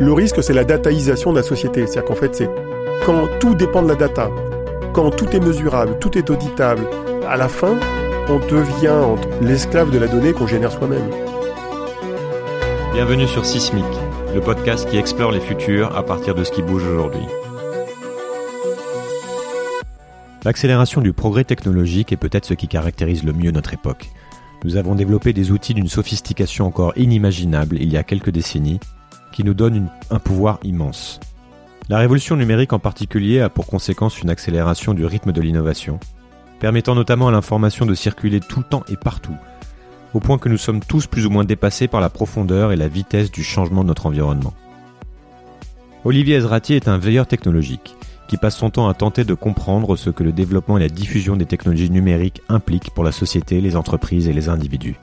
Le 0.00 0.14
risque, 0.14 0.42
c'est 0.42 0.54
la 0.54 0.64
dataïsation 0.64 1.30
de 1.30 1.36
la 1.36 1.42
société. 1.42 1.86
C'est-à-dire 1.86 2.06
qu'en 2.06 2.14
fait, 2.14 2.34
c'est 2.34 2.48
quand 3.04 3.28
tout 3.38 3.54
dépend 3.54 3.82
de 3.82 3.88
la 3.88 3.96
data, 3.96 4.30
quand 4.94 5.10
tout 5.10 5.28
est 5.36 5.40
mesurable, 5.40 5.98
tout 6.00 6.16
est 6.16 6.30
auditable, 6.30 6.86
à 7.28 7.36
la 7.36 7.48
fin, 7.48 7.78
on 8.30 8.38
devient 8.38 9.04
l'esclave 9.42 9.90
de 9.90 9.98
la 9.98 10.06
donnée 10.06 10.32
qu'on 10.32 10.46
génère 10.46 10.72
soi-même. 10.72 11.10
Bienvenue 12.94 13.26
sur 13.26 13.44
Sismic, 13.44 13.84
le 14.34 14.40
podcast 14.40 14.88
qui 14.88 14.96
explore 14.96 15.32
les 15.32 15.40
futurs 15.40 15.94
à 15.94 16.02
partir 16.02 16.34
de 16.34 16.44
ce 16.44 16.50
qui 16.50 16.62
bouge 16.62 16.86
aujourd'hui. 16.86 17.26
L'accélération 20.46 21.02
du 21.02 21.12
progrès 21.12 21.44
technologique 21.44 22.10
est 22.10 22.16
peut-être 22.16 22.46
ce 22.46 22.54
qui 22.54 22.68
caractérise 22.68 23.22
le 23.22 23.34
mieux 23.34 23.50
notre 23.50 23.74
époque. 23.74 24.08
Nous 24.64 24.76
avons 24.76 24.94
développé 24.94 25.34
des 25.34 25.50
outils 25.50 25.74
d'une 25.74 25.88
sophistication 25.88 26.64
encore 26.64 26.94
inimaginable 26.96 27.76
il 27.78 27.92
y 27.92 27.98
a 27.98 28.02
quelques 28.02 28.30
décennies, 28.30 28.80
qui 29.32 29.44
nous 29.44 29.54
donnent 29.54 29.88
un 30.10 30.18
pouvoir 30.18 30.58
immense. 30.62 31.20
La 31.88 31.98
révolution 31.98 32.36
numérique 32.36 32.72
en 32.72 32.78
particulier 32.78 33.40
a 33.40 33.48
pour 33.48 33.66
conséquence 33.66 34.20
une 34.20 34.30
accélération 34.30 34.94
du 34.94 35.04
rythme 35.04 35.32
de 35.32 35.40
l'innovation, 35.40 35.98
permettant 36.60 36.94
notamment 36.94 37.28
à 37.28 37.32
l'information 37.32 37.86
de 37.86 37.94
circuler 37.94 38.40
tout 38.40 38.60
le 38.60 38.64
temps 38.64 38.84
et 38.88 38.96
partout, 38.96 39.36
au 40.14 40.20
point 40.20 40.38
que 40.38 40.48
nous 40.48 40.58
sommes 40.58 40.80
tous 40.80 41.06
plus 41.06 41.26
ou 41.26 41.30
moins 41.30 41.44
dépassés 41.44 41.88
par 41.88 42.00
la 42.00 42.10
profondeur 42.10 42.72
et 42.72 42.76
la 42.76 42.88
vitesse 42.88 43.32
du 43.32 43.42
changement 43.42 43.82
de 43.82 43.88
notre 43.88 44.06
environnement. 44.06 44.54
Olivier 46.04 46.36
Ezrati 46.36 46.74
est 46.74 46.88
un 46.88 46.98
veilleur 46.98 47.26
technologique 47.26 47.96
qui 48.28 48.36
passe 48.36 48.56
son 48.56 48.70
temps 48.70 48.88
à 48.88 48.94
tenter 48.94 49.24
de 49.24 49.34
comprendre 49.34 49.96
ce 49.96 50.08
que 50.08 50.22
le 50.22 50.30
développement 50.30 50.78
et 50.78 50.82
la 50.82 50.88
diffusion 50.88 51.36
des 51.36 51.46
technologies 51.46 51.90
numériques 51.90 52.42
impliquent 52.48 52.94
pour 52.94 53.02
la 53.02 53.10
société, 53.10 53.60
les 53.60 53.74
entreprises 53.74 54.28
et 54.28 54.32
les 54.32 54.48
individus. 54.48 54.94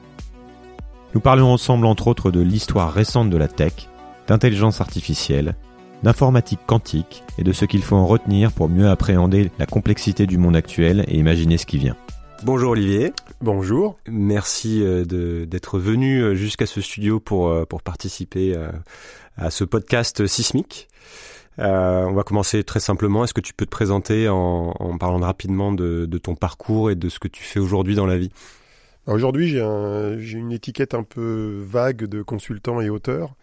Nous 1.14 1.20
parlons 1.20 1.52
ensemble 1.52 1.86
entre 1.86 2.08
autres 2.08 2.32
de 2.32 2.40
l'histoire 2.40 2.94
récente 2.94 3.30
de 3.30 3.36
la 3.36 3.50
tech, 3.50 3.90
d'intelligence 4.28 4.82
artificielle, 4.82 5.56
d'informatique 6.04 6.60
quantique 6.68 7.24
et 7.38 7.44
de 7.44 7.52
ce 7.52 7.66
qu'il 7.66 7.82
faut 7.82 7.96
en 7.96 8.06
retenir 8.06 8.52
pour 8.52 8.70
mieux 8.70 8.90
appréhender 8.90 9.52
la 9.58 9.66
complexité 9.66 10.28
du 10.28 10.38
monde 10.38 10.56
actuel 10.56 11.06
et 11.08 11.18
imaginer 11.18 11.58
ce 11.58 11.66
qui 11.66 11.78
vient. 11.78 11.96
Bonjour 12.44 12.72
Olivier. 12.72 13.14
Bonjour. 13.42 13.98
Merci 14.08 14.84
euh, 14.84 15.06
d'être 15.46 15.80
venu 15.80 16.22
euh, 16.22 16.36
jusqu'à 16.36 16.68
ce 16.68 16.82
studio 16.82 17.20
pour, 17.20 17.50
euh, 17.50 17.66
pour 17.66 17.82
participer 17.82 18.56
à 19.38 19.50
ce 19.50 19.64
podcast 19.64 20.28
sismique. 20.28 20.88
on 21.58 22.14
va 22.14 22.24
commencer 22.24 22.64
très 22.64 22.80
simplement. 22.80 23.24
Est-ce 23.24 23.34
que 23.34 23.42
tu 23.42 23.54
peux 23.54 23.66
te 23.66 23.72
présenter 23.72 24.30
en, 24.30 24.74
en 24.80 24.98
parlant 24.98 25.20
rapidement 25.20 25.72
de, 25.72 26.06
de, 26.06 26.18
ton 26.18 26.36
parcours 26.36 26.92
et 26.92 26.96
de 26.96 27.10
ce 27.10 27.20
que 27.20 27.28
tu 27.28 27.44
fais 27.44 27.60
aujourd'hui 27.60 27.96
dans 27.96 28.06
la 28.06 28.18
vie? 28.18 28.32
Aujourd'hui, 29.08 29.48
j'ai 29.50 29.62
un, 29.62 30.18
une 30.20 30.52
étiquette 30.52 30.94
un 30.94 31.04
peu 31.04 31.64
vague 31.66 32.06
de 32.06 32.22
consultant 32.22 32.82
et 32.82 32.90
auteur. 32.90 33.36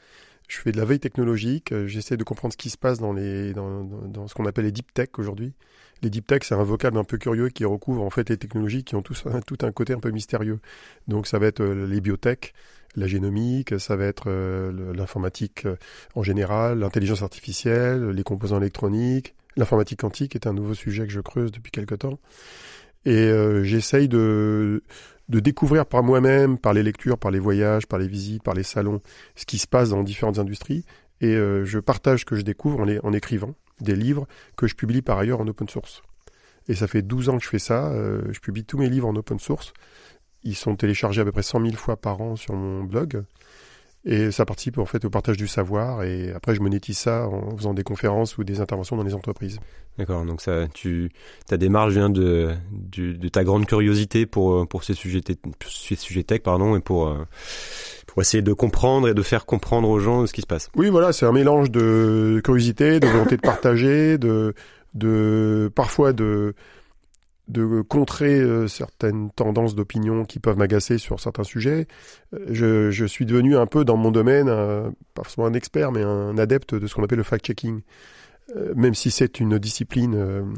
Je 0.48 0.58
fais 0.58 0.72
de 0.72 0.76
la 0.76 0.84
veille 0.84 1.00
technologique, 1.00 1.72
euh, 1.72 1.86
j'essaie 1.86 2.16
de 2.16 2.24
comprendre 2.24 2.52
ce 2.52 2.58
qui 2.58 2.68
se 2.68 2.76
passe 2.76 2.98
dans, 2.98 3.12
les, 3.12 3.54
dans, 3.54 3.82
dans 3.84 4.28
ce 4.28 4.34
qu'on 4.34 4.44
appelle 4.44 4.66
les 4.66 4.72
deep 4.72 4.92
tech 4.92 5.08
aujourd'hui. 5.16 5.54
Les 6.02 6.10
deep 6.10 6.26
tech, 6.26 6.42
c'est 6.42 6.54
un 6.54 6.62
vocable 6.62 6.98
un 6.98 7.04
peu 7.04 7.16
curieux 7.16 7.48
qui 7.48 7.64
recouvre 7.64 8.02
en 8.02 8.10
fait 8.10 8.28
les 8.28 8.36
technologies 8.36 8.84
qui 8.84 8.94
ont 8.94 9.02
tous 9.02 9.24
tout 9.46 9.58
un 9.62 9.72
côté 9.72 9.94
un 9.94 10.00
peu 10.00 10.10
mystérieux. 10.10 10.60
Donc 11.08 11.26
ça 11.26 11.38
va 11.38 11.46
être 11.46 11.60
euh, 11.60 11.86
les 11.86 12.00
biotech, 12.00 12.52
la 12.94 13.06
génomique, 13.06 13.80
ça 13.80 13.96
va 13.96 14.04
être 14.04 14.24
euh, 14.26 14.92
l'informatique 14.94 15.66
en 16.14 16.22
général, 16.22 16.78
l'intelligence 16.78 17.22
artificielle, 17.22 18.10
les 18.10 18.22
composants 18.22 18.58
électroniques, 18.60 19.34
l'informatique 19.56 20.00
quantique 20.00 20.34
est 20.34 20.46
un 20.46 20.52
nouveau 20.52 20.74
sujet 20.74 21.06
que 21.06 21.12
je 21.12 21.20
creuse 21.20 21.52
depuis 21.52 21.72
quelque 21.72 21.94
temps. 21.94 22.18
Et 23.06 23.30
j'essaye 23.64 24.08
de 24.08 24.82
de 25.28 25.40
découvrir 25.40 25.86
par 25.86 26.02
moi-même, 26.02 26.58
par 26.58 26.72
les 26.72 26.82
lectures, 26.82 27.18
par 27.18 27.30
les 27.30 27.38
voyages, 27.38 27.86
par 27.86 27.98
les 27.98 28.08
visites, 28.08 28.42
par 28.42 28.54
les 28.54 28.62
salons, 28.62 29.00
ce 29.36 29.46
qui 29.46 29.58
se 29.58 29.66
passe 29.66 29.90
dans 29.90 30.02
différentes 30.02 30.38
industries. 30.38 30.84
Et 31.20 31.34
euh, 31.34 31.64
je 31.64 31.78
partage 31.78 32.20
ce 32.20 32.24
que 32.24 32.36
je 32.36 32.42
découvre 32.42 32.80
en, 32.80 33.12
écrivant 33.12 33.54
des 33.80 33.96
livres 33.96 34.26
que 34.56 34.66
je 34.66 34.74
publie 34.74 35.02
par 35.02 35.18
ailleurs 35.18 35.40
en 35.40 35.46
open 35.46 35.68
source. 35.68 36.02
Et 36.68 36.74
ça 36.74 36.86
fait 36.86 37.02
12 37.02 37.28
ans 37.28 37.38
que 37.38 37.44
je 37.44 37.48
fais 37.48 37.58
ça. 37.58 37.90
Euh, 37.92 38.22
je 38.32 38.40
publie 38.40 38.64
tous 38.64 38.78
mes 38.78 38.88
livres 38.88 39.08
en 39.08 39.16
open 39.16 39.38
source. 39.38 39.72
Ils 40.42 40.54
sont 40.54 40.76
téléchargés 40.76 41.22
à 41.22 41.24
peu 41.24 41.32
près 41.32 41.42
100 41.42 41.60
000 41.62 41.76
fois 41.76 41.96
par 41.96 42.20
an 42.20 42.36
sur 42.36 42.54
mon 42.54 42.84
blog. 42.84 43.24
Et 44.06 44.30
ça 44.30 44.44
participe 44.44 44.76
en 44.78 44.84
fait 44.84 45.04
au 45.06 45.10
partage 45.10 45.38
du 45.38 45.48
savoir. 45.48 46.02
Et 46.02 46.30
après, 46.32 46.54
je 46.54 46.60
monétise 46.60 46.98
ça 46.98 47.26
en 47.26 47.56
faisant 47.56 47.72
des 47.72 47.84
conférences 47.84 48.36
ou 48.36 48.44
des 48.44 48.60
interventions 48.60 48.96
dans 48.96 49.02
les 49.02 49.14
entreprises. 49.14 49.58
D'accord. 49.98 50.26
Donc 50.26 50.42
ça, 50.42 50.66
tu, 50.74 51.10
ta 51.46 51.56
démarche 51.56 51.92
vient 51.92 52.10
de, 52.10 52.50
de, 52.70 53.28
ta 53.28 53.44
grande 53.44 53.64
curiosité 53.66 54.26
pour 54.26 54.68
pour 54.68 54.84
ces 54.84 54.92
sujets, 54.94 55.20
ces 55.66 55.96
sujets 55.96 56.22
tech, 56.22 56.42
pardon, 56.42 56.76
et 56.76 56.80
pour 56.80 57.08
euh, 57.08 57.24
pour 58.06 58.20
essayer 58.20 58.42
de 58.42 58.52
comprendre 58.52 59.08
et 59.08 59.14
de 59.14 59.22
faire 59.22 59.46
comprendre 59.46 59.88
aux 59.88 60.00
gens 60.00 60.26
ce 60.26 60.32
qui 60.34 60.42
se 60.42 60.46
passe. 60.46 60.68
Oui, 60.76 60.90
voilà, 60.90 61.12
c'est 61.12 61.26
un 61.26 61.32
mélange 61.32 61.70
de 61.70 62.42
curiosité, 62.44 63.00
de 63.00 63.06
volonté 63.06 63.36
de 63.36 63.42
partager, 63.42 64.18
de 64.18 64.54
de 64.92 65.72
parfois 65.74 66.12
de 66.12 66.54
de 67.48 67.82
contrer 67.82 68.40
euh, 68.40 68.68
certaines 68.68 69.30
tendances 69.30 69.74
d'opinion 69.74 70.24
qui 70.24 70.38
peuvent 70.38 70.56
m'agacer 70.56 70.98
sur 70.98 71.20
certains 71.20 71.44
sujets. 71.44 71.86
Euh, 72.32 72.46
je, 72.50 72.90
je, 72.90 73.04
suis 73.04 73.26
devenu 73.26 73.56
un 73.56 73.66
peu 73.66 73.84
dans 73.84 73.96
mon 73.96 74.10
domaine, 74.10 74.46
pas 74.46 75.22
forcément 75.22 75.46
un 75.46 75.54
expert, 75.54 75.92
mais 75.92 76.02
un 76.02 76.38
adepte 76.38 76.74
de 76.74 76.86
ce 76.86 76.94
qu'on 76.94 77.04
appelle 77.04 77.18
le 77.18 77.24
fact-checking. 77.24 77.82
Euh, 78.56 78.74
même 78.76 78.94
si 78.94 79.10
c'est 79.10 79.40
une 79.40 79.58
discipline 79.58 80.54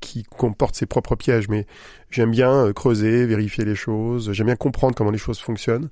qui 0.00 0.24
comporte 0.24 0.74
ses 0.74 0.86
propres 0.86 1.16
pièges, 1.16 1.48
mais 1.48 1.66
j'aime 2.10 2.30
bien 2.30 2.72
creuser, 2.72 3.26
vérifier 3.26 3.64
les 3.64 3.76
choses, 3.76 4.32
j'aime 4.32 4.46
bien 4.46 4.56
comprendre 4.56 4.94
comment 4.94 5.12
les 5.12 5.18
choses 5.18 5.38
fonctionnent 5.38 5.88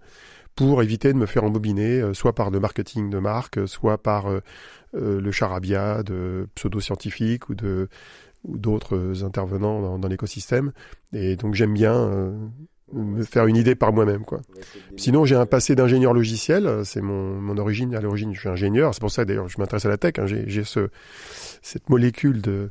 pour 0.56 0.82
éviter 0.82 1.12
de 1.12 1.18
me 1.18 1.26
faire 1.26 1.44
embobiner, 1.44 2.02
soit 2.12 2.34
par 2.34 2.50
le 2.50 2.58
marketing 2.58 3.10
de 3.10 3.18
marque, 3.18 3.68
soit 3.68 3.98
par 3.98 4.28
le 4.92 5.30
charabia 5.30 6.02
de 6.02 6.48
pseudo-scientifiques 6.56 7.48
ou 7.48 7.54
de 7.54 7.88
ou 8.44 8.58
d'autres 8.58 9.24
intervenants 9.24 9.98
dans, 9.98 10.08
l'écosystème. 10.08 10.72
Et 11.12 11.36
donc 11.36 11.54
j'aime 11.54 11.74
bien 11.74 11.94
euh, 11.94 12.32
me 12.92 13.22
faire 13.22 13.46
une 13.46 13.56
idée 13.56 13.74
par 13.74 13.92
moi-même. 13.92 14.24
quoi. 14.24 14.40
Sinon, 14.96 15.24
j'ai 15.24 15.36
un 15.36 15.46
passé 15.46 15.74
d'ingénieur 15.74 16.14
logiciel. 16.14 16.82
C'est 16.84 17.02
mon, 17.02 17.40
mon 17.40 17.58
origine. 17.58 17.94
À 17.94 18.00
l'origine, 18.00 18.34
je 18.34 18.40
suis 18.40 18.48
ingénieur. 18.48 18.94
C'est 18.94 19.00
pour 19.00 19.10
ça, 19.10 19.24
d'ailleurs, 19.24 19.48
je 19.48 19.58
m'intéresse 19.58 19.86
à 19.86 19.88
la 19.88 19.98
tech. 19.98 20.14
Hein. 20.18 20.26
J'ai 20.26 20.64
ce, 20.64 20.88
cette 21.62 21.88
molécule 21.90 22.40
de 22.40 22.70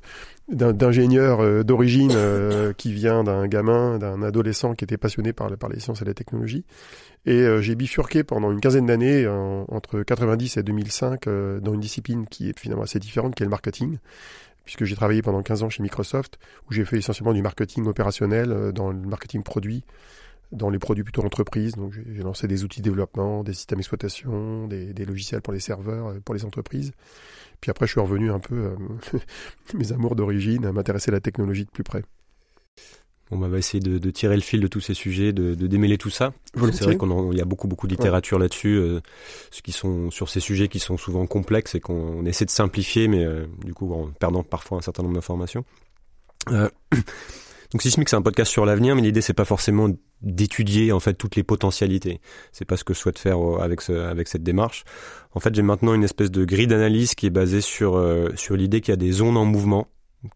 d'ingénieur 0.52 1.42
euh, 1.42 1.64
d'origine 1.64 2.12
euh, 2.16 2.74
qui 2.74 2.92
vient 2.92 3.24
d'un 3.24 3.46
gamin, 3.48 4.00
d'un 4.00 4.24
adolescent 4.24 4.74
qui 4.74 4.84
était 4.84 4.98
passionné 4.98 5.32
par, 5.32 5.56
par 5.58 5.70
les 5.70 5.80
sciences 5.80 6.02
et 6.02 6.06
la 6.06 6.16
technologie. 6.16 6.66
Et 7.28 7.46
j'ai 7.60 7.76
bifurqué 7.76 8.24
pendant 8.24 8.50
une 8.50 8.62
quinzaine 8.62 8.86
d'années, 8.86 9.28
entre 9.28 10.02
90 10.02 10.56
et 10.56 10.64
2005, 10.64 11.26
dans 11.62 11.74
une 11.74 11.80
discipline 11.82 12.26
qui 12.26 12.50
est 12.50 12.58
finalement 12.58 12.84
assez 12.84 12.98
différente, 12.98 13.36
qui 13.36 13.44
est 13.44 13.46
le 13.46 13.50
marketing 13.52 13.98
puisque 14.70 14.84
j'ai 14.84 14.96
travaillé 14.96 15.24
pendant 15.24 15.42
15 15.42 15.64
ans 15.64 15.70
chez 15.72 15.82
Microsoft, 15.82 16.38
où 16.70 16.74
j'ai 16.74 16.86
fait 16.86 17.00
essentiellement 17.00 17.34
du 17.34 17.42
marketing 17.42 17.88
opérationnel, 17.88 18.52
euh, 18.52 18.72
dans 18.72 18.92
le 18.92 19.00
marketing 19.00 19.42
produit, 19.42 19.84
dans 20.52 20.70
les 20.70 20.78
produits 20.78 21.04
plutôt 21.04 21.26
entreprises. 21.26 21.74
Donc 21.74 21.92
j'ai 21.92 22.22
lancé 22.22 22.48
des 22.48 22.64
outils 22.64 22.82
de 22.82 22.84
développement, 22.84 23.44
des 23.44 23.56
systèmes 23.56 23.80
d'exploitation, 23.80 24.68
des, 24.68 24.94
logiciels 25.06 25.42
pour 25.42 25.54
les 25.54 25.60
serveurs, 25.60 26.10
euh, 26.10 26.20
pour 26.24 26.36
les 26.36 26.46
entreprises. 26.46 26.92
Puis 27.62 27.72
après, 27.72 27.88
je 27.88 27.94
suis 27.94 28.00
revenu 28.00 28.30
un 28.30 28.38
peu 28.38 28.54
euh, 28.54 29.20
mes 29.74 29.92
amours 29.92 30.16
d'origine, 30.16 30.68
à 30.68 30.72
m'intéresser 30.72 31.10
à 31.10 31.14
la 31.14 31.20
technologie 31.20 31.66
de 31.66 31.72
plus 31.72 31.84
près. 31.84 32.04
On 33.32 33.38
va 33.38 33.58
essayer 33.60 33.80
de, 33.80 34.10
tirer 34.10 34.36
le 34.36 34.42
fil 34.42 34.60
de 34.60 34.68
tous 34.68 34.82
ces 34.82 34.96
sujets, 34.96 35.34
de, 35.34 35.54
démêler 35.54 36.00
tout 36.00 36.10
ça. 36.10 36.34
C'est 36.56 36.82
vrai 36.82 36.98
qu'il 36.98 37.38
y 37.38 37.42
a 37.42 37.46
beaucoup 37.46 37.68
beaucoup 37.68 37.86
de 37.86 37.92
littérature 37.92 38.40
là-dessus, 38.40 38.76
euh, 38.76 39.02
ce 39.52 39.62
qui 39.62 39.72
sont 39.72 40.10
sur 40.10 40.30
ces 40.30 40.40
sujets 40.40 40.68
qui 40.68 40.80
sont 40.80 40.98
souvent 40.98 41.28
complexes 41.28 41.76
et 41.76 41.80
qu'on 41.80 42.26
essaie 42.26 42.46
de 42.46 42.50
simplifier, 42.50 43.08
mais 43.08 43.24
euh, 43.24 43.46
du 43.64 43.74
coup 43.74 43.94
en 43.94 44.08
perdant 44.08 44.44
parfois 44.44 44.80
un 44.80 44.82
certain 44.82 45.04
nombre 45.04 45.16
d'informations. 45.16 45.64
Euh, 46.52 46.70
donc 47.72 47.84
Sismic 47.84 48.10
c'est 48.10 48.16
un 48.16 48.24
podcast 48.24 48.52
sur 48.52 48.66
l'avenir, 48.66 48.96
mais 48.96 49.04
l'idée 49.04 49.22
c'est 49.22 49.34
pas 49.34 49.46
forcément 49.46 49.90
d'étudier 50.24 50.92
en 50.92 51.00
fait 51.00 51.14
toutes 51.14 51.36
les 51.36 51.44
potentialités. 51.44 52.22
C'est 52.52 52.66
pas 52.66 52.78
ce 52.78 52.84
que 52.84 52.96
je 52.96 53.00
souhaite 53.00 53.20
faire 53.20 53.38
avec 53.62 53.82
ce, 53.82 53.94
avec 53.94 54.28
cette 54.28 54.44
démarche. 54.44 54.86
En 55.34 55.40
fait, 55.40 55.54
j'ai 55.54 55.62
maintenant 55.62 55.94
une 55.94 56.04
espèce 56.04 56.32
de 56.32 56.46
grille 56.46 56.68
d'analyse 56.68 57.14
qui 57.14 57.28
est 57.28 57.32
basée 57.32 57.62
sur 57.62 58.04
sur 58.36 58.56
l'idée 58.56 58.82
qu'il 58.82 58.92
y 58.92 58.94
a 58.94 58.98
des 58.98 59.12
zones 59.12 59.38
en 59.38 59.46
mouvement 59.46 59.88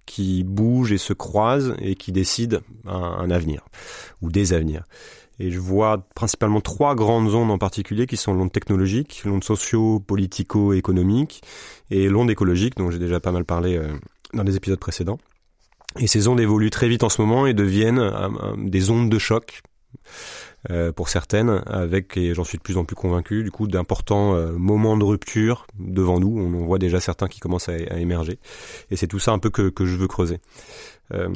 qui 0.05 0.43
bougent 0.43 0.91
et 0.91 0.97
se 0.97 1.13
croisent 1.13 1.75
et 1.79 1.95
qui 1.95 2.11
décident 2.11 2.59
un, 2.85 3.29
avenir 3.29 3.61
ou 4.21 4.31
des 4.31 4.53
avenirs. 4.53 4.83
Et 5.39 5.51
je 5.51 5.59
vois 5.59 6.05
principalement 6.15 6.61
trois 6.61 6.95
grandes 6.95 7.33
ondes 7.33 7.51
en 7.51 7.57
particulier 7.57 8.05
qui 8.05 8.17
sont 8.17 8.33
l'onde 8.33 8.51
technologique, 8.51 9.23
l'onde 9.25 9.43
socio-politico-économique 9.43 11.41
et 11.89 12.07
l'onde 12.07 12.29
écologique 12.29 12.75
dont 12.77 12.91
j'ai 12.91 12.99
déjà 12.99 13.19
pas 13.19 13.31
mal 13.31 13.43
parlé 13.43 13.77
euh, 13.77 13.91
dans 14.33 14.43
les 14.43 14.55
épisodes 14.55 14.79
précédents. 14.79 15.17
Et 15.99 16.07
ces 16.07 16.27
ondes 16.27 16.39
évoluent 16.39 16.69
très 16.69 16.87
vite 16.87 17.03
en 17.03 17.09
ce 17.09 17.21
moment 17.21 17.45
et 17.45 17.53
deviennent 17.53 17.99
euh, 17.99 18.29
des 18.57 18.89
ondes 18.89 19.09
de 19.09 19.19
choc 19.19 19.61
euh, 19.95 20.42
pour 20.95 21.09
certaines, 21.09 21.61
avec, 21.65 22.15
et 22.17 22.33
j'en 22.33 22.43
suis 22.43 22.57
de 22.57 22.63
plus 22.63 22.77
en 22.77 22.85
plus 22.85 22.95
convaincu, 22.95 23.43
du 23.43 23.51
coup, 23.51 23.67
d'importants 23.67 24.35
euh, 24.35 24.53
moments 24.53 24.97
de 24.97 25.03
rupture 25.03 25.67
devant 25.77 26.19
nous. 26.19 26.37
On 26.39 26.61
en 26.61 26.65
voit 26.65 26.79
déjà 26.79 26.99
certains 26.99 27.27
qui 27.27 27.39
commencent 27.39 27.69
à, 27.69 27.73
à 27.73 27.97
émerger. 27.97 28.39
Et 28.91 28.95
c'est 28.95 29.07
tout 29.07 29.19
ça 29.19 29.31
un 29.31 29.39
peu 29.39 29.49
que, 29.49 29.69
que 29.69 29.85
je 29.85 29.95
veux 29.95 30.07
creuser. 30.07 30.39
Euh, 31.13 31.27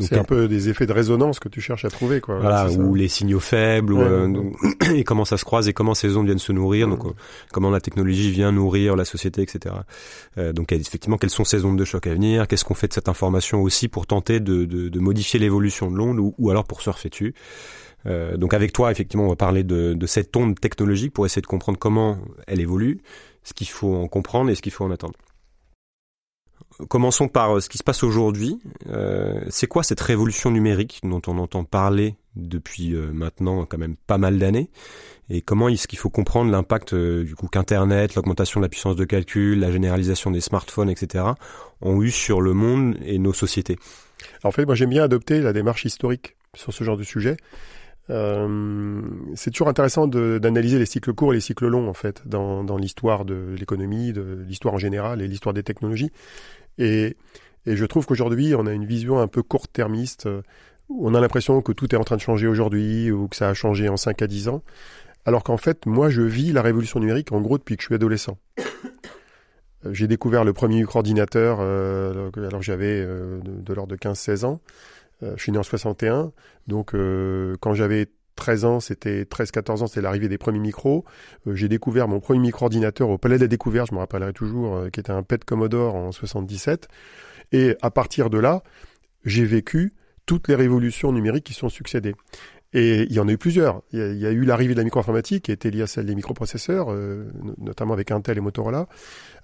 c'est 0.00 0.18
un 0.18 0.24
peu 0.24 0.48
des 0.48 0.68
effets 0.68 0.86
de 0.86 0.92
résonance 0.92 1.38
que 1.38 1.48
tu 1.48 1.60
cherches 1.60 1.84
à 1.84 1.90
trouver, 1.90 2.20
quoi. 2.20 2.40
Voilà, 2.40 2.68
ou 2.70 2.94
les 2.94 3.08
signaux 3.08 3.40
faibles, 3.40 3.92
ou, 3.92 4.00
euh, 4.00 4.50
et 4.94 5.04
comment 5.04 5.24
ça 5.24 5.36
se 5.36 5.44
croise 5.44 5.68
et 5.68 5.72
comment 5.72 5.94
ces 5.94 6.16
ondes 6.16 6.26
viennent 6.26 6.38
se 6.38 6.52
nourrir, 6.52 6.88
donc 6.88 7.06
euh, 7.06 7.10
comment 7.52 7.70
la 7.70 7.80
technologie 7.80 8.30
vient 8.30 8.50
nourrir 8.50 8.96
la 8.96 9.04
société, 9.04 9.42
etc. 9.42 9.74
donc 10.52 10.72
effectivement, 10.72 11.16
quelles 11.16 11.30
sont 11.30 11.44
ces 11.44 11.64
ondes 11.64 11.78
de 11.78 11.84
choc 11.84 12.06
à 12.06 12.12
venir 12.12 12.48
Qu'est-ce 12.48 12.64
qu'on 12.64 12.74
fait 12.74 12.88
de 12.88 12.92
cette 12.92 13.08
information 13.08 13.62
aussi 13.62 13.88
pour 13.88 14.06
tenter 14.06 14.40
de, 14.40 14.64
de, 14.64 14.88
de 14.88 15.00
modifier 15.00 15.38
l'évolution 15.38 15.90
de 15.90 15.96
l'onde, 15.96 16.18
ou, 16.18 16.34
ou, 16.38 16.50
alors 16.50 16.64
pour 16.64 16.82
surfer 16.82 17.08
dessus 17.08 17.34
euh, 18.06 18.36
donc 18.36 18.54
avec 18.54 18.72
toi, 18.72 18.90
effectivement, 18.90 19.24
on 19.24 19.28
va 19.28 19.36
parler 19.36 19.64
de, 19.64 19.94
de, 19.94 20.06
cette 20.06 20.36
onde 20.36 20.58
technologique 20.58 21.12
pour 21.12 21.26
essayer 21.26 21.42
de 21.42 21.46
comprendre 21.46 21.78
comment 21.78 22.18
elle 22.46 22.60
évolue, 22.60 23.00
ce 23.42 23.54
qu'il 23.54 23.68
faut 23.68 23.94
en 23.94 24.08
comprendre 24.08 24.50
et 24.50 24.54
ce 24.54 24.62
qu'il 24.62 24.72
faut 24.72 24.84
en 24.84 24.90
attendre. 24.90 25.14
Commençons 26.88 27.28
par 27.28 27.56
euh, 27.56 27.60
ce 27.60 27.68
qui 27.68 27.78
se 27.78 27.84
passe 27.84 28.02
aujourd'hui. 28.02 28.58
Euh, 28.88 29.40
c'est 29.48 29.66
quoi 29.66 29.82
cette 29.82 30.00
révolution 30.00 30.50
numérique 30.50 31.00
dont 31.04 31.22
on 31.28 31.38
entend 31.38 31.62
parler 31.62 32.16
depuis 32.34 32.94
euh, 32.94 33.12
maintenant 33.12 33.64
quand 33.64 33.78
même 33.78 33.96
pas 34.06 34.18
mal 34.18 34.38
d'années? 34.38 34.70
Et 35.30 35.40
comment 35.40 35.68
est-ce 35.68 35.86
qu'il 35.86 35.98
faut 35.98 36.10
comprendre 36.10 36.50
l'impact 36.50 36.94
du 36.94 37.34
coup 37.34 37.46
qu'Internet, 37.46 38.14
l'augmentation 38.14 38.60
de 38.60 38.64
la 38.64 38.68
puissance 38.68 38.96
de 38.96 39.04
calcul, 39.04 39.58
la 39.58 39.70
généralisation 39.70 40.30
des 40.30 40.40
smartphones, 40.40 40.90
etc. 40.90 41.24
ont 41.80 42.02
eu 42.02 42.10
sur 42.10 42.42
le 42.42 42.52
monde 42.52 42.96
et 43.06 43.18
nos 43.18 43.32
sociétés? 43.32 43.78
En 44.42 44.50
fait, 44.50 44.66
moi 44.66 44.74
j'aime 44.74 44.90
bien 44.90 45.02
adopter 45.02 45.40
la 45.40 45.54
démarche 45.54 45.86
historique 45.86 46.36
sur 46.54 46.74
ce 46.74 46.84
genre 46.84 46.98
de 46.98 47.04
sujet. 47.04 47.36
Euh, 48.10 49.00
c'est 49.34 49.50
toujours 49.50 49.68
intéressant 49.68 50.06
d'analyser 50.06 50.78
les 50.78 50.86
cycles 50.86 51.14
courts 51.14 51.32
et 51.32 51.36
les 51.36 51.40
cycles 51.40 51.66
longs 51.66 51.88
en 51.88 51.94
fait 51.94 52.26
dans, 52.26 52.62
dans 52.62 52.76
l'histoire 52.76 53.24
de 53.24 53.54
l'économie, 53.58 54.12
de 54.12 54.44
l'histoire 54.46 54.74
en 54.74 54.78
général 54.78 55.22
et 55.22 55.28
l'histoire 55.28 55.54
des 55.54 55.62
technologies. 55.62 56.10
Et, 56.78 57.16
et 57.66 57.76
je 57.76 57.84
trouve 57.84 58.06
qu'aujourd'hui, 58.06 58.54
on 58.54 58.66
a 58.66 58.72
une 58.72 58.84
vision 58.84 59.20
un 59.20 59.28
peu 59.28 59.42
court-termiste, 59.42 60.26
euh, 60.26 60.42
on 60.90 61.14
a 61.14 61.20
l'impression 61.20 61.62
que 61.62 61.72
tout 61.72 61.94
est 61.94 61.98
en 61.98 62.04
train 62.04 62.16
de 62.16 62.20
changer 62.20 62.46
aujourd'hui, 62.46 63.10
ou 63.10 63.26
que 63.28 63.36
ça 63.36 63.48
a 63.48 63.54
changé 63.54 63.88
en 63.88 63.96
5 63.96 64.20
à 64.20 64.26
10 64.26 64.48
ans, 64.48 64.62
alors 65.24 65.42
qu'en 65.42 65.56
fait, 65.56 65.86
moi, 65.86 66.10
je 66.10 66.20
vis 66.20 66.52
la 66.52 66.60
révolution 66.60 67.00
numérique, 67.00 67.32
en 67.32 67.40
gros, 67.40 67.56
depuis 67.56 67.76
que 67.76 67.82
je 67.82 67.86
suis 67.86 67.94
adolescent. 67.94 68.36
Euh, 69.86 69.94
j'ai 69.94 70.06
découvert 70.06 70.44
le 70.44 70.52
premier 70.52 70.80
micro-ordinateur 70.80 71.58
euh, 71.60 72.30
alors 72.36 72.62
j'avais 72.62 73.04
de, 73.04 73.40
de 73.44 73.74
l'ordre 73.74 73.92
de 73.92 73.96
15-16 73.96 74.44
ans. 74.44 74.60
Je 75.36 75.42
suis 75.42 75.52
né 75.52 75.58
en 75.58 75.62
61, 75.62 76.32
donc 76.66 76.92
quand 77.60 77.74
j'avais 77.74 78.08
13 78.36 78.64
ans, 78.64 78.80
c'était 78.80 79.24
13-14 79.24 79.82
ans, 79.82 79.86
c'était 79.86 80.00
l'arrivée 80.00 80.28
des 80.28 80.38
premiers 80.38 80.58
micros. 80.58 81.04
Euh, 81.46 81.54
j'ai 81.54 81.68
découvert 81.68 82.08
mon 82.08 82.20
premier 82.20 82.40
micro-ordinateur 82.40 83.08
au 83.08 83.18
Palais 83.18 83.36
de 83.36 83.42
la 83.42 83.48
Découverte, 83.48 83.88
je 83.90 83.94
me 83.94 84.00
rappellerai 84.00 84.32
toujours, 84.32 84.76
euh, 84.76 84.90
qui 84.90 85.00
était 85.00 85.12
un 85.12 85.22
PET 85.22 85.44
Commodore 85.44 85.94
en 85.94 86.12
77. 86.12 86.88
Et 87.52 87.76
à 87.82 87.90
partir 87.90 88.30
de 88.30 88.38
là, 88.38 88.62
j'ai 89.24 89.44
vécu 89.44 89.94
toutes 90.26 90.48
les 90.48 90.54
révolutions 90.54 91.12
numériques 91.12 91.44
qui 91.44 91.54
sont 91.54 91.68
succédées. 91.68 92.14
Et 92.74 93.02
il 93.04 93.12
y 93.12 93.20
en 93.20 93.28
a 93.28 93.32
eu 93.32 93.38
plusieurs. 93.38 93.82
Il 93.92 94.18
y 94.18 94.26
a, 94.26 94.30
eu 94.30 94.44
l'arrivée 94.44 94.74
de 94.74 94.78
la 94.78 94.84
micro-informatique 94.84 95.44
qui 95.44 95.52
était 95.52 95.70
liée 95.70 95.82
à 95.82 95.86
celle 95.86 96.06
des 96.06 96.14
microprocesseurs, 96.14 96.88
euh, 96.90 97.30
notamment 97.58 97.94
avec 97.94 98.10
Intel 98.10 98.36
et 98.36 98.40
Motorola. 98.40 98.88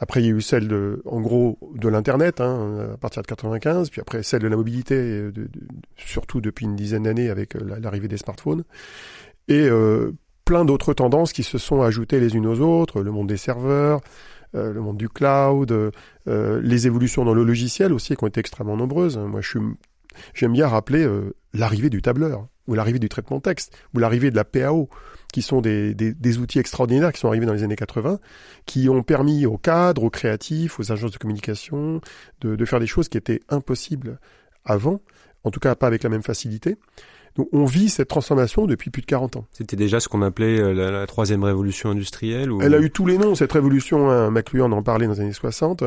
Après, 0.00 0.20
il 0.20 0.26
y 0.26 0.28
a 0.28 0.32
eu 0.32 0.40
celle 0.40 0.66
de, 0.66 1.00
en 1.06 1.20
gros, 1.20 1.58
de 1.76 1.88
l'Internet, 1.88 2.40
hein, 2.40 2.90
à 2.94 2.96
partir 2.96 3.22
de 3.22 3.28
95. 3.28 3.90
Puis 3.90 4.00
après, 4.00 4.22
celle 4.24 4.42
de 4.42 4.48
la 4.48 4.56
mobilité, 4.56 4.96
de, 5.30 5.48
surtout 5.96 6.40
depuis 6.40 6.66
une 6.66 6.74
dizaine 6.74 7.04
d'années 7.04 7.30
avec 7.30 7.54
euh, 7.54 7.78
l'arrivée 7.80 8.08
des 8.08 8.16
smartphones. 8.16 8.64
Et 9.50 9.68
euh, 9.68 10.12
plein 10.44 10.64
d'autres 10.64 10.94
tendances 10.94 11.32
qui 11.32 11.42
se 11.42 11.58
sont 11.58 11.82
ajoutées 11.82 12.20
les 12.20 12.34
unes 12.36 12.46
aux 12.46 12.60
autres. 12.60 13.02
Le 13.02 13.10
monde 13.10 13.28
des 13.28 13.36
serveurs, 13.36 14.00
euh, 14.54 14.72
le 14.72 14.80
monde 14.80 14.96
du 14.96 15.08
cloud, 15.08 15.70
euh, 15.72 16.60
les 16.62 16.86
évolutions 16.86 17.24
dans 17.24 17.34
le 17.34 17.44
logiciel 17.44 17.92
aussi 17.92 18.16
qui 18.16 18.24
ont 18.24 18.26
été 18.28 18.40
extrêmement 18.40 18.76
nombreuses. 18.76 19.18
Moi, 19.18 19.40
je 19.40 19.48
suis, 19.48 19.60
j'aime 20.34 20.52
bien 20.52 20.66
rappeler 20.66 21.08
l'arrivée 21.52 21.90
du 21.90 22.02
tableur 22.02 22.46
ou 22.66 22.74
l'arrivée 22.74 23.00
du 23.00 23.08
traitement 23.08 23.40
texte, 23.40 23.76
ou 23.94 23.98
l'arrivée 23.98 24.30
de 24.30 24.36
la 24.36 24.44
PAO, 24.44 24.88
qui 25.32 25.42
sont 25.42 25.60
des, 25.60 25.92
des, 25.94 26.38
outils 26.38 26.60
extraordinaires 26.60 27.12
qui 27.12 27.18
sont 27.18 27.26
arrivés 27.26 27.46
dans 27.46 27.52
les 27.52 27.64
années 27.64 27.76
80, 27.76 28.20
qui 28.64 28.88
ont 28.88 29.02
permis 29.02 29.44
aux 29.44 29.58
cadres, 29.58 30.04
aux 30.04 30.10
créatifs, 30.10 30.78
aux 30.78 30.92
agences 30.92 31.10
de 31.10 31.18
communication 31.18 32.00
de 32.40 32.64
faire 32.64 32.78
des 32.78 32.86
choses 32.86 33.08
qui 33.08 33.18
étaient 33.18 33.40
impossibles 33.48 34.20
avant, 34.64 35.00
en 35.42 35.50
tout 35.50 35.60
cas 35.60 35.74
pas 35.74 35.88
avec 35.88 36.02
la 36.04 36.10
même 36.10 36.22
facilité. 36.22 36.76
Donc 37.36 37.48
on 37.52 37.64
vit 37.64 37.88
cette 37.88 38.08
transformation 38.08 38.66
depuis 38.66 38.90
plus 38.90 39.02
de 39.02 39.06
40 39.06 39.36
ans. 39.36 39.46
C'était 39.52 39.76
déjà 39.76 40.00
ce 40.00 40.08
qu'on 40.08 40.22
appelait 40.22 40.60
euh, 40.60 40.72
la, 40.72 40.90
la, 40.90 41.06
troisième 41.06 41.44
révolution 41.44 41.90
industrielle 41.90 42.50
ou... 42.50 42.60
Elle 42.62 42.74
a 42.74 42.80
eu 42.80 42.90
tous 42.90 43.06
les 43.06 43.18
noms, 43.18 43.34
cette 43.34 43.52
révolution. 43.52 44.10
Hein, 44.10 44.30
McLuhan 44.30 44.72
en 44.72 44.82
parlait 44.82 45.06
dans 45.06 45.12
les 45.12 45.20
années 45.20 45.32
60. 45.32 45.84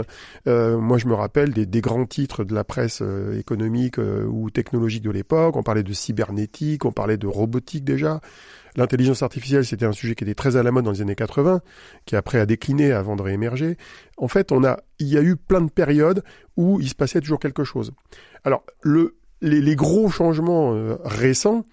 Euh, 0.48 0.78
moi, 0.78 0.98
je 0.98 1.08
me 1.08 1.14
rappelle 1.14 1.52
des, 1.52 1.66
des, 1.66 1.82
grands 1.82 2.06
titres 2.06 2.44
de 2.44 2.54
la 2.54 2.64
presse 2.64 3.00
euh, 3.02 3.38
économique 3.38 4.00
euh, 4.00 4.26
ou 4.26 4.50
technologique 4.50 5.04
de 5.04 5.12
l'époque. 5.12 5.56
On 5.56 5.64
parlait 5.64 5.84
de 5.84 5.94
cybernétique, 5.94 6.86
on 6.86 6.92
parlait 6.92 7.18
de 7.18 7.28
robotique 7.28 7.84
déjà. 7.84 8.22
L'intelligence 8.76 9.22
artificielle, 9.22 9.66
c'était 9.66 9.86
un 9.86 9.92
sujet 9.92 10.16
qui 10.16 10.24
était 10.24 10.34
très 10.34 10.56
à 10.56 10.64
la 10.64 10.72
mode 10.72 10.86
dans 10.86 10.92
les 10.92 11.02
années 11.02 11.16
80, 11.16 11.62
qui 12.06 12.16
après 12.16 12.40
a 12.40 12.46
décliné 12.46 12.92
avant 12.92 13.16
de 13.16 13.22
réémerger. 13.22 13.78
En 14.18 14.28
fait, 14.28 14.52
on 14.52 14.64
a, 14.64 14.80
il 15.00 15.08
y 15.08 15.18
a 15.18 15.22
eu 15.22 15.36
plein 15.36 15.62
de 15.62 15.70
périodes 15.70 16.24
où 16.58 16.80
il 16.80 16.90
se 16.90 16.96
passait 16.96 17.20
toujours 17.20 17.40
quelque 17.40 17.64
chose. 17.64 17.94
Alors, 18.44 18.64
le, 18.82 19.16
les, 19.44 19.76
gros 19.76 20.10
changements 20.10 20.74
euh, 20.74 20.96
récents, 21.04 21.66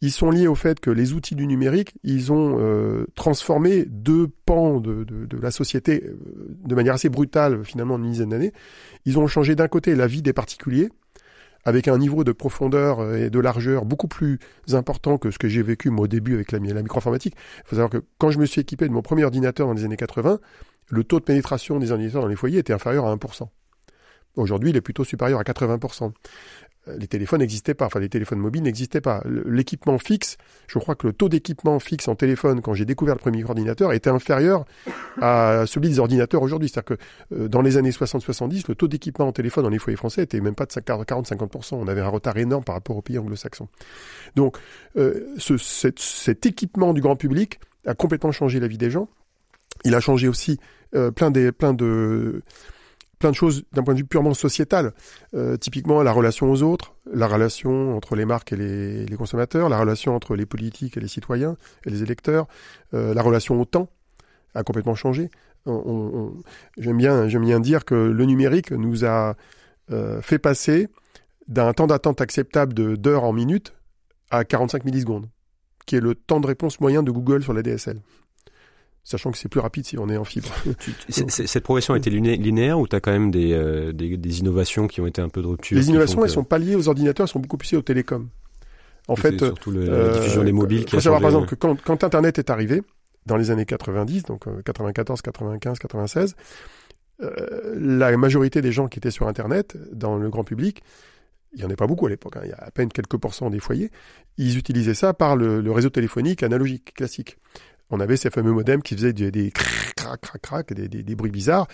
ils 0.00 0.10
sont 0.10 0.30
liés 0.30 0.48
au 0.48 0.54
fait 0.54 0.80
que 0.80 0.90
les 0.90 1.12
outils 1.12 1.36
du 1.36 1.46
numérique, 1.46 1.94
ils 2.02 2.32
ont 2.32 2.56
euh, 2.58 3.06
transformé 3.14 3.84
deux 3.84 4.28
pans 4.46 4.80
de, 4.80 5.06
la 5.40 5.50
société 5.50 6.02
euh, 6.04 6.16
de 6.64 6.74
manière 6.74 6.94
assez 6.94 7.08
brutale, 7.08 7.64
finalement, 7.64 7.94
en 7.94 8.02
une 8.02 8.10
dizaine 8.10 8.30
d'années. 8.30 8.52
Ils 9.04 9.18
ont 9.18 9.26
changé 9.26 9.54
d'un 9.54 9.68
côté 9.68 9.94
la 9.94 10.06
vie 10.06 10.22
des 10.22 10.32
particuliers, 10.32 10.88
avec 11.64 11.86
un 11.86 11.96
niveau 11.96 12.24
de 12.24 12.32
profondeur 12.32 13.14
et 13.14 13.30
de 13.30 13.38
largeur 13.38 13.84
beaucoup 13.84 14.08
plus 14.08 14.40
important 14.72 15.16
que 15.16 15.30
ce 15.30 15.38
que 15.38 15.46
j'ai 15.46 15.62
vécu 15.62 15.90
moi 15.90 16.04
au 16.04 16.08
début 16.08 16.34
avec 16.34 16.50
la, 16.50 16.58
la 16.58 16.82
microinformatique. 16.82 17.36
Il 17.58 17.68
faut 17.68 17.76
savoir 17.76 17.90
que 17.90 18.02
quand 18.18 18.32
je 18.32 18.40
me 18.40 18.46
suis 18.46 18.60
équipé 18.60 18.88
de 18.88 18.92
mon 18.92 19.02
premier 19.02 19.22
ordinateur 19.22 19.68
dans 19.68 19.72
les 19.72 19.84
années 19.84 19.96
80, 19.96 20.40
le 20.88 21.04
taux 21.04 21.20
de 21.20 21.24
pénétration 21.24 21.78
des 21.78 21.92
ordinateurs 21.92 22.22
dans 22.22 22.28
les 22.28 22.34
foyers 22.34 22.58
était 22.58 22.72
inférieur 22.72 23.06
à 23.06 23.14
1%. 23.14 23.46
Aujourd'hui, 24.36 24.70
il 24.70 24.76
est 24.76 24.80
plutôt 24.80 25.04
supérieur 25.04 25.38
à 25.38 25.42
80%. 25.42 26.12
Euh, 26.88 26.96
les 26.98 27.06
téléphones 27.06 27.40
n'existaient 27.40 27.74
pas, 27.74 27.86
enfin 27.86 28.00
les 28.00 28.08
téléphones 28.08 28.40
mobiles 28.40 28.62
n'existaient 28.62 29.00
pas. 29.00 29.22
L'équipement 29.46 29.98
fixe, 29.98 30.36
je 30.66 30.78
crois 30.78 30.94
que 30.94 31.06
le 31.06 31.12
taux 31.12 31.28
d'équipement 31.28 31.78
fixe 31.78 32.08
en 32.08 32.16
téléphone 32.16 32.60
quand 32.60 32.74
j'ai 32.74 32.84
découvert 32.84 33.14
le 33.14 33.20
premier 33.20 33.44
ordinateur 33.44 33.92
était 33.92 34.10
inférieur 34.10 34.64
à 35.20 35.64
celui 35.66 35.90
des 35.90 35.98
ordinateurs 36.00 36.42
aujourd'hui. 36.42 36.68
C'est-à-dire 36.68 36.96
que 36.96 37.34
euh, 37.34 37.48
dans 37.48 37.62
les 37.62 37.76
années 37.76 37.90
60-70, 37.90 38.64
le 38.68 38.74
taux 38.74 38.88
d'équipement 38.88 39.28
en 39.28 39.32
téléphone 39.32 39.64
dans 39.64 39.70
les 39.70 39.78
foyers 39.78 39.96
français 39.96 40.22
était 40.22 40.40
même 40.40 40.54
pas 40.54 40.66
de 40.66 40.72
40-50%. 40.72 41.74
On 41.74 41.86
avait 41.86 42.00
un 42.00 42.08
retard 42.08 42.36
énorme 42.36 42.64
par 42.64 42.74
rapport 42.74 42.96
aux 42.96 43.02
pays 43.02 43.18
anglo-saxons. 43.18 43.68
Donc 44.34 44.56
euh, 44.96 45.26
ce, 45.38 45.56
cet, 45.56 46.46
équipement 46.46 46.92
du 46.92 47.00
grand 47.00 47.14
public 47.14 47.60
a 47.86 47.94
complètement 47.94 48.32
changé 48.32 48.58
la 48.58 48.66
vie 48.66 48.78
des 48.78 48.90
gens. 48.90 49.08
Il 49.84 49.94
a 49.94 50.00
changé 50.00 50.28
aussi 50.28 50.58
plein, 51.16 51.30
des, 51.30 51.52
plein 51.52 51.72
de 51.72 52.42
plein 53.22 53.30
de 53.30 53.36
choses 53.36 53.62
d'un 53.72 53.84
point 53.84 53.94
de 53.94 54.00
vue 54.00 54.04
purement 54.04 54.34
sociétal. 54.34 54.92
Euh, 55.34 55.56
typiquement, 55.56 56.02
la 56.02 56.10
relation 56.10 56.50
aux 56.50 56.64
autres, 56.64 56.94
la 57.10 57.28
relation 57.28 57.96
entre 57.96 58.16
les 58.16 58.24
marques 58.24 58.52
et 58.52 58.56
les, 58.56 59.16
consommateurs, 59.16 59.68
la 59.68 59.78
relation 59.78 60.16
entre 60.16 60.34
les 60.34 60.44
politiques 60.44 60.96
et 60.96 61.00
les 61.00 61.06
citoyens 61.06 61.56
et 61.86 61.90
les 61.90 62.02
électeurs, 62.02 62.48
euh, 62.94 63.14
la 63.14 63.22
relation 63.22 63.60
au 63.60 63.64
temps 63.64 63.88
a 64.56 64.64
complètement 64.64 64.96
changé. 64.96 65.30
J'aime 65.66 66.96
bien, 66.96 67.28
j'aime 67.28 67.44
bien 67.44 67.60
dire 67.60 67.84
que 67.84 67.94
le 67.94 68.24
numérique 68.24 68.72
nous 68.72 69.04
a 69.04 69.36
euh, 69.92 70.20
fait 70.20 70.40
passer 70.40 70.88
d'un 71.46 71.72
temps 71.72 71.86
d'attente 71.86 72.20
acceptable 72.20 72.74
de 72.74 72.96
d'heures 72.96 73.22
en 73.22 73.32
minutes 73.32 73.72
à 74.32 74.44
45 74.44 74.84
millisecondes, 74.84 75.28
qui 75.86 75.94
est 75.94 76.00
le 76.00 76.16
temps 76.16 76.40
de 76.40 76.48
réponse 76.48 76.80
moyen 76.80 77.04
de 77.04 77.12
Google 77.12 77.44
sur 77.44 77.52
la 77.52 77.62
DSL 77.62 78.00
sachant 79.04 79.32
que 79.32 79.38
c'est 79.38 79.48
plus 79.48 79.60
rapide 79.60 79.84
si 79.84 79.98
on 79.98 80.08
est 80.08 80.16
en 80.16 80.24
fibre. 80.24 80.48
cette 81.08 81.64
progression 81.64 81.94
a 81.94 81.98
été 81.98 82.10
linéaire 82.10 82.78
ou 82.78 82.86
tu 82.86 82.96
as 82.96 83.00
quand 83.00 83.12
même 83.12 83.30
des, 83.30 83.52
euh, 83.52 83.92
des, 83.92 84.16
des, 84.16 84.40
innovations 84.40 84.86
qui 84.86 85.00
ont 85.00 85.06
été 85.06 85.20
un 85.20 85.28
peu 85.28 85.42
de 85.42 85.48
rupture 85.48 85.76
Les 85.76 85.88
innovations, 85.88 86.20
elles 86.20 86.28
que... 86.28 86.34
sont 86.34 86.44
pas 86.44 86.58
liées 86.58 86.76
aux 86.76 86.88
ordinateurs, 86.88 87.26
elles 87.26 87.32
sont 87.32 87.40
beaucoup 87.40 87.56
plus 87.56 87.72
liées 87.72 87.78
aux 87.78 87.82
télécoms. 87.82 88.28
En 89.08 89.16
fait, 89.16 89.36
surtout 89.36 89.72
le, 89.72 89.88
euh, 89.88 90.12
la 90.12 90.18
diffusion 90.18 90.44
des 90.44 90.52
mobiles. 90.52 90.82
Il 90.82 90.88
faut 90.90 91.00
savoir 91.00 91.20
par 91.20 91.30
exemple 91.30 91.48
que 91.48 91.56
quand, 91.56 91.80
quand, 91.82 92.04
Internet 92.04 92.38
est 92.38 92.50
arrivé, 92.50 92.82
dans 93.26 93.36
les 93.36 93.50
années 93.50 93.66
90, 93.66 94.24
donc 94.24 94.46
94, 94.64 95.20
95, 95.22 95.78
96, 95.78 96.36
euh, 97.22 97.74
la 97.76 98.16
majorité 98.16 98.62
des 98.62 98.70
gens 98.70 98.86
qui 98.86 99.00
étaient 99.00 99.10
sur 99.10 99.26
Internet, 99.26 99.76
dans 99.92 100.16
le 100.16 100.30
grand 100.30 100.44
public, 100.44 100.82
il 101.52 101.58
n'y 101.58 101.64
en 101.64 101.70
a 101.70 101.76
pas 101.76 101.86
beaucoup 101.86 102.06
à 102.06 102.10
l'époque, 102.10 102.36
hein, 102.36 102.42
il 102.44 102.50
y 102.50 102.52
a 102.52 102.58
à 102.58 102.70
peine 102.70 102.88
quelques 102.88 103.16
pourcents 103.16 103.50
des 103.50 103.58
foyers, 103.58 103.90
ils 104.38 104.56
utilisaient 104.56 104.94
ça 104.94 105.12
par 105.12 105.36
le, 105.36 105.60
le 105.60 105.72
réseau 105.72 105.90
téléphonique 105.90 106.42
analogique, 106.42 106.94
classique 106.94 107.38
on 107.92 108.00
avait 108.00 108.16
ces 108.16 108.30
fameux 108.30 108.52
modems 108.52 108.82
qui 108.82 108.94
faisaient 108.96 109.12
des, 109.12 109.30
des 109.30 109.50
crac, 109.50 110.20
crac, 110.20 110.42
crac, 110.42 110.72
des, 110.72 110.88
des, 110.88 111.14
bruits 111.14 111.30
bizarres. 111.30 111.68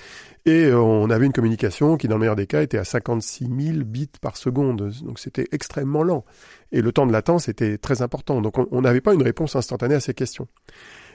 Et 0.45 0.67
euh, 0.67 0.79
on 0.79 1.09
avait 1.11 1.27
une 1.27 1.33
communication 1.33 1.97
qui, 1.97 2.09
dans 2.09 2.17
le 2.17 2.21
meilleur 2.21 2.37
des 2.37 2.47
cas, 2.47 2.61
était 2.61 2.77
à 2.77 2.85
56 2.85 3.47
000 3.47 3.85
bits 3.85 4.11
par 4.21 4.37
seconde. 4.37 4.93
Donc 5.05 5.19
c'était 5.19 5.47
extrêmement 5.53 6.03
lent. 6.03 6.25
Et 6.73 6.83
le 6.83 6.93
temps 6.93 7.07
de 7.07 7.13
latence 7.13 7.49
était 7.49 7.79
très 7.79 8.03
important. 8.03 8.41
Donc 8.43 8.59
on 8.59 8.83
n'avait 8.83 9.01
pas 9.01 9.15
une 9.15 9.23
réponse 9.23 9.57
instantanée 9.57 9.95
à 9.95 10.01
ces 10.01 10.13
questions. 10.13 10.49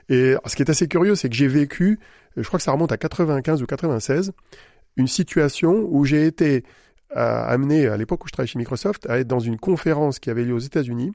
Et 0.10 0.36
ce 0.46 0.56
qui 0.56 0.64
est 0.64 0.70
assez 0.70 0.88
curieux, 0.88 1.16
c'est 1.16 1.30
que 1.30 1.36
j'ai 1.36 1.48
vécu, 1.48 2.00
je 2.36 2.44
crois 2.48 2.58
que 2.58 2.64
ça 2.64 2.72
remonte 2.72 2.92
à 2.92 2.98
95 2.98 3.62
ou 3.62 3.66
96, 3.66 4.32
une 4.98 5.08
situation 5.08 5.86
où 5.90 6.06
j'ai 6.06 6.26
été 6.26 6.64
euh, 7.16 7.46
amené, 7.46 7.88
à 7.88 7.98
l'époque 7.98 8.24
où 8.24 8.28
je 8.28 8.34
travaillais 8.34 8.52
chez 8.52 8.60
Microsoft, 8.60 9.10
à 9.10 9.20
être 9.20 9.28
dans 9.28 9.40
une 9.40 9.58
conférence 9.58 10.20
qui 10.20 10.30
avait 10.30 10.44
lieu 10.44 10.54
aux 10.54 10.60
États-Unis, 10.60 11.14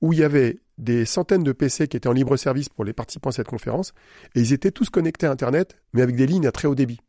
où 0.00 0.12
il 0.12 0.18
y 0.18 0.24
avait 0.24 0.58
des 0.78 1.04
centaines 1.04 1.44
de 1.44 1.52
PC 1.52 1.88
qui 1.88 1.96
étaient 1.96 2.08
en 2.08 2.12
libre 2.12 2.36
service 2.36 2.68
pour 2.68 2.84
les 2.84 2.92
participants 2.92 3.30
à 3.30 3.32
cette 3.32 3.48
conférence, 3.48 3.92
et 4.34 4.40
ils 4.40 4.52
étaient 4.52 4.70
tous 4.70 4.90
connectés 4.90 5.26
à 5.26 5.30
Internet, 5.30 5.76
mais 5.92 6.02
avec 6.02 6.16
des 6.16 6.26
lignes 6.26 6.46
à 6.46 6.52
très 6.52 6.68
haut 6.68 6.74
débit. 6.74 7.00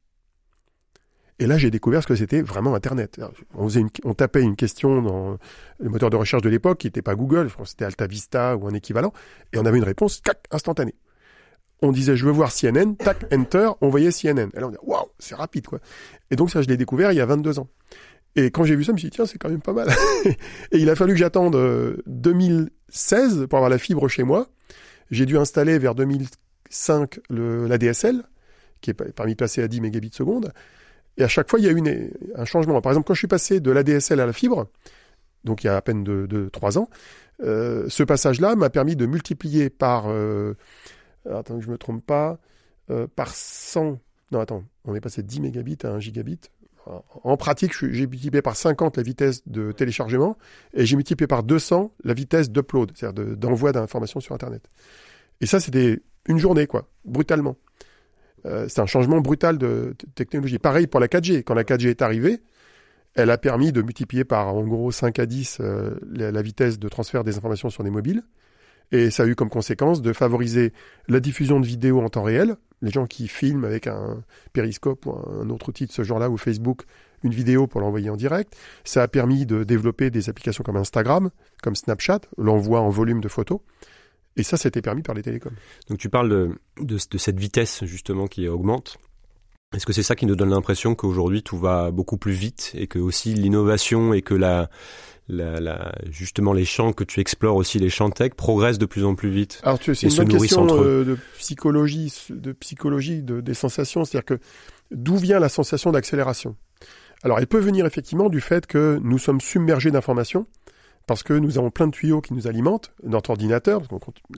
Et 1.38 1.48
là, 1.48 1.57
j'ai 1.57 1.69
découvert 1.69 2.01
ce 2.01 2.07
que 2.07 2.15
c'était 2.15 2.41
vraiment 2.41 2.75
Internet. 2.75 3.19
On, 3.53 4.13
tapait 4.13 4.41
une 4.41 4.55
question 4.55 5.01
dans 5.01 5.38
le 5.79 5.89
moteur 5.89 6.10
de 6.10 6.15
recherche 6.15 6.41
de 6.41 6.50
l'époque, 6.50 6.77
qui 6.79 6.88
n'était 6.88 7.01
pas 7.01 7.15
Google, 7.15 7.50
je 7.50 7.55
pense 7.55 7.67
que 7.67 7.69
c'était 7.72 7.86
Alta 7.86 8.07
Vista 8.07 8.55
ou 8.55 8.67
un 8.67 8.74
équivalent, 8.74 9.12
et 9.51 9.57
on 9.57 9.65
avait 9.65 9.77
une 9.77 9.84
réponse, 9.84 10.22
tac, 10.22 10.45
instantanée. 10.51 10.95
On 11.81 11.91
disait, 11.91 12.15
je 12.15 12.25
veux 12.25 12.31
voir 12.31 12.53
CNN, 12.53 12.95
tac, 12.95 13.25
enter, 13.34 13.69
on 13.81 13.89
voyait 13.89 14.12
CNN. 14.12 14.50
Et 14.53 14.60
là, 14.62 14.67
on 14.67 14.72
dit, 14.72 14.77
waouh, 14.81 15.07
c'est 15.19 15.36
rapide, 15.36 15.67
quoi. 15.67 15.79
Et 16.31 16.38
donc, 16.38 16.50
ça, 16.51 16.62
je 16.62 16.69
l'ai 16.69 16.77
découvert 16.77 17.12
il 17.12 17.15
y 17.15 17.22
a 17.22 17.25
22 17.25 17.60
ans. 17.60 17.67
Et 18.38 18.50
quand 18.50 18.63
j'ai 18.63 18.77
vu 18.77 18.86
ça, 18.86 18.91
je 18.91 18.93
me 18.93 18.98
suis 18.98 19.10
dit, 19.10 19.15
tiens, 19.15 19.25
c'est 19.25 19.38
quand 19.38 19.50
même 19.50 19.62
pas 19.62 19.74
mal. 19.74 19.89
et 20.25 20.77
il 20.77 20.89
a 20.89 20.95
fallu 20.95 21.13
que 21.13 21.19
j'attende 21.19 21.55
2016 22.89 23.39
euh, 23.41 23.47
pour 23.47 23.57
avoir 23.57 23.69
la 23.69 23.77
fibre 23.77 24.07
chez 24.07 24.23
moi. 24.23 24.47
J'ai 25.11 25.25
dû 25.25 25.37
installer 25.37 25.77
vers 25.77 25.95
2005 25.95 27.19
le, 27.29 27.67
la 27.67 27.77
DSL, 27.77 28.23
qui 28.81 28.91
est 28.91 28.93
parmi 28.93 29.33
de 29.33 29.37
passer 29.37 29.61
à 29.61 29.67
10 29.67 29.81
mégabits 29.81 30.11
seconde. 30.13 30.51
Et 31.17 31.23
à 31.23 31.27
chaque 31.27 31.49
fois, 31.49 31.59
il 31.59 31.65
y 31.65 31.69
a 31.69 31.71
eu 31.71 32.11
un 32.35 32.45
changement. 32.45 32.81
Par 32.81 32.91
exemple, 32.91 33.07
quand 33.07 33.13
je 33.13 33.19
suis 33.19 33.27
passé 33.27 33.59
de 33.59 33.71
la 33.71 33.83
DSL 33.83 34.19
à 34.19 34.25
la 34.25 34.33
fibre, 34.33 34.67
donc 35.43 35.63
il 35.63 35.67
y 35.67 35.69
a 35.69 35.77
à 35.77 35.81
peine 35.81 36.03
de, 36.03 36.25
de 36.25 36.49
3 36.49 36.77
ans, 36.77 36.89
euh, 37.43 37.85
ce 37.89 38.03
passage-là 38.03 38.55
m'a 38.55 38.69
permis 38.69 38.95
de 38.95 39.05
multiplier 39.05 39.69
par, 39.69 40.05
euh, 40.07 40.55
attends 41.29 41.57
que 41.57 41.63
je 41.63 41.69
me 41.69 41.77
trompe 41.77 42.05
pas, 42.05 42.39
euh, 42.89 43.07
par 43.15 43.33
100, 43.33 43.99
non 44.31 44.39
attends, 44.39 44.63
on 44.85 44.95
est 44.95 45.01
passé 45.01 45.21
de 45.21 45.27
10 45.27 45.41
mégabits 45.41 45.77
à 45.83 45.89
1 45.89 45.99
gigabit, 45.99 46.39
en 47.23 47.37
pratique, 47.37 47.73
j'ai 47.73 48.07
multiplié 48.07 48.41
par 48.41 48.55
50 48.55 48.97
la 48.97 49.03
vitesse 49.03 49.41
de 49.47 49.71
téléchargement 49.71 50.37
et 50.73 50.85
j'ai 50.85 50.95
multiplié 50.95 51.27
par 51.27 51.43
200 51.43 51.91
la 52.03 52.13
vitesse 52.13 52.51
d'upload, 52.51 52.91
c'est-à-dire 52.95 53.35
d'envoi 53.35 53.71
d'informations 53.71 54.19
sur 54.19 54.35
Internet. 54.35 54.69
Et 55.41 55.45
ça, 55.45 55.59
c'était 55.59 55.99
une 56.27 56.37
journée, 56.37 56.67
quoi, 56.67 56.87
brutalement. 57.03 57.57
Euh, 58.45 58.67
c'est 58.69 58.81
un 58.81 58.85
changement 58.85 59.21
brutal 59.21 59.57
de, 59.57 59.95
technologie. 60.13 60.59
Pareil 60.59 60.87
pour 60.87 60.99
la 60.99 61.07
4G. 61.07 61.43
Quand 61.43 61.55
la 61.55 61.63
4G 61.63 61.89
est 61.89 62.01
arrivée, 62.01 62.41
elle 63.15 63.31
a 63.31 63.37
permis 63.37 63.71
de 63.71 63.81
multiplier 63.81 64.23
par 64.23 64.53
en 64.53 64.63
gros 64.63 64.91
5 64.91 65.17
à 65.19 65.25
10 65.25 65.57
euh, 65.61 65.95
la, 66.11 66.41
vitesse 66.41 66.77
de 66.77 66.87
transfert 66.87 67.23
des 67.23 67.37
informations 67.37 67.69
sur 67.69 67.83
des 67.83 67.89
mobiles. 67.89 68.23
Et 68.91 69.09
ça 69.09 69.23
a 69.23 69.25
eu 69.25 69.35
comme 69.35 69.49
conséquence 69.49 70.01
de 70.01 70.13
favoriser 70.13 70.73
la 71.07 71.19
diffusion 71.19 71.59
de 71.59 71.65
vidéos 71.65 72.01
en 72.01 72.09
temps 72.09 72.23
réel. 72.23 72.55
Les 72.81 72.91
gens 72.91 73.07
qui 73.07 73.27
filment 73.27 73.65
avec 73.65 73.87
un 73.87 74.23
périscope 74.53 75.05
ou 75.05 75.13
un 75.13 75.49
autre 75.49 75.69
outil 75.69 75.85
de 75.85 75.91
ce 75.91 76.03
genre-là, 76.03 76.29
ou 76.29 76.37
Facebook, 76.37 76.83
une 77.23 77.33
vidéo 77.33 77.67
pour 77.67 77.81
l'envoyer 77.81 78.09
en 78.09 78.15
direct. 78.15 78.55
Ça 78.83 79.01
a 79.01 79.07
permis 79.07 79.45
de 79.45 79.63
développer 79.63 80.09
des 80.09 80.29
applications 80.29 80.63
comme 80.63 80.77
Instagram, 80.77 81.31
comme 81.63 81.75
Snapchat, 81.75 82.21
l'envoi 82.37 82.81
en 82.81 82.89
volume 82.89 83.21
de 83.21 83.27
photos. 83.27 83.59
Et 84.37 84.43
ça, 84.43 84.57
c'était 84.57 84.81
permis 84.81 85.01
par 85.01 85.15
les 85.15 85.23
télécoms. 85.23 85.55
Donc 85.89 85.97
tu 85.97 86.09
parles 86.09 86.29
de, 86.29 86.51
de, 86.81 86.97
de 87.09 87.17
cette 87.17 87.39
vitesse 87.39 87.85
justement 87.85 88.27
qui 88.27 88.47
augmente. 88.47 88.97
Est-ce 89.75 89.86
que 89.86 89.94
c'est 89.94 90.03
ça 90.03 90.15
qui 90.15 90.25
nous 90.25 90.36
donne 90.36 90.51
l'impression 90.51 90.96
qu'aujourd'hui 90.96 91.44
tout 91.44 91.58
va 91.58 91.91
beaucoup 91.91 92.17
plus 92.17 92.32
vite 92.32 92.72
et 92.75 92.88
que 92.88 92.98
aussi 92.98 93.34
l'innovation 93.34 94.13
et 94.13 94.22
que 94.22 94.34
la, 94.34 94.70
la, 95.27 95.60
la, 95.60 95.91
justement 96.10 96.53
les 96.53 96.65
champs 96.65 96.94
que 96.94 97.03
tu 97.03 97.20
explores 97.20 97.55
aussi, 97.55 97.77
les 97.79 97.89
champs 97.89 98.10
tech, 98.10 98.32
progressent 98.36 98.77
de 98.77 98.86
plus 98.86 99.03
en 99.03 99.15
plus 99.15 99.29
vite. 99.29 99.60
Alors 99.63 99.79
tu 99.79 99.94
c'est 99.94 100.08
une 100.08 100.15
bonne 100.15 100.39
question 100.39 100.67
euh, 100.70 101.03
de 101.03 101.17
psychologie, 101.38 102.13
de 102.29 102.53
psychologie 102.53 103.22
de, 103.22 103.41
des 103.41 103.53
sensations, 103.53 104.05
c'est-à-dire 104.05 104.25
que 104.25 104.39
d'où 104.91 105.17
vient 105.17 105.39
la 105.39 105.50
sensation 105.50 105.91
d'accélération? 105.91 106.55
Alors 107.24 107.39
elle 107.39 107.48
peut 107.48 107.60
venir 107.60 107.86
effectivement 107.86 108.29
du 108.29 108.39
fait 108.39 108.67
que 108.67 109.00
nous 109.03 109.17
sommes 109.17 109.41
submergés 109.41 109.91
d'informations 109.91 110.48
parce 111.07 111.24
que 111.24 111.33
nous 111.33 111.57
avons 111.57 111.69
plein 111.69 111.88
de 111.88 111.91
tuyaux 111.91 112.21
qui 112.21 112.33
nous 112.33 112.47
alimentent, 112.47 112.91
notre 113.03 113.29
ordinateur, 113.29 113.81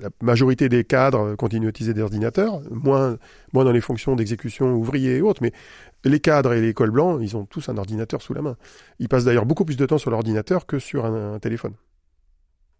la 0.01 0.09
majorité 0.21 0.67
des 0.69 0.83
cadres 0.83 1.35
continuent 1.35 1.67
à 1.67 1.69
utiliser 1.69 1.93
des 1.93 2.01
ordinateurs, 2.01 2.61
moins, 2.69 3.17
moins 3.53 3.63
dans 3.63 3.71
les 3.71 3.81
fonctions 3.81 4.15
d'exécution 4.15 4.73
ouvrier 4.73 5.17
et 5.17 5.21
autres, 5.21 5.41
mais 5.41 5.53
les 6.03 6.19
cadres 6.19 6.53
et 6.53 6.61
les 6.61 6.73
cols 6.73 6.91
blancs, 6.91 7.19
ils 7.21 7.37
ont 7.37 7.45
tous 7.45 7.69
un 7.69 7.77
ordinateur 7.77 8.21
sous 8.21 8.33
la 8.33 8.41
main. 8.41 8.57
Ils 8.99 9.07
passent 9.07 9.23
d'ailleurs 9.23 9.45
beaucoup 9.45 9.65
plus 9.65 9.77
de 9.77 9.85
temps 9.85 9.97
sur 9.97 10.11
l'ordinateur 10.11 10.65
que 10.65 10.79
sur 10.79 11.05
un, 11.05 11.39
téléphone. 11.39 11.73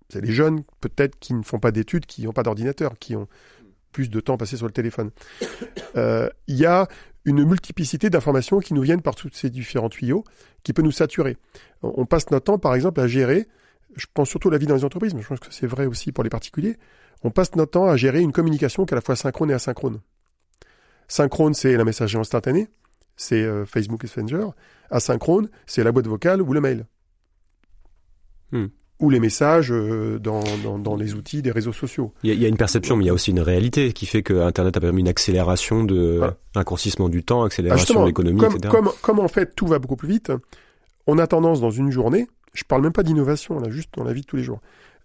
C'est 0.10 0.22
les 0.22 0.32
jeunes, 0.32 0.64
peut-être, 0.82 1.18
qui 1.20 1.34
ne 1.34 1.44
font 1.44 1.60
pas 1.60 1.72
d'études, 1.72 2.06
qui 2.06 2.24
n'ont 2.24 2.34
pas 2.34 2.44
d'ordinateur, 2.44 2.98
qui 3.00 3.16
ont 3.16 3.28
plus 3.92 4.10
de 4.10 4.20
temps 4.20 4.38
passé 4.38 4.58
sur 4.58 4.66
le 4.66 4.74
téléphone. 4.74 5.12
Euh, 5.96 6.30
il 6.48 6.58
y 6.58 6.66
a 6.66 6.88
une 7.26 7.44
multiplicité 7.44 8.10
d'informations 8.10 8.60
qui 8.60 8.74
nous 8.74 8.84
viennent 8.84 9.02
par 9.02 9.16
tous 9.16 9.30
ces 9.34 9.50
différents 9.50 9.90
tuyaux, 9.90 10.24
qui 10.62 10.74
peut 10.74 10.84
nous 10.84 10.92
saturer. 10.92 11.38
On 11.82 12.06
passe 12.06 12.30
notre 12.30 12.46
temps, 12.46 12.60
par 12.60 12.76
exemple, 12.76 13.02
à 13.02 13.08
gérer 13.08 13.48
je 13.98 14.06
pense 14.14 14.30
surtout 14.30 14.50
à 14.50 14.52
la 14.52 14.58
vie 14.58 14.68
dans 14.68 14.76
les 14.76 14.86
entreprises, 14.86 15.14
mais 15.14 15.22
je 15.22 15.28
pense 15.28 15.40
que 15.40 15.48
c'est 15.52 15.68
vrai 15.68 15.86
aussi 15.86 16.12
pour 16.12 16.24
les 16.24 16.30
particuliers, 16.30 16.78
on 17.24 17.32
passe 17.32 17.56
notre 17.56 17.72
temps 17.72 17.90
à 17.90 17.98
gérer 17.98 18.22
une 18.22 18.32
communication 18.32 18.86
qui 18.86 18.92
est 18.92 18.96
à 18.96 18.98
la 18.98 19.02
fois 19.02 19.16
synchrone 19.16 19.52
et 19.52 19.54
asynchrone. 19.54 20.00
Synchrone, 21.08 21.54
c'est 21.54 21.76
la 21.76 21.84
messagerie 21.84 22.20
instantanée, 22.20 22.68
c'est 23.16 23.42
euh, 23.42 23.66
Facebook 23.66 24.04
Messenger. 24.04 24.48
Asynchrone, 24.92 25.50
c'est 25.66 25.84
la 25.84 25.92
boîte 25.92 26.08
vocale 26.08 26.42
ou 26.42 26.54
le 26.54 26.62
mail. 26.62 26.86
Hmm. 28.52 28.68
Ou 29.00 29.10
les 29.10 29.20
messages 29.20 29.72
euh, 29.72 30.20
dans, 30.20 30.44
dans, 30.80 30.96
les 30.96 31.14
outils 31.14 31.42
des 31.42 31.52
réseaux 31.52 31.74
sociaux. 31.74 32.14
Il 32.24 32.34
y, 32.34 32.46
a, 32.46 32.48
une 32.48 32.58
perception, 32.58 32.96
mais 32.96 33.04
il 33.04 33.08
y 33.08 33.10
a 33.12 33.14
aussi 33.14 33.30
une 33.30 33.40
réalité 33.40 33.94
qui 33.94 34.08
fait 34.08 34.24
que 34.24 34.34
Internet 34.34 34.76
a 34.76 34.80
permis 34.80 35.02
une 35.02 35.08
accélération 35.08 35.84
de 35.84 36.22
l'inconscissement 36.56 37.08
du 37.08 37.24
temps, 37.24 37.44
accélération 37.44 38.02
de 38.02 38.08
l'économie, 38.08 38.44
etc. 38.44 38.70
Comme, 38.72 38.92
comme 39.02 39.20
en 39.20 39.28
fait 39.28 39.56
tout 39.56 39.68
va 39.68 39.78
beaucoup 39.78 39.98
plus 39.98 40.10
vite, 40.10 40.32
on 41.06 41.20
a 41.20 41.28
tendance 41.28 41.62
dans 41.62 41.70
une 41.70 41.92
journée 41.92 42.28
je 42.58 42.64
parle 42.64 42.82
même 42.82 42.92
pas 42.92 43.04
d'innovation, 43.04 43.60
là, 43.60 43.70
juste 43.70 43.94
dans 43.96 44.04
la 44.04 44.14
vie 44.14 44.22
de 44.22 44.26
tous 44.26 44.36
les 44.36 44.44
jours. 44.44 44.60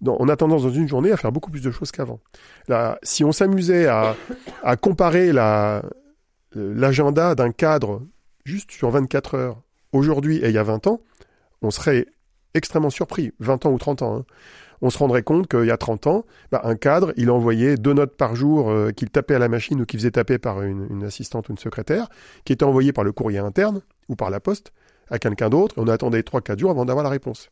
on 0.06 0.28
a 0.28 0.36
tendance 0.36 0.62
dans 0.62 0.70
une 0.70 0.88
journée 0.88 1.12
à 1.12 1.18
faire 1.18 1.32
beaucoup 1.32 1.50
plus 1.50 1.62
de 1.62 1.70
choses 1.70 1.92
qu'avant. 1.92 2.18
Là, 2.66 2.98
si 3.02 3.24
on 3.24 3.32
s'amusait 3.32 3.86
à, 3.86 4.16
comparer 4.80 5.32
la, 5.32 5.82
l'agenda 6.54 7.34
d'un 7.34 7.52
cadre 7.52 8.02
juste 8.46 8.70
sur 8.70 8.88
24 8.90 9.34
heures 9.34 9.62
aujourd'hui 9.92 10.38
et 10.38 10.48
il 10.48 10.54
y 10.54 10.58
a 10.58 10.62
20 10.62 10.86
ans, 10.86 11.02
on 11.60 11.70
serait 11.70 12.06
extrêmement 12.54 12.90
surpris, 12.90 13.32
20 13.40 13.66
ans 13.66 13.72
ou 13.72 13.78
30 13.78 14.02
ans. 14.02 14.16
Hein. 14.16 14.24
On 14.80 14.88
se 14.88 14.96
rendrait 14.96 15.22
compte 15.22 15.46
qu'il 15.46 15.66
y 15.66 15.70
a 15.70 15.76
30 15.76 16.06
ans, 16.06 16.24
bah, 16.50 16.62
un 16.64 16.74
cadre, 16.74 17.12
il 17.18 17.30
envoyait 17.30 17.76
deux 17.76 17.92
notes 17.92 18.16
par 18.16 18.34
jour 18.34 18.70
euh, 18.70 18.92
qu'il 18.92 19.10
tapait 19.10 19.34
à 19.34 19.38
la 19.38 19.48
machine 19.48 19.82
ou 19.82 19.84
qu'il 19.84 20.00
faisait 20.00 20.10
taper 20.10 20.38
par 20.38 20.62
une, 20.62 20.86
une, 20.90 21.04
assistante 21.04 21.50
ou 21.50 21.52
une 21.52 21.58
secrétaire, 21.58 22.08
qui 22.44 22.54
étaient 22.54 22.64
envoyées 22.64 22.92
par 22.92 23.04
le 23.04 23.12
courrier 23.12 23.38
interne 23.38 23.82
ou 24.08 24.16
par 24.16 24.30
la 24.30 24.40
poste 24.40 24.72
à 25.10 25.18
quelqu'un 25.18 25.48
d'autre, 25.48 25.78
et 25.78 25.80
on 25.80 25.88
attendait 25.88 26.20
3-4 26.20 26.58
jours 26.58 26.70
avant 26.70 26.84
d'avoir 26.84 27.04
la 27.04 27.10
réponse. 27.10 27.50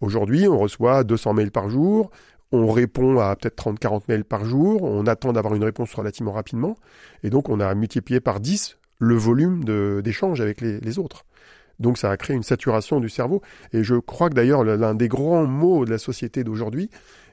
Aujourd'hui, 0.00 0.46
on 0.48 0.58
reçoit 0.58 1.04
200 1.04 1.34
mails 1.34 1.50
par 1.50 1.68
jour, 1.68 2.10
on 2.52 2.70
répond 2.70 3.18
à 3.18 3.34
peut-être 3.36 3.56
30-40 3.56 4.02
mails 4.08 4.24
par 4.24 4.44
jour, 4.44 4.82
on 4.82 5.06
attend 5.06 5.32
d'avoir 5.32 5.54
une 5.54 5.64
réponse 5.64 5.92
relativement 5.94 6.32
rapidement, 6.32 6.76
et 7.22 7.30
donc 7.30 7.48
on 7.48 7.60
a 7.60 7.74
multiplié 7.74 8.20
par 8.20 8.40
10 8.40 8.78
le 8.98 9.14
volume 9.14 9.64
d'échanges 10.02 10.40
avec 10.40 10.60
les, 10.60 10.98
autres. 10.98 11.24
Donc 11.80 11.98
ça 11.98 12.10
a 12.10 12.16
créé 12.16 12.36
une 12.36 12.42
saturation 12.42 13.00
du 13.00 13.08
cerveau, 13.08 13.42
et 13.72 13.82
je 13.82 13.96
crois 13.96 14.28
que 14.28 14.34
d'ailleurs 14.34 14.64
l'un 14.64 14.94
des 14.94 15.08
grands 15.08 15.46
mots 15.46 15.84
de 15.84 15.90
la 15.90 15.98
société 15.98 16.44
d'aujourd'hui, 16.44 16.90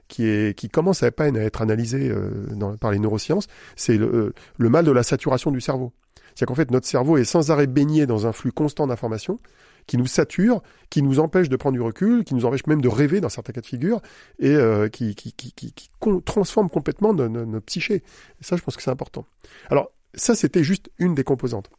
qui, 0.07 0.69
commence 0.71 1.03
à 1.03 1.11
peine 1.11 1.37
à 1.37 1.41
être 1.41 1.61
analysé 1.61 2.09
euh, 2.11 2.77
par 2.79 2.91
les 2.91 2.99
neurosciences, 2.99 3.47
c'est 3.75 3.97
le, 3.97 4.33
le 4.57 4.69
mal 4.69 4.85
de 4.85 4.91
la 4.91 5.03
saturation 5.03 5.49
du 5.51 5.61
cerveau. 5.61 5.91
C'est 6.35 6.45
qu'en 6.45 6.55
fait, 6.55 6.71
notre 6.71 6.87
cerveau 6.87 7.17
est 7.17 7.25
sans 7.25 7.51
arrêt 7.51 7.67
baigné 7.67 8.05
dans 8.05 8.27
un 8.27 8.31
flux 8.31 8.51
constant 8.51 8.87
d'informations 8.87 9.39
qui 9.87 9.97
nous 9.97 10.07
sature, 10.07 10.61
qui 10.89 11.01
nous 11.01 11.19
empêche 11.19 11.49
de 11.49 11.55
prendre 11.55 11.73
du 11.73 11.81
recul, 11.81 12.23
qui 12.23 12.35
nous 12.35 12.45
empêche 12.45 12.65
même 12.67 12.81
de 12.81 12.87
rêver 12.87 13.21
dans 13.21 13.29
certains 13.29 13.53
cas 13.53 13.61
de 13.61 13.65
figure, 13.65 14.01
et 14.39 14.55
euh, 14.55 14.87
qui, 14.87 15.15
qui, 15.15 15.33
qui, 15.33 15.51
qui, 15.53 15.89
transforme 16.25 16.69
complètement 16.69 17.13
notre, 17.13 17.31
notre 17.31 17.65
psyché. 17.65 17.95
Et 17.95 18.43
ça, 18.43 18.55
je 18.55 18.61
pense 18.61 18.75
que 18.75 18.81
c'est 18.81 18.91
important. 18.91 19.25
Alors, 19.69 19.91
ça, 20.13 20.35
c'était 20.35 20.63
juste 20.63 20.89
une 20.99 21.15
des 21.15 21.23
composantes. 21.23 21.69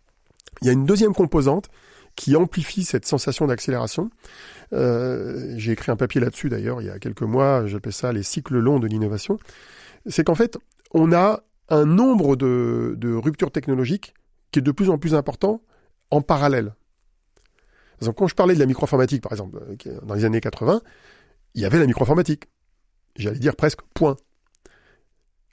Il 0.60 0.66
y 0.66 0.70
a 0.70 0.72
une 0.72 0.84
deuxième 0.84 1.14
composante 1.14 1.68
qui 2.16 2.36
amplifie 2.36 2.84
cette 2.84 3.06
sensation 3.06 3.46
d'accélération. 3.46 4.10
Euh, 4.72 5.54
J'ai 5.56 5.72
écrit 5.72 5.90
un 5.90 5.96
papier 5.96 6.20
là-dessus 6.20 6.48
d'ailleurs 6.48 6.80
il 6.80 6.86
y 6.86 6.90
a 6.90 6.98
quelques 6.98 7.22
mois, 7.22 7.66
j'appelle 7.66 7.92
ça 7.92 8.12
les 8.12 8.22
cycles 8.22 8.58
longs 8.58 8.78
de 8.78 8.86
l'innovation. 8.86 9.38
C'est 10.06 10.22
qu'en 10.22 10.34
fait, 10.34 10.58
on 10.92 11.12
a 11.12 11.42
un 11.70 11.86
nombre 11.86 12.36
de, 12.36 12.94
de 12.96 13.12
ruptures 13.14 13.50
technologiques 13.50 14.14
qui 14.54 14.60
est 14.60 14.62
de 14.62 14.70
plus 14.70 14.88
en 14.88 14.98
plus 14.98 15.16
important 15.16 15.62
en 16.12 16.22
parallèle. 16.22 16.74
Donc, 18.02 18.14
quand 18.14 18.28
je 18.28 18.36
parlais 18.36 18.54
de 18.54 18.60
la 18.60 18.66
microinformatique, 18.66 19.20
par 19.20 19.32
exemple, 19.32 19.58
euh, 19.58 20.00
dans 20.04 20.14
les 20.14 20.24
années 20.24 20.40
80, 20.40 20.80
il 21.56 21.62
y 21.62 21.64
avait 21.64 21.80
la 21.80 21.86
microinformatique. 21.86 22.44
J'allais 23.16 23.40
dire 23.40 23.56
presque 23.56 23.80
point. 23.94 24.16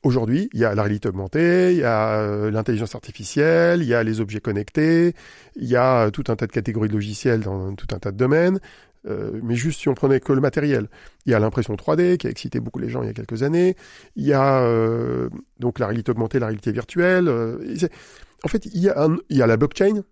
Aujourd'hui, 0.03 0.49
il 0.53 0.59
y 0.59 0.65
a 0.65 0.75
la 0.75 0.83
réalité 0.83 1.09
augmentée, 1.09 1.73
il 1.73 1.79
y 1.79 1.83
a 1.83 2.13
euh, 2.13 2.51
l'intelligence 2.51 2.93
artificielle, 2.93 3.81
il 3.81 3.87
y 3.87 3.95
a 3.95 4.03
les 4.03 4.19
objets 4.19 4.39
connectés, 4.39 5.15
il 5.55 5.67
y 5.67 5.75
a 5.75 6.11
tout 6.11 6.23
un 6.27 6.35
tas 6.35 6.45
de 6.45 6.51
catégories 6.51 6.89
de 6.89 6.93
logiciels 6.93 7.41
dans 7.41 7.73
tout 7.73 7.87
un 7.93 7.99
tas 7.99 8.11
de 8.11 8.17
domaines. 8.17 8.59
Euh, 9.07 9.39
mais 9.41 9.55
juste 9.55 9.79
si 9.79 9.89
on 9.89 9.95
prenait 9.95 10.19
que 10.19 10.31
le 10.31 10.41
matériel, 10.41 10.87
il 11.25 11.31
y 11.31 11.35
a 11.35 11.39
l'impression 11.39 11.73
3D 11.73 12.17
qui 12.17 12.27
a 12.27 12.29
excité 12.29 12.59
beaucoup 12.59 12.77
les 12.77 12.89
gens 12.89 13.01
il 13.01 13.07
y 13.07 13.09
a 13.09 13.13
quelques 13.13 13.41
années. 13.41 13.75
Il 14.15 14.25
y 14.25 14.33
a 14.33 14.61
euh, 14.61 15.29
donc 15.59 15.79
la 15.79 15.87
réalité 15.87 16.11
augmentée, 16.11 16.39
la 16.39 16.47
réalité 16.47 16.71
virtuelle. 16.71 17.27
En 18.43 18.47
fait, 18.47 18.65
il 18.65 18.81
y 18.81 18.89
a, 18.89 19.07
il 19.29 19.37
y 19.37 19.41
a 19.41 19.47
la 19.47 19.57
blockchain, 19.57 20.03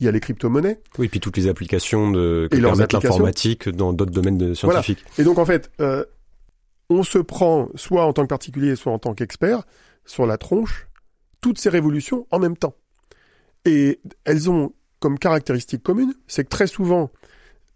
il 0.00 0.06
y 0.06 0.08
a 0.08 0.12
les 0.12 0.20
crypto-monnaies. 0.20 0.80
Oui, 0.98 1.08
puis 1.08 1.20
toutes 1.20 1.36
les 1.36 1.48
applications 1.48 2.10
de, 2.10 2.48
que 2.50 2.58
permettent 2.58 2.92
l'informatique 2.92 3.68
dans 3.68 3.92
d'autres 3.92 4.12
domaines 4.12 4.38
de 4.38 4.54
scientifiques. 4.54 5.04
Et 5.18 5.24
donc 5.24 5.38
en 5.38 5.44
fait, 5.44 5.70
on 6.90 7.02
se 7.02 7.18
prend, 7.18 7.68
soit 7.74 8.04
en 8.04 8.12
tant 8.12 8.22
que 8.22 8.28
particulier, 8.28 8.76
soit 8.76 8.92
en 8.92 8.98
tant 8.98 9.14
qu'expert, 9.14 9.62
sur 10.04 10.26
la 10.26 10.38
tronche, 10.38 10.88
toutes 11.40 11.58
ces 11.58 11.68
révolutions 11.68 12.26
en 12.30 12.38
même 12.38 12.56
temps. 12.56 12.74
Et 13.64 14.00
elles 14.24 14.50
ont 14.50 14.72
comme 15.00 15.18
caractéristique 15.18 15.82
commune, 15.82 16.14
c'est 16.26 16.44
que 16.44 16.48
très 16.48 16.66
souvent, 16.66 17.10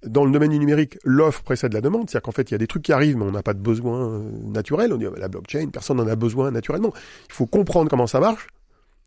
dans 0.04 0.24
le 0.24 0.32
domaine 0.32 0.50
du 0.50 0.58
numérique, 0.58 0.98
l'offre 1.04 1.42
précède 1.42 1.72
la 1.72 1.80
demande. 1.80 2.10
C'est-à-dire 2.10 2.22
qu'en 2.22 2.32
fait, 2.32 2.50
il 2.50 2.52
y 2.52 2.54
a 2.54 2.58
des 2.58 2.66
trucs 2.66 2.82
qui 2.82 2.92
arrivent, 2.92 3.16
mais 3.16 3.24
on 3.24 3.30
n'a 3.30 3.42
pas 3.42 3.54
de 3.54 3.60
besoin 3.60 4.10
euh, 4.10 4.30
naturel. 4.44 4.92
On 4.92 4.96
dit, 4.96 5.06
la 5.16 5.28
blockchain, 5.28 5.68
personne 5.68 5.98
n'en 5.98 6.06
a 6.08 6.16
besoin 6.16 6.50
naturellement. 6.50 6.92
Il 7.28 7.32
faut 7.32 7.46
comprendre 7.46 7.88
comment 7.88 8.06
ça 8.08 8.18
marche. 8.18 8.48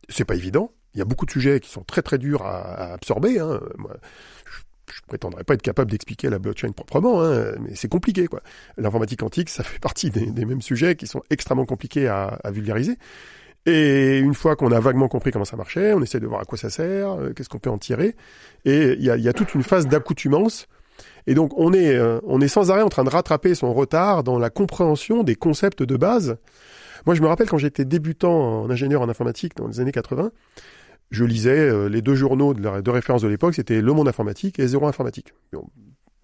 C'est 0.08 0.24
pas 0.24 0.36
évident. 0.36 0.72
Il 0.96 1.00
y 1.00 1.02
a 1.02 1.06
beaucoup 1.06 1.26
de 1.26 1.32
sujets 1.32 1.60
qui 1.60 1.70
sont 1.70 1.84
très 1.84 2.02
très 2.02 2.18
durs 2.18 2.44
à, 2.44 2.94
absorber. 2.94 3.40
Hein. 3.40 3.60
Moi, 3.78 3.92
je 4.94 5.02
prétendrai 5.08 5.44
pas 5.44 5.56
être 5.56 5.62
capable 5.62 5.92
d'expliquer 5.92 6.30
la 6.30 6.40
blockchain 6.40 6.72
proprement, 6.72 7.22
hein, 7.22 7.54
mais 7.60 7.76
c'est 7.76 7.90
compliqué. 7.90 8.28
quoi. 8.28 8.42
L'informatique 8.78 9.20
quantique, 9.20 9.50
ça 9.50 9.64
fait 9.64 9.80
partie 9.80 10.10
des, 10.10 10.46
mêmes 10.46 10.62
sujets 10.62 10.96
qui 10.96 11.06
sont 11.06 11.22
extrêmement 11.30 11.66
compliqués 11.66 12.08
à, 12.08 12.40
vulgariser. 12.46 12.98
Et 13.66 14.20
une 14.20 14.36
fois 14.36 14.56
qu'on 14.56 14.72
a 14.72 14.80
vaguement 14.80 15.08
compris 15.08 15.32
comment 15.32 15.46
ça 15.46 15.58
marchait, 15.58 15.94
on 15.94 16.02
essaie 16.02 16.20
de 16.20 16.28
voir 16.28 16.40
à 16.40 16.46
quoi 16.46 16.58
ça 16.58 16.70
sert, 16.70 17.14
euh, 17.14 17.34
qu'est-ce 17.34 17.50
qu'on 17.50 17.58
peut 17.58 17.72
en 17.72 17.80
tirer. 17.80 18.16
Et 18.64 18.94
il 18.94 19.04
y 19.04 19.10
a, 19.10 19.34
toute 19.34 19.56
une 19.56 19.64
phase 19.64 19.88
d'accoutumance. 19.88 20.68
Et 21.26 21.34
donc 21.34 21.52
on 21.58 21.74
est, 21.74 21.96
euh, 21.96 22.20
on 22.24 22.40
est 22.42 22.48
sans 22.48 22.70
arrêt 22.70 22.84
en 22.84 22.90
train 22.90 23.04
de 23.04 23.10
rattraper 23.10 23.56
son 23.56 23.74
retard 23.74 24.24
dans 24.24 24.38
la 24.38 24.52
compréhension 24.52 25.24
des 25.24 25.36
concepts 25.36 25.82
de 25.82 25.98
base. 25.98 26.38
Moi, 27.06 27.16
je 27.16 27.22
me 27.22 27.28
rappelle 27.28 27.48
quand 27.48 27.58
j'étais 27.58 27.86
débutant 27.86 28.64
en 28.64 28.70
ingénieur 28.70 29.02
en 29.02 29.10
informatique 29.10 29.56
dans 29.56 29.68
les 29.68 29.80
années 29.80 29.92
80, 29.92 30.32
je 31.12 31.24
lisais 31.24 31.58
euh, 31.58 31.88
les 31.88 32.02
deux 32.02 32.16
journaux 32.16 32.54
de, 32.54 32.90
référence 32.90 33.22
de 33.22 33.28
l'époque, 33.28 33.56
c'était 33.56 33.82
Le 33.82 33.94
Monde 33.94 34.08
Informatique 34.08 34.60
et 34.60 34.68
Zéro 34.68 34.88
Informatique. 34.88 35.34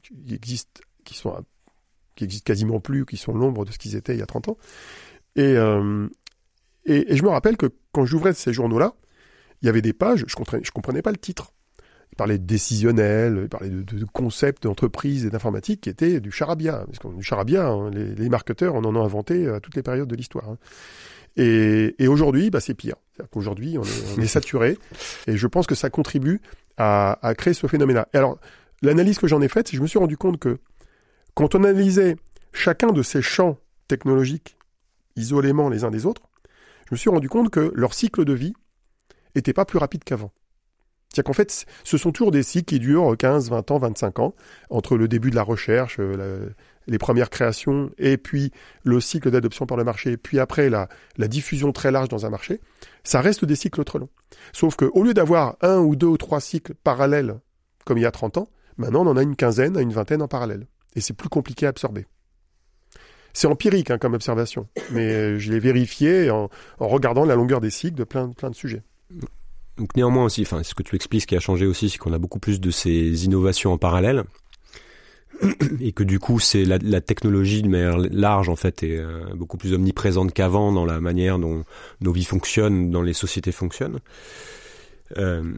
qui 0.01 0.33
existent, 0.33 0.81
qui 2.15 2.41
quasiment 2.41 2.79
plus, 2.79 3.05
qui 3.05 3.17
sont 3.17 3.33
l'ombre 3.33 3.65
de 3.65 3.71
ce 3.71 3.77
qu'ils 3.77 3.95
étaient 3.95 4.13
il 4.13 4.19
y 4.19 4.23
a 4.23 4.27
30 4.27 4.49
ans. 4.49 4.57
Euh, 5.37 6.07
et, 6.85 7.13
et, 7.13 7.15
je 7.15 7.23
me 7.23 7.29
rappelle 7.29 7.57
que 7.57 7.67
quand 7.91 8.05
j'ouvrais 8.05 8.33
ces 8.33 8.53
journaux-là, 8.53 8.95
il 9.61 9.67
y 9.67 9.69
avait 9.69 9.81
des 9.81 9.93
pages, 9.93 10.25
je 10.27 10.35
comprenais, 10.35 10.63
je 10.63 10.71
comprenais 10.71 11.01
pas 11.01 11.11
le 11.11 11.17
titre. 11.17 11.53
Parlait 12.21 12.37
de 12.37 12.45
décisionnel, 12.45 13.39
il 13.41 13.49
parlait 13.49 13.69
de, 13.69 13.81
de, 13.81 14.05
concepts 14.05 14.61
d'entreprise 14.61 15.25
et 15.25 15.31
d'informatique 15.31 15.81
qui 15.81 15.89
étaient 15.89 16.19
du 16.19 16.29
charabia. 16.29 16.83
Parce 16.85 16.99
qu'on 16.99 17.13
du 17.13 17.23
charabia, 17.23 17.67
hein, 17.67 17.89
les, 17.89 18.13
les, 18.13 18.29
marketeurs, 18.29 18.75
on 18.75 18.83
en 18.83 18.95
a 18.95 18.99
inventé 18.99 19.47
à 19.47 19.59
toutes 19.59 19.75
les 19.75 19.81
périodes 19.81 20.07
de 20.07 20.15
l'histoire. 20.15 20.47
Hein. 20.47 20.57
Et, 21.35 21.95
et 21.97 22.07
aujourd'hui, 22.07 22.51
bah, 22.51 22.59
c'est 22.59 22.75
pire. 22.75 22.93
Aujourd'hui, 23.33 23.79
on 23.79 23.83
est, 23.83 24.17
on 24.17 24.21
est 24.21 24.27
saturé. 24.27 24.77
Et 25.25 25.35
je 25.35 25.47
pense 25.47 25.65
que 25.65 25.73
ça 25.73 25.89
contribue 25.89 26.41
à, 26.77 27.17
à 27.27 27.33
créer 27.33 27.55
ce 27.55 27.65
phénomène-là. 27.65 28.07
Et 28.13 28.17
alors, 28.17 28.37
l'analyse 28.83 29.17
que 29.17 29.25
j'en 29.25 29.41
ai 29.41 29.47
faite, 29.47 29.67
c'est 29.67 29.71
que 29.71 29.77
je 29.77 29.81
me 29.81 29.87
suis 29.87 29.97
rendu 29.97 30.15
compte 30.15 30.37
que 30.37 30.59
quand 31.33 31.55
on 31.55 31.63
analysait 31.63 32.17
chacun 32.53 32.91
de 32.91 33.01
ces 33.01 33.23
champs 33.23 33.57
technologiques 33.87 34.57
isolément 35.15 35.69
les 35.69 35.85
uns 35.85 35.91
des 35.91 36.05
autres, 36.05 36.29
je 36.87 36.93
me 36.93 36.97
suis 36.97 37.09
rendu 37.09 37.29
compte 37.29 37.49
que 37.49 37.71
leur 37.73 37.95
cycle 37.95 38.25
de 38.25 38.33
vie 38.33 38.53
était 39.33 39.53
pas 39.53 39.65
plus 39.65 39.79
rapide 39.79 40.03
qu'avant. 40.03 40.31
C'est-à-dire 41.11 41.27
qu'en 41.27 41.33
fait, 41.33 41.65
ce 41.83 41.97
sont 41.97 42.11
toujours 42.11 42.31
des 42.31 42.43
cycles 42.43 42.65
qui 42.65 42.79
durent 42.79 43.17
15, 43.17 43.49
20 43.49 43.71
ans, 43.71 43.77
25 43.79 44.19
ans, 44.19 44.35
entre 44.69 44.95
le 44.95 45.09
début 45.09 45.29
de 45.29 45.35
la 45.35 45.43
recherche, 45.43 45.97
euh, 45.99 46.49
les 46.87 46.97
premières 46.97 47.29
créations, 47.29 47.91
et 47.97 48.15
puis 48.17 48.51
le 48.83 49.01
cycle 49.01 49.29
d'adoption 49.29 49.65
par 49.65 49.75
le 49.75 49.83
marché, 49.83 50.15
puis 50.15 50.39
après 50.39 50.69
la, 50.69 50.87
diffusion 51.17 51.73
très 51.73 51.91
large 51.91 52.07
dans 52.07 52.25
un 52.25 52.29
marché. 52.29 52.61
Ça 53.03 53.19
reste 53.19 53.43
des 53.43 53.55
cycles 53.55 53.83
trop 53.83 53.99
longs. 53.99 54.09
Sauf 54.53 54.77
qu'au 54.77 55.03
lieu 55.03 55.13
d'avoir 55.13 55.57
un 55.61 55.79
ou 55.79 55.97
deux 55.97 56.07
ou 56.07 56.17
trois 56.17 56.39
cycles 56.39 56.75
parallèles, 56.75 57.39
comme 57.83 57.97
il 57.97 58.01
y 58.01 58.05
a 58.05 58.11
30 58.11 58.37
ans, 58.37 58.47
maintenant 58.77 59.05
on 59.05 59.09
en 59.09 59.17
a 59.17 59.21
une 59.21 59.35
quinzaine 59.35 59.75
à 59.75 59.81
une 59.81 59.91
vingtaine 59.91 60.21
en 60.21 60.29
parallèle. 60.29 60.65
Et 60.95 61.01
c'est 61.01 61.13
plus 61.13 61.29
compliqué 61.29 61.65
à 61.65 61.69
absorber. 61.69 62.05
C'est 63.33 63.47
empirique 63.47 63.91
hein, 63.91 63.97
comme 63.97 64.13
observation, 64.13 64.67
mais 64.91 65.39
je 65.39 65.51
l'ai 65.51 65.59
vérifié 65.59 66.29
en, 66.29 66.49
en, 66.79 66.87
regardant 66.87 67.25
la 67.25 67.35
longueur 67.35 67.59
des 67.61 67.69
cycles 67.69 67.97
de 67.97 68.03
plein, 68.03 68.29
plein 68.29 68.49
de 68.49 68.55
sujets. 68.55 68.83
Donc 69.77 69.95
néanmoins 69.95 70.25
aussi, 70.25 70.41
enfin, 70.41 70.63
ce 70.63 70.73
que 70.75 70.83
tu 70.83 70.95
expliques, 70.95 71.21
ce 71.21 71.27
qui 71.27 71.35
a 71.35 71.39
changé 71.39 71.65
aussi, 71.65 71.89
c'est 71.89 71.97
qu'on 71.97 72.13
a 72.13 72.19
beaucoup 72.19 72.39
plus 72.39 72.59
de 72.59 72.71
ces 72.71 73.25
innovations 73.25 73.73
en 73.73 73.77
parallèle 73.77 74.23
et 75.79 75.91
que 75.91 76.03
du 76.03 76.19
coup 76.19 76.39
c'est 76.39 76.65
la, 76.65 77.01
technologie 77.01 77.61
de 77.61 77.67
manière 77.67 77.97
large 77.97 78.49
en 78.49 78.55
fait 78.55 78.83
est 78.83 78.97
euh, 78.97 79.23
beaucoup 79.33 79.57
plus 79.57 79.73
omniprésente 79.73 80.33
qu'avant 80.33 80.71
dans 80.71 80.85
la 80.85 80.99
manière 80.99 81.39
dont 81.39 81.63
nos 82.01 82.11
vies 82.11 82.25
fonctionnent, 82.25 82.91
dans 82.91 83.01
les 83.01 83.13
sociétés 83.13 83.51
fonctionnent. 83.51 83.99
Euh, 85.17 85.53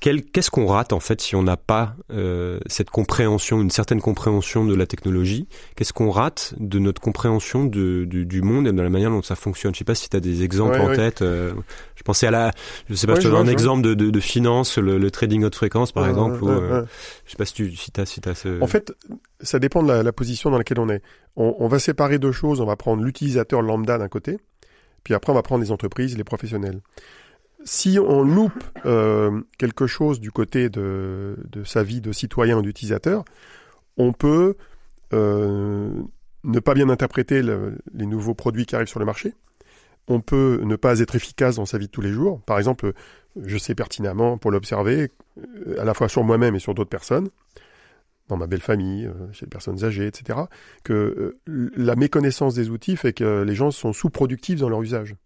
qu'est-ce 0.00 0.50
qu'on 0.50 0.66
rate 0.66 0.92
en 0.92 1.00
fait 1.00 1.20
si 1.20 1.34
on 1.36 1.42
n'a 1.42 1.56
pas 1.56 1.96
euh, 2.12 2.60
cette 2.66 2.90
compréhension, 2.90 3.60
une 3.60 3.70
certaine 3.70 4.00
compréhension 4.00 4.64
de 4.64 4.74
la 4.74 4.86
technologie? 4.86 5.48
Qu'est-ce 5.74 5.92
qu'on 5.92 6.10
rate 6.10 6.54
de 6.58 6.78
notre 6.78 7.00
compréhension 7.00 7.64
de, 7.64 8.04
du 8.04 8.42
monde 8.42 8.68
et 8.68 8.72
de 8.72 8.82
la 8.82 8.90
manière 8.90 9.10
dont 9.10 9.22
ça 9.22 9.36
fonctionne? 9.36 9.74
Je 9.74 9.78
sais 9.78 9.84
pas 9.84 9.94
si 9.94 10.08
tu 10.08 10.16
as 10.16 10.20
des 10.20 10.42
exemples 10.42 10.80
en 10.80 10.94
tête. 10.94 11.22
Euh, 11.22 11.54
je 11.94 12.02
pensais 12.02 12.26
à 12.26 12.30
la, 12.30 12.52
je 12.88 12.94
sais 12.94 13.06
pas, 13.06 13.14
je 13.16 13.22
te 13.22 13.28
donne 13.28 13.48
un 13.48 13.50
exemple 13.50 13.82
de, 13.82 13.94
de, 13.94 14.10
de, 14.10 14.20
finance, 14.20 14.78
le, 14.78 15.10
trading 15.10 15.44
haute 15.44 15.54
fréquence 15.54 15.92
par 15.92 16.08
exemple. 16.08 16.42
Ou, 16.42 16.48
euh, 16.48 16.84
je 17.24 17.32
sais 17.32 17.36
pas 17.36 17.46
si 17.46 17.54
tu 17.54 17.74
si 17.74 17.90
as, 17.98 18.06
si 18.06 18.20
as 18.26 18.34
ce... 18.34 18.60
En 18.62 18.66
fait, 18.66 18.92
ça 19.40 19.58
dépend 19.58 19.82
de 19.82 19.88
la, 19.88 20.02
la, 20.02 20.12
position 20.12 20.50
dans 20.50 20.58
laquelle 20.58 20.80
on 20.80 20.88
est. 20.88 21.02
On, 21.36 21.56
on 21.58 21.68
va 21.68 21.78
séparer 21.78 22.18
deux 22.18 22.32
choses. 22.32 22.60
On 22.60 22.66
va 22.66 22.76
prendre 22.76 23.02
l'utilisateur 23.02 23.62
lambda 23.62 23.98
d'un 23.98 24.08
côté, 24.08 24.38
puis 25.04 25.14
après 25.14 25.32
on 25.32 25.34
va 25.34 25.42
prendre 25.42 25.62
les 25.62 25.72
entreprises, 25.72 26.16
les 26.16 26.24
professionnels 26.24 26.80
si 27.66 27.98
on 27.98 28.22
loupe 28.22 28.64
euh, 28.86 29.42
quelque 29.58 29.86
chose 29.88 30.20
du 30.20 30.30
côté 30.30 30.70
de, 30.70 31.36
sa 31.64 31.82
vie 31.82 32.00
de 32.00 32.12
citoyen 32.12 32.56
ou 32.56 32.62
d'utilisateur, 32.62 33.24
on 33.96 34.12
peut 34.12 34.56
euh, 35.12 35.90
ne 36.44 36.60
pas 36.60 36.74
bien 36.74 36.88
interpréter 36.88 37.42
les 37.42 38.06
nouveaux 38.06 38.34
produits 38.34 38.66
qui 38.66 38.76
arrivent 38.76 38.88
sur 38.88 39.00
le 39.00 39.04
marché. 39.04 39.34
On 40.06 40.20
peut 40.20 40.60
ne 40.62 40.76
pas 40.76 41.00
être 41.00 41.16
efficace 41.16 41.56
dans 41.56 41.66
sa 41.66 41.78
vie 41.78 41.86
de 41.86 41.90
tous 41.90 42.00
les 42.00 42.12
jours. 42.12 42.40
Par 42.42 42.58
exemple, 42.58 42.92
je 43.42 43.58
sais 43.58 43.74
pertinemment, 43.74 44.38
pour 44.38 44.52
l'observer, 44.52 45.10
euh, 45.38 45.80
à 45.80 45.84
la 45.84 45.92
fois 45.92 46.08
sur 46.08 46.22
moi-même 46.22 46.54
et 46.54 46.60
sur 46.60 46.72
d'autres 46.72 46.88
personnes, 46.88 47.28
dans 48.28 48.36
ma 48.36 48.46
belle 48.46 48.60
famille, 48.60 49.10
chez 49.32 49.46
les 49.46 49.50
personnes 49.50 49.84
âgées, 49.84 50.06
etc., 50.06 50.38
que 50.82 51.36
la 51.46 51.94
méconnaissance 51.94 52.54
des 52.54 52.70
outils 52.70 52.96
fait 52.96 53.12
que 53.12 53.42
les 53.42 53.54
gens 53.54 53.70
sont 53.70 53.92
sous-productifs 53.92 54.58
dans 54.58 54.68
leur 54.68 54.82
usage. 54.82 55.16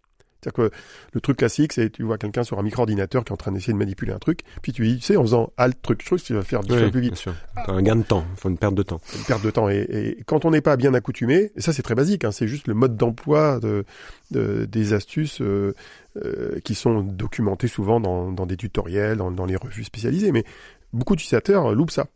C'est-à-dire 0.42 0.70
que 0.70 0.76
le 1.12 1.20
truc 1.20 1.38
classique, 1.38 1.72
c'est 1.72 1.90
tu 1.90 2.02
vois 2.02 2.18
quelqu'un 2.18 2.44
sur 2.44 2.58
un 2.58 2.62
micro-ordinateur 2.62 3.24
qui 3.24 3.30
est 3.30 3.32
en 3.32 3.36
train 3.36 3.52
d'essayer 3.52 3.72
de 3.72 3.78
manipuler 3.78 4.12
un 4.12 4.18
truc, 4.18 4.40
puis 4.62 4.72
tu 4.72 4.86
dis, 4.86 4.96
tu 4.96 5.02
sais, 5.02 5.16
en 5.16 5.22
faisant 5.22 5.52
alt 5.56 5.76
truc, 5.82 6.02
chose, 6.02 6.22
tu 6.22 6.34
vas 6.34 6.42
faire 6.42 6.60
du 6.60 6.72
plus 6.90 7.00
vite. 7.00 7.22
Bien 7.24 7.34
un 7.68 7.82
gain 7.82 7.96
de 7.96 8.02
temps, 8.02 8.24
faut 8.36 8.48
une 8.48 8.58
perte 8.58 8.74
de 8.74 8.82
temps. 8.82 9.00
Une 9.16 9.24
perte 9.24 9.44
de 9.44 9.50
temps. 9.50 9.68
Et, 9.68 9.86
et 9.90 10.22
quand 10.24 10.44
on 10.44 10.50
n'est 10.50 10.60
pas 10.60 10.76
bien 10.76 10.94
accoutumé, 10.94 11.52
et 11.56 11.60
ça 11.60 11.72
c'est 11.72 11.82
très 11.82 11.94
basique, 11.94 12.24
hein, 12.24 12.32
c'est 12.32 12.48
juste 12.48 12.68
le 12.68 12.74
mode 12.74 12.96
d'emploi 12.96 13.60
de, 13.60 13.84
de, 14.30 14.64
des 14.64 14.92
astuces 14.92 15.40
euh, 15.40 15.74
euh, 16.16 16.58
qui 16.64 16.74
sont 16.74 17.02
documentées 17.02 17.68
souvent 17.68 18.00
dans, 18.00 18.32
dans 18.32 18.46
des 18.46 18.56
tutoriels, 18.56 19.18
dans, 19.18 19.30
dans, 19.30 19.46
les 19.46 19.56
revues 19.56 19.84
spécialisées, 19.84 20.32
mais 20.32 20.44
beaucoup 20.92 21.16
d'utilisateurs 21.16 21.74
loupent 21.74 21.90
ça. 21.90 22.06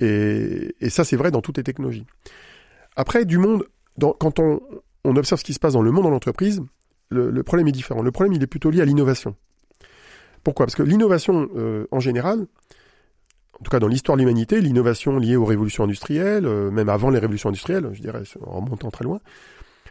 Et, 0.00 0.74
et 0.80 0.90
ça 0.90 1.04
c'est 1.04 1.16
vrai 1.16 1.30
dans 1.30 1.40
toutes 1.40 1.56
les 1.56 1.64
technologies. 1.64 2.06
Après, 2.96 3.26
du 3.26 3.38
monde, 3.38 3.64
dans, 3.98 4.12
quand 4.12 4.38
on, 4.38 4.60
on 5.04 5.16
observe 5.16 5.38
ce 5.38 5.44
qui 5.44 5.54
se 5.54 5.60
passe 5.60 5.74
dans 5.74 5.82
le 5.82 5.90
monde 5.90 6.06
de 6.06 6.10
l'entreprise, 6.10 6.62
le, 7.08 7.42
problème 7.42 7.68
est 7.68 7.72
différent. 7.72 8.02
Le 8.02 8.10
problème, 8.10 8.32
il 8.32 8.42
est 8.42 8.46
plutôt 8.46 8.70
lié 8.70 8.80
à 8.80 8.84
l'innovation. 8.84 9.36
Pourquoi? 10.42 10.66
Parce 10.66 10.76
que 10.76 10.82
l'innovation, 10.82 11.48
euh, 11.56 11.86
en 11.90 12.00
général, 12.00 12.46
en 13.60 13.64
tout 13.64 13.70
cas 13.70 13.78
dans 13.78 13.88
l'histoire 13.88 14.16
de 14.16 14.22
l'humanité, 14.22 14.60
l'innovation 14.60 15.18
liée 15.18 15.36
aux 15.36 15.44
révolutions 15.44 15.84
industrielles, 15.84 16.46
euh, 16.46 16.70
même 16.70 16.88
avant 16.88 17.10
les 17.10 17.18
révolutions 17.18 17.48
industrielles, 17.48 17.88
je 17.92 18.00
dirais, 18.00 18.22
en 18.44 18.60
remontant 18.60 18.90
très 18.90 19.04
loin, 19.04 19.20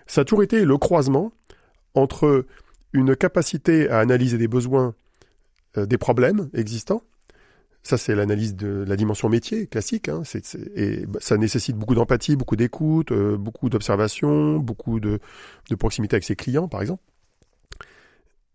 ça 0.08 0.22
a 0.22 0.24
toujours 0.24 0.44
été 0.44 0.64
le 0.66 0.78
croisement 0.78 1.32
entre 1.94 2.46
une 2.94 3.16
capacité 3.16 3.90
à 3.90 4.00
analyser 4.00 4.38
des 4.38 4.48
besoins, 4.48 4.94
euh, 5.78 5.86
des 5.86 5.98
problèmes 5.98 6.50
existants, 6.54 7.02
ça, 7.86 8.00
c'est 8.00 8.16
l'analyse 8.16 8.56
de 8.56 8.84
la 8.88 8.96
dimension 8.96 9.30
métier 9.30 9.68
classique. 9.68 10.10
Hein. 10.10 10.24
et 10.76 11.06
ça 11.20 11.38
nécessite 11.38 11.78
beaucoup 11.78 11.94
d'empathie, 11.94 12.36
beaucoup 12.36 12.56
d'écoute, 12.56 13.12
euh, 13.12 13.38
beaucoup 13.38 13.70
d'observation, 13.70 14.58
beaucoup 14.58 15.00
de, 15.00 15.20
proximité 15.78 16.16
avec 16.16 16.24
ses 16.24 16.36
clients, 16.36 16.68
par 16.68 16.82
exemple. 16.82 17.04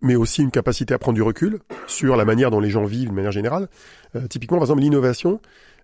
Mais 0.03 0.17
aussi 0.17 0.43
une 0.43 0.51
capacité 0.51 0.95
à 0.95 0.99
prendre 0.99 1.15
du 1.15 1.23
recul 1.23 1.61
sur 1.87 2.17
la 2.17 2.25
manière 2.25 2.51
dont 2.51 2.59
les 2.59 2.71
gens 2.71 2.85
vivent 2.85 3.11
de 3.11 3.15
manière 3.15 3.31
générale. 3.31 3.69
Euh, 4.17 4.27
typiquement, 4.27 4.57
par 4.57 4.65
exemple, 4.65 4.81
l'innovation, 4.81 5.41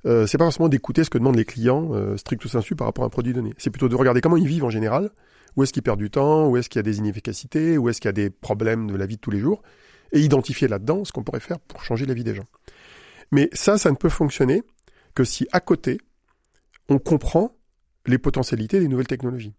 euh, 0.07 0.27
c'est 0.27 0.39
pas 0.39 0.45
forcément 0.45 0.69
d'écouter 0.69 1.05
ce 1.05 1.11
que 1.11 1.19
demandent 1.19 1.37
les 1.37 1.45
clients 1.45 1.91
euh, 1.93 2.17
stricto 2.17 2.49
sensu 2.49 2.75
par 2.75 2.89
rapport 2.89 3.05
à 3.05 3.07
un 3.07 3.11
produit 3.11 3.33
donné. 3.33 3.55
C'est 3.59 3.71
plutôt 3.71 3.89
de 3.89 3.95
regarder 3.95 4.21
comment 4.21 4.37
ils 4.37 4.49
vivent 4.49 4.65
en 4.65 4.71
général, 4.71 5.11
où 5.55 5.63
est-ce 5.63 5.73
qu'ils 5.73 5.85
perdent 5.85 6.01
du 6.01 6.11
temps, 6.11 6.49
où 6.49 6.57
est-ce 6.57 6.69
qu'il 6.69 6.81
y 6.81 6.81
a 6.81 6.83
des 6.83 6.99
inefficacités, 6.99 7.79
où 7.79 7.89
est-ce 7.89 8.01
qu'il 8.01 8.09
y 8.09 8.11
a 8.11 8.13
des 8.13 8.29
problèmes 8.29 8.91
de 8.91 8.97
la 8.97 9.07
vie 9.07 9.17
de 9.17 9.21
tous 9.21 9.31
les 9.31 9.39
jours, 9.39 9.63
et 10.11 10.21
identifier 10.21 10.67
là-dedans 10.67 11.05
ce 11.05 11.13
qu'on 11.13 11.23
pourrait 11.23 11.39
faire 11.39 11.61
pour 11.61 11.85
changer 11.85 12.07
la 12.07 12.15
vie 12.15 12.25
des 12.25 12.35
gens. 12.35 12.47
Mais 13.33 13.49
ça, 13.53 13.79
ça 13.79 13.91
ne 13.91 13.97
peut 13.97 14.09
fonctionner 14.09 14.63
que 15.15 15.25
si 15.25 15.47
à 15.53 15.61
côté, 15.61 15.99
on 16.89 16.99
comprend 16.99 17.57
les 18.07 18.19
potentialités 18.19 18.81
des 18.81 18.89
nouvelles 18.89 19.07
technologies. 19.07 19.55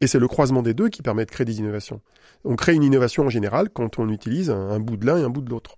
Et 0.00 0.06
c'est 0.06 0.18
le 0.18 0.28
croisement 0.28 0.62
des 0.62 0.74
deux 0.74 0.88
qui 0.88 1.02
permet 1.02 1.24
de 1.24 1.30
créer 1.30 1.44
des 1.44 1.58
innovations. 1.58 2.00
On 2.44 2.56
crée 2.56 2.74
une 2.74 2.82
innovation 2.82 3.24
en 3.24 3.28
général 3.28 3.70
quand 3.70 3.98
on 3.98 4.08
utilise 4.08 4.50
un, 4.50 4.80
bout 4.80 4.96
de 4.96 5.06
l'un 5.06 5.16
et 5.18 5.22
un 5.22 5.30
bout 5.30 5.42
de 5.42 5.50
l'autre. 5.50 5.76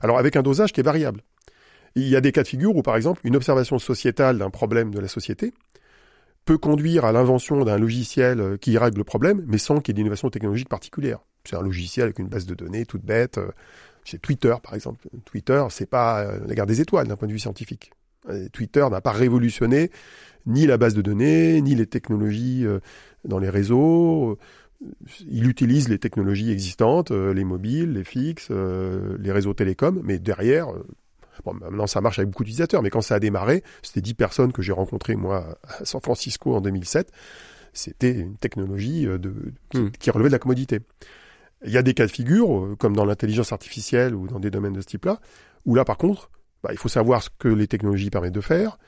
Alors 0.00 0.18
avec 0.18 0.36
un 0.36 0.42
dosage 0.42 0.72
qui 0.72 0.80
est 0.80 0.84
variable. 0.84 1.22
Il 1.94 2.08
y 2.08 2.16
a 2.16 2.20
des 2.20 2.32
cas 2.32 2.42
de 2.42 2.48
figure 2.48 2.76
où, 2.76 2.82
par 2.82 2.96
exemple, 2.96 3.20
une 3.24 3.36
observation 3.36 3.78
sociétale 3.78 4.38
d'un 4.38 4.50
problème 4.50 4.94
de 4.94 5.00
la 5.00 5.08
société 5.08 5.52
peut 6.44 6.58
conduire 6.58 7.04
à 7.04 7.12
l'invention 7.12 7.62
d'un 7.64 7.76
logiciel 7.76 8.40
euh, 8.40 8.56
qui 8.56 8.78
règle 8.78 8.98
le 8.98 9.04
problème, 9.04 9.44
mais 9.46 9.58
sans 9.58 9.80
qu'il 9.80 9.92
y 9.92 9.96
ait 9.96 10.02
d'innovation 10.02 10.30
technologique 10.30 10.68
particulière. 10.68 11.18
C'est 11.44 11.56
un 11.56 11.62
logiciel 11.62 12.04
avec 12.04 12.18
une 12.18 12.28
base 12.28 12.46
de 12.46 12.54
données 12.54 12.86
toute 12.86 13.04
bête. 13.04 13.38
Euh, 14.08 14.10
c'est 14.10 14.18
Twitter, 14.20 14.54
par 14.62 14.74
exemple. 14.74 15.08
Twitter, 15.24 15.64
c'est 15.70 15.88
pas 15.88 16.20
euh, 16.20 16.40
la 16.46 16.54
guerre 16.54 16.66
des 16.66 16.80
étoiles 16.80 17.06
d'un 17.06 17.16
point 17.16 17.28
de 17.28 17.32
vue 17.32 17.38
scientifique. 17.38 17.92
Twitter 18.52 18.86
n'a 18.90 19.00
pas 19.00 19.12
révolutionné 19.12 19.90
ni 20.44 20.66
la 20.66 20.76
base 20.76 20.92
de 20.92 21.00
données, 21.00 21.62
ni 21.62 21.74
les 21.74 21.86
technologies 21.86 22.66
dans 23.24 23.38
les 23.38 23.48
réseaux. 23.48 24.38
Il 25.26 25.48
utilise 25.48 25.88
les 25.88 25.98
technologies 25.98 26.50
existantes, 26.50 27.10
les 27.10 27.44
mobiles, 27.44 27.94
les 27.94 28.04
fixes, 28.04 28.50
les 28.50 29.32
réseaux 29.32 29.54
télécoms, 29.54 30.02
mais 30.04 30.18
derrière, 30.18 30.68
Bon, 31.44 31.54
maintenant 31.54 31.86
ça 31.86 32.00
marche 32.00 32.18
avec 32.18 32.30
beaucoup 32.30 32.44
d'utilisateurs, 32.44 32.82
mais 32.82 32.90
quand 32.90 33.00
ça 33.00 33.14
a 33.14 33.20
démarré, 33.20 33.62
c'était 33.82 34.00
10 34.00 34.14
personnes 34.14 34.52
que 34.52 34.62
j'ai 34.62 34.72
rencontrées 34.72 35.16
moi 35.16 35.58
à 35.62 35.84
San 35.84 36.00
Francisco 36.00 36.54
en 36.54 36.60
2007. 36.60 37.10
C'était 37.72 38.12
une 38.12 38.36
technologie 38.36 39.06
euh, 39.06 39.18
de, 39.18 39.32
hmm. 39.74 39.90
qui, 39.98 40.10
relevait 40.10 40.28
de 40.28 40.32
la 40.32 40.38
commodité. 40.38 40.80
Il 41.64 41.72
y 41.72 41.76
a 41.76 41.82
des 41.82 41.94
cas 41.94 42.06
de 42.06 42.10
figure, 42.10 42.64
euh, 42.64 42.76
comme 42.76 42.94
dans 42.94 43.04
l'intelligence 43.04 43.52
artificielle 43.52 44.14
ou 44.14 44.26
dans 44.26 44.38
des 44.38 44.50
domaines 44.50 44.74
de 44.74 44.80
ce 44.80 44.86
type-là, 44.86 45.20
où 45.64 45.74
là 45.74 45.84
par 45.84 45.98
contre, 45.98 46.30
bah, 46.62 46.70
il 46.72 46.78
faut 46.78 46.88
savoir 46.88 47.22
ce 47.22 47.30
que 47.38 47.48
les 47.48 47.66
technologies 47.66 48.10
permettent 48.10 48.34
de 48.34 48.40
faire, 48.40 48.78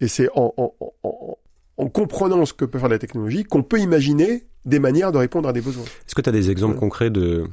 et 0.00 0.08
c'est 0.08 0.28
en, 0.34 0.52
en, 0.56 0.74
en, 1.02 1.38
en, 1.76 1.88
comprenant 1.88 2.44
ce 2.44 2.52
que 2.52 2.64
peut 2.64 2.78
faire 2.78 2.88
la 2.88 2.98
technologie 2.98 3.44
qu'on 3.44 3.62
peut 3.62 3.78
imaginer 3.78 4.44
des 4.64 4.78
manières 4.78 5.12
de 5.12 5.18
répondre 5.18 5.48
à 5.48 5.52
des 5.52 5.60
besoins. 5.60 5.84
Est-ce 5.84 6.14
que 6.14 6.20
tu 6.20 6.28
as 6.28 6.32
des 6.32 6.50
exemples 6.50 6.76
concrets 6.76 7.10
de, 7.10 7.48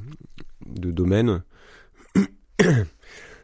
de 0.65 0.91
domaines 0.91 1.43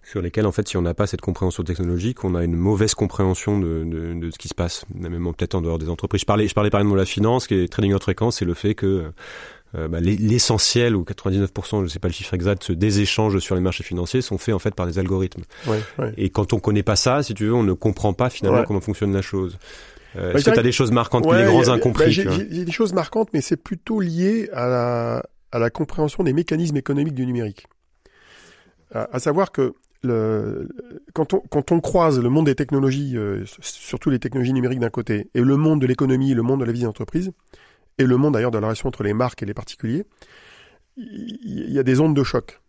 sur 0.04 0.22
lesquels, 0.22 0.46
en 0.46 0.52
fait, 0.52 0.68
si 0.68 0.78
on 0.78 0.82
n'a 0.82 0.94
pas 0.94 1.08
cette 1.08 1.22
compréhension 1.22 1.64
technologique, 1.64 2.24
on 2.24 2.36
a 2.36 2.44
une 2.44 2.56
mauvaise 2.56 2.94
compréhension 2.94 3.60
de, 3.60 3.84
de, 3.84 4.14
de 4.14 4.32
ce 4.32 4.38
qui 4.38 4.48
se 4.48 4.56
passe, 4.56 4.86
même 4.94 5.24
peut-être 5.36 5.56
en 5.56 5.62
dehors 5.62 5.80
des 5.80 5.90
entreprises. 5.90 6.22
Je 6.22 6.26
parlais, 6.26 6.48
je 6.48 6.54
parlais 6.54 6.70
par 6.70 6.80
exemple 6.80 6.96
de 6.96 7.02
la 7.02 7.06
finance, 7.06 7.48
qui 7.48 7.56
est 7.56 7.72
trading 7.72 7.92
notre 7.92 8.06
fréquent, 8.06 8.32
c'est 8.32 8.46
le 8.46 8.54
fait 8.54 8.76
que 8.76 9.12
bah, 9.90 10.00
l'essentiel, 10.00 10.96
ou 10.96 11.04
99%, 11.04 11.80
je 11.80 11.84
ne 11.84 11.88
sais 11.88 12.00
pas 12.00 12.08
le 12.08 12.14
chiffre 12.14 12.34
exact, 12.34 12.72
des 12.72 13.02
échanges 13.02 13.40
sur 13.40 13.56
les 13.56 13.62
marchés 13.62 13.84
financiers 13.84 14.22
sont 14.22 14.38
faits 14.38 14.56
en 14.56 14.60
fait 14.60 14.74
par 14.74 14.88
des 14.88 15.00
algorithmes. 15.00 15.44
Ouais, 15.68 15.80
ouais. 16.00 16.14
Et 16.18 16.30
quand 16.30 16.54
on 16.54 16.60
connaît 16.60 16.84
pas 16.84 16.96
ça, 16.96 17.24
si 17.24 17.34
tu 17.34 17.46
veux, 17.46 17.54
on 17.54 17.64
ne 17.64 17.74
comprend 17.74 18.14
pas 18.14 18.30
finalement 18.30 18.64
comment 18.64 18.82
fonctionne 18.82 19.14
la 19.14 19.22
chose. 19.22 19.58
Euh, 20.18 20.34
Est-ce 20.34 20.46
que 20.46 20.52
tu 20.52 20.60
as 20.60 20.64
des 20.64 20.72
choses 20.72 20.92
marquantes, 20.92 21.26
les 21.26 21.44
grands 21.44 21.68
incompris 21.70 22.12
J'ai 22.12 22.26
des 22.66 22.72
choses 22.72 22.94
marquantes, 22.94 23.30
mais 23.34 23.42
c'est 23.42 23.58
plutôt 23.58 24.00
lié 24.00 24.50
à 24.54 24.68
la, 24.68 25.24
à 25.52 25.60
la 25.60 25.70
compréhension 25.70 26.24
des 26.24 26.34
mécanismes 26.34 26.78
économiques 26.78 27.16
du 27.16 27.26
numérique. 27.26 27.68
À, 28.94 29.10
à 29.12 29.20
savoir 29.20 29.52
que 29.52 29.74
le, 30.04 30.70
quand, 31.14 31.34
on, 31.34 31.40
quand 31.40 31.72
on 31.72 31.80
croise 31.82 32.20
le 32.20 32.30
monde 32.30 32.46
des 32.46 32.56
technologies, 32.56 33.18
euh, 33.18 33.44
surtout 33.62 34.10
les 34.10 34.20
technologies 34.20 34.54
numériques 34.54 34.80
d'un 34.80 34.90
côté, 34.90 35.30
et 35.34 35.42
le 35.42 35.58
monde 35.58 35.82
de 35.82 35.88
l'économie, 35.88 36.34
le 36.34 36.44
monde 36.44 36.62
de 36.62 36.66
la 36.66 36.72
vie 36.72 36.84
d'entreprise, 36.84 37.32
et 37.98 38.06
le 38.06 38.18
monde 38.18 38.34
d'ailleurs 38.34 38.52
de 38.52 38.58
la 38.58 38.68
relation 38.68 38.90
entre 38.90 39.04
les 39.04 39.14
marques 39.14 39.42
et 39.44 39.46
les 39.46 39.54
particuliers, 39.54 40.06
il 40.98 41.72
y 41.72 41.80
a 41.80 41.84
des 41.84 42.00
ondes 42.00 42.16
de 42.16 42.24
choc 42.24 42.62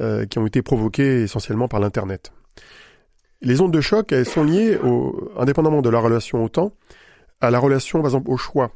euh, 0.00 0.26
qui 0.26 0.38
ont 0.38 0.46
été 0.46 0.62
provoquées 0.62 1.22
essentiellement 1.22 1.68
par 1.68 1.80
l'Internet. 1.80 2.32
Les 3.42 3.60
ondes 3.60 3.72
de 3.72 3.80
choc, 3.80 4.12
elles 4.12 4.26
sont 4.26 4.44
liées, 4.44 4.78
au, 4.78 5.30
indépendamment 5.36 5.82
de 5.82 5.90
la 5.90 5.98
relation 5.98 6.42
au 6.44 6.48
temps, 6.48 6.72
à 7.40 7.50
la 7.50 7.58
relation, 7.58 7.98
par 7.98 8.06
exemple, 8.06 8.30
au 8.30 8.36
choix, 8.36 8.72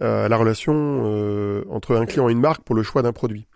euh, 0.00 0.24
à 0.24 0.28
la 0.28 0.36
relation 0.36 0.72
euh, 0.74 1.64
entre 1.68 1.96
un 1.96 2.06
client 2.06 2.28
et 2.28 2.32
une 2.32 2.40
marque 2.40 2.62
pour 2.62 2.74
le 2.74 2.82
choix 2.82 3.02
d'un 3.02 3.12
produit. 3.12 3.46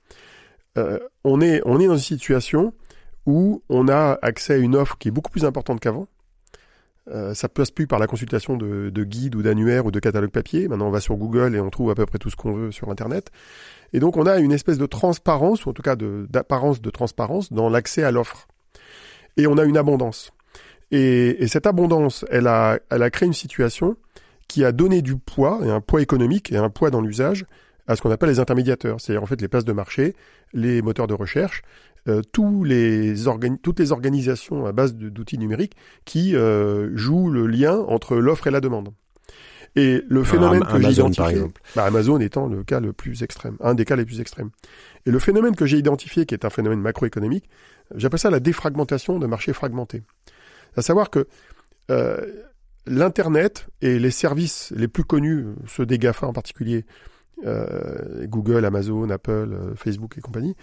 Euh, 0.76 0.98
on, 1.24 1.40
est, 1.40 1.62
on 1.64 1.81
est 1.81 1.87
dans 1.87 1.94
une 1.94 1.98
situation 1.98 2.74
où 3.24 3.62
on 3.68 3.88
a 3.88 4.18
accès 4.20 4.55
à 4.55 4.57
une 4.59 4.76
offre 4.76 4.98
qui 4.98 5.09
est 5.09 5.11
beaucoup 5.11 5.31
plus 5.31 5.44
importante 5.44 5.81
qu'avant. 5.81 6.07
Euh, 7.08 7.34
ça 7.34 7.48
passe 7.48 7.70
plus 7.70 7.86
par 7.86 8.00
la 8.00 8.08
consultation 8.08 8.56
de, 8.56 8.90
de 8.90 9.04
guides 9.04 9.36
ou 9.36 9.42
d'annuaires 9.42 9.86
ou 9.86 9.90
de 9.90 10.00
catalogues 10.00 10.30
papier. 10.30 10.66
Maintenant, 10.66 10.88
on 10.88 10.90
va 10.90 11.00
sur 11.00 11.16
Google 11.16 11.54
et 11.54 11.60
on 11.60 11.70
trouve 11.70 11.90
à 11.90 11.94
peu 11.94 12.04
près 12.04 12.18
tout 12.18 12.30
ce 12.30 12.36
qu'on 12.36 12.52
veut 12.52 12.72
sur 12.72 12.90
Internet. 12.90 13.30
Et 13.92 14.00
donc, 14.00 14.16
on 14.16 14.26
a 14.26 14.38
une 14.38 14.52
espèce 14.52 14.78
de 14.78 14.86
transparence, 14.86 15.66
ou 15.66 15.70
en 15.70 15.72
tout 15.72 15.82
cas 15.82 15.94
d'apparence 15.96 16.80
de, 16.80 16.90
transparence, 16.90 17.52
dans 17.52 17.68
l'accès 17.68 18.02
à 18.02 18.10
l'offre. 18.10 18.48
Et 19.36 19.46
on 19.46 19.56
a 19.56 19.64
une 19.64 19.76
abondance. 19.76 20.32
Et, 20.90 21.42
et, 21.42 21.46
cette 21.48 21.66
abondance, 21.66 22.24
elle 22.30 22.46
a, 22.48 22.78
elle 22.90 23.02
a 23.02 23.10
créé 23.10 23.26
une 23.26 23.32
situation 23.32 23.96
qui 24.48 24.64
a 24.64 24.72
donné 24.72 25.02
du 25.02 25.16
poids, 25.16 25.60
et 25.64 25.70
un 25.70 25.80
poids 25.80 26.00
économique 26.00 26.52
et 26.52 26.56
un 26.56 26.70
poids 26.70 26.90
dans 26.90 27.00
l'usage, 27.00 27.44
à 27.86 27.96
ce 27.96 28.02
qu'on 28.02 28.10
appelle 28.10 28.28
les 28.28 28.40
intermédiateurs, 28.40 29.00
c'est-à-dire 29.00 29.22
en 29.22 29.26
fait 29.26 29.40
les 29.40 29.48
places 29.48 29.64
de 29.64 29.72
marché, 29.72 30.14
les 30.52 30.82
moteurs 30.82 31.06
de 31.06 31.14
recherche, 31.14 31.62
euh, 32.08 32.22
tous 32.32 32.64
les 32.64 33.14
toutes 33.62 33.80
les 33.80 33.92
organisations 33.92 34.66
à 34.66 34.72
base 34.72 34.94
d'outils 34.94 35.38
numériques 35.38 35.76
qui 36.04 36.34
euh, 36.34 36.90
jouent 36.94 37.30
le 37.30 37.46
lien 37.46 37.76
entre 37.88 38.16
l'offre 38.16 38.46
et 38.46 38.50
la 38.50 38.60
demande. 38.60 38.90
Et 39.74 40.02
le 40.08 40.24
phénomène 40.24 40.64
que 40.64 40.80
j'ai 40.80 40.92
identifié, 40.92 41.42
bah, 41.74 41.84
Amazon 41.84 42.18
étant 42.18 42.46
le 42.46 42.64
cas 42.64 42.80
le 42.80 42.94
plus 42.94 43.22
extrême, 43.22 43.56
un 43.60 43.74
des 43.74 43.84
cas 43.84 43.94
les 43.94 44.06
plus 44.06 44.20
extrêmes. 44.20 44.48
Et 45.04 45.10
le 45.10 45.18
phénomène 45.18 45.54
que 45.54 45.66
j'ai 45.66 45.76
identifié, 45.76 46.24
qui 46.24 46.34
est 46.34 46.46
un 46.46 46.50
phénomène 46.50 46.80
macroéconomique, 46.80 47.50
j'appelle 47.94 48.18
ça 48.18 48.30
la 48.30 48.40
défragmentation 48.40 49.18
de 49.18 49.26
marchés 49.26 49.52
fragmentés. 49.52 50.02
À 50.76 50.82
savoir 50.82 51.10
que 51.10 51.28
euh, 51.90 52.16
l'Internet 52.86 53.66
et 53.82 53.98
les 53.98 54.10
services 54.10 54.72
les 54.74 54.88
plus 54.88 55.04
connus, 55.04 55.44
ceux 55.66 55.84
des 55.84 55.98
GAFA 55.98 56.26
en 56.26 56.32
particulier, 56.32 56.86
euh, 57.44 58.26
Google, 58.26 58.64
Amazon, 58.64 59.10
Apple, 59.10 59.50
euh, 59.52 59.74
Facebook 59.74 60.16
et 60.16 60.20
compagnie, 60.20 60.56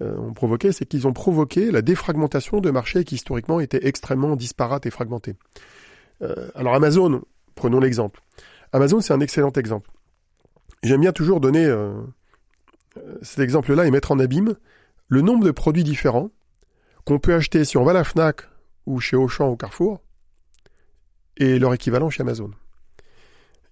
ont 0.00 0.32
provoqué, 0.32 0.72
c'est 0.72 0.86
qu'ils 0.86 1.06
ont 1.06 1.12
provoqué 1.12 1.70
la 1.70 1.82
défragmentation 1.82 2.60
de 2.60 2.70
marchés 2.70 3.04
qui 3.04 3.16
historiquement 3.16 3.60
étaient 3.60 3.86
extrêmement 3.86 4.36
disparates 4.36 4.86
et 4.86 4.90
fragmentés. 4.90 5.34
alors 6.54 6.74
Amazon, 6.74 7.22
prenons 7.54 7.80
l'exemple. 7.80 8.22
Amazon, 8.72 9.00
c'est 9.00 9.12
un 9.12 9.20
excellent 9.20 9.52
exemple. 9.52 9.90
J'aime 10.82 11.00
bien 11.00 11.12
toujours 11.12 11.40
donner 11.40 11.70
cet 13.22 13.40
exemple-là 13.40 13.86
et 13.86 13.90
mettre 13.90 14.12
en 14.12 14.18
abîme 14.18 14.54
le 15.08 15.20
nombre 15.20 15.44
de 15.44 15.50
produits 15.50 15.84
différents 15.84 16.30
qu'on 17.04 17.18
peut 17.18 17.34
acheter 17.34 17.64
si 17.64 17.76
on 17.76 17.84
va 17.84 17.90
à 17.90 17.94
la 17.94 18.04
FNAC 18.04 18.42
ou 18.86 19.00
chez 19.00 19.16
Auchan 19.16 19.50
ou 19.50 19.56
Carrefour 19.56 20.00
et 21.36 21.58
leur 21.58 21.74
équivalent 21.74 22.10
chez 22.10 22.22
Amazon. 22.22 22.50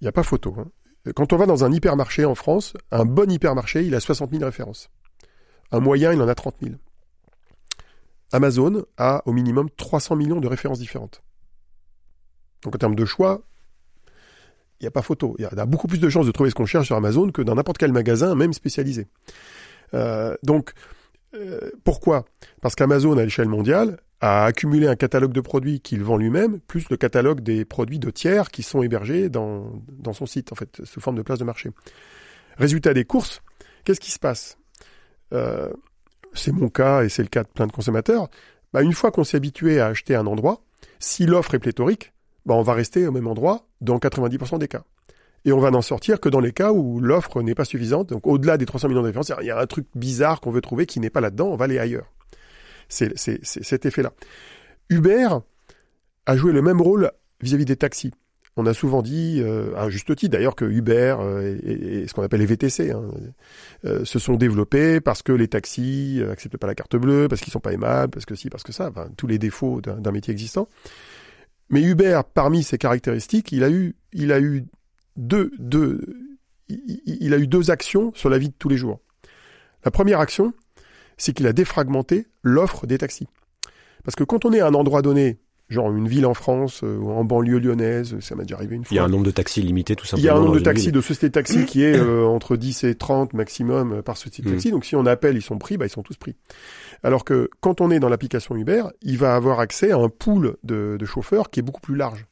Il 0.01 0.05
n'y 0.05 0.09
a 0.09 0.13
pas 0.13 0.23
photo. 0.23 0.55
Hein. 0.59 0.71
Quand 1.15 1.33
on 1.33 1.37
va 1.37 1.47
dans 1.47 1.65
un 1.65 1.73
hypermarché 1.73 2.25
en 2.25 2.35
France, 2.35 2.75
un 2.91 3.05
bon 3.05 3.31
hypermarché, 3.31 3.85
il 3.85 3.95
a 3.95 4.01
60 4.01 4.31
000 4.33 4.45
références. 4.45 4.91
Un 5.71 5.81
moyen, 5.81 6.13
il 6.13 6.21
en 6.23 6.29
a 6.29 6.35
30 6.35 6.57
000. 6.63 6.75
Amazon 8.33 8.85
a 8.97 9.23
au 9.27 9.33
minimum 9.33 9.69
300 9.71 10.17
millions 10.17 10.41
de 10.41 10.49
références 10.49 10.79
différentes. 10.79 11.23
Donc 12.63 12.75
en 12.75 12.79
termes 12.79 12.95
de 12.95 13.05
choix, 13.05 13.43
il 14.81 14.85
n'y 14.85 14.89
a 14.89 14.91
pas 14.91 15.03
photo. 15.03 15.35
Il 15.39 15.43
y 15.43 15.47
a 15.47 15.67
beaucoup 15.67 15.89
plus 15.89 15.99
de 15.99 16.09
chances 16.09 16.27
de 16.27 16.31
trouver 16.33 16.51
ce 16.51 16.55
qu'on 16.55 16.67
cherche 16.67 16.87
sur 16.87 16.97
Amazon 16.97 17.31
que 17.31 17.43
dans 17.43 17.55
n'importe 17.55 17.79
quel 17.79 17.93
magasin, 17.93 18.35
même 18.35 18.53
spécialisé. 18.53 19.07
Euh, 19.95 20.37
donc, 20.43 20.73
euh, 21.35 21.71
pourquoi? 21.85 22.25
Parce 22.61 22.75
qu'Amazon, 22.75 23.17
à 23.19 23.25
l'échelle 23.25 23.49
mondiale, 23.49 23.99
a 24.21 24.45
accumulé 24.45 24.87
un 24.87 24.97
catalogue 24.97 25.33
de 25.33 25.41
produits 25.41 25.81
qu'il 25.81 26.03
vend 26.03 26.17
lui-même, 26.17 26.61
plus 26.61 26.89
le 26.91 26.97
catalogue 26.97 27.41
des 27.41 27.65
produits 27.65 27.99
de 27.99 28.11
tiers 28.11 28.51
qui 28.51 28.63
sont 28.63 28.83
hébergés 28.83 29.29
dans, 29.29 29.73
dans 29.89 30.13
son 30.13 30.27
site, 30.27 30.53
en 30.53 30.57
fait, 30.57 30.85
sous 30.85 31.01
forme 31.01 31.17
de 31.17 31.23
place 31.23 31.39
de 31.39 31.45
marché. 31.45 31.71
Résultat 32.57 32.95
des 32.95 33.05
courses, 33.05 33.43
qu'est-ce 33.85 34.01
qui 34.01 34.11
se 34.11 34.19
passe? 34.19 34.59
Euh, 35.33 35.71
C'est 36.35 36.53
mon 36.53 36.69
cas 36.69 37.05
et 37.05 37.09
c'est 37.09 37.23
le 37.23 37.29
cas 37.29 37.43
de 37.43 37.49
plein 37.49 37.67
de 37.67 37.73
consommateurs. 37.73 38.29
Bah, 38.73 38.83
une 38.83 38.93
fois 38.93 39.11
qu'on 39.11 39.25
s'est 39.25 39.37
habitué 39.37 39.81
à 39.81 39.87
acheter 39.87 40.15
un 40.15 40.27
endroit, 40.27 40.63
si 40.99 41.27
l'offre 41.27 41.55
est 41.55 41.59
pléthorique, 41.59 42.13
bah, 42.47 42.55
on 42.55 42.63
va 42.63 42.75
rester 42.75 43.07
au 43.07 43.13
même 43.13 43.27
endroit 43.27 43.67
dans 43.81 43.99
90% 43.99 44.59
des 44.59 44.69
cas. 44.69 44.83
Et 45.45 45.53
on 45.53 45.61
va 45.61 45.71
n'en 45.71 45.83
sortir 45.83 46.21
que 46.21 46.29
dans 46.29 46.41
les 46.41 46.53
cas 46.53 46.73
où 46.73 47.01
l'offre 47.01 47.43
n'est 47.43 47.55
pas 47.55 47.65
suffisante. 47.65 48.09
Donc 48.11 48.27
au-delà 48.27 48.57
des 48.57 48.67
300 48.67 48.89
millions 48.89 49.03
de 49.03 49.07
références, 49.07 49.33
il 49.41 49.47
y 49.47 49.51
a 49.51 49.59
un 49.59 49.67
truc 49.67 49.87
bizarre 49.95 50.41
qu'on 50.41 50.51
veut 50.51 50.61
trouver 50.61 50.87
qui 50.87 51.01
n'est 51.01 51.11
pas 51.11 51.21
là-dedans, 51.21 51.49
on 51.49 51.57
va 51.57 51.67
aller 51.67 51.79
ailleurs. 51.79 52.13
C'est 52.89 53.13
cet 53.17 53.87
effet-là. 53.87 54.13
Uber 54.89 55.29
a 56.27 56.37
joué 56.37 56.53
le 56.53 56.63
même 56.63 56.81
rôle 56.81 57.13
vis-à-vis 57.41 57.67
des 57.67 57.77
taxis. 57.77 58.13
On 58.61 58.67
a 58.67 58.75
souvent 58.75 59.03
dit, 59.03 59.41
euh, 59.41 59.73
à 59.77 59.89
juste 59.89 60.17
titre 60.17 60.33
d'ailleurs, 60.33 60.57
que 60.57 60.65
Uber 60.65 61.15
euh, 61.21 61.57
et, 61.63 62.09
ce 62.09 62.13
qu'on 62.13 62.25
appelle 62.25 62.41
les 62.41 62.47
VTC 62.47 62.91
hein, 62.91 63.05
euh, 63.85 64.05
se 64.05 64.19
sont 64.19 64.35
développés 64.35 65.01
parce 65.01 65.23
que 65.23 65.31
les 65.31 65.47
taxis 65.47 66.21
acceptent 66.29 66.57
pas 66.57 66.67
la 66.67 66.75
carte 66.75 66.97
bleue, 66.97 67.29
parce 67.29 67.41
qu'ils 67.41 67.53
sont 67.53 67.61
pas 67.61 67.73
aimables, 67.73 68.11
parce 68.11 68.27
que 68.27 68.35
si, 68.35 68.51
parce 68.51 68.65
que 68.65 68.73
ça, 68.73 68.91
tous 69.17 69.29
les 69.29 69.39
défauts 69.39 69.81
d'un 69.81 70.11
métier 70.11 70.33
existant. 70.33 70.69
Mais 71.71 71.83
Uber, 71.83 72.21
parmi 72.35 72.65
ses 72.65 72.79
caractéristiques, 72.79 73.53
il 73.53 73.63
a 73.63 73.71
eu, 73.71 73.95
deux, 75.17 75.53
il 76.69 77.35
a 77.35 77.39
eu 77.39 77.47
deux 77.47 77.71
actions 77.71 78.11
sur 78.17 78.29
la 78.29 78.39
vie 78.39 78.49
de 78.49 78.55
tous 78.59 78.69
les 78.69 78.77
jours. 78.77 78.99
La 79.85 79.93
première 79.93 80.19
action, 80.19 80.53
c'est 81.17 81.33
qu'il 81.33 81.47
a 81.47 81.53
défragmenté 81.53 82.27
l'offre 82.43 82.89
des 82.89 82.99
taxis. 82.99 83.29
Parce 84.03 84.17
que 84.17 84.25
quand 84.25 84.45
on 84.45 84.53
est 84.53 84.61
à 84.61 84.67
un 84.67 84.75
endroit 84.75 85.03
donné, 85.03 85.39
genre 85.69 85.95
une 85.95 86.09
ville 86.09 86.27
en 86.27 86.35
France 86.35 86.83
euh, 86.83 86.97
ou 86.97 87.11
en 87.11 87.25
banlieue 87.25 87.59
lyonnaise, 87.59 88.19
ça 88.21 88.35
m'a 88.35 88.43
déjà 88.43 88.57
arrivé 88.57 88.77
une 88.77 88.85
fois. 88.85 88.95
Il 88.95 88.97
y 88.97 88.99
a 88.99 89.05
un 89.05 89.09
nombre 89.09 89.25
de 89.25 89.31
taxis 89.31 89.63
limité 89.63 89.97
tout 89.97 90.07
simplement. 90.07 90.23
Il 90.23 90.27
y 90.27 90.31
a 90.31 90.35
un 90.35 90.41
nombre 90.41 90.55
de 90.55 90.61
taxis, 90.61 90.93
de 90.93 91.01
sociétés 91.01 91.29
de 91.29 91.33
taxis 91.33 91.67
qui 91.67 91.83
est 91.83 91.97
euh, 91.99 92.25
entre 92.27 92.57
10 92.57 92.85
et 92.85 92.95
30 92.95 93.35
maximum 93.35 93.93
euh, 93.93 94.03
par 94.03 94.17
société 94.17 94.43
de 94.43 94.49
mm. 94.49 94.53
taxi. 94.53 94.71
Donc 94.71 94.85
si 94.85 94.97
on 94.97 95.05
appelle, 95.05 95.37
ils 95.37 95.43
sont 95.43 95.59
pris, 95.59 95.77
bah, 95.77 95.87
ils 95.87 95.91
sont 95.91 96.03
tous 96.03 96.17
pris. 96.17 96.37
Alors 97.03 97.25
que 97.25 97.51
quand 97.61 97.81
on 97.81 97.91
est 97.91 98.01
dans 98.01 98.09
l'application 98.09 98.57
Uber, 98.57 98.85
il 99.03 99.19
va 99.19 99.35
avoir 99.35 99.61
accès 99.61 99.91
à 99.91 99.99
un 99.99 100.09
pool 100.09 100.57
de, 100.65 100.97
de 100.99 101.05
chauffeurs 101.05 101.51
qui 101.51 101.61
est 101.61 101.63
beaucoup 101.63 101.83
plus 101.83 101.97
large. 101.97 102.25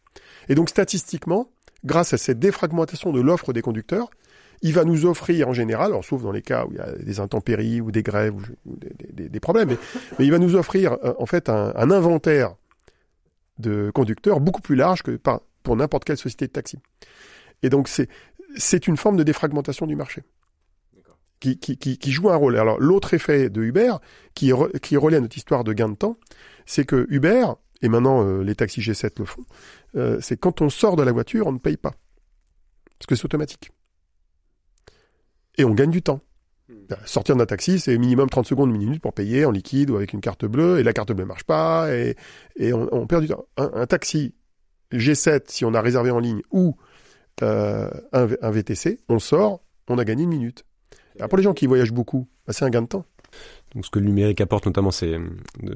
Et 0.49 0.55
donc 0.55 0.70
statistiquement, 0.70 1.51
grâce 1.85 2.14
à 2.14 2.18
cette 2.18 2.38
défragmentation 2.38 3.12
de 3.12 3.20
l'offre 3.20 3.53
des 3.53 3.62
conducteurs, 3.62 4.09
il 4.62 4.72
va 4.72 4.85
nous 4.85 5.05
offrir 5.05 5.49
en 5.49 5.53
général, 5.53 5.88
alors 5.88 6.05
sauf 6.05 6.22
dans 6.22 6.33
les 6.33 6.40
cas 6.40 6.64
où 6.64 6.72
il 6.72 6.79
y 6.79 6.81
a 6.81 6.90
des 6.92 7.20
intempéries 7.20 7.83
ou 7.83 7.90
des 7.90 8.03
grèves 8.03 8.35
ou, 8.64 8.77
des, 8.79 9.40
problèmes, 9.40 9.77
mais, 10.18 10.25
il 10.25 10.31
va 10.31 10.38
nous 10.38 10.57
offrir 10.57 10.96
en 11.18 11.27
fait 11.27 11.51
un, 11.51 11.75
un 11.77 11.90
inventaire 11.90 12.55
de 13.59 13.90
conducteurs 13.95 14.40
beaucoup 14.40 14.61
plus 14.61 14.77
large 14.77 15.03
que 15.03 15.19
pour 15.62 15.77
n'importe 15.77 16.05
quelle 16.05 16.16
société 16.16 16.47
de 16.47 16.53
taxi. 16.53 16.79
Et 17.62 17.71
donc 17.71 17.88
c'est 17.88 18.09
c'est 18.57 18.87
une 18.87 18.97
forme 18.97 19.16
de 19.16 19.23
défragmentation 19.23 19.87
du 19.87 19.97
marché. 19.97 20.23
Qui, 21.38 21.59
qui, 21.59 21.77
qui, 21.77 22.12
joue 22.12 22.31
un 22.31 22.37
rôle. 22.37 22.57
Alors 22.57 22.81
l'autre 22.81 23.12
effet 23.12 23.51
de 23.51 23.62
Uber, 23.62 23.97
qui, 24.35 24.53
qui 24.83 24.97
relie 24.97 25.16
à 25.16 25.21
notre 25.21 25.37
histoire 25.37 25.64
de 25.64 25.75
gain 25.75 25.90
de 25.90 25.95
temps, 25.95 26.19
c'est 26.64 26.87
que 26.87 27.07
Uber, 27.11 27.47
et 27.83 27.88
maintenant 27.88 28.27
euh, 28.27 28.42
les 28.42 28.55
taxis 28.55 28.81
G7 28.81 29.19
le 29.19 29.27
font, 29.27 29.45
euh, 29.97 30.19
c'est 30.23 30.38
quand 30.38 30.62
on 30.62 30.71
sort 30.71 30.97
de 30.97 31.03
la 31.03 31.12
voiture, 31.12 31.47
on 31.47 31.53
ne 31.53 31.59
paye 31.59 31.77
pas. 31.77 31.92
Parce 32.99 33.07
que 33.07 33.14
c'est 33.14 33.27
automatique. 33.27 33.71
Et 35.59 35.64
on 35.64 35.75
gagne 35.75 35.90
du 35.90 36.03
temps. 36.03 36.21
Sortir 37.05 37.37
d'un 37.37 37.46
taxi, 37.46 37.79
c'est 37.79 37.96
minimum 37.99 38.29
30 38.29 38.46
secondes, 38.46 38.70
une 38.70 38.79
minute 38.79 39.03
pour 39.03 39.12
payer 39.12 39.44
en 39.44 39.51
liquide 39.51 39.90
ou 39.90 39.96
avec 39.96 40.12
une 40.12 40.20
carte 40.20 40.44
bleue, 40.44 40.79
et 40.79 40.83
la 40.83 40.92
carte 40.92 41.12
bleue 41.12 41.25
marche 41.25 41.44
pas, 41.44 41.92
et, 41.92 42.16
et 42.57 42.72
on, 42.72 43.07
perd 43.07 43.22
du 43.22 43.29
temps. 43.29 43.44
Un, 43.57 43.87
taxi 43.87 44.35
G7, 44.92 45.44
si 45.49 45.64
on 45.64 45.75
a 45.75 45.81
réservé 45.81 46.11
en 46.11 46.18
ligne, 46.18 46.42
ou 46.51 46.77
euh, 47.42 47.90
un, 48.12 48.51
VTC, 48.51 49.01
on 49.09 49.18
sort, 49.18 49.61
on 49.88 49.99
a 49.99 50.05
gagné 50.05 50.25
une 50.25 50.31
minute. 50.31 50.64
pour 51.29 51.37
les 51.37 51.44
gens 51.44 51.55
qui 51.55 51.66
voyagent 51.66 51.92
beaucoup, 51.92 52.29
bah, 52.46 52.53
c'est 52.53 52.64
un 52.64 52.70
gain 52.70 52.83
de 52.83 52.88
temps. 52.88 53.05
Donc 53.75 53.85
ce 53.85 53.90
que 53.90 53.99
le 53.99 54.07
numérique 54.07 54.40
apporte 54.40 54.64
notamment, 54.64 54.90
c'est 54.90 55.18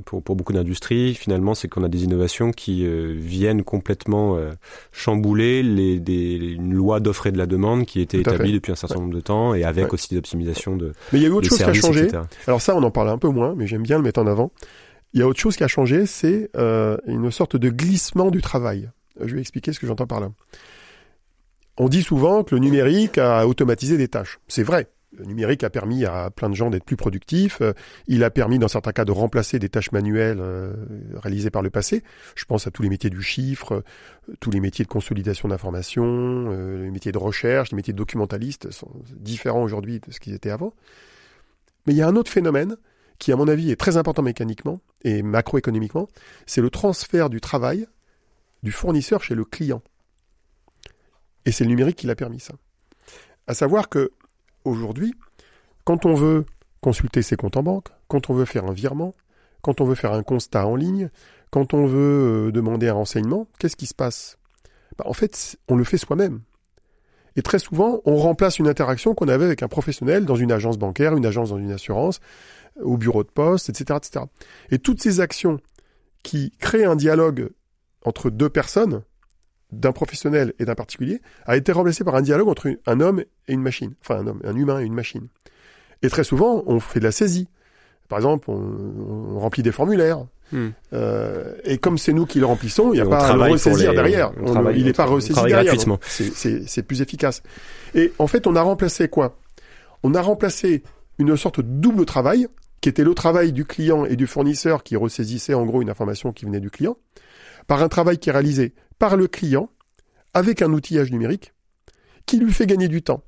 pour, 0.06 0.22
pour 0.22 0.34
beaucoup 0.34 0.52
d'industries, 0.52 1.14
finalement, 1.14 1.54
c'est 1.54 1.68
qu'on 1.68 1.82
a 1.82 1.88
des 1.88 2.04
innovations 2.04 2.50
qui 2.50 2.86
euh, 2.86 3.14
viennent 3.14 3.62
complètement 3.62 4.36
euh, 4.36 4.52
chambouler 4.90 5.62
les, 5.62 6.00
des, 6.00 6.36
une 6.36 6.72
loi 6.72 7.00
d'offre 7.00 7.26
et 7.26 7.32
de 7.32 7.36
la 7.36 7.46
demande 7.46 7.84
qui 7.84 8.00
était 8.00 8.20
établie 8.20 8.52
depuis 8.52 8.72
un 8.72 8.76
certain 8.76 9.00
nombre 9.00 9.12
de 9.12 9.20
temps 9.20 9.54
et 9.54 9.64
avec 9.64 9.92
aussi 9.92 10.08
des 10.10 10.18
optimisations 10.18 10.76
de. 10.76 10.94
Mais 11.12 11.18
il 11.18 11.22
y 11.24 11.26
a 11.26 11.30
autre 11.30 11.48
chose 11.48 11.58
qui 11.58 11.64
a 11.64 11.74
changé. 11.74 12.08
Alors 12.46 12.62
ça, 12.62 12.74
on 12.74 12.82
en 12.82 12.90
parle 12.90 13.10
un 13.10 13.18
peu 13.18 13.28
moins, 13.28 13.54
mais 13.54 13.66
j'aime 13.66 13.82
bien 13.82 13.98
le 13.98 14.02
mettre 14.02 14.20
en 14.20 14.26
avant. 14.26 14.50
Il 15.12 15.20
y 15.20 15.22
a 15.22 15.26
autre 15.26 15.40
chose 15.40 15.56
qui 15.56 15.64
a 15.64 15.68
changé, 15.68 16.06
c'est 16.06 16.50
euh, 16.56 16.96
une 17.06 17.30
sorte 17.30 17.56
de 17.56 17.68
glissement 17.68 18.30
du 18.30 18.40
travail. 18.40 18.88
Je 19.22 19.34
vais 19.34 19.40
expliquer 19.40 19.72
ce 19.72 19.80
que 19.80 19.86
j'entends 19.86 20.06
par 20.06 20.20
là. 20.20 20.30
On 21.76 21.88
dit 21.88 22.02
souvent 22.02 22.44
que 22.44 22.54
le 22.54 22.60
numérique 22.60 23.18
a 23.18 23.46
automatisé 23.46 23.96
des 23.96 24.08
tâches. 24.08 24.38
C'est 24.48 24.62
vrai, 24.62 24.86
le 25.16 25.24
numérique 25.24 25.64
a 25.64 25.70
permis 25.70 26.04
à 26.04 26.30
plein 26.30 26.48
de 26.48 26.54
gens 26.54 26.70
d'être 26.70 26.84
plus 26.84 26.96
productifs. 26.96 27.60
Euh, 27.60 27.72
il 28.06 28.22
a 28.22 28.30
permis, 28.30 28.58
dans 28.58 28.68
certains 28.68 28.92
cas, 28.92 29.04
de 29.04 29.12
remplacer 29.12 29.58
des 29.58 29.68
tâches 29.68 29.92
manuelles 29.92 30.38
euh, 30.40 30.72
réalisées 31.14 31.50
par 31.50 31.62
le 31.62 31.70
passé. 31.70 32.04
Je 32.36 32.44
pense 32.44 32.66
à 32.66 32.70
tous 32.70 32.82
les 32.82 32.88
métiers 32.88 33.10
du 33.10 33.22
chiffre, 33.22 33.82
euh, 34.28 34.34
tous 34.38 34.50
les 34.50 34.60
métiers 34.60 34.84
de 34.84 34.90
consolidation 34.90 35.48
d'informations, 35.48 36.50
les 36.50 36.90
métiers 36.90 37.12
de 37.12 37.18
recherche, 37.18 37.72
les 37.72 37.76
métiers 37.76 37.92
de 37.92 37.98
documentalistes 37.98 38.70
sont 38.70 38.90
différents 39.16 39.62
aujourd'hui 39.62 40.00
de 40.00 40.12
ce 40.12 40.20
qu'ils 40.20 40.34
étaient 40.34 40.50
avant. 40.50 40.72
Mais 41.86 41.92
il 41.92 41.96
y 41.96 42.02
a 42.02 42.08
un 42.08 42.16
autre 42.16 42.30
phénomène 42.30 42.76
qui, 43.18 43.32
à 43.32 43.36
mon 43.36 43.48
avis, 43.48 43.70
est 43.70 43.76
très 43.76 43.96
important 43.96 44.22
mécaniquement 44.22 44.80
et 45.02 45.22
macroéconomiquement, 45.22 46.08
c'est 46.46 46.60
le 46.60 46.70
transfert 46.70 47.30
du 47.30 47.40
travail 47.40 47.86
du 48.62 48.70
fournisseur 48.70 49.22
chez 49.22 49.34
le 49.34 49.44
client. 49.44 49.82
Et 51.44 51.52
c'est 51.52 51.64
le 51.64 51.70
numérique 51.70 51.96
qui 51.96 52.06
l'a 52.06 52.14
permis 52.14 52.40
ça. 52.40 52.54
À 53.46 53.54
savoir 53.54 53.88
que 53.88 54.12
aujourd'hui, 54.64 55.14
quand 55.84 56.06
on 56.06 56.14
veut 56.14 56.44
consulter 56.80 57.22
ses 57.22 57.36
comptes 57.36 57.56
en 57.56 57.62
banque, 57.62 57.88
quand 58.08 58.30
on 58.30 58.34
veut 58.34 58.44
faire 58.44 58.64
un 58.64 58.72
virement, 58.72 59.14
quand 59.62 59.80
on 59.80 59.84
veut 59.84 59.94
faire 59.94 60.12
un 60.12 60.22
constat 60.22 60.66
en 60.66 60.76
ligne, 60.76 61.10
quand 61.50 61.74
on 61.74 61.86
veut 61.86 62.48
euh, 62.48 62.52
demander 62.52 62.88
un 62.88 62.94
renseignement, 62.94 63.46
qu'est-ce 63.58 63.76
qui 63.76 63.86
se 63.86 63.94
passe? 63.94 64.38
Bah, 64.96 65.04
En 65.06 65.12
fait, 65.12 65.58
on 65.68 65.76
le 65.76 65.84
fait 65.84 65.98
soi-même. 65.98 66.40
Et 67.36 67.42
très 67.42 67.58
souvent, 67.58 68.00
on 68.04 68.16
remplace 68.16 68.58
une 68.58 68.68
interaction 68.68 69.14
qu'on 69.14 69.28
avait 69.28 69.44
avec 69.44 69.62
un 69.62 69.68
professionnel 69.68 70.24
dans 70.24 70.36
une 70.36 70.52
agence 70.52 70.78
bancaire, 70.78 71.16
une 71.16 71.26
agence 71.26 71.50
dans 71.50 71.58
une 71.58 71.70
assurance, 71.70 72.20
au 72.82 72.96
bureau 72.96 73.22
de 73.22 73.28
poste, 73.28 73.68
etc., 73.68 73.98
etc. 73.98 74.24
Et 74.70 74.78
toutes 74.78 75.00
ces 75.00 75.20
actions 75.20 75.58
qui 76.22 76.50
créent 76.58 76.84
un 76.84 76.96
dialogue 76.96 77.50
entre 78.04 78.30
deux 78.30 78.48
personnes 78.48 79.02
d'un 79.72 79.92
professionnel 79.92 80.52
et 80.58 80.64
d'un 80.64 80.74
particulier 80.74 81.20
a 81.46 81.56
été 81.56 81.72
remplacé 81.72 82.04
par 82.04 82.14
un 82.14 82.22
dialogue 82.22 82.48
entre 82.48 82.70
un 82.86 83.00
homme 83.00 83.20
et 83.20 83.52
une 83.52 83.62
machine, 83.62 83.94
enfin 84.00 84.20
un 84.20 84.26
homme, 84.26 84.40
un 84.44 84.56
humain 84.56 84.80
et 84.80 84.84
une 84.84 84.94
machine. 84.94 85.28
Et 86.02 86.08
très 86.08 86.24
souvent, 86.24 86.62
on 86.66 86.80
fait 86.80 87.00
de 87.00 87.04
la 87.04 87.12
saisie. 87.12 87.48
Par 88.08 88.18
exemple, 88.18 88.50
on, 88.50 89.38
remplit 89.38 89.62
des 89.62 89.72
formulaires. 89.72 90.26
Hmm. 90.52 90.70
Euh, 90.92 91.54
et 91.64 91.78
comme 91.78 91.96
c'est 91.96 92.12
nous 92.12 92.26
qui 92.26 92.40
le 92.40 92.46
remplissons, 92.46 92.92
il 92.92 92.96
n'y 92.96 93.00
a 93.00 93.06
pas 93.06 93.28
à 93.28 93.36
le 93.36 93.42
ressaisir 93.42 93.94
derrière. 93.94 94.32
il 94.74 94.84
n'est 94.84 94.92
pas 94.92 95.04
ressaisi 95.04 95.40
derrière. 95.42 95.74
C'est 96.08 96.82
plus 96.82 97.02
efficace. 97.02 97.42
Et 97.94 98.12
en 98.18 98.26
fait, 98.26 98.46
on 98.46 98.56
a 98.56 98.62
remplacé 98.62 99.08
quoi? 99.08 99.36
On 100.02 100.14
a 100.14 100.22
remplacé 100.22 100.82
une 101.18 101.36
sorte 101.36 101.60
de 101.60 101.66
double 101.66 102.06
travail, 102.06 102.48
qui 102.80 102.88
était 102.88 103.04
le 103.04 103.14
travail 103.14 103.52
du 103.52 103.66
client 103.66 104.06
et 104.06 104.16
du 104.16 104.26
fournisseur 104.26 104.82
qui 104.82 104.96
ressaisissait 104.96 105.54
en 105.54 105.66
gros 105.66 105.82
une 105.82 105.90
information 105.90 106.32
qui 106.32 106.46
venait 106.46 106.60
du 106.60 106.70
client, 106.70 106.96
par 107.66 107.82
un 107.82 107.88
travail 107.88 108.18
qui 108.18 108.30
est 108.30 108.32
réalisé 108.32 108.74
par 109.00 109.16
le 109.16 109.26
client 109.26 109.68
avec 110.34 110.62
un 110.62 110.72
outillage 110.72 111.10
numérique 111.10 111.52
qui 112.26 112.38
lui 112.38 112.52
fait 112.52 112.66
gagner 112.66 112.86
du 112.86 113.02
temps. 113.02 113.24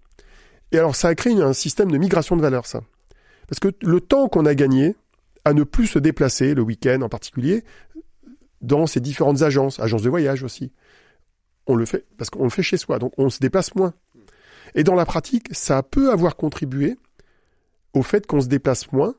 Et 0.71 0.79
alors 0.79 0.95
ça 0.95 1.09
a 1.09 1.15
créé 1.17 1.33
un 1.41 1.53
système 1.53 1.91
de 1.91 1.99
migration 1.99 2.37
de 2.37 2.43
valeur, 2.43 2.67
ça. 2.67 2.83
Parce 3.49 3.59
que 3.59 3.69
le 3.83 4.01
temps 4.01 4.29
qu'on 4.29 4.47
a 4.47 4.55
gagné 4.55 4.95
à 5.45 5.55
ne 5.55 5.65
plus 5.65 5.89
se 5.89 5.99
déplacer, 5.99 6.55
le 6.55 6.63
week-end 6.63 7.01
en 7.03 7.09
particulier, 7.09 7.65
dans 8.61 8.87
ces 8.87 9.01
différentes 9.01 9.43
agences, 9.43 9.81
agences 9.81 10.03
de 10.03 10.11
voyage 10.11 10.45
aussi, 10.45 10.71
on 11.67 11.75
le 11.75 11.85
fait 11.85 12.07
parce 12.17 12.31
qu'on 12.31 12.45
le 12.45 12.51
fait 12.51 12.63
chez 12.63 12.77
soi, 12.77 12.99
donc 12.99 13.13
on 13.19 13.31
se 13.31 13.41
déplace 13.41 13.75
moins. 13.75 13.95
Et 14.75 14.85
dans 14.85 14.95
la 14.95 15.05
pratique, 15.05 15.49
ça 15.53 15.83
peut 15.83 16.13
avoir 16.13 16.37
contribué 16.37 16.97
au 17.95 18.03
fait 18.03 18.27
qu'on 18.27 18.41
se 18.41 18.47
déplace 18.47 18.93
moins, 18.93 19.15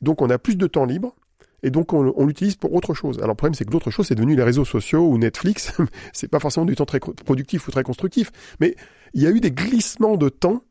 donc 0.00 0.22
on 0.22 0.30
a 0.30 0.38
plus 0.38 0.56
de 0.56 0.66
temps 0.66 0.86
libre, 0.86 1.14
et 1.62 1.70
donc 1.70 1.92
on, 1.92 2.26
l'utilise 2.26 2.56
pour 2.56 2.74
autre 2.74 2.94
chose. 2.94 3.18
Alors 3.18 3.30
le 3.30 3.34
problème 3.34 3.54
c'est 3.54 3.64
que 3.64 3.72
l'autre 3.72 3.90
chose 3.90 4.06
c'est 4.06 4.14
devenu 4.14 4.36
les 4.36 4.42
réseaux 4.42 4.64
sociaux 4.64 5.06
ou 5.06 5.18
Netflix, 5.18 5.72
c'est 6.12 6.28
pas 6.28 6.40
forcément 6.40 6.66
du 6.66 6.74
temps 6.74 6.86
très 6.86 7.00
productif 7.00 7.68
ou 7.68 7.70
très 7.70 7.82
constructif, 7.82 8.30
mais 8.60 8.76
il 9.14 9.22
y 9.22 9.26
a 9.26 9.30
eu 9.30 9.40
des 9.40 9.50
glissements 9.50 10.16
de 10.16 10.28
temps 10.28 10.62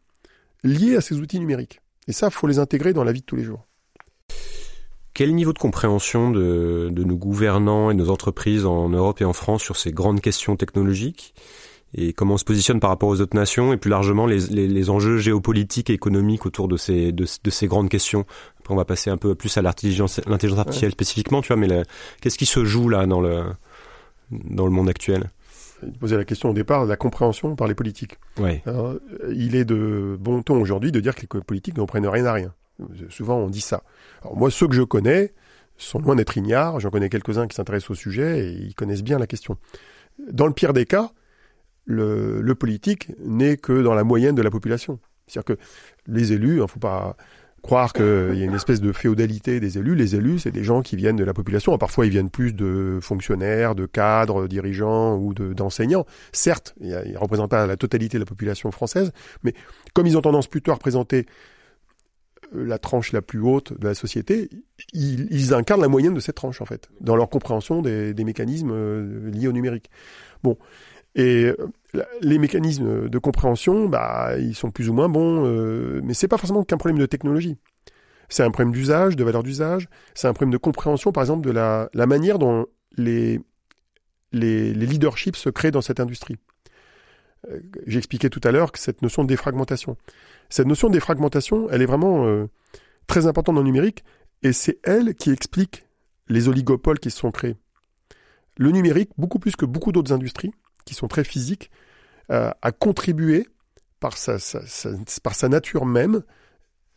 liés 0.63 0.95
à 0.95 1.01
ces 1.01 1.19
outils 1.19 1.39
numériques. 1.39 1.81
Et 2.07 2.13
ça, 2.13 2.29
faut 2.29 2.47
les 2.47 2.59
intégrer 2.59 2.93
dans 2.93 3.03
la 3.03 3.11
vie 3.11 3.21
de 3.21 3.25
tous 3.25 3.35
les 3.35 3.43
jours. 3.43 3.67
Quel 5.13 5.35
niveau 5.35 5.53
de 5.53 5.59
compréhension 5.59 6.31
de, 6.31 6.89
de 6.91 7.03
nos 7.03 7.15
gouvernants 7.15 7.91
et 7.91 7.93
nos 7.93 8.09
entreprises 8.09 8.65
en 8.65 8.89
Europe 8.89 9.21
et 9.21 9.25
en 9.25 9.33
France 9.33 9.61
sur 9.61 9.77
ces 9.77 9.91
grandes 9.91 10.21
questions 10.21 10.55
technologiques? 10.55 11.35
Et 11.93 12.13
comment 12.13 12.35
on 12.35 12.37
se 12.37 12.45
positionne 12.45 12.79
par 12.79 12.89
rapport 12.89 13.09
aux 13.09 13.21
autres 13.21 13.35
nations 13.35 13.73
et 13.73 13.77
plus 13.77 13.89
largement 13.89 14.25
les, 14.25 14.39
les, 14.47 14.67
les 14.67 14.89
enjeux 14.89 15.17
géopolitiques 15.17 15.89
et 15.89 15.93
économiques 15.93 16.45
autour 16.45 16.67
de 16.67 16.77
ces, 16.77 17.11
de, 17.11 17.25
de, 17.43 17.49
ces 17.49 17.67
grandes 17.67 17.89
questions. 17.89 18.25
Après, 18.59 18.73
on 18.73 18.77
va 18.77 18.85
passer 18.85 19.09
un 19.09 19.17
peu 19.17 19.35
plus 19.35 19.57
à 19.57 19.61
l'intelligence 19.61 20.19
artificielle 20.29 20.91
spécifiquement, 20.91 21.41
tu 21.41 21.49
vois, 21.49 21.57
mais 21.57 21.83
qu'est-ce 22.21 22.37
qui 22.37 22.45
se 22.45 22.63
joue 22.63 22.87
là 22.87 23.05
dans 23.05 23.21
le, 23.21 23.43
dans 24.31 24.65
le 24.65 24.71
monde 24.71 24.89
actuel? 24.89 25.29
Il 25.83 25.93
posait 25.93 26.17
la 26.17 26.25
question 26.25 26.49
au 26.49 26.53
départ, 26.53 26.85
la 26.85 26.95
compréhension 26.95 27.55
par 27.55 27.67
les 27.67 27.75
politiques. 27.75 28.17
Ouais. 28.39 28.63
il 29.33 29.55
est 29.55 29.65
de 29.65 30.15
bon 30.19 30.43
ton 30.43 30.61
aujourd'hui 30.61 30.91
de 30.91 30.99
dire 30.99 31.15
que 31.15 31.21
les 31.21 31.41
politiques 31.41 31.77
n'en 31.77 31.87
prennent 31.87 32.07
rien 32.07 32.25
à 32.25 32.33
rien. 32.33 32.53
Souvent, 33.09 33.37
on 33.37 33.49
dit 33.49 33.61
ça. 33.61 33.83
Alors 34.21 34.37
moi, 34.37 34.51
ceux 34.51 34.67
que 34.67 34.75
je 34.75 34.83
connais 34.83 35.33
sont 35.77 35.99
loin 35.99 36.15
d'être 36.15 36.37
ignares. 36.37 36.79
J'en 36.79 36.89
connais 36.89 37.09
quelques-uns 37.09 37.47
qui 37.47 37.55
s'intéressent 37.55 37.91
au 37.91 37.95
sujet 37.95 38.45
et 38.45 38.51
ils 38.51 38.75
connaissent 38.75 39.03
bien 39.03 39.19
la 39.19 39.27
question. 39.27 39.57
Dans 40.31 40.47
le 40.47 40.53
pire 40.53 40.73
des 40.73 40.85
cas, 40.85 41.11
le, 41.91 42.55
politique 42.55 43.11
n'est 43.23 43.57
que 43.57 43.81
dans 43.81 43.93
la 43.93 44.03
moyenne 44.03 44.35
de 44.35 44.41
la 44.41 44.51
population. 44.51 44.99
C'est-à-dire 45.27 45.55
que 45.55 45.61
les 46.07 46.33
élus, 46.33 46.55
il 46.55 46.61
ne 46.61 46.67
faut 46.67 46.79
pas 46.79 47.15
croire 47.61 47.93
qu'il 47.93 48.03
y 48.35 48.41
a 48.41 48.45
une 48.45 48.55
espèce 48.55 48.81
de 48.81 48.91
féodalité 48.91 49.59
des 49.59 49.77
élus. 49.77 49.95
Les 49.95 50.15
élus, 50.15 50.39
c'est 50.39 50.51
des 50.51 50.63
gens 50.63 50.81
qui 50.81 50.95
viennent 50.95 51.15
de 51.15 51.23
la 51.23 51.33
population. 51.33 51.77
parfois, 51.77 52.05
ils 52.05 52.11
viennent 52.11 52.31
plus 52.31 52.53
de 52.53 52.99
fonctionnaires, 53.01 53.75
de 53.75 53.85
cadres, 53.85 54.47
dirigeants 54.47 55.15
ou 55.17 55.33
d'enseignants. 55.33 56.05
Certes, 56.31 56.73
ils 56.81 56.89
ne 56.89 57.17
représentent 57.17 57.51
pas 57.51 57.67
la 57.67 57.77
totalité 57.77 58.17
de 58.17 58.23
la 58.23 58.25
population 58.25 58.71
française, 58.71 59.11
mais 59.43 59.53
comme 59.93 60.07
ils 60.07 60.17
ont 60.17 60.21
tendance 60.21 60.47
plutôt 60.47 60.71
à 60.71 60.75
représenter 60.75 61.27
la 62.53 62.77
tranche 62.77 63.11
la 63.11 63.21
plus 63.21 63.41
haute 63.41 63.79
de 63.79 63.87
la 63.87 63.93
société, 63.93 64.49
ils, 64.93 65.53
incarnent 65.53 65.81
la 65.81 65.87
moyenne 65.87 66.13
de 66.13 66.19
cette 66.19 66.35
tranche 66.35 66.61
en 66.61 66.65
fait, 66.65 66.89
dans 66.99 67.15
leur 67.15 67.29
compréhension 67.29 67.81
des, 67.81 68.13
mécanismes 68.23 68.71
euh, 68.71 69.31
liés 69.31 69.47
au 69.47 69.53
numérique. 69.53 69.89
Bon, 70.43 70.57
et 71.15 71.45
euh, 71.45 71.55
les 72.21 72.37
mécanismes 72.37 73.09
de 73.09 73.19
compréhension, 73.19 73.87
bah, 73.87 74.37
ils 74.39 74.55
sont 74.55 74.71
plus 74.71 74.89
ou 74.89 74.93
moins 74.93 75.09
bons, 75.09 75.45
euh, 75.45 76.01
mais 76.03 76.13
c'est 76.13 76.27
pas 76.27 76.37
forcément 76.37 76.63
qu'un 76.63 76.77
problème 76.77 76.99
de 76.99 77.05
technologie. 77.05 77.57
C'est 78.29 78.43
un 78.43 78.51
problème 78.51 78.71
d'usage, 78.71 79.17
de 79.17 79.23
valeur 79.23 79.43
d'usage. 79.43 79.89
C'est 80.13 80.27
un 80.27 80.33
problème 80.33 80.51
de 80.51 80.57
compréhension, 80.57 81.11
par 81.11 81.23
exemple, 81.23 81.45
de 81.45 81.51
la, 81.51 81.89
la 81.93 82.05
manière 82.05 82.39
dont 82.39 82.65
les, 82.95 83.41
les, 84.31 84.73
les 84.73 84.85
leaderships 84.85 85.35
se 85.35 85.49
créent 85.49 85.71
dans 85.71 85.81
cette 85.81 85.99
industrie. 85.99 86.37
Euh, 87.49 87.59
j'ai 87.87 87.97
expliqué 87.97 88.29
tout 88.29 88.41
à 88.43 88.51
l'heure 88.51 88.71
que 88.71 88.79
cette 88.79 89.01
notion 89.01 89.23
de 89.23 89.27
défragmentation. 89.27 89.97
Cette 90.49 90.67
notion 90.67 90.87
de 90.87 90.93
défragmentation, 90.93 91.69
elle 91.69 91.81
est 91.81 91.85
vraiment 91.87 92.25
euh, 92.25 92.47
très 93.07 93.27
importante 93.27 93.55
dans 93.55 93.61
le 93.61 93.67
numérique 93.67 94.03
et 94.43 94.53
c'est 94.53 94.79
elle 94.83 95.15
qui 95.15 95.31
explique 95.31 95.85
les 96.27 96.47
oligopoles 96.47 96.99
qui 96.99 97.11
se 97.11 97.17
sont 97.17 97.31
créés. 97.31 97.57
Le 98.57 98.71
numérique, 98.71 99.11
beaucoup 99.17 99.39
plus 99.39 99.55
que 99.55 99.65
beaucoup 99.65 99.91
d'autres 99.91 100.13
industries 100.13 100.53
qui 100.85 100.93
sont 100.93 101.07
très 101.07 101.23
physiques, 101.23 101.71
euh, 102.31 102.51
a 102.61 102.71
contribué 102.71 103.47
par 103.99 104.17
sa, 104.17 104.37
par 105.23 105.35
sa 105.35 105.49
nature 105.49 105.85
même, 105.85 106.23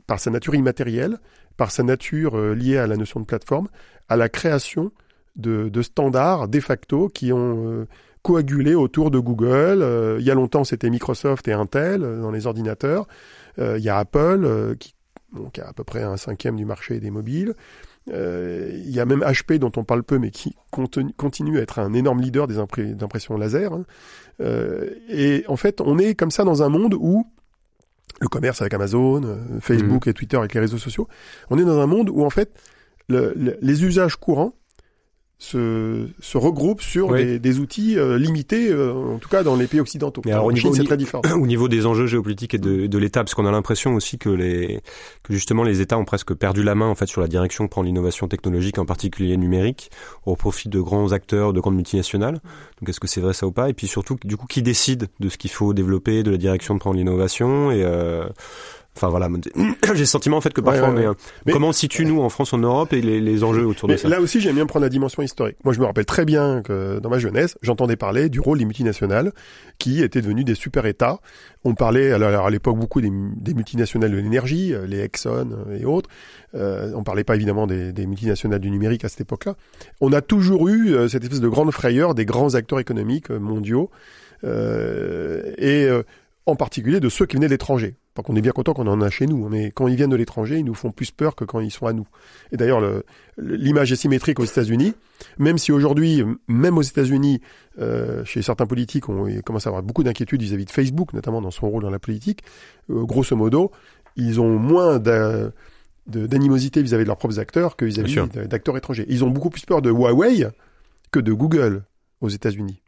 par 0.07 0.19
sa 0.19 0.31
nature 0.31 0.55
immatérielle, 0.55 1.19
par 1.57 1.71
sa 1.71 1.83
nature 1.83 2.37
liée 2.55 2.79
à 2.79 2.87
la 2.87 2.97
notion 2.97 3.21
de 3.21 3.27
plateforme, 3.27 3.69
à 4.09 4.17
la 4.17 4.29
création 4.29 4.91
de, 5.37 5.71
standards 5.83 6.49
de 6.49 6.61
facto 6.61 7.09
qui 7.09 7.33
ont 7.33 7.87
coagulé 8.25 8.75
autour 8.75 9.13
de 9.13 9.21
Google. 9.21 9.83
Euh, 9.83 10.17
il 10.19 10.25
y 10.25 10.31
a 10.31 10.35
longtemps, 10.35 10.65
c'était 10.65 10.91
Microsoft 10.91 11.47
et 11.47 11.53
Intel 11.53 12.03
euh, 12.03 12.21
dans 12.21 12.33
les 12.33 12.49
ordinateurs. 12.49 13.07
Euh, 13.59 13.79
il 13.79 13.85
y 13.85 13.91
a 13.91 13.99
Apple 13.99 14.77
qui, 14.81 14.95
a 15.61 15.69
à 15.69 15.73
peu 15.73 15.85
près 15.85 16.03
un 16.03 16.17
cinquième 16.17 16.57
du 16.57 16.65
marché 16.65 16.99
des 16.99 17.11
mobiles. 17.11 17.55
Il 18.07 18.91
y 18.91 19.01
a 19.01 19.05
même 19.07 19.21
HP 19.21 19.59
dont 19.59 19.73
on 19.77 19.85
parle 19.85 20.03
peu, 20.03 20.19
mais 20.19 20.31
qui 20.31 20.55
continue 20.71 21.59
à 21.59 21.63
être 21.63 21.79
un 21.79 21.93
énorme 21.95 22.21
leader 22.21 22.47
des 22.47 22.59
impressions 22.59 23.37
laser. 23.37 23.73
Hein. 23.73 23.85
et 25.09 25.45
en 25.49 25.57
fait, 25.57 25.81
on 25.81 25.99
est 25.99 26.15
comme 26.15 26.31
ça 26.31 26.45
dans 26.45 26.63
un 26.63 26.69
monde 26.69 26.95
où 26.95 27.27
le 28.21 28.29
commerce 28.29 28.61
avec 28.61 28.75
Amazon, 28.75 29.39
Facebook 29.61 30.07
mmh. 30.07 30.11
et 30.11 30.13
Twitter 30.13 30.37
avec 30.37 30.55
les 30.55 30.61
réseaux 30.61 30.79
sociaux, 30.79 31.09
on 31.51 31.59
est 31.59 31.65
dans 31.65 31.81
un 31.81 31.87
monde 31.87 32.11
où 32.11 32.25
en 32.25 32.31
fait 32.31 32.53
les 33.09 33.85
usages 33.85 34.17
courants 34.17 34.55
se, 35.45 36.09
se 36.21 36.39
regroupent 36.39 36.81
sur 36.81 37.13
des, 37.13 37.39
des, 37.39 37.59
outils 37.59 37.99
euh, 37.99 38.19
limités, 38.19 38.71
euh, 38.71 38.93
en 38.93 39.19
tout 39.19 39.29
cas 39.29 39.43
dans 39.43 39.57
les 39.57 39.67
pays 39.67 39.81
occidentaux. 39.81 40.23
Mais 40.25 40.33
alors, 40.33 40.47
au 40.47 40.53
niveau, 40.53 40.75
c'est 40.75 40.85
très 40.85 40.97
différent. 40.97 41.23
Au 41.35 41.47
niveau 41.47 41.69
des 41.69 41.87
enjeux 41.87 42.07
géopolitiques 42.07 42.55
et 42.55 42.59
de, 42.59 42.87
de 42.87 42.99
l'État, 42.99 43.23
parce 43.23 43.35
qu'on 43.35 43.47
a 43.47 43.51
l'impression 43.51 43.95
aussi 43.95 44.19
que 44.19 44.31
les 44.31 44.81
que 45.23 45.33
justement 45.33 45.63
les 45.63 45.81
États 45.81 45.99
ont 45.99 46.05
presque 46.05 46.35
perdu 46.35 46.63
la 46.63 46.75
main 46.75 46.87
en 46.87 46.95
fait 46.95 47.07
sur 47.07 47.21
la 47.21 47.29
direction 47.29 47.67
que 47.67 47.71
prend 47.71 47.83
l'innovation 47.83 48.29
technologique, 48.29 48.79
en 48.79 48.87
particulier 48.87 49.37
numérique, 49.37 49.91
au 50.25 50.37
profit 50.37 50.69
de 50.69 50.81
grands 50.81 51.13
acteurs, 51.13 51.53
de 51.53 51.61
grandes 51.61 51.77
multinationales. 51.77 52.41
Donc 52.81 52.89
est-ce 52.89 53.01
que 53.01 53.09
c'est 53.09 53.21
vrai 53.21 53.35
ça 53.35 53.47
ou 53.47 53.53
pas? 53.53 53.69
Et 53.69 53.75
puis 53.75 53.87
surtout, 53.87 54.17
du 54.25 54.37
coup, 54.37 54.47
qui 54.47 54.63
décide 54.63 55.09
de 55.21 55.29
ce 55.29 55.37
qu'il 55.37 55.51
faut 55.51 55.75
développer, 55.75 56.23
de 56.23 56.31
la 56.31 56.39
direction 56.39 56.75
de 56.75 56.81
prendre 56.81 56.97
l'innovation? 56.97 57.71
Et 57.71 57.83
euh, 57.85 58.25
Enfin 58.97 59.09
voilà, 59.09 59.29
j'ai 59.95 59.99
le 59.99 60.05
sentiment 60.05 60.37
en 60.37 60.41
fait 60.41 60.53
que 60.53 60.61
parfois 60.61 60.91
on 60.91 60.97
est, 60.97 61.07
mais, 61.47 61.53
comment 61.53 61.73
situe 61.73 62.05
nous 62.05 62.21
en 62.21 62.29
France, 62.29 62.53
en 62.53 62.59
Europe 62.59 62.93
et 62.93 63.01
les, 63.01 63.21
les 63.21 63.43
enjeux 63.43 63.67
autour 63.67 63.89
de 63.89 63.97
ça. 63.97 64.09
Là 64.09 64.21
aussi, 64.21 64.41
j'aime 64.41 64.55
bien 64.55 64.67
prendre 64.67 64.85
la 64.85 64.89
dimension 64.89 65.23
historique. 65.23 65.57
Moi, 65.65 65.75
je 65.75 65.81
me 65.81 65.85
rappelle 65.85 66.07
très 66.07 66.25
bien 66.25 66.63
que 66.63 67.01
dans 67.01 67.11
ma 67.11 67.19
jeunesse, 67.19 67.59
j'entendais 67.63 67.97
parler 67.97 68.29
du 68.29 68.39
rôle 68.39 68.59
des 68.59 68.65
multinationales 68.65 69.33
qui 69.79 70.03
étaient 70.03 70.23
devenus 70.23 70.45
des 70.45 70.55
super 70.55 70.87
États. 70.87 71.19
On 71.65 71.75
parlait 71.75 72.13
alors 72.13 72.47
à 72.47 72.51
l'époque 72.51 72.79
beaucoup 72.79 73.01
des, 73.01 73.11
des, 73.11 73.55
multinationales 73.55 74.11
de 74.11 74.17
l'énergie, 74.17 74.75
euh, 74.75 74.87
les 74.87 75.01
Exxon 75.01 75.51
euh, 75.69 75.79
et 75.79 75.85
autres. 75.85 76.11
Euh, 76.55 76.93
on 76.95 77.03
parlait 77.03 77.25
pas 77.25 77.35
évidemment 77.35 77.67
des, 77.67 77.93
des, 77.93 78.07
multinationales 78.07 78.61
du 78.61 78.71
numérique 78.71 79.05
à 79.05 79.09
cette 79.09 79.23
époque-là. 79.23 79.55
On 80.01 80.13
a 80.13 80.21
toujours 80.21 80.69
eu 80.69 80.95
euh, 80.95 81.09
cette 81.09 81.25
espèce 81.25 81.41
de 81.41 81.49
grande 81.49 81.71
frayeur 81.71 82.15
des 82.15 82.27
grands 82.27 82.55
acteurs 82.55 82.81
économiques 82.81 83.31
mondiaux. 83.31 83.91
et 84.45 85.89
en 86.47 86.57
particulier 86.57 87.01
de 87.01 87.09
ceux 87.09 87.25
qui 87.25 87.37
venaient 87.37 87.47
de 87.47 87.53
l'étranger. 87.53 87.97
Donc 88.17 88.31
on 88.31 88.37
est 88.37 88.41
bien 88.41 88.53
content 88.53 88.75
qu'on 88.75 88.87
en 88.87 89.01
a 89.01 89.11
chez 89.11 89.27
nous, 89.27 89.49
mais 89.49 89.73
quand 89.73 89.89
ils 89.89 89.97
viennent 89.97 90.11
de 90.11 90.17
l'étranger, 90.17 90.59
ils 90.59 90.65
nous 90.65 90.75
font 90.75 90.93
plus 90.93 91.11
peur 91.11 91.35
que 91.35 91.45
quand 91.45 91.61
ils 91.61 91.71
sont 91.71 91.87
à 91.87 91.93
nous. 91.93 92.07
Et 92.53 92.57
d'ailleurs, 92.57 92.81
l'image 93.37 93.91
est 93.91 93.97
symétrique 93.97 94.39
aux 94.39 94.45
États-Unis, 94.45 94.95
même 95.39 95.59
si 95.59 95.73
aujourd'hui, 95.73 96.23
même 96.47 96.79
aux 96.79 96.83
États-Unis, 96.83 97.41
euh, 97.81 98.25
chez 98.25 98.43
certains 98.43 98.67
politiques, 98.67 99.09
on 99.09 99.27
commence 99.45 99.67
à 99.67 99.71
avoir 99.71 99.83
beaucoup 99.83 100.05
d'inquiétudes 100.05 100.43
vis-à-vis 100.43 100.65
de 100.65 100.71
Facebook, 100.71 101.13
notamment 101.13 101.41
dans 101.41 101.51
son 101.51 101.69
rôle 101.69 101.83
dans 101.83 101.91
la 101.91 101.99
politique. 101.99 102.43
Euh, 102.91 103.05
grosso 103.05 103.35
modo, 103.35 103.73
ils 104.17 104.41
ont 104.41 104.59
moins 104.59 105.01
d'animosité 106.07 106.83
vis-à-vis 106.83 107.03
de 107.03 107.09
leurs 107.09 107.17
propres 107.17 107.41
acteurs 107.41 107.75
que 107.75 107.85
vis-à-vis 107.85 108.17
d'acteurs 108.47 108.77
étrangers. 108.77 109.07
Ils 109.09 109.25
ont 109.25 109.31
beaucoup 109.31 109.51
plus 109.51 109.65
peur 109.65 109.83
de 109.83 109.91
Huawei 109.91 110.47
que 111.11 111.19
de 111.19 111.33
Google 111.33 111.83
aux 112.21 112.29
États-Unis. 112.29 112.84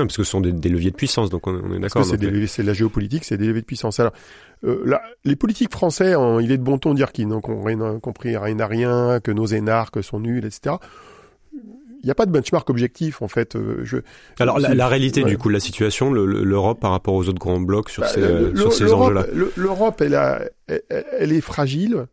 Non, 0.00 0.06
parce 0.06 0.16
que 0.16 0.24
ce 0.24 0.30
sont 0.30 0.40
des, 0.40 0.68
leviers 0.70 0.90
de 0.90 0.96
puissance, 0.96 1.28
donc 1.28 1.46
on, 1.46 1.74
est 1.74 1.78
d'accord. 1.78 2.06
C'est 2.06 2.62
la 2.62 2.72
géopolitique, 2.72 3.24
c'est 3.24 3.36
des 3.36 3.46
leviers 3.46 3.60
de 3.60 3.66
puissance. 3.66 4.00
Alors, 4.00 4.14
euh, 4.64 4.82
là, 4.86 5.02
les 5.24 5.36
politiques 5.36 5.70
français, 5.70 6.14
il 6.40 6.50
est 6.50 6.56
de 6.56 6.62
bon 6.62 6.78
ton 6.78 6.92
de 6.92 6.96
dire 6.96 7.12
qu'ils 7.12 7.28
n'ont 7.28 7.40
compris 7.40 8.36
rien 8.36 8.58
à 8.60 8.66
rien, 8.66 9.20
que 9.20 9.30
nos 9.30 9.44
énarques 9.44 10.02
sont 10.02 10.20
nuls, 10.20 10.46
etc. 10.46 10.76
Il 11.52 12.06
n'y 12.06 12.10
a 12.10 12.14
pas 12.14 12.24
de 12.24 12.30
benchmark 12.30 12.70
objectif 12.70 13.20
en 13.20 13.28
fait. 13.28 13.56
Euh, 13.56 13.80
je, 13.84 13.98
Alors 14.38 14.58
la, 14.58 14.88
réalité 14.88 15.22
du 15.22 15.36
coup 15.36 15.48
de 15.48 15.52
la 15.52 15.60
situation, 15.60 16.10
l'Europe 16.10 16.80
par 16.80 16.92
rapport 16.92 17.12
aux 17.12 17.28
autres 17.28 17.38
grands 17.38 17.60
blocs 17.60 17.90
sur 17.90 18.02
bah, 18.02 18.08
ces, 18.08 18.56
sur 18.56 18.72
ces 18.72 18.90
enjeux-là. 18.90 19.26
L'Europe, 19.56 20.00
elle, 20.00 20.18
elle, 20.66 20.80
elle, 20.88 21.32
est 21.32 21.42
fragile 21.42 22.06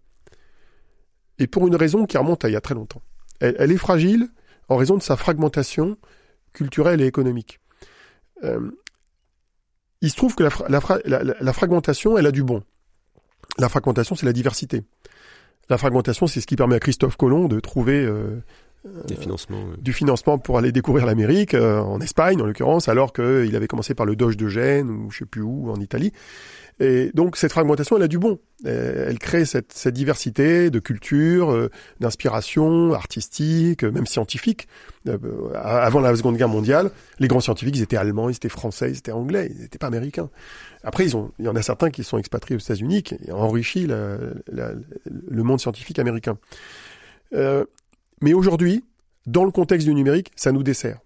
et 1.40 1.48
pour 1.48 1.68
une 1.68 1.76
raison 1.78 2.06
qui 2.06 2.18
remonte 2.18 2.44
à 2.44 2.50
il 2.50 2.52
y 2.52 2.58
a 2.58 2.62
très 2.62 2.76
longtemps. 2.76 3.02
Elle, 3.40 3.56
elle 3.60 3.72
est 3.72 3.78
fragile 3.78 4.28
en 4.68 4.76
raison 4.76 4.98
de 4.98 5.02
sa 5.02 5.16
fragmentation 5.16 5.96
culturelle 6.52 7.00
et 7.00 7.06
économique. 7.06 7.62
Euh, 8.44 8.72
il 10.02 10.10
se 10.10 10.16
trouve 10.16 10.36
que 10.36 10.44
la, 10.44 11.54
fragmentation, 11.54 12.18
elle 12.18 12.28
a 12.28 12.32
du 12.32 12.44
bon. 12.44 12.64
La 13.58 13.68
fragmentation, 13.70 14.16
c'est 14.16 14.26
la 14.26 14.34
diversité. 14.34 14.84
La 15.70 15.78
fragmentation, 15.78 16.28
c'est 16.28 16.40
ce 16.40 16.48
qui 16.48 16.56
permet 16.56 16.76
à 16.76 16.80
Christophe 16.80 17.18
Colomb 17.18 17.48
de 17.48 17.60
trouver 17.60 18.06
euh, 18.06 18.40
du 19.82 19.94
financement 19.94 20.38
pour 20.38 20.58
aller 20.58 20.72
découvrir 20.72 21.06
l'Amérique, 21.06 21.56
euh, 21.56 21.80
en 21.80 22.00
Espagne 22.00 22.42
en 22.42 22.46
l'occurrence, 22.46 22.88
alors 22.88 23.12
qu'il 23.12 23.56
avait 23.56 23.68
commencé 23.68 23.96
par 23.96 24.06
le 24.06 24.16
Doge 24.16 24.38
de 24.38 24.48
Gênes 24.48 24.90
ou 24.90 25.10
je 25.12 25.20
sais 25.20 25.26
plus 25.26 25.42
où, 25.42 25.72
en 25.72 25.80
Italie. 25.80 26.14
Et 26.80 27.12
donc 27.14 27.38
cette 27.38 27.52
fragmentation, 27.52 27.98
elle 27.98 28.04
a 28.04 28.08
du 28.08 28.20
bon. 28.20 28.40
Elle 28.66 29.18
crée 29.20 29.46
cette, 29.46 29.74
cette 29.74 29.94
diversité 29.94 30.70
de 30.70 30.80
culture, 30.80 31.52
euh, 31.52 31.70
d'inspiration 32.00 32.94
artistique, 32.94 33.84
même 33.84 34.06
scientifique. 34.06 34.68
Euh, 35.08 35.18
avant 35.56 36.00
la 36.00 36.16
Seconde 36.16 36.38
Guerre 36.38 36.50
mondiale, 36.50 36.92
les 37.20 37.28
grands 37.28 37.40
scientifiques, 37.40 37.78
ils 37.78 37.84
étaient 37.84 37.98
allemands, 37.98 38.30
ils 38.30 38.36
étaient 38.36 38.50
français, 38.50 38.92
ils 38.92 38.98
étaient 38.98 39.12
anglais, 39.12 39.52
ils 39.54 39.62
n'étaient 39.62 39.78
pas 39.78 39.88
américains. 39.88 40.30
Après, 40.84 41.06
ils 41.06 41.16
ont, 41.16 41.32
il 41.40 41.46
y 41.46 41.50
en 41.50 41.56
a 41.56 41.62
certains 41.62 41.90
qui 41.90 42.04
sont 42.04 42.18
expatriés 42.18 42.56
aux 42.56 42.64
États-Unis, 42.64 43.04
qui 43.04 43.16
ont 43.30 43.42
enrichi 43.42 43.88
le 43.88 45.44
monde 45.44 45.60
scientifique 45.60 46.00
américain. 46.00 46.38
Euh, 47.34 47.66
mais 48.22 48.34
aujourd'hui, 48.34 48.84
dans 49.26 49.44
le 49.44 49.52
contexte 49.52 49.88
du 49.88 49.94
numérique, 49.94 50.32
ça 50.36 50.52
nous 50.52 50.64
dessert. 50.64 51.00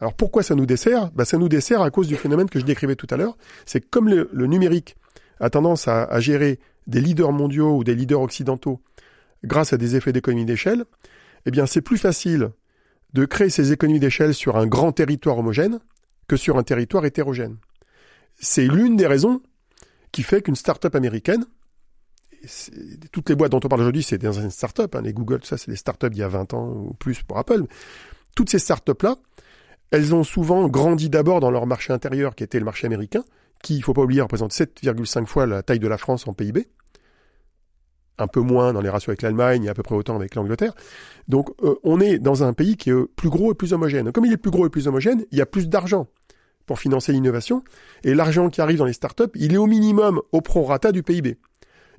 Alors 0.00 0.14
pourquoi 0.14 0.42
ça 0.42 0.54
nous 0.54 0.66
dessert? 0.66 1.10
Bah, 1.12 1.24
Ça 1.24 1.36
nous 1.36 1.48
dessert 1.48 1.82
à 1.82 1.90
cause 1.90 2.08
du 2.08 2.16
phénomène 2.16 2.48
que 2.48 2.58
je 2.58 2.64
décrivais 2.64 2.96
tout 2.96 3.06
à 3.10 3.16
l'heure. 3.16 3.36
C'est 3.66 3.80
comme 3.80 4.08
le, 4.08 4.46
numérique 4.46 4.96
a 5.40 5.50
tendance 5.50 5.88
à, 5.88 6.20
gérer 6.20 6.58
des 6.86 7.00
leaders 7.00 7.32
mondiaux 7.32 7.76
ou 7.76 7.84
des 7.84 7.94
leaders 7.94 8.20
occidentaux 8.20 8.80
grâce 9.44 9.72
à 9.72 9.76
des 9.76 9.96
effets 9.96 10.12
d'économie 10.12 10.44
d'échelle, 10.44 10.84
eh 11.46 11.50
bien 11.50 11.64
c'est 11.64 11.80
plus 11.80 11.96
facile 11.96 12.50
de 13.14 13.24
créer 13.24 13.48
ces 13.48 13.72
économies 13.72 14.00
d'échelle 14.00 14.34
sur 14.34 14.56
un 14.56 14.66
grand 14.66 14.92
territoire 14.92 15.38
homogène 15.38 15.80
que 16.28 16.36
sur 16.36 16.58
un 16.58 16.62
territoire 16.62 17.04
hétérogène. 17.06 17.56
C'est 18.38 18.66
l'une 18.66 18.96
des 18.96 19.06
raisons 19.06 19.40
qui 20.12 20.22
fait 20.22 20.42
qu'une 20.42 20.56
start-up 20.56 20.94
américaine, 20.94 21.44
toutes 23.12 23.28
les 23.28 23.34
boîtes 23.34 23.52
dont 23.52 23.60
on 23.62 23.68
parle 23.68 23.82
aujourd'hui, 23.82 24.02
c'est 24.02 24.18
des 24.18 24.50
start-up, 24.50 24.94
hein, 24.94 25.02
les 25.02 25.12
Google, 25.12 25.40
ça, 25.44 25.58
c'est 25.58 25.70
des 25.70 25.76
start-up 25.76 26.12
d'il 26.12 26.20
y 26.20 26.22
a 26.22 26.28
20 26.28 26.54
ans 26.54 26.68
ou 26.68 26.94
plus 26.94 27.22
pour 27.22 27.38
Apple. 27.38 27.64
Toutes 28.34 28.50
ces 28.50 28.58
start-up-là, 28.58 29.16
elles 29.90 30.14
ont 30.14 30.24
souvent 30.24 30.68
grandi 30.68 31.10
d'abord 31.10 31.40
dans 31.40 31.50
leur 31.50 31.66
marché 31.66 31.92
intérieur, 31.92 32.34
qui 32.34 32.44
était 32.44 32.58
le 32.58 32.64
marché 32.64 32.86
américain, 32.86 33.24
qui, 33.62 33.76
il 33.76 33.82
faut 33.82 33.92
pas 33.92 34.02
oublier, 34.02 34.20
représente 34.20 34.52
7,5 34.52 35.26
fois 35.26 35.46
la 35.46 35.62
taille 35.62 35.78
de 35.78 35.88
la 35.88 35.98
France 35.98 36.26
en 36.26 36.32
PIB. 36.32 36.68
Un 38.18 38.26
peu 38.26 38.40
moins 38.40 38.72
dans 38.72 38.80
les 38.80 38.90
ratios 38.90 39.08
avec 39.08 39.22
l'Allemagne 39.22 39.64
et 39.64 39.68
à 39.68 39.74
peu 39.74 39.82
près 39.82 39.94
autant 39.94 40.14
avec 40.14 40.34
l'Angleterre. 40.34 40.74
Donc, 41.28 41.50
euh, 41.62 41.74
on 41.84 42.00
est 42.00 42.18
dans 42.18 42.44
un 42.44 42.52
pays 42.52 42.76
qui 42.76 42.90
est 42.90 43.06
plus 43.16 43.30
gros 43.30 43.52
et 43.52 43.54
plus 43.54 43.72
homogène. 43.72 44.12
Comme 44.12 44.26
il 44.26 44.32
est 44.32 44.36
plus 44.36 44.50
gros 44.50 44.66
et 44.66 44.70
plus 44.70 44.88
homogène, 44.88 45.24
il 45.30 45.38
y 45.38 45.40
a 45.40 45.46
plus 45.46 45.68
d'argent 45.68 46.06
pour 46.66 46.78
financer 46.78 47.12
l'innovation. 47.12 47.64
Et 48.04 48.14
l'argent 48.14 48.50
qui 48.50 48.60
arrive 48.60 48.78
dans 48.78 48.84
les 48.84 48.92
startups, 48.92 49.32
il 49.34 49.54
est 49.54 49.56
au 49.56 49.66
minimum 49.66 50.20
au 50.32 50.40
prorata 50.42 50.92
du 50.92 51.02
PIB. 51.02 51.38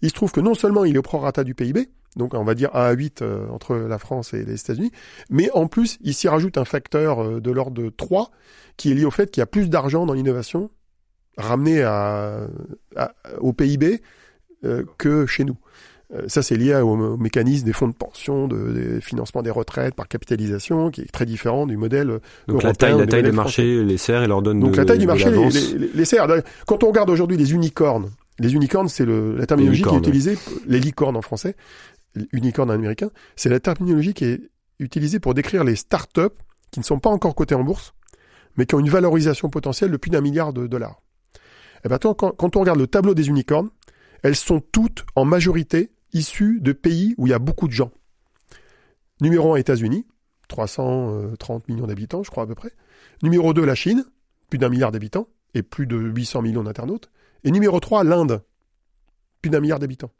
Il 0.04 0.10
se 0.10 0.13
trouve 0.13 0.32
que 0.32 0.39
non 0.39 0.54
seulement 0.54 0.86
il 0.86 0.95
est 0.95 0.99
au 0.99 1.04
prorata 1.04 1.43
du 1.43 1.56
PIB, 1.56 1.89
donc 2.15 2.34
on 2.34 2.43
va 2.43 2.56
dire 2.56 2.69
1 2.76 2.80
à 2.80 2.91
8 2.91 3.21
euh, 3.21 3.47
entre 3.50 3.76
la 3.76 3.97
France 3.97 4.34
et 4.34 4.43
les 4.43 4.60
États-Unis, 4.60 4.91
mais 5.30 5.50
en 5.52 5.67
plus, 5.67 5.97
il 6.02 6.13
s'y 6.13 6.28
rajoute 6.28 6.58
un 6.58 6.65
facteur 6.65 7.24
euh, 7.24 7.39
de 7.39 7.52
l'ordre 7.52 7.82
de 7.82 7.89
3 7.89 8.32
qui 8.78 8.91
est 8.91 8.95
lié 8.95 9.06
au 9.06 9.12
fait 9.12 9.32
qu'il 9.32 9.41
y 9.41 9.43
a 9.43 9.47
plus 9.47 9.69
d'argent 9.69 10.06
dans 10.06 10.13
l'innovation 10.13 10.69
ramené 11.38 11.82
à, 11.82 12.47
au 13.39 13.53
PIB 13.53 14.01
euh, 14.64 14.84
que 14.97 15.26
chez 15.26 15.43
nous. 15.43 15.57
Euh, 16.14 16.24
ça, 16.28 16.41
c'est 16.41 16.57
lié 16.57 16.76
au, 16.76 17.18
mécanisme 17.18 17.66
des 17.66 17.74
fonds 17.74 17.88
de 17.88 17.93
pension, 17.93 18.47
de, 18.47 18.72
des 18.72 19.01
financements 19.01 19.41
des 19.41 19.49
retraites 19.49 19.95
par 19.95 20.07
capitalisation, 20.07 20.91
qui 20.91 21.01
est 21.01 21.12
très 21.12 21.26
différent 21.26 21.66
du 21.66 21.78
modèle. 21.78 22.20
Donc 22.47 22.64
la 22.64 22.74
taille, 22.74 22.97
la 22.97 23.07
taille 23.07 23.24
des 23.24 23.32
marchés 23.32 23.84
les 23.84 23.97
sert 23.97 24.24
et 24.24 24.28
leur 24.28 24.41
donne. 24.41 24.59
Donc 24.59 24.76
la 24.76 24.86
taille 24.86 24.99
du 24.99 25.07
marché 25.07 25.32
les, 25.32 25.80
les, 25.80 25.89
les, 25.93 26.05
sert. 26.05 26.28
Quand 26.68 26.84
on 26.84 26.88
regarde 26.88 27.09
aujourd'hui 27.09 27.38
les 27.38 27.53
unicornes, 27.53 28.09
les 28.39 28.55
unicornes, 28.55 28.89
c'est 28.89 29.05
la 29.05 29.45
terminologie 29.45 29.84
qui 29.84 29.95
est 29.95 29.99
utilisée, 29.99 30.38
les 30.68 30.80
licornes 30.80 31.16
en 31.16 31.22
français, 31.22 31.55
unicorne 32.32 32.72
américain, 32.72 33.09
c'est 33.36 33.49
la 33.49 33.59
terminologie 33.59 34.14
qui 34.14 34.26
est 34.26 34.51
utilisée 34.80 35.20
pour 35.20 35.34
décrire 35.34 35.64
les 35.64 35.76
startups 35.76 36.36
qui 36.72 36.80
ne 36.80 36.86
sont 36.86 36.99
pas 36.99 37.09
encore 37.09 37.36
cotées 37.36 37.55
en 37.55 37.64
bourse, 37.64 37.93
mais 38.57 38.66
qui 38.66 38.76
ont 38.76 38.80
une 38.80 38.89
valorisation 38.89 39.49
potentielle 39.49 39.91
de 39.91 39.97
plus 39.97 40.12
d'un 40.12 40.22
milliard 40.22 40.53
de 40.53 40.68
dollars. 40.68 41.01
Et 41.36 41.86
eh 41.86 41.89
ben, 41.89 41.97
quand, 41.97 42.14
quand 42.14 42.55
on 42.55 42.59
regarde 42.59 42.80
le 42.80 42.88
tableau 42.88 43.14
des 43.14 43.28
unicornes, 43.28 43.70
elles 44.24 44.36
sont 44.36 44.59
toutes 44.59 45.05
en 45.16 45.26
majorité 45.26 45.91
issues 46.14 46.59
de 46.62 46.74
pays 46.74 47.16
où 47.18 47.28
il 47.28 47.32
y 47.32 47.34
a 47.34 47.39
beaucoup 47.39 47.68
de 47.68 47.74
gens. 47.74 47.91
Numéro 49.20 49.53
1, 49.53 49.57
États-Unis, 49.57 50.05
330 50.47 51.68
millions 51.70 51.88
d'habitants, 51.88 52.24
je 52.24 52.30
crois 52.30 52.43
à 52.43 52.47
peu 52.47 52.55
près. 52.55 52.72
Numéro 53.24 53.53
2, 53.53 53.64
la 53.66 53.76
Chine, 53.76 54.05
plus 54.49 54.59
d'un 54.59 54.70
milliard 54.70 54.91
d'habitants 54.91 55.28
et 55.53 55.64
plus 55.64 55.88
de 55.88 55.97
800 55.97 56.41
millions 56.41 56.64
d'internautes. 56.64 57.09
Et 57.43 57.51
numéro 57.51 57.80
3, 57.80 58.03
l'Inde, 58.03 58.43
plus 59.41 59.49
d'un 59.49 59.59
milliard 59.59 59.80
d'habitants. 59.80 60.12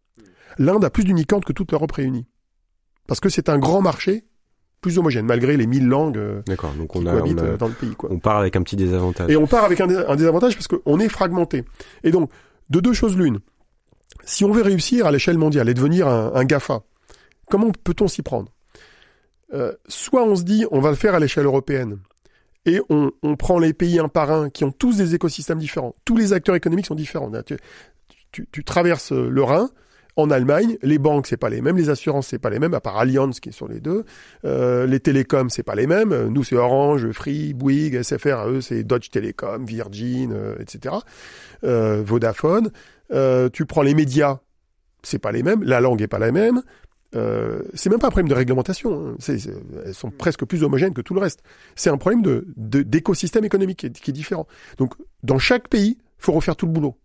L'Inde 0.58 0.86
a 0.86 0.89
plus 0.89 1.04
d'unicornes 1.04 1.43
que 1.43 1.54
toute 1.54 1.72
l'Europe 1.72 1.91
réunie. 1.91 2.26
Parce 3.08 3.20
que 3.20 3.30
c'est 3.30 3.49
un 3.49 3.60
grand 3.60 3.82
marché 3.82 4.26
plus 4.82 4.97
homogène, 4.97 5.26
malgré 5.26 5.56
les 5.58 5.68
mille 5.68 5.88
langues 5.88 6.18
euh, 6.18 6.41
D'accord, 6.47 6.74
donc 6.74 6.95
on, 6.95 7.06
a, 7.06 7.14
on 7.14 7.38
euh, 7.38 7.56
dans 7.56 7.68
le 7.68 7.74
pays. 7.74 7.95
Quoi. 7.95 8.10
On 8.12 8.18
part 8.18 8.38
avec 8.38 8.56
un 8.56 8.64
petit 8.64 8.76
désavantage. 8.76 9.30
Et 9.30 9.38
on 9.38 9.45
part 9.45 9.64
avec 9.64 9.80
un, 9.80 9.88
désavantage 9.88 10.56
parce 10.56 10.68
qu'on 10.68 10.99
est 10.99 11.08
fragmenté. 11.08 11.64
Et 12.04 12.12
donc, 12.12 12.32
de 12.70 12.80
deux 12.80 12.93
choses 12.93 13.16
l'une. 13.16 13.39
Si 14.26 14.43
on 14.43 14.52
veut 14.52 14.64
réussir 14.64 15.06
à 15.06 15.12
l'échelle 15.12 15.38
mondiale 15.38 15.70
et 15.70 15.74
devenir 15.74 16.08
un, 16.08 16.43
GAFA, 16.43 16.82
comment 17.49 17.72
peut-on 17.84 18.08
s'y 18.08 18.24
prendre? 18.24 18.52
Euh, 19.54 19.72
Soit 19.88 20.24
on 20.24 20.36
se 20.36 20.43
dit, 20.43 20.66
on 20.72 20.80
va 20.80 20.89
le 20.89 20.95
faire 20.95 21.16
à 21.16 21.20
l'échelle 21.20 21.45
européenne, 21.45 21.99
et 22.66 22.80
on, 22.89 23.12
on, 23.24 23.36
prend 23.36 23.58
les 23.58 23.74
pays 23.74 23.99
un 23.99 24.08
par 24.08 24.32
un 24.32 24.49
qui 24.49 24.64
ont 24.64 24.72
tous 24.72 24.97
des 24.97 25.16
écosystèmes 25.16 25.58
différents. 25.58 25.95
Tous 26.06 26.16
les 26.16 26.34
acteurs 26.34 26.56
économiques 26.56 26.86
sont 26.86 26.95
différents. 26.95 27.32
Tu, 27.43 27.58
tu, 28.32 28.47
tu 28.52 28.64
traverses 28.64 29.12
le 29.12 29.43
Rhin, 29.43 29.70
en 30.16 30.30
Allemagne, 30.30 30.78
les 30.82 30.97
banques 30.97 31.28
c'est 31.28 31.38
pas 31.38 31.49
les 31.49 31.62
mêmes, 31.62 31.78
les 31.78 31.89
assurances 31.89 32.28
c'est 32.28 32.39
pas 32.39 32.49
les 32.49 32.59
mêmes, 32.59 32.74
à 32.74 32.82
part 32.82 32.97
Allianz 32.97 33.39
qui 33.39 33.51
sur 33.51 33.68
les 33.68 33.80
deux. 33.80 34.05
Euh, 34.45 34.86
les 34.86 34.99
télécoms 34.99 35.49
c'est 35.49 35.64
pas 35.64 35.76
les 35.76 35.88
mêmes. 35.88 36.28
Nous 36.28 36.43
c'est 36.43 36.55
Orange, 36.55 37.12
Free, 37.12 37.53
Bouygues, 37.53 38.01
SFR, 38.01 38.47
eux 38.47 38.62
c'est 38.62 38.84
Dodge 38.84 39.09
Telecom, 39.09 39.66
Virgin, 39.66 40.32
euh, 40.34 40.55
etc. 40.59 40.95
Euh, 41.64 42.01
Vodafone. 42.05 42.72
Euh, 43.12 43.49
tu 43.49 43.66
prends 43.66 43.82
les 43.82 43.93
médias, 43.93 44.39
c'est 45.03 45.20
pas 45.20 45.32
les 45.32 45.43
mêmes. 45.43 45.64
La 45.64 45.82
langue 45.82 46.01
est 46.01 46.07
pas 46.07 46.20
la 46.20 46.32
même. 46.32 46.62
Euh, 47.14 47.62
c'est 47.74 47.89
même 47.89 47.99
pas 47.99 48.07
un 48.07 48.12
problème 48.12 48.30
de 48.30 48.34
réglementation. 48.34 49.16
Hein. 49.18 49.36
elles 49.86 49.93
sont 49.93 50.12
presque 50.12 50.45
plus 50.45 50.64
homogènes 50.64 50.93
que 50.93 51.01
tout 51.01 51.14
le 51.14 51.20
reste. 51.20 51.41
C'est 51.76 51.89
un 51.89 51.97
problème 51.97 52.22
de 52.22 52.45
d'écosystème 52.55 53.43
économique 53.43 53.80
qui 53.80 53.86
est, 53.88 53.99
qui 53.99 54.12
est 54.12 54.14
différent. 54.14 54.47
Donc 54.78 54.93
dans 55.24 55.39
chaque 55.39 55.68
pays, 55.68 55.97
faut 56.18 56.32
refaire 56.32 56.55
tout 56.55 56.66
le 56.66 56.72
boulot. 56.72 56.95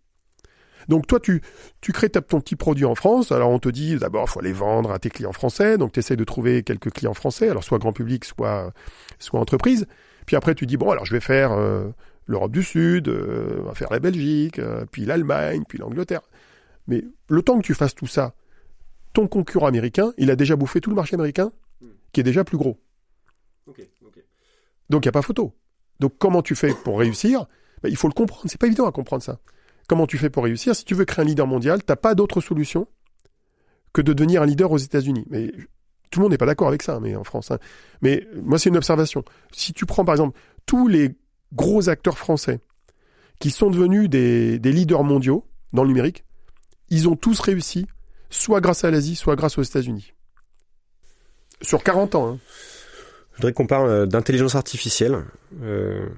Donc 0.89 1.07
toi, 1.07 1.21
tu, 1.21 1.43
tu 1.81 1.93
crées 1.93 2.11
ton 2.11 2.41
petit 2.41 2.57
produit 2.57 2.85
en 2.85 2.95
France. 2.95 3.33
Alors 3.33 3.51
on 3.51 3.59
te 3.59 3.69
dit 3.69 3.97
d'abord, 3.97 4.27
il 4.29 4.31
faut 4.31 4.41
aller 4.41 4.53
vendre 4.53 4.91
à 4.91 4.99
tes 4.99 5.11
clients 5.11 5.33
français. 5.33 5.79
Donc 5.79 5.93
tu 5.93 6.01
essaies 6.01 6.17
de 6.17 6.25
trouver 6.25 6.63
quelques 6.63 6.91
clients 6.91 7.15
français, 7.15 7.49
alors 7.49 7.65
soit 7.65 7.79
grand 7.79 7.93
public, 7.93 8.25
soit, 8.25 8.73
soit 9.19 9.41
entreprise. 9.41 9.87
Puis 10.27 10.37
après, 10.37 10.55
tu 10.55 10.67
dis, 10.67 10.77
bon, 10.77 10.91
alors 10.91 11.05
je 11.05 11.13
vais 11.13 11.21
faire 11.21 11.53
euh, 11.53 11.89
l'Europe 12.27 12.53
du 12.53 12.63
Sud, 12.63 13.09
euh, 13.09 13.61
on 13.61 13.67
va 13.67 13.75
faire 13.75 13.91
la 13.91 14.01
Belgique, 14.01 14.59
euh, 14.59 14.85
puis 14.91 15.05
l'Allemagne, 15.05 15.63
puis 15.69 15.79
l'Angleterre. 15.79 16.23
Mais 16.89 17.05
le 17.29 17.43
temps 17.43 17.57
que 17.59 17.65
tu 17.65 17.75
fasses 17.75 17.95
tout 17.95 18.07
ça, 18.07 18.35
ton 19.13 19.29
concurrent 19.29 19.67
américain, 19.67 20.13
il 20.19 20.31
a 20.31 20.37
déjà 20.37 20.57
bouffé 20.57 20.81
tout 20.81 20.91
le 20.91 20.97
marché 20.97 21.15
américain, 21.15 21.53
qui 22.13 22.21
est 22.21 22.25
déjà 22.25 22.45
plus 22.45 22.59
gros. 22.59 22.79
Donc 24.91 25.05
il 25.05 25.09
n'y 25.09 25.11
a 25.11 25.13
pas 25.13 25.23
photo. 25.23 25.53
Donc 26.01 26.15
comment 26.19 26.43
tu 26.43 26.55
fais 26.55 26.73
pour 26.85 26.99
réussir? 26.99 27.47
Ben, 27.83 27.89
Il 27.89 27.97
faut 27.97 28.09
le 28.09 28.13
comprendre. 28.13 28.45
C'est 28.47 28.61
pas 28.61 28.67
évident 28.67 28.87
à 28.87 28.93
comprendre 28.93 29.23
ça. 29.23 29.39
Comment 29.89 30.07
tu 30.07 30.19
fais 30.19 30.31
pour 30.31 30.45
réussir? 30.45 30.75
Si 30.75 30.85
tu 30.85 30.95
veux 30.95 31.05
créer 31.05 31.25
un 31.25 31.29
leader 31.29 31.47
mondial, 31.47 31.83
t'as 31.83 31.97
pas 31.97 32.15
d'autre 32.15 32.41
solution 32.41 32.89
que 33.93 34.03
de 34.03 34.13
devenir 34.13 34.43
un 34.43 34.47
leader 34.47 34.71
aux 34.73 34.79
États-Unis. 34.79 35.25
Mais 35.31 35.53
tout 36.11 36.21
le 36.21 36.25
monde 36.25 36.33
n'est 36.33 36.39
pas 36.39 36.47
d'accord 36.47 36.69
avec 36.69 36.83
ça, 36.83 37.01
mais 37.01 37.17
en 37.17 37.25
France. 37.25 37.51
Hein. 37.51 37.59
Mais 38.03 38.27
moi, 38.43 38.59
c'est 38.59 38.69
une 38.69 38.77
observation. 38.77 39.25
Si 39.53 39.73
tu 39.73 39.87
prends 39.87 40.05
par 40.05 40.15
exemple 40.15 40.39
tous 40.67 40.89
les 40.89 41.15
gros 41.53 41.89
acteurs 41.89 42.19
français 42.19 42.61
qui 43.39 43.51
sont 43.51 43.71
devenus 43.71 44.09
des, 44.09 44.59
leaders 44.59 45.05
mondiaux 45.05 45.47
dans 45.73 45.83
le 45.83 45.89
numérique, 45.89 46.25
ils 46.91 47.09
ont 47.09 47.17
tous 47.17 47.41
réussi, 47.41 47.87
soit 48.31 48.61
grâce 48.61 48.85
à 48.85 48.91
l'Asie, 48.91 49.17
soit 49.17 49.37
grâce 49.37 49.59
aux 49.59 49.63
États-Unis. 49.63 50.13
Sur 51.63 51.83
40 51.83 52.15
ans. 52.15 52.29
Hein. 52.29 52.39
Je 53.33 53.37
voudrais 53.39 53.53
qu'on 53.53 53.67
parle 53.67 53.89
euh, 53.89 54.07
d'intelligence 54.07 54.55
artificielle. 54.55 55.25
Euh, 55.63 56.09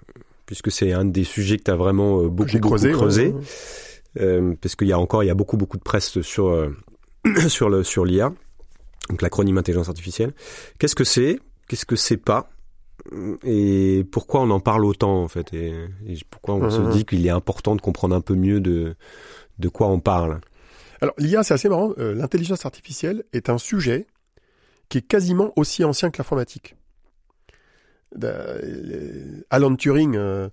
puisque 0.48 0.72
c'est 0.72 0.92
un 0.92 1.04
des 1.04 1.24
sujets 1.24 1.58
que 1.58 1.64
tu 1.64 1.70
as 1.70 1.76
vraiment 1.76 2.22
euh, 2.22 2.28
beaucoup, 2.28 2.58
creusé, 2.58 2.90
creusé 2.90 3.34
euh, 4.18 4.54
parce 4.62 4.76
qu'il 4.76 4.88
y 4.88 4.94
a 4.94 4.98
encore 4.98 5.22
il 5.22 5.26
y 5.26 5.30
a 5.30 5.34
beaucoup 5.34 5.58
beaucoup 5.58 5.76
de 5.76 5.82
presse 5.82 6.22
sur 6.22 6.48
euh, 6.48 6.74
sur 7.48 7.68
le 7.68 7.84
sur 7.84 8.06
l'IA, 8.06 8.32
donc 9.10 9.20
l'acronyme 9.20 9.58
intelligence 9.58 9.90
artificielle. 9.90 10.32
Qu'est-ce 10.78 10.94
que 10.94 11.04
c'est? 11.04 11.38
Qu'est-ce 11.68 11.84
que 11.84 11.96
c'est 11.96 12.16
pas? 12.16 12.48
Et 13.44 14.06
pourquoi 14.10 14.40
on 14.40 14.48
en 14.48 14.58
parle 14.58 14.86
autant 14.86 15.22
en 15.22 15.28
fait? 15.28 15.52
Et, 15.52 15.74
pourquoi 16.30 16.54
on 16.54 16.70
se 16.70 16.80
dit 16.92 17.04
qu'il 17.04 17.26
est 17.26 17.30
important 17.30 17.76
de 17.76 17.82
comprendre 17.82 18.16
un 18.16 18.22
peu 18.22 18.34
mieux 18.34 18.60
de 18.60 18.96
de 19.58 19.68
quoi 19.68 19.88
on 19.88 20.00
parle? 20.00 20.40
Alors 21.02 21.14
l'IA 21.18 21.42
c'est 21.42 21.52
assez 21.52 21.68
marrant. 21.68 21.92
L'intelligence 21.98 22.64
artificielle 22.64 23.24
est 23.34 23.50
un 23.50 23.58
sujet 23.58 24.06
qui 24.88 24.96
est 24.96 25.06
quasiment 25.06 25.52
aussi 25.56 25.84
ancien 25.84 26.08
que 26.08 26.16
l'informatique. 26.16 26.74
Alan 29.50 29.76
Turing, 29.76 30.16
euh, 30.16 30.48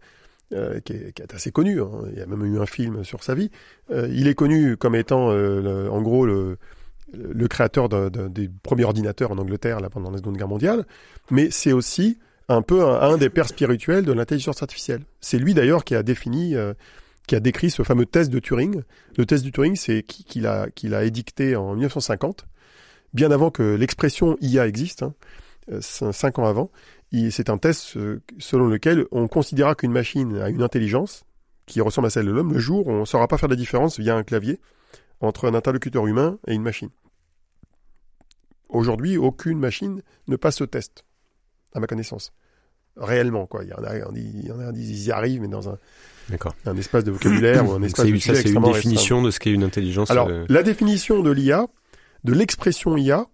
euh, 0.53 0.79
qui, 0.81 0.93
est, 0.93 1.33
assez 1.33 1.51
connu, 1.51 1.81
hein, 1.81 1.89
il 2.11 2.19
y 2.19 2.21
a 2.21 2.25
même 2.25 2.45
eu 2.45 2.59
un 2.59 2.65
film 2.65 3.03
sur 3.03 3.23
sa 3.23 3.33
vie, 3.33 3.49
euh, 3.91 4.07
il 4.11 4.27
est 4.27 4.35
connu 4.35 4.77
comme 4.77 4.95
étant 4.95 5.29
en 5.29 6.01
gros 6.01 6.25
le, 6.25 6.57
créateur 7.49 7.89
des 7.89 8.49
premiers 8.63 8.83
ordinateurs 8.83 9.31
en 9.31 9.37
Angleterre 9.37 9.79
là, 9.79 9.89
pendant 9.89 10.11
la 10.11 10.17
Seconde 10.17 10.37
Guerre 10.37 10.47
mondiale, 10.47 10.85
mais 11.31 11.49
c'est 11.49 11.71
aussi 11.71 12.17
un 12.47 12.61
peu 12.61 12.83
un, 12.83 13.17
des 13.17 13.29
pères 13.29 13.47
spirituels 13.47 14.05
de 14.05 14.11
l'intelligence 14.11 14.61
artificielle. 14.61 15.01
C'est 15.19 15.39
lui 15.39 15.53
d'ailleurs 15.53 15.83
qui 15.83 15.95
a 15.95 16.03
défini, 16.03 16.55
qui 17.27 17.35
a 17.35 17.39
décrit 17.39 17.71
ce 17.71 17.81
fameux 17.81 18.05
test 18.05 18.31
de 18.31 18.37
Turing. 18.39 18.81
Le 19.17 19.25
test 19.25 19.45
de 19.45 19.49
Turing, 19.49 19.75
c'est 19.75 20.03
qu'il 20.03 20.45
a, 20.45 20.69
qu'il 20.69 20.93
a 20.93 21.05
édicté 21.05 21.55
en 21.55 21.73
1950, 21.73 22.45
bien 23.13 23.31
avant 23.31 23.49
que 23.49 23.63
l'expression 23.63 24.37
IA 24.41 24.67
existe, 24.67 25.03
hein, 25.03 25.13
cinq 25.81 26.37
ans 26.37 26.45
avant 26.45 26.69
c'est 27.11 27.49
un 27.49 27.57
test 27.57 27.97
euh, 27.97 28.21
selon 28.39 28.67
lequel 28.67 29.05
on 29.11 29.27
considérera 29.27 29.75
qu'une 29.75 29.91
machine 29.91 30.37
a 30.37 30.49
une 30.49 30.63
intelligence 30.63 31.25
qui 31.65 31.81
ressemble 31.81 32.07
à 32.07 32.09
celle 32.09 32.25
de 32.25 32.31
l'homme 32.31 32.53
le 32.53 32.59
jour 32.59 32.87
où 32.87 32.91
on 32.91 33.01
ne 33.01 33.05
saura 33.05 33.27
pas 33.27 33.37
faire 33.37 33.49
la 33.49 33.55
différence 33.55 33.99
via 33.99 34.15
un 34.15 34.23
clavier 34.23 34.59
entre 35.21 35.47
un 35.47 35.53
interlocuteur 35.53 36.05
humain 36.07 36.37
et 36.47 36.53
une 36.53 36.61
machine. 36.61 36.89
Aujourd'hui, 38.69 39.17
aucune 39.17 39.59
machine 39.59 40.01
ne 40.27 40.35
passe 40.35 40.57
ce 40.57 40.63
test, 40.63 41.05
à 41.73 41.79
ma 41.79 41.87
connaissance. 41.87 42.33
Réellement, 42.97 43.45
quoi. 43.45 43.63
Il 43.63 43.69
y 43.69 43.73
en 43.73 43.83
a, 43.83 43.95
il 43.95 44.45
y 44.45 44.51
en 44.51 44.59
a, 44.59 44.71
ils 44.71 45.05
y 45.05 45.11
arrivent, 45.11 45.41
mais 45.41 45.47
dans 45.47 45.69
un, 45.69 45.77
un 46.65 46.77
espace 46.77 47.03
de 47.03 47.11
vocabulaire 47.11 47.67
ou 47.67 47.73
un 47.73 47.81
espace 47.81 48.05
de 48.05 48.17
Ça, 48.17 48.35
c'est 48.35 48.49
une 48.49 48.61
définition 48.61 49.21
de 49.21 49.31
ce 49.31 49.39
qu'est 49.39 49.51
une 49.51 49.63
intelligence. 49.63 50.11
Alors, 50.11 50.29
euh, 50.29 50.45
la 50.49 50.63
définition 50.63 51.21
de 51.21 51.31
l'IA, 51.31 51.67
de 52.23 52.33
l'expression 52.33 52.97
IA, 52.97 53.27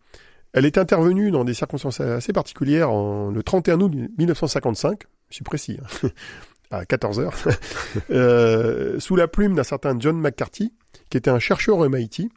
elle 0.53 0.65
est 0.65 0.77
intervenue 0.77 1.31
dans 1.31 1.43
des 1.43 1.53
circonstances 1.53 2.01
assez 2.01 2.33
particulières 2.33 2.91
en, 2.91 3.31
le 3.31 3.43
31 3.43 3.81
août 3.81 3.93
1955, 4.17 5.03
je 5.29 5.35
suis 5.35 5.43
précis, 5.43 5.79
hein, 6.03 6.09
à 6.71 6.85
14 6.85 7.19
heures, 7.19 7.33
euh, 8.11 8.99
sous 8.99 9.15
la 9.15 9.27
plume 9.27 9.55
d'un 9.55 9.63
certain 9.63 9.97
John 9.99 10.19
McCarthy, 10.19 10.73
qui 11.09 11.17
était 11.17 11.29
un 11.29 11.39
chercheur 11.39 11.77
au 11.77 11.87
MIT, 11.87 12.29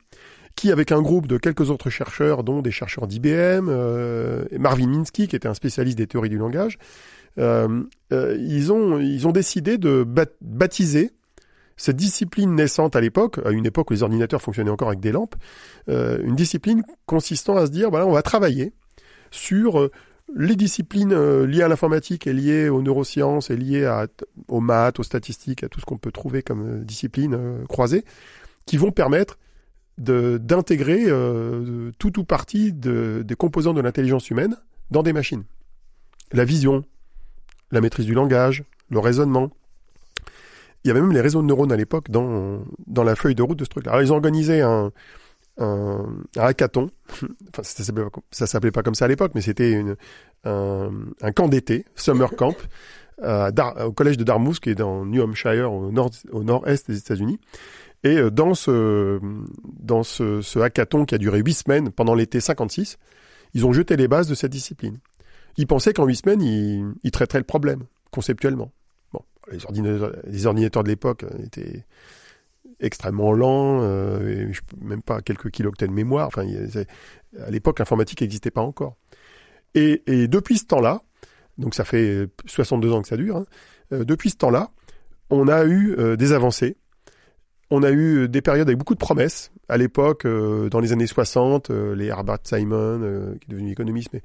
qui, 0.56 0.70
avec 0.70 0.92
un 0.92 1.02
groupe 1.02 1.26
de 1.26 1.36
quelques 1.36 1.70
autres 1.70 1.90
chercheurs, 1.90 2.44
dont 2.44 2.62
des 2.62 2.70
chercheurs 2.70 3.08
d'IBM, 3.08 3.68
euh, 3.68 4.44
Marvin 4.52 4.86
Minsky, 4.86 5.26
qui 5.26 5.34
était 5.34 5.48
un 5.48 5.54
spécialiste 5.54 5.98
des 5.98 6.06
théories 6.06 6.28
du 6.28 6.38
langage, 6.38 6.78
euh, 7.38 7.82
ils, 8.12 8.68
ils 8.68 9.26
ont 9.26 9.32
décidé 9.32 9.78
de 9.78 10.06
baptiser 10.40 11.10
cette 11.76 11.96
discipline 11.96 12.54
naissante 12.54 12.96
à 12.96 13.00
l'époque, 13.00 13.40
à 13.44 13.50
une 13.50 13.66
époque 13.66 13.90
où 13.90 13.94
les 13.94 14.02
ordinateurs 14.02 14.42
fonctionnaient 14.42 14.70
encore 14.70 14.88
avec 14.88 15.00
des 15.00 15.12
lampes, 15.12 15.34
euh, 15.88 16.18
une 16.22 16.36
discipline 16.36 16.84
consistant 17.06 17.56
à 17.56 17.66
se 17.66 17.70
dire, 17.70 17.90
voilà, 17.90 18.06
on 18.06 18.12
va 18.12 18.22
travailler 18.22 18.72
sur 19.30 19.80
euh, 19.80 19.90
les 20.34 20.56
disciplines 20.56 21.12
euh, 21.12 21.46
liées 21.46 21.62
à 21.62 21.68
l'informatique 21.68 22.26
et 22.26 22.32
liées 22.32 22.68
aux 22.68 22.82
neurosciences 22.82 23.50
et 23.50 23.56
liées 23.56 23.84
à, 23.84 24.06
aux 24.48 24.60
maths, 24.60 25.00
aux 25.00 25.02
statistiques, 25.02 25.64
à 25.64 25.68
tout 25.68 25.80
ce 25.80 25.84
qu'on 25.84 25.98
peut 25.98 26.12
trouver 26.12 26.42
comme 26.42 26.84
discipline 26.84 27.64
croisée, 27.68 28.04
qui 28.66 28.76
vont 28.76 28.92
permettre 28.92 29.38
d'intégrer 29.96 31.04
tout 32.00 32.18
ou 32.18 32.24
partie 32.24 32.72
de, 32.72 33.22
des 33.24 33.36
composants 33.36 33.74
de 33.74 33.80
l'intelligence 33.80 34.28
humaine 34.28 34.56
dans 34.90 35.04
des 35.04 35.12
machines. 35.12 35.44
La 36.32 36.44
vision, 36.44 36.84
la 37.70 37.80
maîtrise 37.80 38.06
du 38.06 38.14
langage, 38.14 38.64
le 38.90 38.98
raisonnement, 38.98 39.50
il 40.84 40.88
y 40.88 40.90
avait 40.90 41.00
même 41.00 41.12
les 41.12 41.20
réseaux 41.20 41.40
de 41.40 41.46
neurones 41.46 41.72
à 41.72 41.76
l'époque 41.76 42.10
dans, 42.10 42.62
dans 42.86 43.04
la 43.04 43.16
feuille 43.16 43.34
de 43.34 43.42
route 43.42 43.58
de 43.58 43.64
ce 43.64 43.70
truc-là. 43.70 43.92
Alors, 43.92 44.02
ils 44.02 44.12
ont 44.12 44.16
organisé 44.16 44.60
un, 44.60 44.92
un, 45.58 46.06
un 46.36 46.42
hackathon. 46.42 46.90
enfin, 47.12 47.62
ça 47.62 47.84
s'appelait, 47.84 48.04
ça 48.30 48.46
s'appelait 48.46 48.70
pas 48.70 48.82
comme 48.82 48.94
ça 48.94 49.06
à 49.06 49.08
l'époque, 49.08 49.32
mais 49.34 49.40
c'était 49.40 49.82
un, 50.44 50.90
un 51.22 51.32
camp 51.32 51.48
d'été, 51.48 51.86
summer 51.94 52.30
camp, 52.36 52.54
au 53.22 53.92
collège 53.92 54.18
de 54.18 54.24
Dartmouth, 54.24 54.60
qui 54.60 54.70
est 54.70 54.74
dans 54.74 55.06
New 55.06 55.22
Hampshire, 55.22 55.72
au 55.72 55.90
nord, 55.90 56.10
au 56.32 56.44
nord-est 56.44 56.90
des 56.90 56.98
États-Unis. 56.98 57.38
Et 58.02 58.18
euh, 58.18 58.30
dans 58.30 58.54
ce, 58.54 59.18
dans 59.80 60.02
ce, 60.02 60.42
ce 60.42 60.58
hackathon 60.58 61.06
qui 61.06 61.14
a 61.14 61.18
duré 61.18 61.40
huit 61.40 61.54
semaines 61.54 61.90
pendant 61.90 62.14
l'été 62.14 62.40
56, 62.40 62.98
ils 63.54 63.64
ont 63.64 63.72
jeté 63.72 63.96
les 63.96 64.08
bases 64.08 64.28
de 64.28 64.34
cette 64.34 64.52
discipline. 64.52 64.98
Ils 65.56 65.66
pensaient 65.66 65.94
qu'en 65.94 66.04
huit 66.04 66.16
semaines, 66.16 66.42
ils, 66.42 66.84
ils 67.02 67.10
traiteraient 67.10 67.38
le 67.38 67.44
problème 67.44 67.84
conceptuellement. 68.10 68.70
Les 69.50 70.46
ordinateurs, 70.46 70.84
de 70.84 70.88
l'époque 70.88 71.24
étaient 71.44 71.84
extrêmement 72.80 73.32
lents, 73.32 73.80
euh, 73.82 74.52
même 74.80 75.02
pas 75.02 75.20
quelques 75.22 75.50
kilooctets 75.50 75.86
de 75.86 75.92
mémoire. 75.92 76.26
Enfin, 76.26 76.46
à 77.38 77.50
l'époque, 77.50 77.78
l'informatique 77.78 78.20
n'existait 78.20 78.50
pas 78.50 78.62
encore. 78.62 78.96
Et, 79.74 80.02
depuis 80.28 80.58
ce 80.58 80.66
temps-là, 80.66 81.02
donc 81.58 81.74
ça 81.74 81.84
fait 81.84 82.28
62 82.46 82.92
ans 82.92 83.02
que 83.02 83.08
ça 83.08 83.16
dure, 83.16 83.36
hein, 83.36 83.46
euh, 83.92 84.04
depuis 84.04 84.30
ce 84.30 84.36
temps-là, 84.36 84.70
on 85.30 85.48
a 85.48 85.64
eu 85.64 85.94
euh, 85.98 86.16
des 86.16 86.32
avancées. 86.32 86.76
On 87.70 87.82
a 87.82 87.90
eu 87.90 88.28
des 88.28 88.42
périodes 88.42 88.68
avec 88.68 88.78
beaucoup 88.78 88.94
de 88.94 88.98
promesses. 88.98 89.50
À 89.68 89.78
l'époque, 89.78 90.26
euh, 90.26 90.68
dans 90.68 90.80
les 90.80 90.92
années 90.92 91.06
60, 91.06 91.70
euh, 91.70 91.94
les 91.96 92.06
Herbert 92.06 92.38
Simon, 92.44 93.00
euh, 93.02 93.34
qui 93.40 93.46
est 93.50 93.54
devenu 93.54 93.70
économiste, 93.72 94.10
mais 94.12 94.20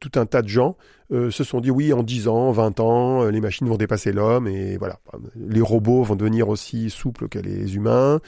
tout 0.00 0.10
un 0.18 0.24
tas 0.26 0.40
de 0.42 0.48
gens 0.48 0.76
euh, 1.12 1.30
se 1.30 1.44
sont 1.44 1.60
dit 1.60 1.70
oui, 1.70 1.92
en 1.92 2.02
10 2.02 2.28
ans, 2.28 2.50
20 2.52 2.80
ans, 2.80 3.22
euh, 3.24 3.30
les 3.30 3.40
machines 3.42 3.68
vont 3.68 3.76
dépasser 3.76 4.12
l'homme 4.12 4.48
et 4.48 4.78
voilà, 4.78 4.98
les 5.36 5.60
robots 5.60 6.02
vont 6.02 6.16
devenir 6.16 6.48
aussi 6.48 6.88
souples 6.88 7.28
que 7.28 7.38
les 7.38 7.76
humains. 7.76 8.20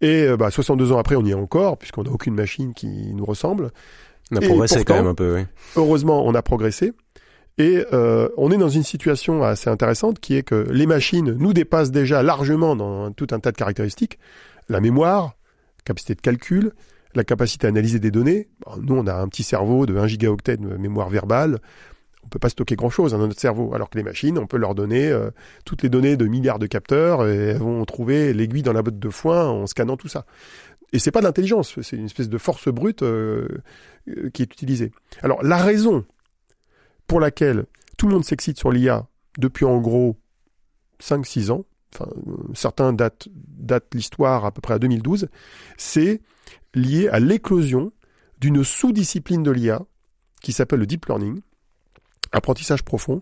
Et 0.00 0.24
euh, 0.24 0.36
bah, 0.36 0.50
62 0.50 0.90
ans 0.92 0.98
après, 0.98 1.14
on 1.14 1.24
y 1.24 1.30
est 1.30 1.34
encore, 1.34 1.78
puisqu'on 1.78 2.02
n'a 2.02 2.10
aucune 2.10 2.34
machine 2.34 2.74
qui 2.74 3.14
nous 3.14 3.24
ressemble. 3.24 3.70
On 4.32 4.36
a 4.36 4.40
progressé 4.40 4.76
pourtant- 4.76 4.92
quand 4.94 4.98
même 5.00 5.10
un 5.10 5.14
peu, 5.14 5.36
oui. 5.36 5.42
Heureusement, 5.76 6.26
on 6.26 6.34
a 6.34 6.42
progressé. 6.42 6.92
Et 7.58 7.84
euh, 7.92 8.28
on 8.36 8.52
est 8.52 8.56
dans 8.56 8.68
une 8.68 8.84
situation 8.84 9.42
assez 9.42 9.68
intéressante 9.68 10.20
qui 10.20 10.36
est 10.36 10.44
que 10.44 10.66
les 10.70 10.86
machines 10.86 11.32
nous 11.32 11.52
dépassent 11.52 11.90
déjà 11.90 12.22
largement 12.22 12.76
dans 12.76 13.10
tout 13.10 13.26
un 13.32 13.40
tas 13.40 13.50
de 13.50 13.56
caractéristiques. 13.56 14.18
La 14.68 14.80
mémoire, 14.80 15.34
capacité 15.84 16.14
de 16.14 16.20
calcul, 16.20 16.72
la 17.14 17.24
capacité 17.24 17.66
à 17.66 17.70
analyser 17.70 17.98
des 17.98 18.12
données. 18.12 18.48
Nous, 18.80 18.94
on 18.94 19.06
a 19.08 19.14
un 19.14 19.26
petit 19.28 19.42
cerveau 19.42 19.86
de 19.86 19.96
1 19.96 20.06
gigaoctet 20.06 20.56
de 20.56 20.76
mémoire 20.76 21.08
verbale. 21.08 21.58
On 22.24 22.28
peut 22.28 22.38
pas 22.38 22.50
stocker 22.50 22.76
grand-chose 22.76 23.12
dans 23.12 23.18
notre 23.18 23.40
cerveau, 23.40 23.74
alors 23.74 23.90
que 23.90 23.96
les 23.96 24.04
machines, 24.04 24.38
on 24.38 24.46
peut 24.46 24.58
leur 24.58 24.74
donner 24.74 25.08
euh, 25.10 25.30
toutes 25.64 25.82
les 25.82 25.88
données 25.88 26.16
de 26.16 26.26
milliards 26.26 26.58
de 26.58 26.66
capteurs 26.66 27.26
et 27.26 27.34
elles 27.34 27.58
vont 27.58 27.84
trouver 27.86 28.32
l'aiguille 28.34 28.62
dans 28.62 28.74
la 28.74 28.82
botte 28.82 28.98
de 28.98 29.08
foin 29.08 29.46
en 29.48 29.66
scannant 29.66 29.96
tout 29.96 30.08
ça. 30.08 30.26
Et 30.92 30.98
c'est 30.98 31.10
pas 31.10 31.20
de 31.20 31.24
l'intelligence, 31.24 31.80
c'est 31.82 31.96
une 31.96 32.06
espèce 32.06 32.28
de 32.28 32.38
force 32.38 32.68
brute 32.68 33.02
euh, 33.02 33.48
euh, 34.08 34.30
qui 34.30 34.42
est 34.42 34.52
utilisée. 34.52 34.92
Alors 35.22 35.42
la 35.42 35.56
raison 35.56 36.04
pour 37.08 37.18
laquelle 37.18 37.66
tout 37.96 38.06
le 38.06 38.14
monde 38.14 38.24
s'excite 38.24 38.58
sur 38.58 38.70
l'IA 38.70 39.08
depuis 39.38 39.64
en 39.64 39.80
gros 39.80 40.16
5-6 41.02 41.50
ans, 41.50 41.64
enfin, 41.92 42.08
euh, 42.28 42.36
certains 42.54 42.92
datent, 42.92 43.28
l'histoire 43.92 44.44
à 44.44 44.52
peu 44.52 44.60
près 44.60 44.74
à 44.74 44.78
2012, 44.78 45.28
c'est 45.76 46.20
lié 46.74 47.08
à 47.08 47.18
l'éclosion 47.18 47.92
d'une 48.40 48.62
sous-discipline 48.62 49.42
de 49.42 49.50
l'IA 49.50 49.82
qui 50.42 50.52
s'appelle 50.52 50.78
le 50.78 50.86
deep 50.86 51.06
learning, 51.06 51.40
apprentissage 52.30 52.84
profond, 52.84 53.20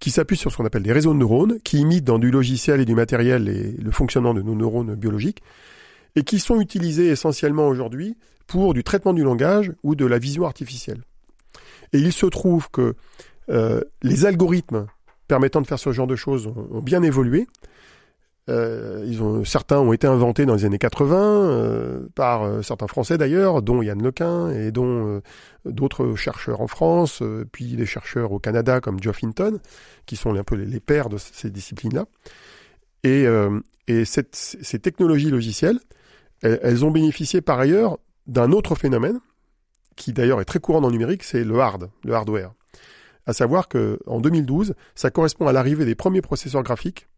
qui 0.00 0.10
s'appuie 0.10 0.36
sur 0.36 0.50
ce 0.50 0.56
qu'on 0.56 0.64
appelle 0.64 0.82
des 0.82 0.92
réseaux 0.92 1.12
de 1.12 1.18
neurones, 1.18 1.60
qui 1.60 1.78
imitent 1.78 2.04
dans 2.04 2.18
du 2.18 2.30
logiciel 2.30 2.80
et 2.80 2.84
du 2.84 2.94
matériel 2.94 3.44
le 3.78 3.90
fonctionnement 3.90 4.34
de 4.34 4.42
nos 4.42 4.54
neurones 4.54 4.94
biologiques, 4.94 5.42
et 6.16 6.22
qui 6.22 6.40
sont 6.40 6.60
utilisés 6.60 7.08
essentiellement 7.08 7.68
aujourd'hui 7.68 8.16
pour 8.46 8.74
du 8.74 8.82
traitement 8.82 9.12
du 9.12 9.22
langage 9.22 9.72
ou 9.82 9.94
de 9.94 10.06
la 10.06 10.18
vision 10.18 10.44
artificielle. 10.46 11.02
Et 11.92 11.98
il 11.98 12.12
se 12.12 12.26
trouve 12.26 12.70
que 12.70 12.94
euh, 13.50 13.80
les 14.02 14.26
algorithmes 14.26 14.86
permettant 15.26 15.60
de 15.60 15.66
faire 15.66 15.78
ce 15.78 15.92
genre 15.92 16.06
de 16.06 16.16
choses 16.16 16.46
ont, 16.46 16.80
bien 16.80 17.02
évolué. 17.02 17.46
Euh, 18.50 19.44
certains 19.44 19.78
ont 19.78 19.92
été 19.92 20.06
inventés 20.06 20.46
dans 20.46 20.54
les 20.54 20.64
années 20.64 20.78
80 20.78 21.16
euh, 21.16 22.08
par 22.14 22.64
certains 22.64 22.86
Français 22.86 23.18
d'ailleurs, 23.18 23.60
dont 23.60 23.82
Yann 23.82 24.02
Lequin 24.02 24.50
et 24.50 24.70
dont 24.70 25.20
d'autres 25.66 26.14
chercheurs 26.14 26.62
en 26.62 26.66
France, 26.66 27.22
puis 27.52 27.74
des 27.74 27.84
chercheurs 27.84 28.32
au 28.32 28.38
Canada 28.38 28.80
comme 28.80 29.02
Geoff 29.02 29.22
Hinton, 29.22 29.58
qui 30.06 30.16
sont 30.16 30.34
un 30.34 30.44
peu 30.44 30.54
les, 30.54 30.80
pères 30.80 31.10
de 31.10 31.18
ces 31.18 31.50
disciplines-là. 31.50 32.06
Et, 33.04 33.26
ces 34.04 34.78
technologies 34.78 35.30
logicielles, 35.30 35.80
elles, 36.40 36.58
elles 36.62 36.84
ont 36.84 36.90
bénéficié 36.90 37.42
par 37.42 37.58
ailleurs 37.58 37.98
d'un 38.26 38.52
autre 38.52 38.74
phénomène, 38.74 39.20
qui 39.98 40.12
d'ailleurs 40.12 40.40
est 40.40 40.46
très 40.46 40.60
courant 40.60 40.80
dans 40.80 40.88
le 40.88 40.92
numérique, 40.92 41.22
c'est 41.22 41.44
le 41.44 41.58
hard, 41.60 41.90
le 42.04 42.14
hardware. 42.14 42.52
À 43.26 43.34
savoir 43.34 43.68
que 43.68 43.98
en 44.06 44.20
2012, 44.20 44.74
ça 44.94 45.10
correspond 45.10 45.46
à 45.46 45.52
l'arrivée 45.52 45.84
des 45.84 45.94
premiers 45.94 46.22
processeurs 46.22 46.62
graphiques 46.62 47.08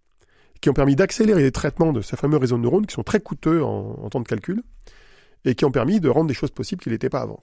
qui 0.61 0.69
ont 0.69 0.75
permis 0.75 0.97
d'accélérer 0.97 1.43
les 1.43 1.53
traitements 1.53 1.93
de 1.93 2.03
ces 2.03 2.17
fameux 2.17 2.37
réseaux 2.37 2.57
de 2.57 2.63
neurones 2.63 2.87
qui 2.87 2.95
sont 2.95 3.05
très 3.05 3.21
coûteux 3.21 3.63
en, 3.63 4.09
temps 4.11 4.21
de 4.21 4.27
calcul 4.27 4.63
et 5.45 5.55
qui 5.55 5.65
ont 5.65 5.71
permis 5.71 6.01
de 6.01 6.09
rendre 6.09 6.27
des 6.27 6.35
choses 6.35 6.51
possibles 6.51 6.83
qui 6.83 6.91
n'étaient 6.91 7.09
pas 7.09 7.21
avant. 7.21 7.41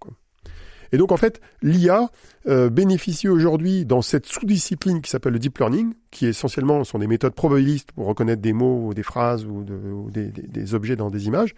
Et 0.92 0.98
donc 0.98 1.12
en 1.12 1.18
fait, 1.18 1.42
l'IA 1.62 2.10
euh, 2.48 2.70
bénéficie 2.70 3.28
aujourd'hui 3.28 3.86
dans 3.86 4.02
cette 4.02 4.26
sous-discipline 4.26 5.02
qui 5.02 5.10
s'appelle 5.10 5.34
le 5.34 5.40
deep 5.40 5.58
learning, 5.58 5.94
qui 6.12 6.28
essentiellement 6.28 6.84
sont 6.84 7.00
des 7.00 7.08
méthodes 7.08 7.34
probabilistes 7.34 7.92
pour 7.92 8.06
reconnaître 8.08 8.42
des 8.42 8.54
mots 8.54 8.88
ou 8.88 8.94
des 8.94 9.04
phrases 9.04 9.46
ou, 9.46 9.64
de- 9.64 9.74
ou 9.76 10.10
des, 10.12 10.74
objets 10.74 10.96
dans 10.96 11.10
des 11.10 11.28
images, 11.28 11.54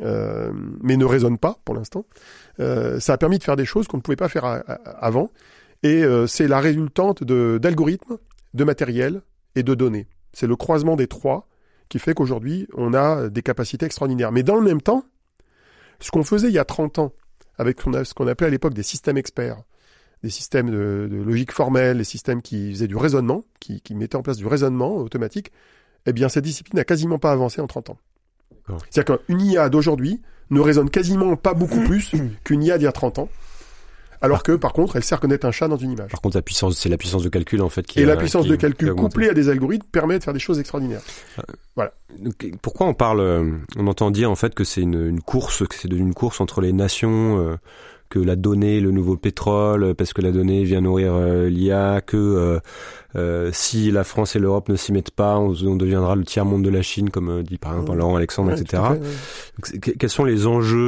euh, 0.00 0.52
mais 0.82 0.96
ne 0.96 1.04
raisonnent 1.04 1.38
pas 1.38 1.58
pour 1.64 1.74
l'instant. 1.74 2.06
Euh, 2.60 3.00
ça 3.00 3.14
a 3.14 3.18
permis 3.18 3.38
de 3.38 3.44
faire 3.44 3.56
des 3.56 3.64
choses 3.64 3.86
qu'on 3.88 3.96
ne 3.98 4.02
pouvait 4.02 4.16
pas 4.16 4.28
faire 4.28 4.62
avant, 5.00 5.30
et 5.82 6.02
euh, 6.04 6.26
c'est 6.26 6.48
la 6.48 6.60
résultante 6.60 7.24
d'algorithmes, 7.24 8.18
de 8.54 8.64
matériel 8.64 9.22
et 9.54 9.62
de 9.62 9.74
données. 9.74 10.06
C'est 10.32 10.46
le 10.46 10.56
croisement 10.56 10.96
des 10.96 11.06
trois 11.06 11.48
qui 11.88 11.98
fait 11.98 12.14
qu'aujourd'hui, 12.14 12.68
on 12.76 12.94
a 12.94 13.28
des 13.28 13.42
capacités 13.42 13.86
extraordinaires. 13.86 14.30
Mais 14.32 14.42
dans 14.42 14.56
le 14.56 14.62
même 14.62 14.82
temps, 14.82 15.04
ce 16.00 16.10
qu'on 16.10 16.22
faisait 16.22 16.48
il 16.48 16.54
y 16.54 16.58
a 16.58 16.64
30 16.64 16.98
ans, 16.98 17.12
avec 17.58 17.80
ce 17.80 18.14
qu'on 18.14 18.26
appelait 18.26 18.46
à 18.46 18.50
l'époque 18.50 18.74
des 18.74 18.82
systèmes 18.82 19.16
experts, 19.16 19.62
des 20.22 20.30
systèmes 20.30 20.70
de, 20.70 21.08
de 21.10 21.16
logique 21.16 21.52
formelle, 21.52 21.98
des 21.98 22.04
systèmes 22.04 22.42
qui 22.42 22.72
faisaient 22.72 22.88
du 22.88 22.96
raisonnement, 22.96 23.44
qui, 23.60 23.80
qui 23.80 23.94
mettaient 23.94 24.16
en 24.16 24.22
place 24.22 24.36
du 24.36 24.46
raisonnement 24.46 24.96
automatique, 24.96 25.52
eh 26.06 26.12
bien, 26.12 26.28
cette 26.28 26.44
discipline 26.44 26.76
n'a 26.76 26.84
quasiment 26.84 27.18
pas 27.18 27.32
avancé 27.32 27.60
en 27.60 27.66
30 27.66 27.90
ans. 27.90 27.98
C'est-à-dire 28.90 29.18
qu'une 29.18 29.40
IA 29.40 29.68
d'aujourd'hui 29.68 30.20
ne 30.50 30.60
raisonne 30.60 30.90
quasiment 30.90 31.36
pas 31.36 31.54
beaucoup 31.54 31.80
plus 31.84 32.12
qu'une 32.44 32.62
IA 32.62 32.78
d'il 32.78 32.84
y 32.84 32.88
a 32.88 32.92
30 32.92 33.18
ans, 33.18 33.28
alors 34.20 34.42
que, 34.42 34.52
par 34.52 34.72
contre, 34.72 34.96
elle 34.96 35.04
sait 35.04 35.14
reconnaître 35.14 35.46
un 35.46 35.50
chat 35.52 35.68
dans 35.68 35.76
une 35.76 35.92
image. 35.92 36.10
Par 36.10 36.20
contre, 36.20 36.36
la 36.36 36.42
puissance, 36.42 36.76
c'est 36.76 36.88
la 36.88 36.96
puissance 36.96 37.22
de 37.22 37.28
calcul 37.28 37.62
en 37.62 37.68
fait 37.68 37.86
qui 37.86 38.00
Et 38.00 38.04
a- 38.04 38.06
la 38.06 38.16
puissance 38.16 38.44
qui- 38.44 38.50
de 38.50 38.56
calcul 38.56 38.92
couplée 38.94 39.28
à 39.28 39.34
des 39.34 39.48
algorithmes 39.48 39.86
permet 39.92 40.18
de 40.18 40.24
faire 40.24 40.34
des 40.34 40.40
choses 40.40 40.58
extraordinaires. 40.58 41.00
Donc, 42.18 42.50
pourquoi 42.62 42.86
on 42.86 42.94
parle, 42.94 43.20
euh, 43.20 43.50
on 43.76 43.86
entend 43.86 44.10
dire 44.10 44.30
en 44.30 44.34
fait 44.34 44.54
que 44.54 44.64
c'est 44.64 44.80
une, 44.80 45.06
une 45.08 45.20
course, 45.20 45.66
que 45.66 45.74
c'est 45.74 45.88
devenu 45.88 46.06
une 46.08 46.14
course 46.14 46.40
entre 46.40 46.60
les 46.60 46.72
nations, 46.72 47.38
euh, 47.38 47.56
que 48.08 48.18
la 48.18 48.36
donnée, 48.36 48.80
le 48.80 48.90
nouveau 48.90 49.16
pétrole, 49.16 49.84
euh, 49.84 49.94
parce 49.94 50.12
que 50.12 50.22
la 50.22 50.32
donnée 50.32 50.64
vient 50.64 50.80
nourrir 50.80 51.12
euh, 51.14 51.48
l'IA, 51.48 52.00
que 52.00 52.16
euh, 52.16 52.58
euh, 53.16 53.50
si 53.52 53.90
la 53.90 54.04
France 54.04 54.34
et 54.36 54.38
l'Europe 54.38 54.68
ne 54.68 54.76
s'y 54.76 54.92
mettent 54.92 55.10
pas, 55.10 55.38
on, 55.38 55.54
on 55.66 55.76
deviendra 55.76 56.16
le 56.16 56.24
tiers 56.24 56.44
monde 56.44 56.62
de 56.64 56.70
la 56.70 56.82
Chine, 56.82 57.10
comme 57.10 57.28
euh, 57.28 57.42
dit 57.42 57.58
par 57.58 57.72
exemple 57.72 57.90
Ouais. 57.90 57.96
Laurent 57.96 58.16
Alexandre, 58.16 58.52
Ouais, 58.52 58.60
etc. 58.60 58.66
tout 58.70 58.76
à 58.76 58.94
fait, 58.94 59.00
ouais. 59.00 59.06
Donc, 59.06 59.66
c'est- 59.66 59.78
que- 59.78 59.90
quels 59.90 60.10
sont 60.10 60.24
les 60.24 60.46
enjeux, 60.46 60.78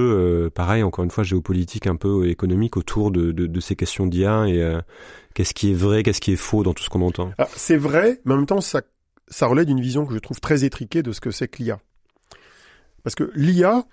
euh, 0.46 0.50
pareil, 0.50 0.82
encore 0.82 1.04
une 1.04 1.10
fois, 1.10 1.24
géopolitiques, 1.24 1.86
un 1.86 1.96
peu 1.96 2.26
économiques 2.28 2.76
autour 2.76 3.10
de, 3.10 3.32
de, 3.32 3.46
de 3.46 3.60
ces 3.60 3.76
questions 3.76 4.06
d'IA 4.06 4.46
et 4.48 4.62
euh, 4.62 4.80
qu'est-ce 5.34 5.52
qui 5.54 5.70
est 5.70 5.74
vrai, 5.74 6.02
qu'est-ce 6.02 6.20
qui 6.20 6.32
est 6.32 6.36
faux 6.36 6.62
dans 6.62 6.72
tout 6.74 6.82
ce 6.82 6.88
qu'on 6.90 7.02
entend? 7.02 7.32
Alors, 7.38 7.50
c'est 7.56 7.76
vrai, 7.76 8.20
mais 8.24 8.34
en 8.34 8.38
même 8.38 8.46
temps, 8.46 8.60
ça, 8.60 8.82
ça 9.28 9.46
relève 9.46 9.66
d'une 9.66 9.80
vision 9.80 10.06
que 10.06 10.14
je 10.14 10.18
trouve 10.18 10.40
très 10.40 10.64
étriquée 10.64 11.02
de 11.02 11.12
ce 11.12 11.20
que 11.20 11.30
c'est 11.30 11.48
que 11.48 11.62
l'IA. 11.62 11.78
Parce 13.02 13.14
que 13.14 13.30
l'IA, 13.34 13.84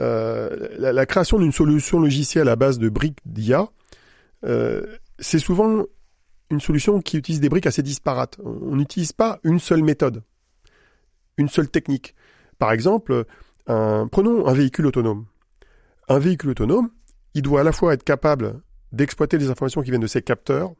euh, 0.00 0.68
la, 0.78 1.06
création 1.06 1.38
d'une 1.38 1.52
solution 1.52 2.00
logicielle 2.00 2.48
à 2.48 2.56
base 2.56 2.78
de 2.78 2.88
briques 2.88 3.18
d'IA, 3.26 3.68
euh, 4.44 4.82
c'est 5.18 5.38
souvent 5.38 5.84
une 6.50 6.60
solution 6.60 7.00
qui 7.00 7.18
utilise 7.18 7.40
des 7.40 7.48
briques 7.48 7.66
assez 7.66 7.82
disparates. 7.82 8.38
On 8.44 8.76
n'utilise 8.76 9.12
pas 9.12 9.38
une 9.44 9.58
seule 9.58 9.82
méthode, 9.82 10.22
une 11.36 11.48
seule 11.48 11.68
technique. 11.68 12.14
Par 12.58 12.72
exemple, 12.72 13.24
prenons 13.66 14.46
un 14.46 14.52
véhicule 14.52 14.86
autonome. 14.86 15.26
Un 16.08 16.18
véhicule 16.18 16.50
autonome, 16.50 16.90
il 17.34 17.42
doit 17.42 17.60
à 17.60 17.64
la 17.64 17.72
fois 17.72 17.94
être 17.94 18.02
capable 18.02 18.60
d'exploiter 18.92 19.38
les 19.38 19.48
informations 19.48 19.82
qui 19.82 19.90
viennent 19.90 20.00
de 20.00 20.06
ses 20.06 20.22
capteurs, 20.22 20.72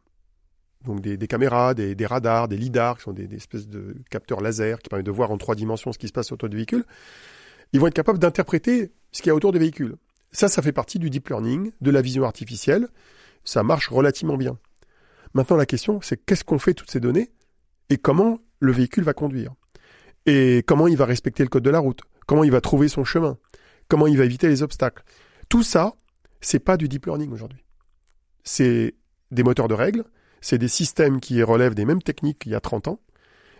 donc 0.84 1.00
des, 1.00 1.18
caméras, 1.26 1.74
des, 1.74 1.94
des 1.94 2.06
radars, 2.06 2.48
des 2.48 2.56
lidars, 2.56 2.96
qui 2.96 3.02
sont 3.02 3.12
des, 3.12 3.26
des 3.26 3.36
espèces 3.36 3.68
de 3.68 3.96
capteurs 4.10 4.40
laser 4.40 4.78
qui 4.78 4.88
permettent 4.88 5.06
de 5.06 5.10
voir 5.10 5.30
en 5.30 5.36
trois 5.36 5.54
dimensions 5.54 5.92
ce 5.92 5.98
qui 5.98 6.08
se 6.08 6.12
passe 6.12 6.32
autour 6.32 6.48
du 6.48 6.56
véhicule. 6.56 6.84
Ils 7.72 7.80
vont 7.80 7.86
être 7.86 7.94
capables 7.94 8.18
d'interpréter 8.18 8.90
ce 9.12 9.22
qu'il 9.22 9.28
y 9.28 9.32
a 9.32 9.34
autour 9.34 9.52
du 9.52 9.58
véhicule. 9.58 9.96
Ça, 10.32 10.48
ça 10.48 10.62
fait 10.62 10.72
partie 10.72 10.98
du 10.98 11.10
deep 11.10 11.28
learning, 11.28 11.72
de 11.80 11.90
la 11.90 12.02
vision 12.02 12.24
artificielle. 12.24 12.88
Ça 13.44 13.62
marche 13.62 13.88
relativement 13.88 14.36
bien. 14.36 14.58
Maintenant, 15.34 15.56
la 15.56 15.66
question, 15.66 16.00
c'est 16.00 16.16
qu'est-ce 16.24 16.44
qu'on 16.44 16.58
fait 16.58 16.74
toutes 16.74 16.90
ces 16.90 17.00
données 17.00 17.30
et 17.88 17.96
comment 17.96 18.38
le 18.60 18.72
véhicule 18.72 19.04
va 19.04 19.14
conduire. 19.14 19.54
et 20.26 20.62
comment 20.66 20.86
il 20.86 20.96
va 20.96 21.06
respecter 21.06 21.42
le 21.42 21.48
code 21.48 21.62
de 21.62 21.70
la 21.70 21.78
route, 21.78 22.02
comment 22.26 22.44
il 22.44 22.50
va 22.50 22.60
trouver 22.60 22.88
son 22.88 23.04
chemin, 23.04 23.38
comment 23.88 24.06
il 24.06 24.18
va 24.18 24.24
éviter 24.26 24.48
les 24.48 24.62
obstacles. 24.62 25.02
Tout 25.48 25.62
ça, 25.62 25.94
c'est 26.42 26.58
pas 26.60 26.76
du 26.76 26.88
deep 26.88 27.06
learning 27.06 27.32
aujourd'hui. 27.32 27.64
C'est 28.44 28.94
des 29.30 29.42
moteurs 29.42 29.66
de 29.66 29.74
règles, 29.74 30.04
c'est 30.40 30.58
des 30.58 30.68
systèmes 30.68 31.20
qui 31.20 31.42
relèvent 31.42 31.74
des 31.74 31.86
mêmes 31.86 32.02
techniques 32.02 32.40
qu'il 32.40 32.52
y 32.52 32.54
a 32.54 32.60
30 32.60 32.88
ans 32.88 33.00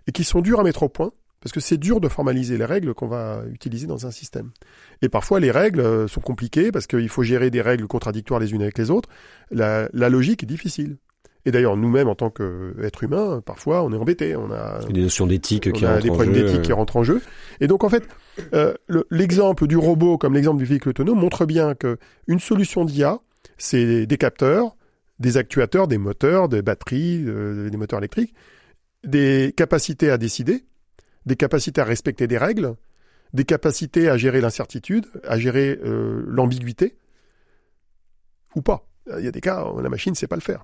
et 0.07 0.13
qui 0.13 0.23
sont 0.23 0.41
durs 0.41 0.61
à 0.61 0.63
mettre 0.63 0.83
au 0.83 0.89
point 0.89 1.13
parce 1.41 1.53
que 1.53 1.61
c'est 1.61 1.79
dur 1.79 2.01
de 2.01 2.09
formaliser 2.09 2.59
les 2.59 2.65
règles 2.65 2.93
qu'on 2.95 3.09
va 3.09 3.43
utiliser 3.53 3.87
dans 3.87 4.07
un 4.07 4.11
système. 4.11 4.51
Et 5.03 5.09
parfois, 5.09 5.41
les 5.41 5.51
règles 5.51 5.81
euh, 5.81 6.07
sont 6.07 6.21
compliquées 6.21 6.71
parce 6.71 6.87
qu'il 6.87 7.09
faut 7.09 7.23
gérer 7.23 7.51
des 7.51 7.63
règles 7.63 7.87
contradictoires 7.87 8.41
les 8.41 8.53
unes 8.53 8.63
avec 8.63 8.77
les 8.77 8.91
autres. 8.91 9.09
La, 9.51 9.89
logique 9.93 10.43
est 10.43 10.47
difficile. 10.47 10.99
Et 11.47 11.51
d'ailleurs, 11.53 11.79
nous-mêmes, 11.79 12.09
en 12.09 12.15
tant 12.15 12.29
qu'êtres 12.29 13.03
humains, 13.03 13.41
parfois, 13.45 13.83
on 13.83 13.93
est 13.93 13.97
embêtés. 13.97 14.37
On 14.37 14.53
a 14.53 14.81
des 14.91 15.01
notions 15.01 15.27
d'éthique 15.27 15.73
qui 15.73 15.87
rentrent 15.87 16.03
des 16.03 16.11
problèmes 16.11 16.35
d'éthique 16.35 16.61
qui 16.61 16.73
rentrent 16.73 16.99
en 16.99 17.03
jeu. 17.03 17.23
Et 17.61 17.67
donc, 17.67 17.83
en 17.83 17.89
fait, 17.89 18.07
euh, 18.53 18.75
l'exemple 19.11 19.67
du 19.67 19.79
robot, 19.79 20.19
comme 20.19 20.35
l'exemple 20.35 20.59
du 20.59 20.67
véhicule 20.67 20.91
autonome, 20.91 21.19
montre 21.19 21.47
bien 21.47 21.75
que 21.75 21.97
une 22.27 22.41
solution 22.41 22.85
d'IA, 22.85 23.21
c'est 23.57 24.05
des 24.05 24.17
capteurs, 24.19 24.77
des 25.19 25.39
actuateurs, 25.39 25.89
des 25.89 25.97
moteurs, 25.97 26.51
des 26.51 26.61
batteries, 26.61 27.25
euh, 27.27 27.71
des 27.71 27.77
moteurs 27.79 28.01
électriques, 28.01 28.35
des 29.05 29.55
capacités 29.57 30.11
à 30.11 30.19
décider, 30.19 30.65
des 31.27 31.37
capacités 31.37 31.81
à 31.81 31.85
respecter 31.85 32.27
des 32.27 32.39
règles, 32.39 32.75
des 33.33 33.45
capacités 33.45 34.09
à 34.09 34.17
gérer 34.17 34.41
l'incertitude, 34.41 35.07
à 35.25 35.39
gérer 35.39 35.79
euh, 35.85 36.25
l'ambiguïté, 36.27 36.97
ou 38.55 38.63
pas. 38.63 38.87
Il 39.19 39.25
y 39.25 39.29
a 39.29 39.33
des 39.33 39.41
cas 39.41 39.65
où 39.65 39.81
la 39.81 39.89
machine 39.89 40.13
ne 40.13 40.17
sait 40.17 40.27
pas 40.27 40.37
le 40.37 40.43
faire. 40.43 40.63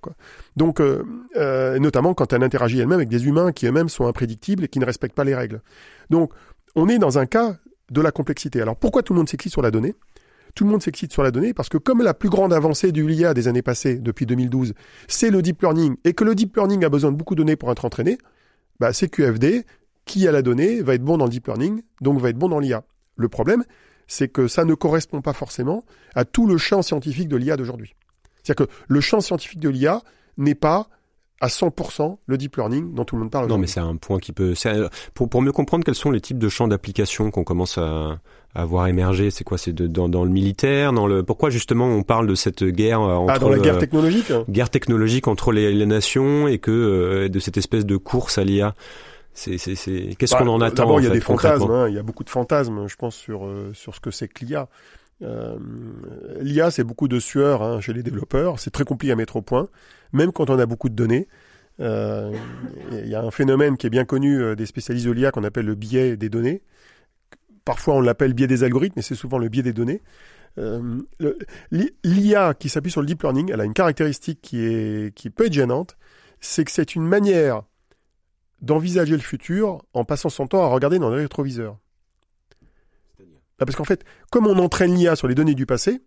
Donc, 0.57 0.81
euh, 0.81 1.03
euh, 1.37 1.79
notamment 1.79 2.15
quand 2.15 2.33
elle 2.33 2.43
interagit 2.43 2.79
elle-même 2.79 2.99
avec 2.99 3.09
des 3.09 3.27
humains 3.27 3.51
qui 3.51 3.67
eux-mêmes 3.67 3.89
sont 3.89 4.07
imprédictibles 4.07 4.65
et 4.65 4.69
qui 4.69 4.79
ne 4.79 4.85
respectent 4.85 5.17
pas 5.17 5.25
les 5.25 5.35
règles. 5.35 5.63
Donc, 6.11 6.33
on 6.75 6.89
est 6.89 6.99
dans 6.99 7.19
un 7.19 7.27
cas 7.27 7.57
de 7.91 8.01
la 8.01 8.13
complexité. 8.13 8.61
Alors, 8.61 8.77
pourquoi 8.77 9.03
tout 9.03 9.15
le 9.15 9.19
monde 9.19 9.29
s'excite 9.29 9.53
sur 9.53 9.63
la 9.63 9.71
donnée? 9.71 9.95
Tout 10.55 10.65
le 10.65 10.71
monde 10.71 10.83
s'excite 10.83 11.13
sur 11.13 11.23
la 11.23 11.31
donnée 11.31 11.55
parce 11.55 11.69
que 11.69 11.79
comme 11.79 12.03
la 12.03 12.15
plus 12.15 12.29
grande 12.29 12.53
avancée 12.53 12.93
du 12.93 13.07
LIA 13.07 13.35
des 13.35 13.49
années 13.49 13.63
passées, 13.63 13.97
depuis 13.97 14.27
2012, 14.27 14.75
c'est 15.09 15.31
le 15.31 15.43
deep 15.43 15.63
learning, 15.63 15.97
et 16.05 16.13
que 16.13 16.25
le 16.25 16.35
deep 16.35 16.57
learning 16.57 16.85
a 16.85 16.89
besoin 16.89 17.13
de 17.13 17.17
beaucoup 17.17 17.35
de 17.35 17.43
données 17.43 17.57
pour 17.57 17.71
être 17.73 17.85
entraîné, 17.85 18.19
bah, 18.81 18.93
c'est 18.93 19.09
QFD, 19.09 19.65
qui 20.07 20.27
a 20.27 20.33
la 20.33 20.41
donnée 20.41 20.81
va 20.81 20.95
être 20.95 21.05
bon 21.05 21.19
dans 21.19 21.27
le 21.27 21.31
deep 21.31 21.47
learning, 21.47 21.83
donc 22.01 22.19
va 22.19 22.31
être 22.31 22.39
bon 22.39 22.49
dans 22.49 22.61
l'IA. 22.61 22.85
Le 23.17 23.29
problème, 23.29 23.65
c'est 24.07 24.29
que 24.29 24.49
ça 24.49 24.65
ne 24.65 24.75
correspond 24.75 25.21
pas 25.21 25.33
forcément 25.33 25.85
à 26.15 26.25
tout 26.25 26.47
le 26.47 26.57
champ 26.57 26.81
scientifique 26.81 27.29
de 27.29 27.37
l'IA 27.37 27.57
d'aujourd'hui. 27.57 27.95
C'est-à-dire 28.43 28.67
que 28.67 28.73
le 28.89 29.01
champ 29.01 29.21
scientifique 29.21 29.61
de 29.61 29.69
l'IA 29.69 30.03
n'est 30.39 30.55
pas 30.55 30.89
à 31.41 31.49
100% 31.49 32.17
le 32.25 32.39
deep 32.39 32.57
learning 32.57 32.95
dont 32.95 33.05
tout 33.05 33.17
le 33.17 33.23
monde 33.23 33.31
parle. 33.31 33.49
Non, 33.49 33.59
mais 33.59 33.67
c'est 33.67 33.81
un 33.81 33.97
point 33.97 34.19
qui 34.19 34.33
peut. 34.33 34.55
Pour, 35.13 35.29
pour 35.29 35.43
mieux 35.43 35.53
comprendre 35.53 35.85
quels 35.85 35.95
sont 35.95 36.11
les 36.11 36.21
types 36.21 36.39
de 36.39 36.49
champs 36.49 36.69
d'application 36.69 37.31
qu'on 37.31 37.45
commence 37.45 37.77
à, 37.77 38.21
à 38.55 38.65
voir 38.65 38.87
émerger, 38.87 39.31
c'est 39.31 39.45
quoi 39.45 39.59
C'est 39.59 39.75
dans, 39.75 40.09
dans 40.09 40.25
le 40.25 40.31
militaire, 40.31 40.93
dans 40.93 41.07
le. 41.07 41.23
Pourquoi 41.23 41.51
justement 41.51 41.87
on 41.87 42.03
parle 42.03 42.27
de 42.27 42.35
cette 42.35 42.65
guerre 42.65 43.01
entre 43.01 43.35
ah, 43.35 43.39
dans 43.39 43.51
la 43.51 43.59
guerre 43.59 43.79
technologique 43.79 44.33
Guerre 44.49 44.71
technologique 44.71 45.29
entre 45.29 45.53
les, 45.53 45.73
les 45.73 45.87
nations 45.87 46.49
et 46.49 46.59
que 46.59 46.71
euh, 46.71 47.29
de 47.29 47.39
cette 47.39 47.59
espèce 47.59 47.85
de 47.85 47.97
course 47.97 48.39
à 48.39 48.45
l'IA. 48.45 48.75
C'est, 49.37 49.59
c'est, 49.59 49.75
c'est... 49.75 50.17
Qu'est-ce 50.19 50.33
bah, 50.33 50.39
qu'on 50.39 50.49
en 50.49 50.63
attend 50.63 50.85
D'abord, 50.85 51.01
il 51.01 51.05
y 51.05 51.07
a 51.07 51.11
des 51.11 51.21
fantasmes. 51.21 51.71
Hein, 51.71 51.89
il 51.89 51.95
y 51.95 51.99
a 51.99 52.03
beaucoup 52.03 52.25
de 52.25 52.31
fantasmes, 52.31 52.89
je 52.89 52.97
pense, 52.97 53.15
sur 53.15 53.45
euh, 53.45 53.71
sur 53.75 53.95
ce 53.95 54.01
que 54.01 54.11
c'est 54.11 54.29
que 54.29 54.45
l'IA. 54.45 54.69
Euh, 55.23 55.57
L'IA, 56.41 56.71
c'est 56.71 56.85
beaucoup 56.85 57.07
de 57.07 57.19
sueur 57.21 57.63
hein, 57.63 57.81
chez 57.81 57.93
les 57.93 58.03
développeurs. 58.03 58.59
C'est 58.59 58.71
très 58.71 58.85
compliqué 58.85 59.13
à 59.13 59.17
mettre 59.17 59.37
au 59.37 59.43
point, 59.43 59.69
même 60.13 60.33
quand 60.33 60.49
on 60.49 60.59
a 60.59 60.65
beaucoup 60.65 60.89
de 60.89 60.95
données. 60.95 61.29
Euh, 61.81 62.33
il 62.91 63.09
y 63.09 63.15
a 63.15 63.23
un 63.23 63.31
phénomène 63.31 63.77
qui 63.77 63.87
est 63.87 63.91
bien 63.91 64.07
connu 64.07 64.57
des 64.57 64.67
spécialistes 64.67 65.07
de 65.07 65.13
l'IA 65.13 65.31
qu'on 65.31 65.45
appelle 65.45 65.67
le 65.67 65.75
biais 65.75 66.17
des 66.17 66.31
données. 66.31 66.63
Parfois, 67.67 67.95
on 67.95 68.01
l'appelle 68.01 68.33
biais 68.33 68.47
des 68.47 68.65
algorithmes, 68.65 68.95
mais 68.97 69.03
c'est 69.03 69.15
souvent 69.15 69.37
le 69.37 69.49
biais 69.49 69.63
des 69.63 69.75
données. 69.75 70.03
Euh, 70.59 71.01
L'IA 72.05 72.55
qui 72.55 72.71
s'appuie 72.71 72.91
sur 72.91 73.03
le 73.03 73.07
deep 73.07 73.23
learning, 73.23 73.51
elle 73.53 73.61
a 73.61 73.65
une 73.65 73.75
caractéristique 73.75 74.41
qui 74.41 74.65
est 74.65 75.15
qui 75.15 75.29
peut 75.29 75.47
être 75.47 75.53
gênante, 75.53 75.99
c'est 76.41 76.65
que 76.65 76.71
c'est 76.71 76.95
une 76.95 77.07
manière 77.07 77.63
d'envisager 78.61 79.15
le 79.15 79.23
futur 79.23 79.85
en 79.93 80.05
passant 80.05 80.29
son 80.29 80.47
temps 80.47 80.63
à 80.63 80.69
regarder 80.69 80.99
dans 80.99 81.11
les 81.11 81.23
rétroviseurs. 81.23 81.79
Bah, 83.59 83.65
parce 83.65 83.77
qu'en 83.77 83.85
fait, 83.85 84.05
comme 84.31 84.47
on 84.47 84.59
entraîne 84.59 84.95
l'IA 84.95 85.17
sur 85.17 85.29
les 85.29 85.35
données 85.35 85.55
du 85.55 85.67
passé, 85.67 86.03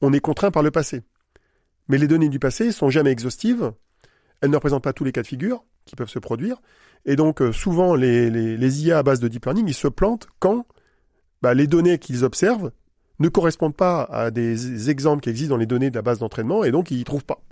on 0.00 0.12
est 0.12 0.20
contraint 0.20 0.50
par 0.50 0.62
le 0.62 0.70
passé. 0.70 1.02
Mais 1.88 1.98
les 1.98 2.06
données 2.06 2.28
du 2.28 2.38
passé 2.38 2.72
sont 2.72 2.90
jamais 2.90 3.10
exhaustives, 3.10 3.72
elles 4.40 4.50
ne 4.50 4.56
représentent 4.56 4.84
pas 4.84 4.92
tous 4.92 5.04
les 5.04 5.12
cas 5.12 5.22
de 5.22 5.26
figure 5.26 5.64
qui 5.84 5.96
peuvent 5.96 6.08
se 6.08 6.18
produire, 6.18 6.60
et 7.06 7.16
donc 7.16 7.42
euh, 7.42 7.52
souvent 7.52 7.94
les, 7.94 8.30
les, 8.30 8.82
IA 8.84 8.98
à 8.98 9.02
base 9.02 9.18
de 9.18 9.26
deep 9.26 9.44
learning, 9.44 9.66
ils 9.66 9.74
se 9.74 9.88
plantent 9.88 10.28
quand 10.38 10.66
bah, 11.42 11.54
les 11.54 11.66
données 11.66 11.98
qu'ils 11.98 12.24
observent 12.24 12.70
ne 13.18 13.28
correspondent 13.28 13.76
pas 13.76 14.02
à 14.04 14.30
des 14.30 14.90
exemples 14.90 15.22
qui 15.22 15.30
existent 15.30 15.54
dans 15.54 15.58
les 15.58 15.66
données 15.66 15.90
de 15.90 15.96
la 15.96 16.02
base 16.02 16.18
d'entraînement, 16.18 16.64
et 16.64 16.70
donc 16.70 16.90
ils 16.90 16.98
ne 16.98 17.04
trouvent 17.04 17.24
pas. 17.24 17.42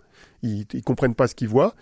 Ils, 0.43 0.67
ne 0.73 0.81
comprennent 0.81 1.15
pas 1.15 1.29
ce 1.29 1.35
qu'ils 1.35 1.49
voient, 1.49 1.75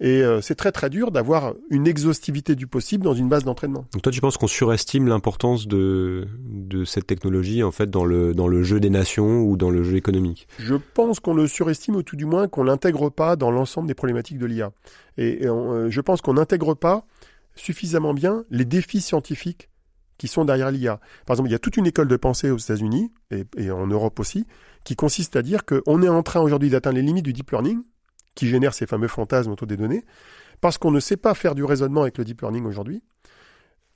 et 0.00 0.22
euh, 0.22 0.40
c'est 0.40 0.54
très 0.54 0.72
très 0.72 0.90
dur 0.90 1.10
d'avoir 1.10 1.54
une 1.70 1.86
exhaustivité 1.86 2.54
du 2.54 2.66
possible 2.66 3.04
dans 3.04 3.14
une 3.14 3.28
base 3.28 3.44
d'entraînement. 3.44 3.86
Donc 3.92 4.02
toi 4.02 4.12
tu 4.12 4.20
penses 4.20 4.36
qu'on 4.36 4.46
surestime 4.46 5.06
l'importance 5.06 5.66
de, 5.66 6.26
de 6.44 6.84
cette 6.84 7.06
technologie 7.06 7.62
en 7.62 7.70
fait 7.70 7.90
dans 7.90 8.04
le, 8.04 8.34
dans 8.34 8.48
le 8.48 8.62
jeu 8.62 8.80
des 8.80 8.90
nations 8.90 9.42
ou 9.42 9.56
dans 9.56 9.70
le 9.70 9.82
jeu 9.82 9.96
économique? 9.96 10.48
Je 10.58 10.74
pense 10.94 11.20
qu'on 11.20 11.34
le 11.34 11.46
surestime 11.46 11.96
ou 11.96 12.02
tout 12.02 12.16
du 12.16 12.26
moins 12.26 12.48
qu'on 12.48 12.64
l'intègre 12.64 13.10
pas 13.10 13.36
dans 13.36 13.50
l'ensemble 13.50 13.88
des 13.88 13.94
problématiques 13.94 14.38
de 14.38 14.46
l'IA. 14.46 14.72
Et, 15.16 15.46
euh, 15.46 15.90
je 15.90 16.00
pense 16.00 16.20
qu'on 16.20 16.34
n'intègre 16.34 16.74
pas 16.74 17.06
suffisamment 17.54 18.14
bien 18.14 18.44
les 18.50 18.64
défis 18.64 19.00
scientifiques 19.00 19.68
qui 20.18 20.28
sont 20.28 20.44
derrière 20.44 20.70
l'IA. 20.70 21.00
Par 21.26 21.34
exemple, 21.34 21.48
il 21.48 21.52
y 21.52 21.56
a 21.56 21.58
toute 21.58 21.76
une 21.76 21.86
école 21.86 22.08
de 22.08 22.16
pensée 22.16 22.50
aux 22.50 22.58
États-Unis 22.58 23.12
et, 23.30 23.44
et 23.56 23.70
en 23.70 23.86
Europe 23.86 24.18
aussi 24.20 24.46
qui 24.84 24.96
consiste 24.96 25.34
à 25.36 25.42
dire 25.42 25.64
qu'on 25.64 26.02
est 26.02 26.08
en 26.08 26.22
train 26.22 26.40
aujourd'hui 26.40 26.70
d'atteindre 26.70 26.96
les 26.96 27.02
limites 27.02 27.24
du 27.24 27.32
deep 27.32 27.50
learning 27.50 27.80
qui 28.34 28.48
génère 28.48 28.74
ces 28.74 28.86
fameux 28.86 29.08
fantasmes 29.08 29.52
autour 29.52 29.66
des 29.66 29.76
données, 29.76 30.04
parce 30.60 30.78
qu'on 30.78 30.90
ne 30.90 31.00
sait 31.00 31.16
pas 31.16 31.34
faire 31.34 31.54
du 31.54 31.64
raisonnement 31.64 32.02
avec 32.02 32.18
le 32.18 32.24
deep 32.24 32.40
learning 32.40 32.64
aujourd'hui. 32.64 33.02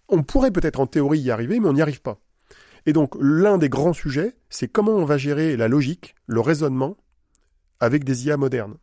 On 0.08 0.22
pourrait 0.22 0.50
peut-être 0.50 0.80
en 0.80 0.86
théorie 0.86 1.20
y 1.20 1.30
arriver, 1.30 1.60
mais 1.60 1.68
on 1.68 1.74
n'y 1.74 1.82
arrive 1.82 2.02
pas. 2.02 2.18
Et 2.86 2.92
donc 2.92 3.14
l'un 3.20 3.58
des 3.58 3.68
grands 3.68 3.92
sujets, 3.92 4.34
c'est 4.48 4.68
comment 4.68 4.92
on 4.92 5.04
va 5.04 5.18
gérer 5.18 5.56
la 5.56 5.68
logique, 5.68 6.14
le 6.26 6.40
raisonnement 6.40 6.96
avec 7.80 8.04
des 8.04 8.26
IA 8.26 8.36
modernes. 8.36 8.76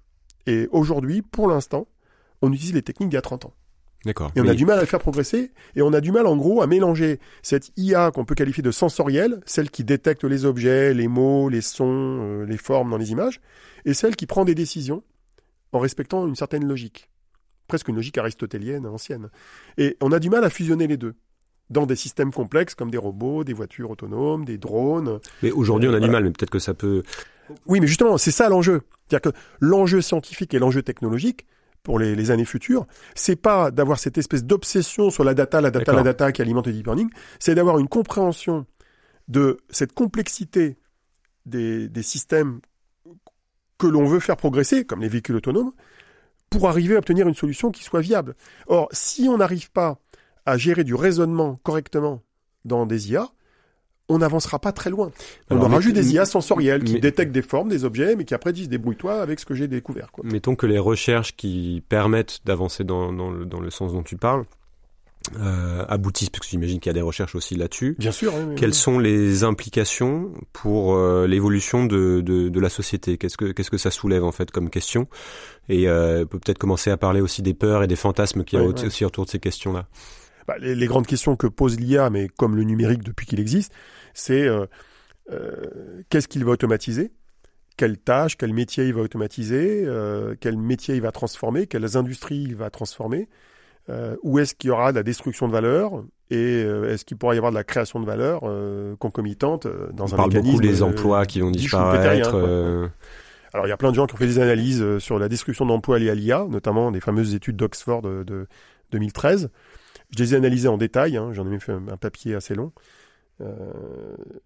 Et 0.46 0.68
aujourd'hui, 0.72 1.22
pour 1.22 1.48
l'instant, 1.48 1.88
on 2.42 2.52
utilise 2.52 2.74
les 2.74 2.82
techniques 2.82 3.10
d'il 3.10 3.16
y 3.16 3.20
a 3.20 3.24
30 3.24 3.46
ans. 3.46 3.54
D'accord. 4.06 4.32
Et 4.36 4.42
on 4.42 4.48
a 4.48 4.54
du 4.54 4.66
mal 4.66 4.78
à 4.78 4.82
le 4.82 4.88
faire 4.88 5.00
progresser, 5.00 5.52
et 5.76 5.82
on 5.82 5.92
a 5.92 6.00
du 6.00 6.12
mal 6.12 6.28
en 6.28 6.38
gros 6.38 6.62
à 6.62 6.68
mélanger 6.68 7.20
cette 7.42 7.72
IA 7.76 8.12
qu'on 8.12 8.24
peut 8.24 8.36
qualifier 8.36 8.62
de 8.62 8.70
sensorielle, 8.70 9.42
celle 9.48 9.72
qui 9.72 9.84
détecte 9.84 10.24
les 10.24 10.46
objets, 10.46 10.94
les 10.94 11.08
mots, 11.08 11.50
les 11.50 11.62
sons, 11.62 12.20
euh, 12.22 12.46
les 12.46 12.58
formes 12.58 12.92
dans 12.92 12.98
les 12.98 13.12
images, 13.12 13.42
et 13.84 13.96
celle 13.96 14.16
qui 14.16 14.28
prend 14.28 14.46
des 14.46 14.54
décisions 14.54 15.04
en 15.76 15.80
respectant 15.80 16.28
une 16.28 16.36
certaine 16.36 16.66
logique, 16.66 17.10
presque 17.68 17.88
une 17.88 17.96
logique 17.96 18.18
aristotélienne 18.18 18.86
ancienne. 18.86 19.30
Et 19.78 19.98
on 20.02 20.12
a 20.12 20.20
du 20.20 20.30
mal 20.30 20.44
à 20.44 20.50
fusionner 20.50 20.88
les 20.88 20.98
deux 20.98 21.16
dans 21.70 21.86
des 21.86 21.96
systèmes 21.96 22.32
complexes 22.32 22.76
comme 22.76 22.92
des 22.92 22.98
robots, 22.98 23.44
des 23.44 23.54
voitures 23.54 23.92
autonomes, 23.92 24.46
des 24.46 24.58
drones. 24.58 25.20
Mais 25.42 25.52
aujourd'hui, 25.52 25.90
on 25.90 25.94
a 25.94 26.00
du 26.00 26.10
mal, 26.10 26.24
mais 26.24 26.32
peut-être 26.32 26.50
que 26.52 26.60
ça 26.60 26.74
peut. 26.74 27.04
Oui, 27.66 27.80
mais 27.80 27.88
justement, 27.88 28.18
c'est 28.18 28.32
ça 28.32 28.50
l'enjeu. 28.50 28.82
C'est-à-dire 29.08 29.32
que 29.32 29.38
l'enjeu 29.60 30.02
scientifique 30.02 30.54
et 30.54 30.60
l'enjeu 30.60 30.82
technologique 30.82 31.46
pour 31.84 32.00
les, 32.00 32.32
années 32.32 32.46
futures, 32.46 32.88
c'est 33.14 33.36
pas 33.36 33.70
d'avoir 33.70 34.00
cette 34.00 34.18
espèce 34.18 34.44
d'obsession 34.44 35.12
sur 35.12 35.24
la 35.24 35.36
data, 35.36 35.62
la 35.62 35.70
data, 35.70 35.94
la 35.94 36.02
data 36.02 36.32
qui 36.32 36.42
alimente 36.42 36.66
le 36.66 36.74
deep 36.74 36.88
learning, 36.88 37.10
c'est 37.40 37.54
d'avoir 37.54 37.78
une 37.78 37.88
compréhension 37.88 38.66
de 39.28 39.58
cette 39.70 39.94
complexité 39.94 40.78
des, 41.46 41.88
des 41.88 42.02
systèmes 42.02 42.60
que 43.78 43.88
l'on 43.88 44.06
veut 44.06 44.20
faire 44.20 44.38
progresser, 44.38 44.86
comme 44.86 45.02
les 45.02 45.10
véhicules 45.10 45.36
autonomes, 45.36 45.72
pour 46.50 46.70
arriver 46.70 46.96
à 46.96 47.00
obtenir 47.00 47.28
une 47.28 47.36
solution 47.36 47.72
qui 47.72 47.84
soit 47.84 48.02
viable. 48.02 48.36
Or, 48.68 48.88
si 48.92 49.28
on 49.30 49.38
n'arrive 49.38 49.72
pas 49.72 50.00
à 50.46 50.58
gérer 50.58 50.84
du 50.84 50.96
raisonnement 50.96 51.58
correctement 51.64 52.22
dans 52.64 52.86
des 52.86 53.12
IA, 53.12 53.30
on 54.08 54.20
n'avancera 54.20 54.60
pas 54.60 54.72
très 54.72 54.92
loin. 54.92 55.12
On 55.50 55.60
aura 55.60 55.80
juste 55.80 55.96
des 55.96 56.14
IA 56.14 56.26
sensorielles 56.26 56.84
qui 56.84 57.00
détectent 57.00 57.32
des 57.32 57.42
formes, 57.42 57.70
des 57.70 57.86
objets, 57.86 58.16
mais 58.16 58.24
qui 58.24 58.36
après 58.36 58.54
disent 58.54 58.70
débrouille-toi 58.70 59.20
avec 59.20 59.40
ce 59.40 59.46
que 59.46 59.56
j'ai 59.56 59.68
découvert. 59.68 60.12
Mettons 60.24 60.56
que 60.56 60.68
les 60.68 60.78
recherches 60.78 61.36
qui 61.36 61.84
permettent 61.90 62.42
d'avancer 62.46 62.84
dans, 62.84 63.12
dans 63.12 63.60
le 63.60 63.70
sens 63.72 63.94
dont 63.94 64.04
tu 64.04 64.16
parles, 64.16 64.46
euh, 65.38 65.86
aboutissent, 65.88 66.30
parce 66.30 66.46
que 66.46 66.52
j'imagine 66.52 66.80
qu'il 66.80 66.90
y 66.90 66.92
a 66.92 66.94
des 66.94 67.02
recherches 67.02 67.36
aussi 67.36 67.56
là-dessus. 67.56 67.96
Bien 68.00 68.12
sûr. 68.12 68.34
Quelles 68.56 68.74
sont 68.74 69.00
les 69.00 69.44
implications 69.44 70.32
pour 70.54 70.96
euh, 70.96 71.28
l'évolution 71.28 71.86
de, 71.86 72.22
de, 72.22 72.50
de, 72.50 72.60
la 72.60 72.70
société? 72.70 73.18
Qu'est-ce 73.18 73.38
que 73.38 73.52
qu'est-ce 73.52 73.72
que 73.72 73.78
ça 73.78 73.92
soulève 73.92 74.24
en 74.24 74.32
fait 74.32 74.52
comme 74.52 74.70
question? 74.70 75.08
Et 75.70 75.88
euh, 75.88 76.26
peut 76.26 76.40
peut-être 76.40 76.60
commencer 76.60 76.92
à 76.92 76.98
parler 76.98 77.22
aussi 77.22 77.42
des 77.42 77.54
peurs 77.54 77.84
et 77.84 77.88
des 77.88 77.96
fantasmes 77.96 78.44
qu'il 78.44 78.60
y 78.60 78.62
a 78.62 78.66
aussi 78.66 79.06
autour 79.06 79.26
de 79.26 79.30
ces 79.30 79.40
questions-là. 79.40 79.88
Bah, 80.48 80.56
les, 80.60 80.76
les, 80.76 80.86
grandes 80.86 81.08
questions 81.08 81.36
que 81.36 81.48
pose 81.48 81.80
l'IA, 81.80 82.10
mais 82.10 82.28
comme 82.28 82.56
le 82.56 82.64
numérique 82.64 83.04
depuis 83.04 83.26
qu'il 83.26 83.40
existe, 83.40 83.74
c'est 84.14 84.48
euh, 84.48 84.66
euh, 85.32 86.04
qu'est-ce 86.10 86.28
qu'il 86.28 86.46
va 86.46 86.52
automatiser? 86.52 87.12
Quelles 87.78 87.98
tâches, 87.98 88.38
quel 88.38 88.54
métier 88.54 88.86
il 88.86 88.94
va 88.94 89.02
automatiser, 89.02 89.84
euh, 89.86 90.36
quel 90.40 90.58
métier 90.58 90.96
il 90.96 91.02
va 91.02 91.12
transformer, 91.12 91.68
quelles 91.68 91.98
industries 91.98 92.42
il 92.42 92.56
va 92.56 92.70
transformer, 92.70 93.28
euh, 93.90 94.16
où 94.24 94.40
est-ce 94.40 94.56
qu'il 94.56 94.70
y 94.70 94.72
aura 94.72 94.92
de 94.92 94.98
la 94.98 95.04
destruction 95.04 95.48
de 95.48 95.52
valeur 95.52 96.04
et 96.32 96.64
euh, 96.64 96.92
est-ce 96.92 97.06
qu'il 97.06 97.18
pourra 97.18 97.36
y 97.36 97.38
avoir 97.38 97.52
de 97.52 97.58
la 97.58 97.64
création 97.64 98.00
de 98.00 98.06
valeur 98.06 98.42
euh, 98.44 98.96
concomitante 98.96 99.68
euh, 99.68 99.92
dans 99.94 100.06
On 100.06 100.14
un 100.14 100.18
parle 100.18 100.30
mécanisme 100.30 100.52
beaucoup 100.54 100.68
des 100.68 100.82
emplois 100.82 101.26
qui 101.26 101.40
vont 101.40 101.52
disparaître. 101.52 102.36
Alors 103.54 103.68
il 103.68 103.70
y 103.70 103.74
a 103.74 103.78
plein 103.78 103.92
de 103.92 103.96
gens 103.96 104.06
qui 104.06 104.16
ont 104.16 104.18
fait 104.18 104.26
des 104.28 104.40
analyses 104.40 104.98
sur 104.98 105.18
la 105.18 105.30
destruction 105.30 105.66
d'emplois 105.66 105.98
liés 105.98 106.10
à 106.10 106.16
l'IA, 106.16 106.46
notamment 106.50 106.92
des 106.92 107.00
fameuses 107.00 107.36
études 107.36 107.56
d'Oxford 107.56 108.02
de, 108.02 108.24
de 108.24 108.48
2013. 108.92 109.50
Je 110.12 110.24
les 110.24 110.34
ai 110.34 110.38
analysées 110.38 110.68
en 110.68 110.78
détail, 110.78 111.16
hein, 111.16 111.30
j'en 111.32 111.46
ai 111.46 111.52
même 111.52 111.62
fait 111.62 111.72
un, 111.72 111.88
un 111.88 111.96
papier 111.96 112.36
assez 112.36 112.54
long. 112.54 112.74
Euh, 113.42 113.56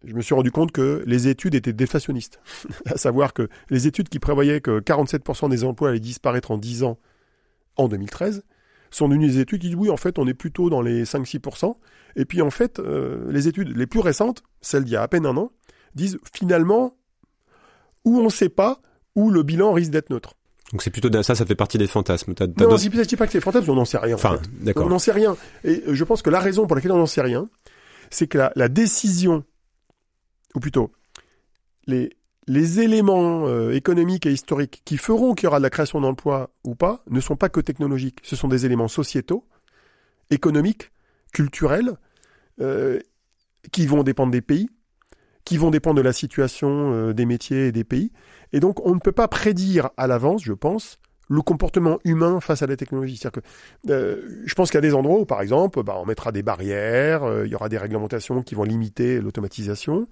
je 0.03 0.13
me 0.13 0.21
suis 0.21 0.33
rendu 0.33 0.51
compte 0.51 0.71
que 0.71 1.03
les 1.05 1.27
études 1.27 1.55
étaient 1.55 1.73
déflationnistes. 1.73 2.39
à 2.85 2.97
savoir 2.97 3.33
que 3.33 3.49
les 3.69 3.87
études 3.87 4.09
qui 4.09 4.19
prévoyaient 4.19 4.61
que 4.61 4.79
47% 4.79 5.49
des 5.49 5.63
emplois 5.63 5.89
allaient 5.89 5.99
disparaître 5.99 6.51
en 6.51 6.57
10 6.57 6.83
ans 6.83 6.97
en 7.77 7.87
2013 7.87 8.43
sont 8.91 9.07
devenues 9.07 9.27
des 9.27 9.39
études 9.39 9.61
qui 9.61 9.67
disent 9.67 9.75
oui, 9.77 9.89
en 9.89 9.97
fait, 9.97 10.17
on 10.19 10.27
est 10.27 10.33
plutôt 10.33 10.69
dans 10.69 10.81
les 10.81 11.03
5-6%. 11.05 11.75
Et 12.15 12.25
puis 12.25 12.41
en 12.41 12.49
fait, 12.49 12.79
euh, 12.79 13.25
les 13.31 13.47
études 13.47 13.75
les 13.77 13.87
plus 13.87 13.99
récentes, 13.99 14.43
celles 14.61 14.83
d'il 14.83 14.93
y 14.93 14.95
a 14.95 15.01
à 15.03 15.07
peine 15.07 15.25
un 15.25 15.37
an, 15.37 15.51
disent 15.95 16.17
finalement 16.33 16.97
où 18.05 18.19
on 18.19 18.23
ne 18.25 18.29
sait 18.29 18.49
pas 18.49 18.79
où 19.15 19.29
le 19.29 19.43
bilan 19.43 19.73
risque 19.73 19.91
d'être 19.91 20.09
neutre. 20.09 20.33
Donc 20.71 20.83
c'est 20.83 20.89
plutôt 20.91 21.09
ça, 21.23 21.33
ça 21.35 21.45
fait 21.45 21.55
partie 21.55 21.77
des 21.77 21.87
fantasmes. 21.87 22.33
T'as, 22.35 22.45
t'as 22.47 22.63
Non, 22.63 22.69
d'autres- 22.71 22.83
je 22.83 22.89
ne 22.97 23.03
dis 23.03 23.15
pas 23.15 23.25
que 23.25 23.31
c'est 23.31 23.41
fantasme, 23.41 23.69
on 23.71 23.75
n'en 23.75 23.85
sait 23.85 23.97
rien. 23.97 24.15
en 24.15 24.19
Enfin, 24.19 24.37
fait. 24.37 24.63
d'accord. 24.63 24.85
On 24.85 24.89
n'en 24.89 24.99
sait 24.99 25.11
rien. 25.11 25.35
Et 25.63 25.83
je 25.87 26.03
pense 26.03 26.21
que 26.21 26.29
la 26.29 26.39
raison 26.39 26.67
pour 26.67 26.75
laquelle 26.75 26.91
on 26.91 26.97
n'en 26.97 27.05
sait 27.07 27.21
rien, 27.21 27.49
c'est 28.11 28.27
que 28.27 28.37
la, 28.37 28.51
la 28.55 28.69
décision, 28.69 29.43
ou 30.55 30.59
plutôt 30.59 30.91
les, 31.87 32.11
les 32.49 32.81
éléments 32.81 33.47
euh, 33.47 33.75
économiques 33.75 34.25
et 34.25 34.33
historiques 34.33 34.81
qui 34.83 34.97
feront 34.97 35.35
qu'il 35.35 35.45
y 35.45 35.47
aura 35.47 35.59
de 35.59 35.63
la 35.63 35.69
création 35.69 36.01
d'emplois 36.01 36.49
ou 36.63 36.73
pas, 36.73 37.03
ne 37.07 37.21
sont 37.21 37.35
pas 37.35 37.47
que 37.47 37.59
technologiques. 37.59 38.19
Ce 38.23 38.35
sont 38.35 38.47
des 38.47 38.65
éléments 38.65 38.87
sociétaux, 38.87 39.45
économiques, 40.31 40.91
culturels, 41.31 41.93
euh, 42.59 42.99
qui 43.71 43.85
vont 43.85 44.01
dépendre 44.01 44.31
des 44.31 44.41
pays, 44.41 44.67
qui 45.45 45.57
vont 45.57 45.69
dépendre 45.69 45.97
de 45.97 46.01
la 46.01 46.11
situation 46.11 46.91
euh, 46.91 47.13
des 47.13 47.27
métiers 47.27 47.67
et 47.67 47.71
des 47.71 47.83
pays. 47.83 48.11
Et 48.51 48.59
donc, 48.59 48.83
on 48.83 48.95
ne 48.95 48.99
peut 48.99 49.11
pas 49.11 49.27
prédire 49.27 49.91
à 49.95 50.07
l'avance, 50.07 50.43
je 50.43 50.53
pense, 50.53 50.97
le 51.29 51.43
comportement 51.43 51.99
humain 52.03 52.39
face 52.39 52.63
à 52.63 52.67
la 52.67 52.75
technologie. 52.75 53.17
C'est-à-dire 53.17 53.43
que 53.43 54.43
je 54.43 54.53
pense 54.55 54.71
qu'il 54.71 54.77
y 54.77 54.79
a 54.79 54.89
des 54.89 54.95
endroits 54.95 55.19
où, 55.19 55.25
par 55.25 55.43
exemple, 55.43 55.83
bah, 55.83 55.97
on 55.99 56.05
mettra 56.07 56.31
des 56.31 56.41
barrières, 56.41 57.21
il 57.45 57.51
y 57.51 57.53
aura 57.53 57.69
des 57.69 57.77
réglementations 57.77 58.41
qui 58.41 58.55
vont 58.55 58.63
limiter 58.63 59.21
l'automatisation. 59.21 60.07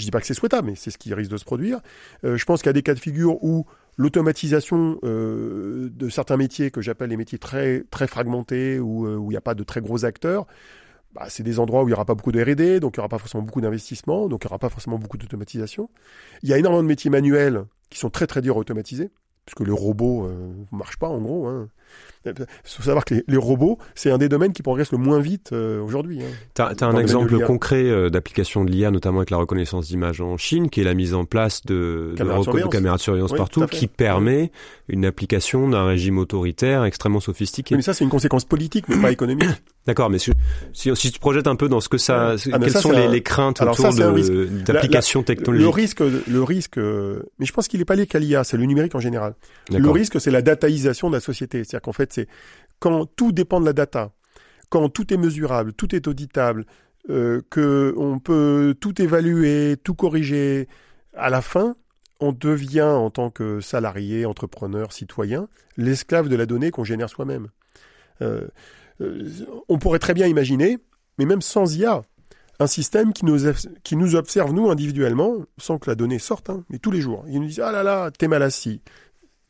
Je 0.00 0.06
dis 0.06 0.10
pas 0.10 0.20
que 0.20 0.26
c'est 0.26 0.34
souhaitable, 0.34 0.68
mais 0.68 0.74
c'est 0.76 0.90
ce 0.90 0.96
qui 0.96 1.12
risque 1.12 1.30
de 1.30 1.36
se 1.36 1.44
produire. 1.44 1.80
Euh, 2.24 2.38
je 2.38 2.44
pense 2.46 2.60
qu'il 2.62 2.68
y 2.68 2.70
a 2.70 2.74
des 2.74 2.82
cas 2.82 2.94
de 2.94 2.98
figure 2.98 3.42
où 3.44 3.66
l'automatisation 3.98 4.98
euh, 5.04 5.90
de 5.92 6.08
certains 6.08 6.38
métiers 6.38 6.70
que 6.70 6.80
j'appelle 6.80 7.10
les 7.10 7.18
métiers 7.18 7.38
très 7.38 7.84
très 7.90 8.06
fragmentés, 8.06 8.78
où 8.78 9.06
euh, 9.06 9.16
où 9.16 9.26
il 9.26 9.34
n'y 9.34 9.36
a 9.36 9.42
pas 9.42 9.54
de 9.54 9.62
très 9.62 9.82
gros 9.82 10.06
acteurs, 10.06 10.46
bah, 11.12 11.26
c'est 11.28 11.42
des 11.42 11.58
endroits 11.58 11.82
où 11.82 11.84
il 11.84 11.90
n'y 11.90 11.94
aura 11.94 12.06
pas 12.06 12.14
beaucoup 12.14 12.32
de 12.32 12.42
R&D, 12.42 12.80
donc 12.80 12.96
il 12.96 13.00
n'y 13.00 13.02
aura 13.02 13.10
pas 13.10 13.18
forcément 13.18 13.42
beaucoup 13.42 13.60
d'investissement, 13.60 14.28
donc 14.28 14.42
il 14.42 14.46
n'y 14.46 14.50
aura 14.50 14.58
pas 14.58 14.70
forcément 14.70 14.98
beaucoup 14.98 15.18
d'automatisation. 15.18 15.90
Il 16.42 16.48
y 16.48 16.54
a 16.54 16.58
énormément 16.58 16.82
de 16.82 16.88
métiers 16.88 17.10
manuels 17.10 17.64
qui 17.90 17.98
sont 17.98 18.08
très 18.08 18.26
très 18.26 18.40
durs 18.40 18.56
à 18.56 18.60
automatiser, 18.60 19.10
puisque 19.44 19.60
le 19.60 19.74
robot 19.74 20.30
ne 20.30 20.76
marche 20.76 20.96
pas 20.96 21.08
en 21.08 21.20
gros. 21.20 21.46
Hein. 21.46 21.68
Il 22.26 22.34
faut 22.64 22.82
savoir 22.82 23.06
que 23.06 23.14
les, 23.14 23.24
les 23.28 23.36
robots, 23.38 23.78
c'est 23.94 24.10
un 24.10 24.18
des 24.18 24.28
domaines 24.28 24.52
qui 24.52 24.62
progresse 24.62 24.92
le 24.92 24.98
moins 24.98 25.20
vite 25.20 25.50
euh, 25.52 25.80
aujourd'hui. 25.82 26.20
Hein. 26.20 26.26
T'as, 26.52 26.74
t'as 26.74 26.86
un 26.86 26.92
le 26.92 27.00
exemple 27.00 27.38
concret 27.46 27.82
euh, 27.84 28.10
d'application 28.10 28.62
de 28.64 28.70
l'IA, 28.70 28.90
notamment 28.90 29.18
avec 29.20 29.30
la 29.30 29.38
reconnaissance 29.38 29.86
d'image 29.86 30.20
en 30.20 30.36
Chine, 30.36 30.68
qui 30.68 30.82
est 30.82 30.84
la 30.84 30.92
mise 30.92 31.14
en 31.14 31.24
place 31.24 31.64
de, 31.64 32.12
Caméras 32.16 32.38
de 32.40 32.42
surveillance. 32.44 32.72
caméras 32.72 32.96
de 32.98 33.00
surveillance 33.02 33.30
Oui, 33.32 33.38
partout, 33.38 33.64
qui 33.66 33.86
permet 33.86 34.52
une 34.88 35.06
application 35.06 35.68
d'un 35.70 35.86
régime 35.86 36.18
autoritaire 36.18 36.84
extrêmement 36.84 37.20
sophistiqué. 37.20 37.74
Mais 37.74 37.80
ça, 37.82 37.94
c'est 37.94 38.04
une 38.04 38.10
conséquence 38.10 38.44
politique, 38.44 38.86
mais 38.88 39.00
pas 39.00 39.12
économique. 39.12 39.48
D'accord, 39.86 40.10
mais 40.10 40.18
si, 40.18 40.30
si, 40.74 40.94
si 40.94 41.10
tu 41.10 41.16
te 41.16 41.20
projettes 41.20 41.46
un 41.46 41.56
peu 41.56 41.68
dans 41.70 41.80
ce 41.80 41.88
que 41.88 41.96
ça. 41.96 42.34
Ah, 42.52 42.58
quelles 42.58 42.70
ça, 42.70 42.82
sont 42.82 42.92
les, 42.92 43.04
un- 43.04 43.10
les 43.10 43.22
craintes 43.22 43.62
Alors 43.62 43.72
autour 43.80 43.94
d'applications 43.94 45.20
Le 45.20 45.24
technologiques? 45.24 45.74
risque, 45.74 46.00
le 46.00 46.42
risque, 46.42 46.76
euh, 46.78 47.22
mais 47.38 47.46
je 47.46 47.52
pense 47.52 47.66
qu'il 47.66 47.78
n'est 47.80 47.86
pas 47.86 47.96
lié 47.96 48.06
qu'à 48.06 48.18
l'IA, 48.18 48.44
c'est 48.44 48.58
le 48.58 48.64
numérique 48.66 48.94
en 48.94 49.00
général. 49.00 49.34
Le 49.72 49.90
risque, 49.90 50.20
c'est 50.20 50.30
la 50.30 50.42
dataïsation 50.42 51.08
de 51.08 51.14
la 51.14 51.20
société. 51.20 51.64
Qu'en 51.80 51.92
fait, 51.92 52.12
c'est 52.12 52.28
quand 52.78 53.06
tout 53.06 53.32
dépend 53.32 53.60
de 53.60 53.66
la 53.66 53.72
data, 53.72 54.12
quand 54.68 54.88
tout 54.88 55.12
est 55.12 55.16
mesurable, 55.16 55.72
tout 55.72 55.94
est 55.94 56.06
auditable, 56.06 56.66
euh, 57.08 57.42
que 57.50 57.94
on 57.96 58.18
peut 58.18 58.74
tout 58.78 59.00
évaluer, 59.00 59.76
tout 59.82 59.94
corriger, 59.94 60.68
à 61.14 61.30
la 61.30 61.42
fin, 61.42 61.76
on 62.20 62.32
devient, 62.32 62.82
en 62.82 63.10
tant 63.10 63.30
que 63.30 63.60
salarié, 63.60 64.26
entrepreneur, 64.26 64.92
citoyen, 64.92 65.48
l'esclave 65.76 66.28
de 66.28 66.36
la 66.36 66.46
donnée 66.46 66.70
qu'on 66.70 66.84
génère 66.84 67.08
soi-même. 67.08 67.48
Euh, 68.22 68.46
euh, 69.00 69.28
on 69.68 69.78
pourrait 69.78 69.98
très 69.98 70.14
bien 70.14 70.26
imaginer, 70.26 70.78
mais 71.18 71.24
même 71.24 71.40
sans 71.40 71.74
IA, 71.74 72.02
un 72.58 72.66
système 72.66 73.14
qui 73.14 73.24
nous, 73.24 73.50
qui 73.82 73.96
nous 73.96 74.14
observe, 74.14 74.52
nous, 74.52 74.70
individuellement, 74.70 75.36
sans 75.56 75.78
que 75.78 75.88
la 75.88 75.96
donnée 75.96 76.18
sorte, 76.18 76.50
hein, 76.50 76.64
mais 76.68 76.78
tous 76.78 76.90
les 76.90 77.00
jours. 77.00 77.24
Il 77.28 77.40
nous 77.40 77.48
dit, 77.48 77.62
ah 77.62 77.72
là 77.72 77.82
là, 77.82 78.10
t'es 78.10 78.28
mal 78.28 78.42
assis. 78.42 78.82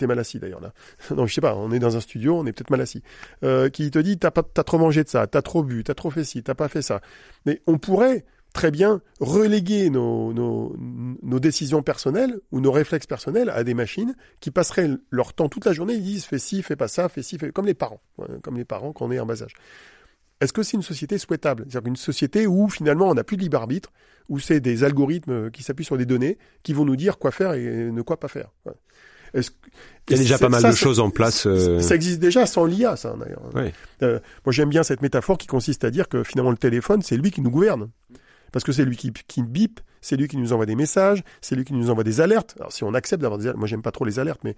T'es 0.01 0.07
mal 0.07 0.19
assis 0.19 0.39
d'ailleurs 0.39 0.63
là. 0.63 0.73
non, 1.15 1.27
je 1.27 1.35
sais 1.35 1.43
pas, 1.43 1.55
on 1.55 1.71
est 1.73 1.79
dans 1.79 1.95
un 1.95 2.01
studio, 2.01 2.39
on 2.39 2.47
est 2.47 2.53
peut-être 2.55 2.71
mal 2.71 2.81
assis. 2.81 3.03
Euh, 3.45 3.69
qui 3.69 3.91
te 3.91 3.99
dit, 3.99 4.17
t'as 4.17 4.31
pas, 4.31 4.43
t'as 4.43 4.65
trop 4.65 4.79
mangé 4.79 5.05
de 5.05 5.11
ça, 5.11 5.27
t'as 5.27 5.43
trop 5.43 5.63
bu, 5.63 5.85
t'as 5.85 5.93
trop 5.93 6.09
fait 6.09 6.25
ci, 6.25 6.43
t'as 6.43 6.55
pas 6.55 6.69
fait 6.69 6.81
ça. 6.81 7.03
Mais 7.45 7.61
on 7.67 7.77
pourrait 7.77 8.25
très 8.55 8.71
bien 8.71 9.03
reléguer 9.21 9.91
nos, 9.91 10.33
nos, 10.33 10.75
nos 10.79 11.39
décisions 11.39 11.83
personnelles 11.83 12.41
ou 12.51 12.63
nos 12.63 12.73
réflexes 12.73 13.07
personnels 13.07 13.51
à 13.51 13.63
des 13.63 13.75
machines 13.75 14.15
qui 14.41 14.51
passeraient 14.51 14.89
leur 15.11 15.35
temps 15.35 15.51
toute 15.51 15.67
la 15.67 15.75
journée, 15.75 15.93
ils 15.93 16.03
disent, 16.03 16.25
fais 16.25 16.39
ci, 16.39 16.63
fais 16.63 16.77
pas 16.77 16.89
ça, 16.89 17.11
fais 17.11 17.23
ci, 17.23 17.37
fais... 17.37 17.53
comme 17.53 17.67
les 17.67 17.75
parents, 17.75 18.01
ouais, 18.17 18.27
comme 18.43 18.57
les 18.57 18.65
parents 18.65 18.95
quand 18.95 19.05
on 19.05 19.11
est 19.11 19.21
en 19.21 19.27
bas 19.27 19.43
âge. 19.43 19.53
Est-ce 20.41 20.55
que 20.55 20.63
c'est 20.63 20.79
une 20.79 20.83
société 20.83 21.19
souhaitable? 21.19 21.67
C'est-à-dire 21.69 21.89
une 21.89 21.97
société 21.97 22.47
où 22.47 22.71
finalement 22.71 23.11
on 23.11 23.15
n'a 23.15 23.25
plus 23.25 23.37
de 23.37 23.43
libre 23.43 23.59
arbitre, 23.59 23.93
où 24.31 24.39
c'est 24.39 24.61
des 24.61 24.83
algorithmes 24.85 25.51
qui 25.51 25.63
s'appuient 25.63 25.85
sur 25.85 25.99
des 25.99 26.07
données 26.07 26.39
qui 26.63 26.73
vont 26.73 26.87
nous 26.87 26.97
dire 26.97 27.19
quoi 27.19 27.31
faire 27.31 27.53
et 27.53 27.91
ne 27.91 28.01
quoi 28.01 28.19
pas 28.19 28.29
faire. 28.29 28.51
Est-ce 29.35 29.51
Il 30.09 30.17
y 30.17 30.19
a 30.19 30.23
déjà 30.23 30.39
pas 30.39 30.49
mal 30.49 30.61
ça, 30.63 30.71
de 30.71 30.77
choses 30.77 31.01
en 31.01 31.11
place. 31.11 31.47
euh, 31.47 31.81
Ça 31.81 31.95
existe 31.95 32.19
déjà 32.21 32.47
sans 32.47 32.65
l'IA, 32.65 32.97
ça 32.97 33.15
d'ailleurs. 33.19 33.43
Euh, 34.03 34.19
moi 34.45 34.53
j'aime 34.53 34.69
bien 34.69 34.83
cette 34.83 35.03
métaphore 35.03 35.39
qui 35.39 35.47
consiste 35.47 35.85
à 35.85 35.91
dire 35.91 36.09
que 36.09 36.23
finalement 36.25 36.51
le 36.51 36.57
téléphone, 36.57 37.03
c'est 37.03 37.17
lui 37.17 37.31
qui 37.31 37.41
nous 37.41 37.51
gouverne. 37.51 37.89
Parce 38.53 38.65
que 38.65 38.73
c'est 38.73 38.85
lui 38.85 38.97
qui, 38.97 39.13
qui 39.13 39.43
bip, 39.45 39.79
c'est 40.01 40.17
lui 40.17 40.27
qui 40.27 40.37
nous 40.37 40.53
envoie 40.53 40.67
des 40.67 40.75
messages, 40.75 41.23
c'est 41.41 41.55
lui 41.55 41.65
qui 41.65 41.73
nous 41.73 41.89
envoie 41.91 42.03
des 42.03 42.21
alertes. 42.21 42.57
Alors 42.59 42.73
si 42.73 42.83
on 42.83 42.95
accepte 42.95 43.23
d'avoir 43.23 43.39
des 43.39 43.45
alertes, 43.47 43.59
moi 43.59 43.69
j'aime 43.69 43.83
pas 43.83 43.93
trop 43.93 44.05
les 44.05 44.19
alertes, 44.19 44.41
mais 44.43 44.57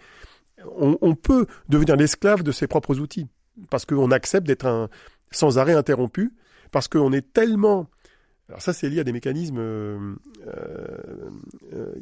on, 0.79 0.97
on 1.03 1.15
peut 1.15 1.47
devenir 1.69 1.97
l'esclave 1.97 2.43
de 2.43 2.53
ses 2.53 2.67
propres 2.67 2.99
outils. 3.01 3.27
Parce 3.69 3.85
qu'on 3.85 4.11
accepte 4.11 4.47
d'être 4.47 4.65
un 4.67 4.89
sans 5.31 5.59
arrêt 5.59 5.75
interrompu, 5.75 6.33
parce 6.71 6.89
qu'on 6.89 7.13
est 7.13 7.33
tellement... 7.35 7.87
Alors 8.49 8.63
ça 8.63 8.73
c'est 8.73 8.89
lié 8.89 9.01
à 9.01 9.05
des 9.05 9.13
mécanismes 9.13 9.59
euh, 9.59 10.15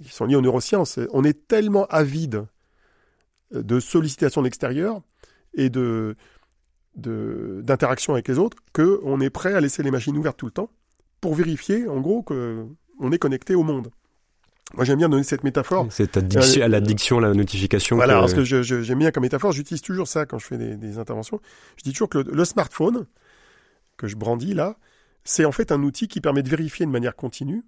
qui 0.03 0.11
sont 0.13 0.27
liés 0.27 0.37
aux 0.37 0.41
neurosciences. 0.41 0.99
On 1.13 1.25
est 1.25 1.47
tellement 1.49 1.87
avide 1.87 2.45
de 3.53 3.81
sollicitation 3.81 4.41
de 4.43 4.47
l'extérieur 4.47 5.01
et 5.55 5.71
de 5.71 6.17
d'interaction 6.97 8.13
avec 8.15 8.29
les 8.29 8.39
autres 8.39 8.57
qu'on 8.73 9.21
est 9.21 9.31
prêt 9.31 9.55
à 9.55 9.61
laisser 9.61 9.83
les 9.83 9.91
machines 9.91 10.17
ouvertes 10.17 10.37
tout 10.37 10.47
le 10.47 10.53
temps 10.53 10.71
pour 11.21 11.35
vérifier 11.35 11.87
en 11.89 12.01
gros 12.01 12.23
que 12.23 12.65
on 12.99 13.13
est 13.13 13.19
connecté 13.19 13.55
au 13.55 13.63
monde. 13.63 13.91
Moi 14.75 14.85
j'aime 14.85 14.99
bien 14.99 15.09
donner 15.09 15.23
cette 15.25 15.43
métaphore. 15.45 15.87
Cette 15.91 16.17
addiction, 16.17 16.61
Euh, 16.61 16.65
à 16.65 16.69
l'addiction, 16.69 17.19
à 17.19 17.21
la 17.23 17.35
notification. 17.35 17.97
Voilà, 17.97 18.15
que- 18.15 18.21
parce 18.21 18.33
que 18.35 18.45
j'aime 18.83 18.99
bien 18.99 19.11
comme 19.11 19.23
métaphore, 19.23 19.53
j'utilise 19.53 19.83
toujours 19.83 20.07
ça 20.09 20.27
quand 20.27 20.39
je 20.39 20.47
fais 20.47 20.59
des, 20.59 20.77
des 20.77 20.99
interventions. 20.99 21.41
Je 21.77 21.83
dis 21.85 21.93
toujours 21.93 22.09
que 22.09 22.19
le, 22.19 22.33
le 22.33 22.45
smartphone 22.45 23.07
que 23.97 24.07
je 24.07 24.17
brandis 24.17 24.55
là, 24.55 24.77
c'est 25.25 25.45
en 25.45 25.53
fait 25.53 25.73
un 25.73 25.83
outil 25.83 26.09
qui 26.09 26.21
permet 26.21 26.43
de 26.43 26.49
vérifier 26.49 26.87
de 26.87 26.91
manière 26.91 27.17
continue 27.17 27.65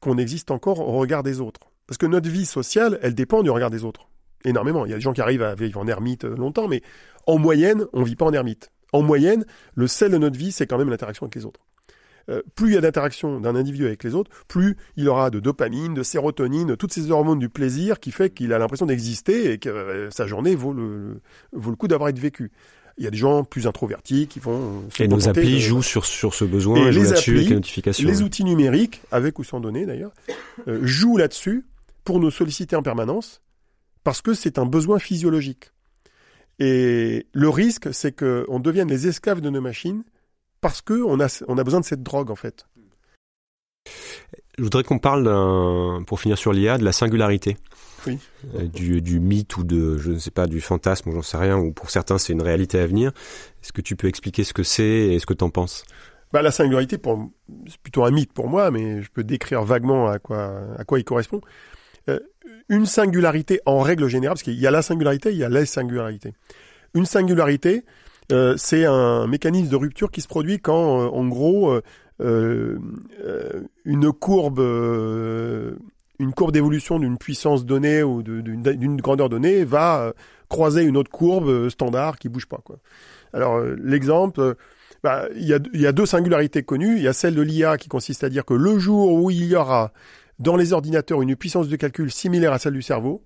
qu'on 0.00 0.16
existe 0.18 0.50
encore 0.50 0.80
au 0.80 0.92
regard 0.98 1.22
des 1.22 1.40
autres. 1.40 1.70
Parce 1.86 1.98
que 1.98 2.06
notre 2.06 2.28
vie 2.28 2.46
sociale, 2.46 2.98
elle 3.02 3.14
dépend 3.14 3.42
du 3.42 3.50
regard 3.50 3.70
des 3.70 3.84
autres. 3.84 4.08
Énormément. 4.44 4.86
Il 4.86 4.90
y 4.90 4.92
a 4.92 4.96
des 4.96 5.02
gens 5.02 5.12
qui 5.12 5.20
arrivent 5.20 5.42
à 5.42 5.54
vivre 5.54 5.80
en 5.80 5.86
ermite 5.86 6.24
euh, 6.24 6.36
longtemps, 6.36 6.68
mais 6.68 6.82
en 7.26 7.38
moyenne, 7.38 7.84
on 7.92 8.02
vit 8.02 8.16
pas 8.16 8.24
en 8.26 8.32
ermite. 8.32 8.70
En 8.92 9.02
moyenne, 9.02 9.44
le 9.74 9.86
sel 9.86 10.12
de 10.12 10.18
notre 10.18 10.38
vie, 10.38 10.52
c'est 10.52 10.66
quand 10.66 10.78
même 10.78 10.88
l'interaction 10.90 11.24
avec 11.26 11.34
les 11.34 11.44
autres. 11.44 11.60
Euh, 12.30 12.42
plus 12.54 12.68
il 12.70 12.74
y 12.74 12.76
a 12.76 12.80
d'interaction 12.82 13.40
d'un 13.40 13.56
individu 13.56 13.86
avec 13.86 14.04
les 14.04 14.14
autres, 14.14 14.30
plus 14.48 14.76
il 14.96 15.08
aura 15.08 15.30
de 15.30 15.40
dopamine, 15.40 15.94
de 15.94 16.02
sérotonine, 16.02 16.76
toutes 16.76 16.92
ces 16.92 17.10
hormones 17.10 17.38
du 17.38 17.48
plaisir 17.48 18.00
qui 18.00 18.10
fait 18.12 18.28
qu'il 18.30 18.52
a 18.52 18.58
l'impression 18.58 18.84
d'exister 18.86 19.52
et 19.52 19.58
que 19.58 19.68
euh, 19.70 20.10
sa 20.10 20.26
journée 20.26 20.54
vaut 20.54 20.72
le, 20.74 21.20
vaut 21.52 21.70
le 21.70 21.76
coup 21.76 21.88
d'avoir 21.88 22.10
été 22.10 22.20
vécue. 22.20 22.50
Il 22.98 23.04
y 23.04 23.06
a 23.06 23.10
des 23.10 23.16
gens 23.16 23.44
plus 23.44 23.66
introvertis 23.66 24.26
qui 24.26 24.40
vont 24.40 24.82
se 24.90 25.02
Et 25.02 25.08
nos 25.08 25.28
applis 25.28 25.54
de- 25.54 25.58
jouent 25.58 25.82
sur, 25.82 26.04
sur 26.04 26.34
ce 26.34 26.44
besoin, 26.44 26.76
Et 26.88 26.92
jouent 26.92 27.04
là-dessus 27.04 27.36
avec 27.36 27.48
les 27.48 27.54
notifications. 27.54 28.08
les 28.08 28.22
outils 28.22 28.44
numériques, 28.44 29.00
avec 29.10 29.38
ou 29.38 29.44
sans 29.44 29.60
données 29.60 29.86
d'ailleurs, 29.86 30.12
euh, 30.66 30.80
jouent 30.82 31.16
là-dessus 31.16 31.64
pour 32.04 32.20
nous 32.20 32.30
solliciter 32.30 32.74
en 32.76 32.82
permanence 32.82 33.40
parce 34.04 34.22
que 34.22 34.34
c'est 34.34 34.58
un 34.58 34.66
besoin 34.66 34.98
physiologique. 34.98 35.72
Et 36.58 37.26
le 37.32 37.48
risque, 37.48 37.92
c'est 37.92 38.12
qu'on 38.12 38.58
devienne 38.60 38.88
les 38.88 39.06
esclaves 39.06 39.40
de 39.40 39.50
nos 39.50 39.60
machines 39.60 40.02
parce 40.60 40.80
qu'on 40.80 41.20
a, 41.20 41.44
on 41.46 41.58
a 41.58 41.64
besoin 41.64 41.80
de 41.80 41.84
cette 41.84 42.02
drogue 42.02 42.30
en 42.30 42.36
fait. 42.36 42.66
Je 44.56 44.64
voudrais 44.64 44.82
qu'on 44.82 44.98
parle, 44.98 46.04
pour 46.04 46.20
finir 46.20 46.36
sur 46.36 46.52
l'IA, 46.52 46.78
de 46.78 46.84
la 46.84 46.92
singularité. 46.92 47.56
Oui. 48.06 48.18
euh, 48.54 48.66
du, 48.66 49.02
du 49.02 49.18
mythe 49.18 49.56
ou 49.56 49.64
de, 49.64 49.98
je 49.98 50.12
ne 50.12 50.18
sais 50.18 50.30
pas, 50.30 50.46
du 50.46 50.60
fantasme 50.60 51.10
ou 51.10 51.12
j'en 51.12 51.22
sais 51.22 51.36
rien, 51.36 51.58
ou 51.58 51.72
pour 51.72 51.90
certains 51.90 52.18
c'est 52.18 52.32
une 52.32 52.42
réalité 52.42 52.78
à 52.78 52.86
venir. 52.86 53.12
Est-ce 53.62 53.72
que 53.72 53.80
tu 53.80 53.96
peux 53.96 54.06
expliquer 54.08 54.44
ce 54.44 54.52
que 54.52 54.62
c'est 54.62 54.84
et 54.84 55.18
ce 55.18 55.26
que 55.26 55.34
t'en 55.34 55.50
penses? 55.50 55.84
Bah, 56.32 56.42
la 56.42 56.50
singularité, 56.50 57.00
c'est 57.66 57.78
plutôt 57.78 58.04
un 58.04 58.10
mythe 58.10 58.32
pour 58.32 58.48
moi, 58.48 58.70
mais 58.70 59.02
je 59.02 59.10
peux 59.10 59.24
décrire 59.24 59.62
vaguement 59.62 60.08
à 60.08 60.18
quoi, 60.18 60.60
à 60.76 60.84
quoi 60.84 60.98
il 60.98 61.04
correspond. 61.04 61.40
Une 62.68 62.86
singularité 62.86 63.60
en 63.66 63.80
règle 63.80 64.08
générale, 64.08 64.34
parce 64.34 64.42
qu'il 64.42 64.58
y 64.58 64.66
a 64.66 64.70
la 64.70 64.82
singularité, 64.82 65.30
il 65.30 65.38
y 65.38 65.44
a 65.44 65.48
les 65.48 65.66
singularités. 65.66 66.34
Une 66.94 67.06
singularité, 67.06 67.84
euh, 68.32 68.54
c'est 68.56 68.84
un 68.84 69.26
mécanisme 69.26 69.70
de 69.70 69.76
rupture 69.76 70.10
qui 70.10 70.20
se 70.20 70.28
produit 70.28 70.58
quand, 70.58 71.02
euh, 71.02 71.08
en 71.08 71.26
gros, 71.26 71.70
euh, 71.70 71.82
euh, 72.20 72.78
euh, 73.24 73.62
une 73.84 74.12
courbe, 74.12 74.58
euh, 74.58 75.76
une 76.18 76.32
courbe 76.32 76.50
d'évolution 76.50 76.98
d'une 76.98 77.16
puissance 77.16 77.64
donnée 77.64 78.02
ou 78.02 78.22
d'une 78.22 79.00
grandeur 79.00 79.28
donnée 79.28 79.64
va 79.64 80.12
croiser 80.48 80.82
une 80.82 80.96
autre 80.96 81.10
courbe 81.12 81.68
standard 81.68 82.18
qui 82.18 82.28
bouge 82.28 82.46
pas. 82.46 82.60
Quoi. 82.64 82.78
Alors 83.32 83.60
l'exemple, 83.60 84.56
bah, 85.04 85.28
il 85.36 85.60
il 85.72 85.80
y 85.80 85.86
a 85.86 85.92
deux 85.92 86.06
singularités 86.06 86.64
connues. 86.64 86.96
Il 86.96 87.02
y 87.02 87.08
a 87.08 87.12
celle 87.12 87.36
de 87.36 87.42
l'IA 87.42 87.78
qui 87.78 87.88
consiste 87.88 88.24
à 88.24 88.30
dire 88.30 88.44
que 88.44 88.54
le 88.54 88.78
jour 88.80 89.12
où 89.12 89.30
il 89.30 89.44
y 89.44 89.54
aura 89.54 89.92
dans 90.38 90.56
les 90.56 90.72
ordinateurs 90.72 91.22
une 91.22 91.36
puissance 91.36 91.68
de 91.68 91.76
calcul 91.76 92.10
similaire 92.10 92.52
à 92.52 92.58
celle 92.58 92.74
du 92.74 92.82
cerveau, 92.82 93.24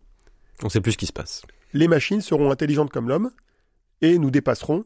On 0.62 0.68
sait 0.68 0.80
plus 0.80 0.92
ce 0.92 0.98
qui 0.98 1.06
se 1.06 1.12
passe. 1.12 1.42
les 1.72 1.88
machines 1.88 2.20
seront 2.20 2.50
intelligentes 2.50 2.90
comme 2.90 3.08
l'homme 3.08 3.30
et 4.00 4.18
nous 4.18 4.30
dépasseront 4.30 4.84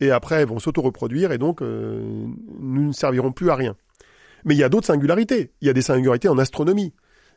et 0.00 0.10
après 0.10 0.36
elles 0.36 0.48
vont 0.48 0.58
s'auto-reproduire 0.58 1.32
et 1.32 1.38
donc 1.38 1.62
euh, 1.62 2.26
nous 2.60 2.88
ne 2.88 2.92
servirons 2.92 3.32
plus 3.32 3.50
à 3.50 3.54
rien. 3.54 3.76
Mais 4.44 4.54
il 4.54 4.58
y 4.58 4.62
a 4.62 4.68
d'autres 4.68 4.86
singularités. 4.86 5.52
Il 5.60 5.66
y 5.66 5.70
a 5.70 5.72
des 5.72 5.82
singularités 5.82 6.28
en 6.28 6.38
astronomie. 6.38 6.94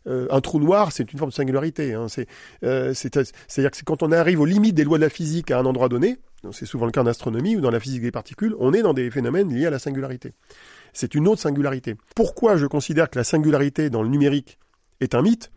Euh, 0.07 0.27
un 0.31 0.41
trou 0.41 0.59
noir, 0.59 0.91
c'est 0.91 1.11
une 1.11 1.19
forme 1.19 1.29
de 1.29 1.35
singularité. 1.35 1.93
Hein. 1.93 2.07
C'est, 2.07 2.27
euh, 2.63 2.93
c'est, 2.93 3.13
c'est-à-dire 3.13 3.71
que 3.71 3.77
c'est 3.77 3.85
quand 3.85 4.03
on 4.03 4.11
arrive 4.11 4.39
aux 4.39 4.45
limites 4.45 4.75
des 4.75 4.83
lois 4.83 4.97
de 4.97 5.03
la 5.03 5.09
physique 5.09 5.51
à 5.51 5.59
un 5.59 5.65
endroit 5.65 5.89
donné, 5.89 6.17
c'est 6.51 6.65
souvent 6.65 6.85
le 6.85 6.91
cas 6.91 7.01
en 7.01 7.07
astronomie 7.07 7.55
ou 7.55 7.61
dans 7.61 7.69
la 7.69 7.79
physique 7.79 8.01
des 8.01 8.11
particules, 8.11 8.55
on 8.59 8.73
est 8.73 8.81
dans 8.81 8.93
des 8.93 9.11
phénomènes 9.11 9.53
liés 9.53 9.67
à 9.67 9.69
la 9.69 9.79
singularité. 9.79 10.33
C'est 10.93 11.15
une 11.15 11.27
autre 11.27 11.41
singularité. 11.41 11.95
Pourquoi 12.15 12.57
je 12.57 12.65
considère 12.65 13.09
que 13.09 13.17
la 13.17 13.23
singularité 13.23 13.89
dans 13.89 14.03
le 14.03 14.09
numérique 14.09 14.59
est 14.99 15.15
un 15.15 15.21
mythe? 15.21 15.51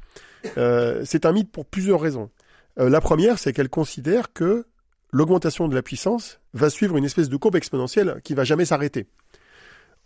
Euh, 0.58 1.02
C'est 1.04 1.26
un 1.26 1.32
mythe 1.32 1.50
pour 1.50 1.66
plusieurs 1.66 2.00
raisons. 2.00 2.30
Euh, 2.78 2.88
la 2.88 3.00
première, 3.00 3.38
c'est 3.38 3.52
qu'elle 3.52 3.68
considère 3.68 4.32
que 4.32 4.66
l'augmentation 5.12 5.68
de 5.68 5.74
la 5.74 5.82
puissance 5.82 6.40
va 6.52 6.70
suivre 6.70 6.96
une 6.96 7.04
espèce 7.04 7.28
de 7.28 7.36
courbe 7.36 7.56
exponentielle 7.56 8.20
qui 8.24 8.34
va 8.34 8.44
jamais 8.44 8.64
s'arrêter. 8.64 9.06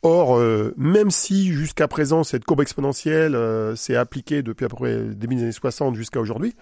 Or, 0.03 0.37
euh, 0.37 0.73
même 0.77 1.11
si 1.11 1.53
jusqu'à 1.53 1.89
présent 1.89 2.23
cette 2.23 2.45
courbe 2.45 2.61
exponentielle 2.61 3.37
s'est 3.77 3.97
appliquée 3.97 4.43
depuis 4.43 4.65
à 4.65 4.69
peu 4.69 4.77
près 4.77 5.03
début 5.03 5.35
des 5.35 5.43
années 5.43 5.53
60 5.53 5.97
jusqu'à 5.97 6.21
aujourd'hui, 6.21 6.55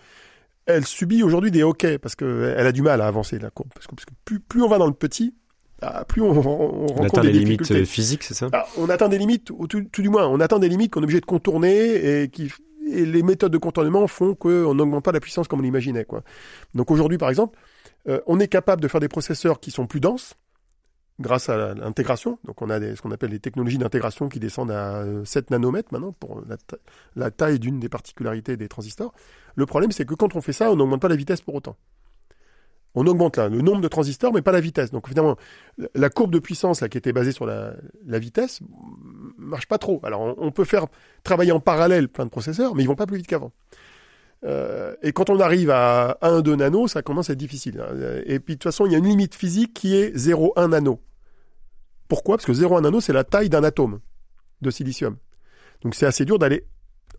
elle 0.66 0.84
subit 0.84 1.22
aujourd'hui 1.22 1.50
des 1.50 1.62
hoquets 1.62 1.98
parce 1.98 2.14
qu'elle 2.16 2.66
a 2.66 2.72
du 2.72 2.82
mal 2.82 3.00
à 3.00 3.06
avancer 3.06 3.38
la 3.38 3.50
courbe. 3.50 3.70
Parce 3.72 3.86
que, 3.86 4.34
plus, 4.48 4.62
on 4.62 4.68
va 4.68 4.78
dans 4.78 4.86
le 4.86 4.92
petit, 4.92 5.34
plus 6.08 6.22
on, 6.22 6.30
on 6.30 6.32
On 6.38 6.86
rencontre 6.86 7.04
atteint 7.04 7.20
des 7.22 7.32
limites 7.32 7.70
euh, 7.70 7.84
physiques, 7.84 8.22
c'est 8.22 8.34
ça? 8.34 8.48
Ah, 8.52 8.66
on 8.78 8.88
atteint 8.88 9.08
des 9.08 9.18
limites, 9.18 9.50
ou 9.50 9.66
tout, 9.66 9.82
tout 9.92 10.02
du 10.02 10.08
moins, 10.08 10.26
on 10.26 10.40
atteint 10.40 10.58
des 10.58 10.68
limites 10.68 10.92
qu'on 10.92 11.00
est 11.00 11.04
obligé 11.04 11.20
de 11.20 11.26
contourner 11.26 12.22
et 12.22 12.28
qui 12.28 12.50
et 12.88 13.04
les 13.04 13.22
méthodes 13.24 13.50
de 13.52 13.58
contournement 13.58 14.06
font 14.06 14.34
qu'on 14.36 14.72
n'augmente 14.72 15.04
pas 15.04 15.10
la 15.10 15.18
puissance 15.18 15.48
comme 15.48 15.58
on 15.58 15.62
l'imaginait. 15.62 16.04
Quoi. 16.04 16.22
Donc 16.74 16.90
aujourd'hui, 16.92 17.18
par 17.18 17.28
exemple, 17.30 17.58
euh, 18.08 18.20
on 18.28 18.38
est 18.38 18.46
capable 18.46 18.80
de 18.80 18.86
faire 18.86 19.00
des 19.00 19.08
processeurs 19.08 19.58
qui 19.58 19.72
sont 19.72 19.88
plus 19.88 19.98
denses 19.98 20.34
grâce 21.18 21.48
à 21.48 21.74
l'intégration. 21.74 22.38
Donc 22.44 22.62
on 22.62 22.70
a 22.70 22.78
des, 22.78 22.94
ce 22.94 23.02
qu'on 23.02 23.10
appelle 23.10 23.30
les 23.30 23.40
technologies 23.40 23.78
d'intégration 23.78 24.28
qui 24.28 24.38
descendent 24.38 24.70
à 24.70 24.98
euh, 24.98 25.24
7 25.24 25.50
nanomètres 25.50 25.88
maintenant 25.92 26.12
pour 26.12 26.42
la, 26.48 26.56
ta- 26.58 26.76
la 27.16 27.30
taille 27.32 27.58
d'une 27.58 27.80
des 27.80 27.88
particularités 27.88 28.56
des 28.56 28.68
transistors. 28.68 29.12
Le 29.56 29.66
problème, 29.66 29.90
c'est 29.90 30.04
que 30.04 30.14
quand 30.14 30.36
on 30.36 30.40
fait 30.40 30.52
ça, 30.52 30.70
on 30.70 30.76
n'augmente 30.76 31.00
pas 31.02 31.08
la 31.08 31.16
vitesse 31.16 31.40
pour 31.40 31.56
autant. 31.56 31.76
On 32.98 33.06
augmente 33.06 33.36
là, 33.36 33.48
le 33.50 33.60
nombre 33.60 33.82
de 33.82 33.88
transistors, 33.88 34.32
mais 34.32 34.40
pas 34.40 34.52
la 34.52 34.60
vitesse. 34.60 34.90
Donc 34.90 35.06
finalement, 35.06 35.36
la- 35.94 36.08
courbe 36.08 36.32
de 36.32 36.38
puissance 36.38 36.82
qui 36.90 36.96
était 36.96 37.12
basée 37.12 37.30
sur 37.30 37.44
la, 37.44 37.74
la 38.06 38.18
vitesse 38.18 38.60
marche 39.36 39.66
pas 39.66 39.76
trop. 39.76 40.00
Alors 40.02 40.34
on, 40.38 40.50
peut 40.50 40.64
faire 40.64 40.86
travailler 41.22 41.52
en 41.52 41.60
parallèle 41.60 42.08
plein 42.08 42.24
de 42.24 42.30
processeurs, 42.30 42.74
mais 42.74 42.82
ils 42.82 42.86
vont 42.86 42.94
pas 42.96 43.06
plus 43.06 43.18
vite 43.18 43.26
qu'avant. 43.26 43.52
Euh, 44.44 44.94
et 45.02 45.12
quand 45.12 45.28
on 45.28 45.38
arrive 45.40 45.70
à 45.70 46.16
1-2 46.22 46.54
nanos, 46.56 46.92
ça 46.92 47.02
commence 47.02 47.28
à 47.28 47.34
être 47.34 47.38
difficile. 47.38 47.80
hein. 47.80 48.20
Et 48.24 48.40
puis 48.40 48.54
de 48.54 48.58
toute 48.58 48.64
façon, 48.72 48.86
il 48.86 48.92
y 48.92 48.94
a 48.94 48.98
une 48.98 49.06
limite 49.06 49.34
physique 49.34 49.74
qui 49.74 49.94
est 49.94 50.16
0,1 50.16 50.70
nano. 50.70 51.00
Pourquoi? 52.08 52.36
Parce 52.38 52.46
que 52.46 52.52
0,1 52.52 52.80
nano, 52.82 53.00
c'est 53.00 53.12
la 53.12 53.24
taille 53.24 53.50
d'un 53.50 53.62
atome 53.62 54.00
de 54.62 54.70
silicium. 54.70 55.16
Donc 55.82 55.94
c'est 55.94 56.06
assez 56.06 56.24
dur 56.24 56.38
d'aller 56.38 56.64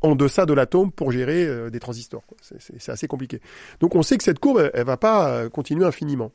en 0.01 0.15
deçà 0.15 0.45
de 0.45 0.53
l'atome 0.53 0.91
pour 0.91 1.11
gérer 1.11 1.45
euh, 1.45 1.69
des 1.69 1.79
transistors. 1.79 2.23
C'est- 2.41 2.89
assez 2.89 3.07
compliqué. 3.07 3.41
Donc 3.79 3.95
on 3.95 4.03
sait 4.03 4.17
que 4.17 4.23
cette 4.23 4.39
courbe, 4.39 4.69
elle, 4.73 4.85
va 4.85 4.97
pas 4.97 5.29
euh, 5.29 5.49
continuer 5.49 5.85
infiniment. 5.85 6.31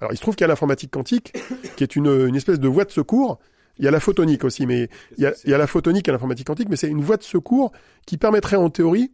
Alors 0.00 0.12
il 0.12 0.16
se 0.16 0.22
trouve 0.22 0.36
qu'il 0.36 0.42
y 0.42 0.44
a 0.44 0.48
l'informatique 0.48 0.90
quantique, 0.90 1.32
qui 1.76 1.82
est 1.82 1.96
une, 1.96 2.34
espèce 2.36 2.60
de 2.60 2.68
voie 2.68 2.84
de 2.84 2.90
secours. 2.90 3.38
Il 3.78 3.84
y 3.84 3.88
a 3.88 3.90
la 3.90 4.00
photonique 4.00 4.44
aussi, 4.44 4.66
mais 4.66 4.88
il 5.18 5.32
y 5.44 5.54
a, 5.54 5.58
la 5.58 5.66
photonique 5.66 6.08
et 6.08 6.12
l'informatique 6.12 6.46
quantique, 6.46 6.68
mais 6.68 6.76
c'est 6.76 6.88
une 6.88 7.02
voie 7.02 7.16
de 7.16 7.22
secours 7.22 7.72
qui 8.06 8.16
permettrait 8.16 8.56
en 8.56 8.70
théorie 8.70 9.12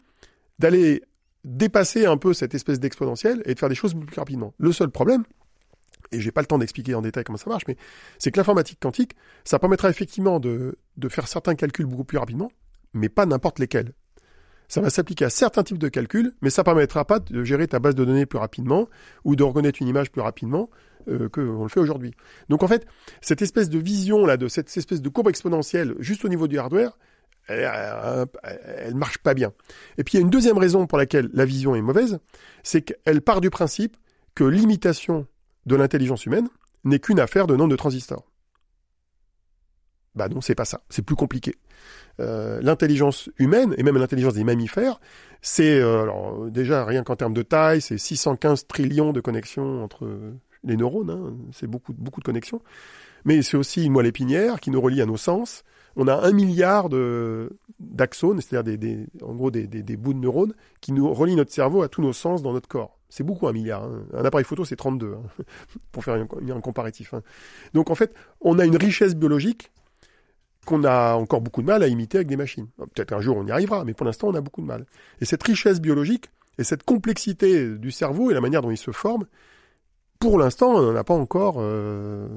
d'aller 0.58 1.02
dépasser 1.44 2.06
un 2.06 2.16
peu 2.16 2.32
cette 2.32 2.54
espèce 2.54 2.78
d'exponentielle 2.78 3.42
et 3.44 3.54
de 3.54 3.58
faire 3.58 3.68
des 3.68 3.74
choses 3.74 3.94
plus 3.94 4.18
rapidement. 4.18 4.54
Le 4.58 4.72
seul 4.72 4.90
problème, 4.90 5.24
et 6.12 6.20
j'ai 6.20 6.30
pas 6.30 6.42
le 6.42 6.46
temps 6.46 6.58
d'expliquer 6.58 6.94
en 6.94 7.02
détail 7.02 7.24
comment 7.24 7.38
ça 7.38 7.50
marche, 7.50 7.64
mais 7.66 7.76
c'est 8.18 8.30
que 8.30 8.38
l'informatique 8.38 8.78
quantique, 8.80 9.16
ça 9.44 9.58
permettra 9.58 9.90
effectivement 9.90 10.38
de 10.38 10.76
faire 11.08 11.26
certains 11.26 11.56
calculs 11.56 11.86
beaucoup 11.86 12.04
plus 12.04 12.18
rapidement, 12.18 12.50
mais 12.94 13.08
pas 13.08 13.26
n'importe 13.26 13.58
lesquels. 13.58 13.92
Ça 14.68 14.80
va 14.80 14.88
s'appliquer 14.88 15.26
à 15.26 15.30
certains 15.30 15.64
types 15.64 15.78
de 15.78 15.88
calculs, 15.88 16.34
mais 16.40 16.48
ça 16.48 16.64
permettra 16.64 17.04
pas 17.04 17.18
de 17.18 17.44
gérer 17.44 17.68
ta 17.68 17.78
base 17.78 17.94
de 17.94 18.04
données 18.04 18.24
plus 18.24 18.38
rapidement 18.38 18.88
ou 19.24 19.36
de 19.36 19.42
reconnaître 19.42 19.82
une 19.82 19.88
image 19.88 20.10
plus 20.10 20.22
rapidement 20.22 20.70
euh, 21.08 21.28
que 21.28 21.40
on 21.40 21.64
le 21.64 21.68
fait 21.68 21.80
aujourd'hui. 21.80 22.14
Donc 22.48 22.62
en 22.62 22.68
fait, 22.68 22.86
cette 23.20 23.42
espèce 23.42 23.68
de 23.68 23.78
vision 23.78 24.24
là, 24.24 24.36
de 24.36 24.48
cette 24.48 24.74
espèce 24.74 25.02
de 25.02 25.08
courbe 25.10 25.28
exponentielle 25.28 25.94
juste 25.98 26.24
au 26.24 26.28
niveau 26.28 26.48
du 26.48 26.58
hardware, 26.58 26.96
elle, 27.48 27.68
elle 28.78 28.94
marche 28.94 29.18
pas 29.18 29.34
bien. 29.34 29.52
Et 29.98 30.04
puis 30.04 30.14
il 30.14 30.16
y 30.16 30.20
a 30.20 30.22
une 30.22 30.30
deuxième 30.30 30.58
raison 30.58 30.86
pour 30.86 30.96
laquelle 30.96 31.28
la 31.34 31.44
vision 31.44 31.74
est 31.74 31.82
mauvaise, 31.82 32.20
c'est 32.62 32.82
qu'elle 32.82 33.20
part 33.20 33.40
du 33.40 33.50
principe 33.50 33.96
que 34.34 34.44
l'imitation 34.44 35.26
de 35.66 35.76
l'intelligence 35.76 36.24
humaine 36.24 36.48
n'est 36.84 36.98
qu'une 36.98 37.20
affaire 37.20 37.46
de 37.46 37.56
nombre 37.56 37.70
de 37.70 37.76
transistors. 37.76 38.24
Bah 40.14 40.28
non, 40.28 40.40
c'est 40.40 40.54
pas 40.54 40.64
ça. 40.64 40.82
C'est 40.90 41.02
plus 41.02 41.16
compliqué. 41.16 41.54
Euh, 42.20 42.60
l'intelligence 42.62 43.30
humaine 43.38 43.74
et 43.78 43.82
même 43.82 43.96
l'intelligence 43.96 44.34
des 44.34 44.44
mammifères, 44.44 45.00
c'est 45.40 45.80
euh, 45.80 46.50
déjà 46.50 46.84
rien 46.84 47.02
qu'en 47.02 47.16
termes 47.16 47.32
de 47.32 47.42
taille, 47.42 47.80
c'est 47.80 47.98
615 47.98 48.66
trillions 48.66 49.12
de 49.12 49.20
connexions 49.20 49.82
entre 49.82 50.08
les 50.64 50.76
neurones. 50.76 51.10
Hein, 51.10 51.34
c'est 51.52 51.66
beaucoup 51.66 51.92
beaucoup 51.94 52.20
de 52.20 52.26
connexions. 52.26 52.60
Mais 53.24 53.42
c'est 53.42 53.56
aussi 53.56 53.84
une 53.84 53.92
moelle 53.92 54.06
épinière 54.06 54.60
qui 54.60 54.70
nous 54.70 54.80
relie 54.80 55.00
à 55.00 55.06
nos 55.06 55.16
sens. 55.16 55.64
On 55.96 56.08
a 56.08 56.14
un 56.14 56.32
milliard 56.32 56.88
d'axones, 57.78 58.40
c'est-à-dire 58.40 58.64
des, 58.64 58.76
des, 58.76 59.06
en 59.22 59.34
gros 59.34 59.50
des, 59.50 59.66
des, 59.66 59.82
des 59.82 59.96
bouts 59.96 60.14
de 60.14 60.18
neurones 60.18 60.54
qui 60.80 60.92
nous 60.92 61.12
relient 61.12 61.36
notre 61.36 61.52
cerveau 61.52 61.82
à 61.82 61.88
tous 61.88 62.02
nos 62.02 62.12
sens 62.12 62.42
dans 62.42 62.52
notre 62.52 62.68
corps. 62.68 62.98
C'est 63.08 63.24
beaucoup 63.24 63.46
un 63.46 63.52
milliard. 63.52 63.84
Hein. 63.84 64.06
Un 64.14 64.24
appareil 64.24 64.44
photo, 64.44 64.64
c'est 64.64 64.76
32, 64.76 65.14
hein, 65.14 65.44
pour 65.92 66.04
faire 66.04 66.14
un, 66.14 66.50
un 66.50 66.60
comparatif. 66.60 67.12
Hein. 67.14 67.22
Donc 67.74 67.90
en 67.90 67.94
fait, 67.94 68.14
on 68.40 68.58
a 68.58 68.64
une 68.64 68.76
richesse 68.76 69.14
biologique 69.14 69.71
qu'on 70.64 70.84
a 70.84 71.14
encore 71.14 71.40
beaucoup 71.40 71.62
de 71.62 71.66
mal 71.66 71.82
à 71.82 71.88
imiter 71.88 72.18
avec 72.18 72.28
des 72.28 72.36
machines. 72.36 72.68
Peut-être 72.94 73.12
un 73.12 73.20
jour 73.20 73.36
on 73.36 73.46
y 73.46 73.50
arrivera, 73.50 73.84
mais 73.84 73.94
pour 73.94 74.06
l'instant 74.06 74.28
on 74.28 74.34
a 74.34 74.40
beaucoup 74.40 74.60
de 74.60 74.66
mal. 74.66 74.86
Et 75.20 75.24
cette 75.24 75.42
richesse 75.42 75.80
biologique 75.80 76.30
et 76.58 76.64
cette 76.64 76.84
complexité 76.84 77.76
du 77.76 77.90
cerveau 77.90 78.30
et 78.30 78.34
la 78.34 78.40
manière 78.40 78.62
dont 78.62 78.70
il 78.70 78.76
se 78.76 78.90
forme, 78.90 79.26
pour 80.20 80.38
l'instant 80.38 80.74
on 80.76 80.92
n'a 80.92 81.04
pas 81.04 81.14
encore 81.14 81.56
euh, 81.58 82.28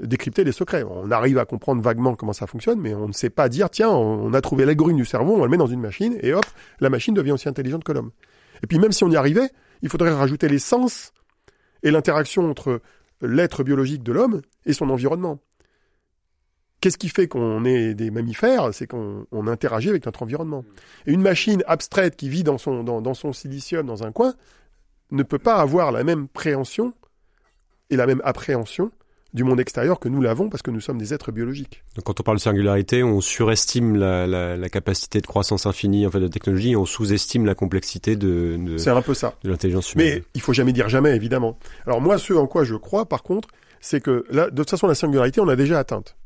décrypté 0.00 0.44
les 0.44 0.52
secrets. 0.52 0.82
On 0.82 1.10
arrive 1.10 1.38
à 1.38 1.46
comprendre 1.46 1.80
vaguement 1.80 2.14
comment 2.16 2.34
ça 2.34 2.46
fonctionne, 2.46 2.80
mais 2.80 2.94
on 2.94 3.08
ne 3.08 3.12
sait 3.12 3.30
pas 3.30 3.48
dire 3.48 3.70
tiens 3.70 3.90
on 3.90 4.32
a 4.34 4.40
trouvé 4.40 4.66
l'algorithme 4.66 4.98
du 4.98 5.06
cerveau, 5.06 5.36
on 5.36 5.44
le 5.44 5.50
met 5.50 5.56
dans 5.56 5.66
une 5.66 5.80
machine 5.80 6.18
et 6.20 6.34
hop 6.34 6.46
la 6.80 6.90
machine 6.90 7.14
devient 7.14 7.32
aussi 7.32 7.48
intelligente 7.48 7.84
que 7.84 7.92
l'homme. 7.92 8.10
Et 8.62 8.66
puis 8.66 8.78
même 8.78 8.92
si 8.92 9.04
on 9.04 9.10
y 9.10 9.16
arrivait, 9.16 9.50
il 9.82 9.88
faudrait 9.88 10.12
rajouter 10.12 10.48
les 10.48 10.58
sens 10.58 11.12
et 11.82 11.90
l'interaction 11.90 12.50
entre 12.50 12.80
l'être 13.22 13.62
biologique 13.64 14.02
de 14.02 14.12
l'homme 14.12 14.42
et 14.66 14.72
son 14.72 14.90
environnement. 14.90 15.38
Qu'est-ce 16.80 16.98
qui 16.98 17.08
fait 17.08 17.26
qu'on 17.26 17.64
est 17.64 17.94
des 17.94 18.10
mammifères? 18.10 18.72
C'est 18.72 18.86
qu'on 18.86 19.26
on 19.32 19.46
interagit 19.48 19.88
avec 19.88 20.06
notre 20.06 20.22
environnement. 20.22 20.64
Et 21.06 21.12
une 21.12 21.22
machine 21.22 21.62
abstraite 21.66 22.14
qui 22.16 22.28
vit 22.28 22.44
dans 22.44 22.58
son, 22.58 22.84
dans, 22.84 23.00
dans 23.00 23.14
son 23.14 23.32
silicium, 23.32 23.84
dans 23.86 24.04
un 24.04 24.12
coin, 24.12 24.34
ne 25.10 25.22
peut 25.22 25.38
pas 25.40 25.56
avoir 25.56 25.90
la 25.90 26.04
même 26.04 26.28
préhension 26.28 26.92
et 27.90 27.96
la 27.96 28.06
même 28.06 28.20
appréhension 28.24 28.90
du 29.34 29.44
monde 29.44 29.60
extérieur 29.60 29.98
que 30.00 30.08
nous 30.08 30.22
l'avons 30.22 30.48
parce 30.48 30.62
que 30.62 30.70
nous 30.70 30.80
sommes 30.80 30.98
des 30.98 31.12
êtres 31.12 31.32
biologiques. 31.32 31.82
Donc 31.96 32.04
quand 32.04 32.18
on 32.18 32.22
parle 32.22 32.38
de 32.38 32.42
singularité, 32.42 33.02
on 33.02 33.20
surestime 33.20 33.96
la, 33.96 34.26
la, 34.26 34.56
la 34.56 34.68
capacité 34.68 35.20
de 35.20 35.26
croissance 35.26 35.66
infinie 35.66 36.06
en 36.06 36.10
fait 36.10 36.18
de 36.18 36.24
la 36.24 36.30
technologie 36.30 36.70
et 36.72 36.76
on 36.76 36.86
sous-estime 36.86 37.44
la 37.44 37.54
complexité 37.54 38.16
de, 38.16 38.56
de, 38.58 38.78
C'est 38.78 38.88
un 38.90 39.02
peu 39.02 39.14
ça. 39.14 39.34
de 39.42 39.50
l'intelligence 39.50 39.92
humaine. 39.92 40.14
Mais 40.16 40.22
il 40.34 40.40
faut 40.40 40.54
jamais 40.54 40.72
dire 40.72 40.88
jamais, 40.88 41.14
évidemment. 41.14 41.58
Alors 41.86 42.00
moi, 42.00 42.16
ce 42.18 42.32
en 42.32 42.46
quoi 42.46 42.64
je 42.64 42.74
crois, 42.74 43.06
par 43.06 43.22
contre, 43.22 43.48
c'est 43.80 44.00
que 44.00 44.24
là, 44.30 44.48
de 44.50 44.56
toute 44.56 44.70
façon, 44.70 44.86
la 44.86 44.94
singularité, 44.94 45.40
on 45.40 45.44
l'a 45.44 45.56
déjà 45.56 45.78
atteinte. 45.78 46.16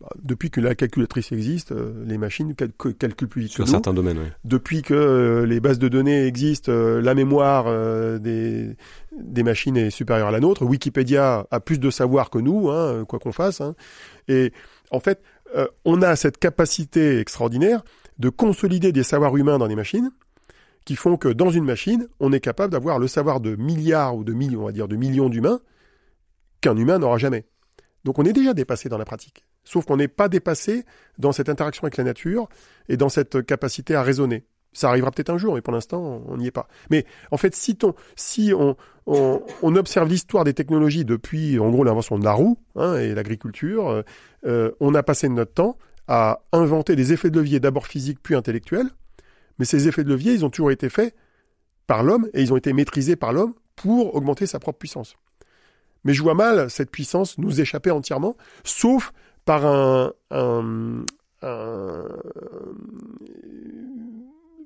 Bah, 0.00 0.08
depuis 0.22 0.50
que 0.50 0.60
la 0.60 0.74
calculatrice 0.74 1.32
existe, 1.32 1.72
euh, 1.72 2.04
les 2.06 2.18
machines 2.18 2.54
cal 2.54 2.70
calculent 2.98 3.28
plus 3.28 3.42
vite 3.42 3.52
Sur 3.52 3.64
que 3.64 3.68
nous. 3.70 3.72
certains 3.72 3.94
domaines, 3.94 4.18
oui. 4.18 4.26
Depuis 4.44 4.82
que 4.82 4.92
euh, 4.92 5.46
les 5.46 5.58
bases 5.58 5.78
de 5.78 5.88
données 5.88 6.26
existent, 6.26 6.70
euh, 6.70 7.00
la 7.00 7.14
mémoire 7.14 7.64
des, 8.20 8.76
des 9.18 9.42
machines 9.42 9.76
est 9.78 9.88
supérieure 9.90 10.28
à 10.28 10.32
la 10.32 10.40
nôtre. 10.40 10.64
Wikipédia 10.66 11.46
a 11.50 11.60
plus 11.60 11.78
de 11.80 11.88
savoir 11.90 12.28
que 12.28 12.38
nous, 12.38 12.68
hein, 12.70 13.06
quoi 13.08 13.18
qu'on 13.18 13.32
fasse. 13.32 13.62
hein. 13.62 13.74
Et 14.28 14.52
en 14.90 15.00
fait, 15.00 15.22
euh, 15.54 15.66
on 15.86 16.02
a 16.02 16.14
cette 16.14 16.36
capacité 16.38 17.18
extraordinaire 17.18 17.82
de 18.18 18.28
consolider 18.28 18.92
des 18.92 19.02
savoirs 19.02 19.34
humains 19.36 19.56
dans 19.58 19.68
des 19.68 19.76
machines 19.76 20.10
qui 20.84 20.94
font 20.96 21.16
que 21.16 21.28
dans 21.28 21.50
une 21.50 21.64
machine, 21.64 22.06
on 22.20 22.32
est 22.32 22.40
capable 22.40 22.72
d'avoir 22.72 22.98
le 22.98 23.08
savoir 23.08 23.40
de 23.40 23.56
milliards 23.56 24.14
ou 24.16 24.24
de 24.24 24.32
millions, 24.34 24.62
on 24.62 24.66
va 24.66 24.72
dire, 24.72 24.88
de 24.88 24.96
millions 24.96 25.28
d'humains 25.30 25.60
qu'un 26.60 26.76
humain 26.76 26.98
n'aura 26.98 27.16
jamais. 27.18 27.46
Donc 28.04 28.18
on 28.18 28.24
est 28.24 28.32
déjà 28.34 28.52
dépassé 28.54 28.88
dans 28.88 28.98
la 28.98 29.04
pratique. 29.04 29.45
Sauf 29.66 29.84
qu'on 29.84 29.98
n'est 29.98 30.08
pas 30.08 30.28
dépassé 30.28 30.84
dans 31.18 31.32
cette 31.32 31.50
interaction 31.50 31.82
avec 31.82 31.98
la 31.98 32.04
nature 32.04 32.48
et 32.88 32.96
dans 32.96 33.10
cette 33.10 33.44
capacité 33.44 33.94
à 33.94 34.02
raisonner. 34.02 34.44
Ça 34.72 34.88
arrivera 34.88 35.10
peut-être 35.10 35.30
un 35.30 35.38
jour, 35.38 35.54
mais 35.54 35.60
pour 35.60 35.72
l'instant, 35.72 36.22
on 36.26 36.36
n'y 36.36 36.46
est 36.46 36.52
pas. 36.52 36.68
Mais 36.90 37.04
en 37.30 37.36
fait, 37.36 37.54
si, 37.54 37.76
ton, 37.76 37.94
si 38.14 38.52
on, 38.54 38.76
on, 39.06 39.76
observe 39.76 40.08
l'histoire 40.08 40.44
des 40.44 40.54
technologies 40.54 41.04
depuis, 41.04 41.58
en 41.58 41.70
gros, 41.70 41.82
l'invention 41.82 42.18
de 42.18 42.24
la 42.24 42.32
roue 42.32 42.58
hein, 42.76 42.96
et 42.96 43.14
l'agriculture, 43.14 43.88
euh, 43.88 44.02
euh, 44.46 44.70
on 44.80 44.94
a 44.94 45.02
passé 45.02 45.28
notre 45.28 45.52
temps 45.52 45.78
à 46.08 46.42
inventer 46.52 46.94
des 46.94 47.12
effets 47.12 47.30
de 47.30 47.38
levier 47.38 47.58
d'abord 47.58 47.86
physiques 47.86 48.18
puis 48.22 48.34
intellectuels. 48.34 48.88
Mais 49.58 49.64
ces 49.64 49.88
effets 49.88 50.04
de 50.04 50.10
levier, 50.10 50.32
ils 50.34 50.44
ont 50.44 50.50
toujours 50.50 50.70
été 50.70 50.88
faits 50.88 51.14
par 51.86 52.02
l'homme 52.02 52.28
et 52.34 52.42
ils 52.42 52.52
ont 52.52 52.56
été 52.56 52.72
maîtrisés 52.72 53.16
par 53.16 53.32
l'homme 53.32 53.54
pour 53.74 54.14
augmenter 54.14 54.46
sa 54.46 54.58
propre 54.58 54.78
puissance. 54.78 55.16
Mais 56.04 56.14
je 56.14 56.22
vois 56.22 56.34
mal 56.34 56.70
cette 56.70 56.90
puissance 56.90 57.38
nous 57.38 57.60
échapper 57.60 57.90
entièrement, 57.90 58.36
sauf 58.62 59.12
par 59.46 59.64
un, 59.64 60.12
un, 60.30 61.04
un 61.42 62.04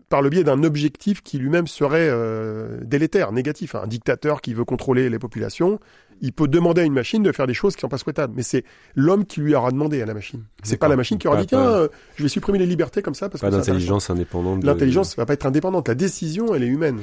par 0.08 0.22
le 0.22 0.28
biais 0.28 0.42
d'un 0.42 0.64
objectif 0.64 1.22
qui 1.22 1.38
lui-même 1.38 1.68
serait 1.68 2.08
euh, 2.10 2.80
délétère, 2.82 3.30
négatif. 3.30 3.76
Un 3.76 3.86
dictateur 3.86 4.40
qui 4.40 4.54
veut 4.54 4.64
contrôler 4.64 5.08
les 5.08 5.20
populations, 5.20 5.78
il 6.20 6.32
peut 6.32 6.48
demander 6.48 6.80
à 6.80 6.84
une 6.84 6.92
machine 6.92 7.22
de 7.22 7.30
faire 7.30 7.46
des 7.46 7.54
choses 7.54 7.76
qui 7.76 7.80
sont 7.82 7.88
pas 7.88 7.96
souhaitables. 7.98 8.32
Mais 8.36 8.42
c'est 8.42 8.64
l'homme 8.96 9.24
qui 9.24 9.40
lui 9.40 9.54
aura 9.54 9.70
demandé 9.70 10.02
à 10.02 10.06
la 10.06 10.14
machine. 10.14 10.42
C'est 10.64 10.78
pas 10.78 10.88
la 10.88 10.96
machine 10.96 11.16
qui 11.18 11.28
aura 11.28 11.36
Pas- 11.36 11.42
dit 11.42 11.46
tiens, 11.48 11.60
euh, 11.60 11.88
je 12.16 12.24
vais 12.24 12.28
supprimer 12.28 12.58
les 12.58 12.66
libertés 12.66 13.02
comme 13.02 13.14
ça 13.14 13.28
parce 13.28 13.40
Pas 13.40 13.50
que 13.50 13.54
d'intelligence 13.56 14.10
indépendante. 14.10 14.60
de- 14.60 14.66
L'intelligence 14.66 15.14
va 15.16 15.26
pas 15.26 15.34
être 15.34 15.46
indépendante. 15.46 15.86
La 15.86 15.94
décision, 15.94 16.54
elle 16.56 16.64
est 16.64 16.68
humaine. 16.68 17.02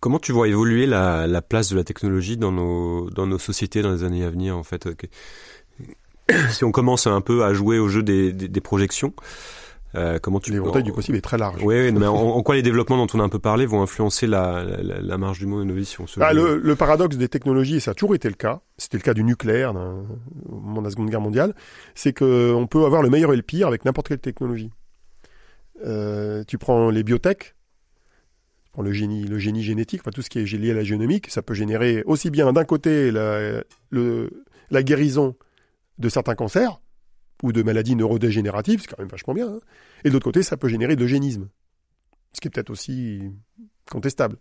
Comment 0.00 0.18
tu 0.18 0.32
vois 0.32 0.46
évoluer 0.46 0.84
la, 0.84 1.26
la 1.26 1.40
place 1.40 1.70
de 1.70 1.76
la 1.76 1.84
technologie 1.84 2.36
dans 2.36 2.52
nos, 2.52 3.08
dans 3.08 3.26
nos 3.26 3.38
sociétés 3.38 3.80
dans 3.80 3.92
les 3.92 4.04
années 4.04 4.24
à 4.24 4.30
venir, 4.30 4.54
en 4.58 4.62
fait? 4.62 4.86
Si 6.50 6.64
on 6.64 6.72
commence 6.72 7.06
un 7.06 7.20
peu 7.20 7.44
à 7.44 7.54
jouer 7.54 7.78
au 7.78 7.88
jeu 7.88 8.02
des, 8.02 8.32
des, 8.32 8.48
des 8.48 8.60
projections, 8.60 9.14
euh, 9.94 10.18
comment 10.20 10.40
tu 10.40 10.50
L'éventail 10.52 10.82
du 10.82 10.92
possible 10.92 11.16
est 11.16 11.22
très 11.22 11.38
large. 11.38 11.62
Oui, 11.62 11.76
oui, 11.80 11.92
mais 11.92 12.06
en, 12.06 12.14
en 12.16 12.42
quoi 12.42 12.54
les 12.56 12.62
développements 12.62 12.96
dont 12.96 13.06
on 13.14 13.20
a 13.20 13.22
un 13.22 13.28
peu 13.28 13.38
parlé 13.38 13.64
vont 13.64 13.80
influencer 13.82 14.26
la, 14.26 14.62
la, 14.64 15.00
la 15.00 15.18
marge 15.18 15.38
du 15.38 15.46
monde 15.46 15.62
d'innovation 15.62 16.06
selon 16.06 16.26
Ah, 16.26 16.32
le, 16.32 16.58
le 16.58 16.76
paradoxe 16.76 17.16
des 17.16 17.28
technologies, 17.28 17.76
et 17.76 17.80
ça 17.80 17.92
a 17.92 17.94
toujours 17.94 18.14
été 18.14 18.28
le 18.28 18.34
cas, 18.34 18.60
c'était 18.76 18.98
le 18.98 19.02
cas 19.02 19.14
du 19.14 19.24
nucléaire 19.24 19.74
au 19.74 20.54
moment 20.60 20.80
de 20.80 20.86
la 20.86 20.90
Seconde 20.90 21.10
Guerre 21.10 21.20
mondiale, 21.20 21.54
c'est 21.94 22.12
que 22.12 22.52
on 22.52 22.66
peut 22.66 22.84
avoir 22.84 23.02
le 23.02 23.10
meilleur 23.10 23.32
et 23.32 23.36
le 23.36 23.42
pire 23.42 23.68
avec 23.68 23.84
n'importe 23.84 24.08
quelle 24.08 24.18
technologie. 24.18 24.70
Euh, 25.84 26.42
tu 26.46 26.58
prends 26.58 26.90
les 26.90 27.02
biotech, 27.02 27.54
tu 28.64 28.70
prends 28.72 28.82
le 28.82 28.92
génie, 28.92 29.24
le 29.24 29.38
génie 29.38 29.62
génétique, 29.62 30.00
enfin 30.02 30.10
tout 30.10 30.22
ce 30.22 30.28
qui 30.30 30.40
est 30.40 30.52
lié 30.52 30.72
à 30.72 30.74
la 30.74 30.84
génomique, 30.84 31.30
ça 31.30 31.42
peut 31.42 31.54
générer 31.54 32.02
aussi 32.06 32.30
bien 32.30 32.52
d'un 32.52 32.64
côté 32.64 33.10
la, 33.10 33.62
le, 33.90 34.44
la 34.70 34.82
guérison 34.82 35.36
de 35.98 36.08
certains 36.08 36.34
cancers 36.34 36.80
ou 37.42 37.52
de 37.52 37.62
maladies 37.62 37.96
neurodégénératives, 37.96 38.80
c'est 38.80 38.88
quand 38.88 38.98
même 38.98 39.08
vachement 39.08 39.34
bien, 39.34 39.48
hein, 39.48 39.60
et 40.04 40.08
de 40.08 40.14
l'autre 40.14 40.24
côté, 40.24 40.42
ça 40.42 40.56
peut 40.56 40.68
générer 40.68 40.96
de 40.96 41.00
l'eugénisme, 41.00 41.48
ce 42.32 42.40
qui 42.40 42.48
est 42.48 42.50
peut-être 42.50 42.70
aussi 42.70 43.20
contestable 43.90 44.36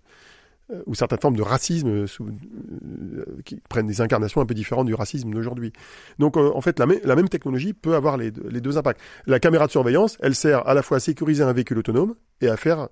euh, 0.72 0.82
ou 0.86 0.96
certaines 0.96 1.20
formes 1.20 1.36
de 1.36 1.42
racisme 1.42 1.88
euh, 1.90 2.06
euh, 2.22 3.26
qui 3.44 3.62
prennent 3.70 3.86
des 3.86 4.02
incarnations 4.02 4.42
un 4.42 4.46
peu 4.46 4.54
différentes 4.54 4.88
du 4.88 4.94
racisme 4.94 5.30
d'aujourd'hui. 5.32 5.72
Donc 6.20 6.38
en 6.38 6.62
fait, 6.62 6.80
la, 6.80 6.86
mê- 6.88 7.02
la 7.04 7.16
même 7.16 7.30
technologie 7.30 7.74
peut 7.74 7.96
avoir 7.96 8.18
les 8.18 8.32
deux, 8.32 8.78
impacts. 8.78 9.00
La 9.28 9.40
caméra 9.40 9.68
de 9.68 9.72
surveillance, 9.72 10.18
elle 10.22 10.36
sert 10.36 10.68
à 10.68 10.74
la 10.74 10.82
fois 10.82 10.98
à 10.98 11.00
sécuriser 11.00 11.44
un 11.44 11.54
véhicule 11.54 11.78
autonome 11.78 12.16
et 12.42 12.48
à 12.48 12.58
faire 12.58 12.90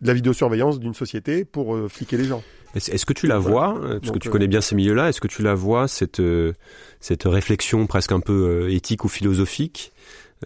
de 0.00 0.06
la 0.06 0.12
vidéosurveillance 0.12 0.78
d'une 0.78 0.94
société 0.94 1.44
pour 1.44 1.76
fliquer 1.88 2.18
les 2.18 2.24
gens. 2.24 2.42
Est-ce 2.76 3.06
que 3.06 3.12
tu 3.12 3.26
la 3.26 3.38
vois, 3.38 3.78
euh, 3.82 3.98
parce 4.00 4.12
que 4.12 4.18
tu 4.18 4.28
euh, 4.28 4.30
connais 4.30 4.48
bien 4.48 4.60
ces 4.60 4.74
milieux-là, 4.74 5.08
est-ce 5.08 5.20
que 5.20 5.28
tu 5.28 5.42
la 5.42 5.54
vois, 5.54 5.88
cette, 5.88 6.20
euh, 6.20 6.52
cette 7.00 7.24
réflexion 7.24 7.86
presque 7.86 8.12
un 8.12 8.20
peu 8.20 8.66
euh, 8.68 8.72
éthique 8.74 9.04
ou 9.04 9.08
philosophique 9.08 9.92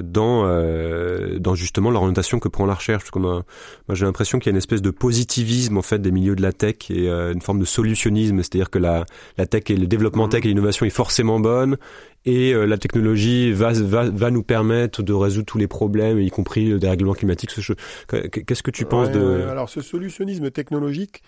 dans, 0.01 0.45
euh, 0.47 1.41
dans 1.41 1.57
justement 1.57 1.91
l'orientation 1.91 2.39
que 2.39 2.49
prend 2.49 2.65
la 2.67 2.75
recherche? 2.75 3.03
Parce 3.03 3.11
a, 3.25 3.43
moi 3.89 3.95
j'ai 3.95 4.05
l'impression 4.05 4.39
qu'il 4.39 4.47
y 4.47 4.51
a 4.51 4.53
une 4.53 4.59
espèce 4.59 4.83
de 4.83 4.91
positivisme 4.91 5.77
en 5.77 5.83
fait 5.83 5.99
des 5.99 6.13
milieux 6.13 6.37
de 6.37 6.43
la 6.43 6.53
tech 6.53 6.77
et 6.91 7.09
euh, 7.09 7.33
une 7.33 7.41
forme 7.43 7.59
de 7.59 7.65
solutionnisme, 7.65 8.37
c'est-à-dire 8.39 8.71
que 8.71 8.79
la, 8.79 9.05
la 9.37 9.47
tech 9.47 9.65
et 9.69 9.77
le 9.77 9.87
développement 9.89 10.25
Mhm. 10.27 10.31
tech 10.31 10.45
et 10.45 10.49
l'innovation 10.49 10.87
est 10.87 10.91
forcément 10.91 11.41
bonne 11.41 11.77
et 12.25 12.53
euh, 12.55 12.67
la 12.67 12.79
technologie 12.79 13.51
va, 13.53 13.73
va, 13.73 14.09
va 14.09 14.31
nous 14.31 14.43
permettre 14.45 15.03
de 15.03 15.13
résoudre 15.13 15.47
tous 15.47 15.59
les 15.59 15.67
problèmes, 15.67 16.21
y 16.21 16.31
compris 16.31 16.69
le 16.69 16.79
dérèglement 16.79 17.15
climatique. 17.15 17.51
ce- 17.51 17.73
Qu'est-ce 18.29 18.63
que 18.63 18.71
tu 18.71 18.85
penses 18.85 19.09
Ouais, 19.09 19.15
de... 19.15 19.47
Alors 19.51 19.69
ce 19.71 19.81
solutionnisme 19.81 20.51
technologique, 20.51 21.23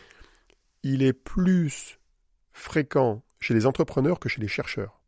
il 0.83 1.03
est 1.03 1.12
plus 1.12 1.99
fréquent 2.53 3.22
chez 3.41 3.55
les 3.55 3.66
entrepreneurs 3.66 4.20
que 4.20 4.28
chez 4.28 4.41
les 4.41 4.49
chercheurs. 4.49 5.03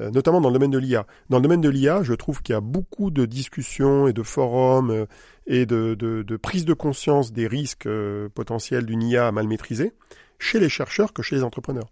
Euh, 0.00 0.10
notamment 0.10 0.40
dans 0.40 0.48
le 0.48 0.54
domaine 0.54 0.70
de 0.70 0.78
l'IA. 0.78 1.06
Dans 1.28 1.38
le 1.38 1.42
domaine 1.42 1.60
de 1.60 1.68
l'IA, 1.68 2.02
je 2.02 2.14
trouve 2.14 2.42
qu'il 2.42 2.52
y 2.52 2.56
a 2.56 2.60
beaucoup 2.60 3.10
de 3.10 3.26
discussions 3.26 4.06
et 4.06 4.12
de 4.12 4.22
forums 4.22 4.90
euh, 4.90 5.06
et 5.46 5.66
de, 5.66 5.94
de, 5.94 6.22
de 6.22 6.36
prise 6.36 6.64
de 6.64 6.74
conscience 6.74 7.32
des 7.32 7.48
risques 7.48 7.86
euh, 7.86 8.28
potentiels 8.28 8.86
d'une 8.86 9.02
IA 9.02 9.32
mal 9.32 9.48
maîtrisée 9.48 9.92
chez 10.38 10.60
les 10.60 10.68
chercheurs 10.68 11.12
que 11.12 11.20
chez 11.20 11.34
les 11.34 11.42
entrepreneurs. 11.42 11.88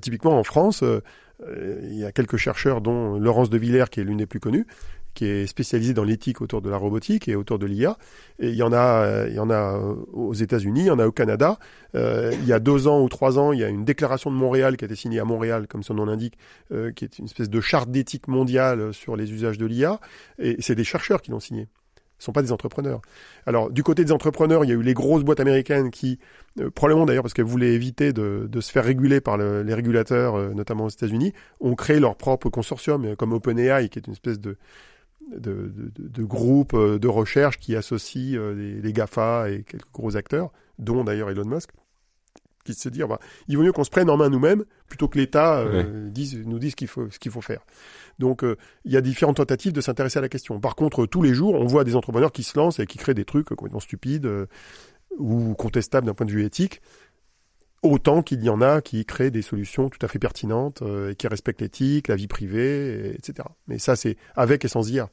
Typiquement 0.00 0.38
en 0.38 0.42
France, 0.42 0.82
il 1.46 1.94
y 1.94 2.06
a 2.06 2.12
quelques 2.12 2.38
chercheurs, 2.38 2.80
dont 2.80 3.18
Laurence 3.18 3.50
de 3.50 3.58
Villers, 3.58 3.90
qui 3.90 4.00
est 4.00 4.04
l'une 4.04 4.16
des 4.16 4.26
plus 4.26 4.40
connues, 4.40 4.66
qui 5.14 5.26
est 5.26 5.46
spécialisée 5.46 5.94
dans 5.94 6.04
l'éthique 6.04 6.40
autour 6.40 6.60
de 6.60 6.68
la 6.68 6.76
robotique 6.76 7.28
et 7.28 7.36
autour 7.36 7.58
de 7.58 7.66
l'IA. 7.66 7.96
Et 8.38 8.48
il 8.48 8.56
y 8.56 8.62
en 8.62 8.72
a, 8.72 9.04
euh, 9.04 9.26
il 9.28 9.34
y 9.34 9.38
en 9.38 9.50
a 9.50 9.78
euh, 9.78 9.94
aux 10.12 10.34
États-Unis, 10.34 10.80
il 10.80 10.86
y 10.86 10.90
en 10.90 10.98
a 10.98 11.06
au 11.06 11.12
Canada. 11.12 11.58
Euh, 11.94 12.32
il 12.40 12.46
y 12.46 12.52
a 12.52 12.58
deux 12.58 12.88
ans 12.88 13.02
ou 13.02 13.08
trois 13.08 13.38
ans, 13.38 13.52
il 13.52 13.60
y 13.60 13.64
a 13.64 13.68
une 13.68 13.84
déclaration 13.84 14.30
de 14.30 14.36
Montréal 14.36 14.76
qui 14.76 14.84
a 14.84 14.86
été 14.86 14.96
signée 14.96 15.20
à 15.20 15.24
Montréal, 15.24 15.66
comme 15.68 15.82
son 15.82 15.94
nom 15.94 16.04
l'indique, 16.04 16.36
qui 16.96 17.04
est 17.04 17.18
une 17.18 17.26
espèce 17.26 17.48
de 17.48 17.60
charte 17.60 17.90
d'éthique 17.90 18.28
mondiale 18.28 18.92
sur 18.92 19.16
les 19.16 19.32
usages 19.32 19.58
de 19.58 19.66
l'IA. 19.66 20.00
Et 20.38 20.56
c'est 20.60 20.74
des 20.74 20.84
chercheurs 20.84 21.22
qui 21.22 21.30
l'ont 21.30 21.40
signée. 21.40 21.68
Ce 22.18 22.26
sont 22.26 22.32
pas 22.32 22.42
des 22.42 22.52
entrepreneurs. 22.52 23.02
Alors, 23.44 23.70
du 23.70 23.82
côté 23.82 24.04
des 24.04 24.12
entrepreneurs, 24.12 24.64
il 24.64 24.68
y 24.68 24.72
a 24.72 24.76
eu 24.76 24.82
les 24.82 24.94
grosses 24.94 25.24
boîtes 25.24 25.40
américaines 25.40 25.90
qui, 25.90 26.18
probablement 26.74 27.06
d'ailleurs 27.06 27.22
parce 27.22 27.34
qu'elles 27.34 27.44
voulaient 27.44 27.74
éviter 27.74 28.12
de, 28.12 28.48
se 28.60 28.72
faire 28.72 28.84
réguler 28.84 29.20
par 29.20 29.36
le- 29.36 29.62
les 29.62 29.74
régulateurs, 29.74 30.54
notamment 30.54 30.84
aux 30.84 30.90
États-Unis, 30.90 31.32
ont 31.60 31.74
créé 31.74 32.00
leur 32.00 32.16
propre 32.16 32.48
consortium, 32.50 33.16
comme 33.16 33.32
OpenAI, 33.32 33.88
qui 33.88 33.98
est 33.98 34.06
une 34.06 34.12
espèce 34.14 34.40
de, 34.40 34.56
de, 35.32 35.72
de, 35.74 35.90
de- 36.02 36.08
de 36.08 36.24
groupe 36.24 36.74
euh, 36.74 36.98
de 36.98 37.08
recherche 37.08 37.58
qui 37.58 37.76
associe 37.76 38.36
euh, 38.36 38.54
les, 38.54 38.80
les 38.80 38.92
GAFA 38.92 39.50
et 39.50 39.62
quelques 39.62 39.90
gros 39.92 40.16
acteurs, 40.16 40.52
dont 40.78 41.04
d'ailleurs 41.04 41.30
Elon 41.30 41.44
Musk, 41.46 41.70
qui 42.64 42.72
se 42.74 42.88
dit, 42.88 43.02
bah, 43.02 43.18
il 43.46 43.56
vaut 43.58 43.62
mieux 43.62 43.72
qu'on 43.72 43.84
se 43.84 43.90
prenne 43.90 44.08
en 44.08 44.16
main 44.16 44.30
nous-mêmes 44.30 44.64
plutôt 44.88 45.06
que 45.08 45.18
l'État 45.18 45.58
euh, 45.60 46.08
dise, 46.08 46.38
nous 46.46 46.58
dise 46.58 46.70
ce 46.70 46.76
qu'il 46.76 46.88
faut, 46.88 47.10
ce 47.10 47.18
qu'il 47.18 47.30
faut 47.30 47.42
faire. 47.42 47.60
Donc, 48.18 48.42
euh, 48.42 48.56
il 48.86 48.92
y 48.92 48.96
a 48.96 49.00
différentes 49.02 49.36
tentatives 49.36 49.72
de 49.72 49.80
s'intéresser 49.82 50.18
à 50.18 50.22
la 50.22 50.28
question. 50.30 50.58
Par 50.60 50.74
contre, 50.74 51.04
tous 51.04 51.20
les 51.20 51.34
jours, 51.34 51.54
on 51.54 51.66
voit 51.66 51.84
des 51.84 51.94
entrepreneurs 51.94 52.32
qui 52.32 52.42
se 52.42 52.56
lancent 52.58 52.78
et 52.80 52.86
qui 52.86 52.96
créent 52.96 53.12
des 53.14 53.26
trucs 53.26 53.48
complètement 53.48 53.80
stupides 53.80 54.24
euh, 54.26 54.46
ou 55.18 55.54
contestables 55.54 56.06
d'un 56.06 56.14
point 56.14 56.26
de 56.26 56.30
vue 56.32 56.44
éthique, 56.44 56.80
autant 57.84 58.22
qu'il 58.22 58.42
y 58.42 58.48
en 58.48 58.60
a 58.60 58.80
qui 58.80 59.04
créent 59.04 59.30
des 59.30 59.42
solutions 59.42 59.88
tout 59.88 59.98
à 60.04 60.08
fait 60.08 60.18
pertinentes 60.18 60.82
euh, 60.82 61.10
et 61.12 61.14
qui 61.14 61.26
respectent 61.28 61.60
l'éthique, 61.60 62.08
la 62.08 62.16
vie 62.16 62.26
privée, 62.28 63.10
et- 63.10 63.14
etc. 63.14 63.48
Mais 63.68 63.78
ça, 63.78 63.94
c'est 63.96 64.16
avec 64.34 64.64
et 64.64 64.68
sans 64.68 64.90
IA. 64.90 65.10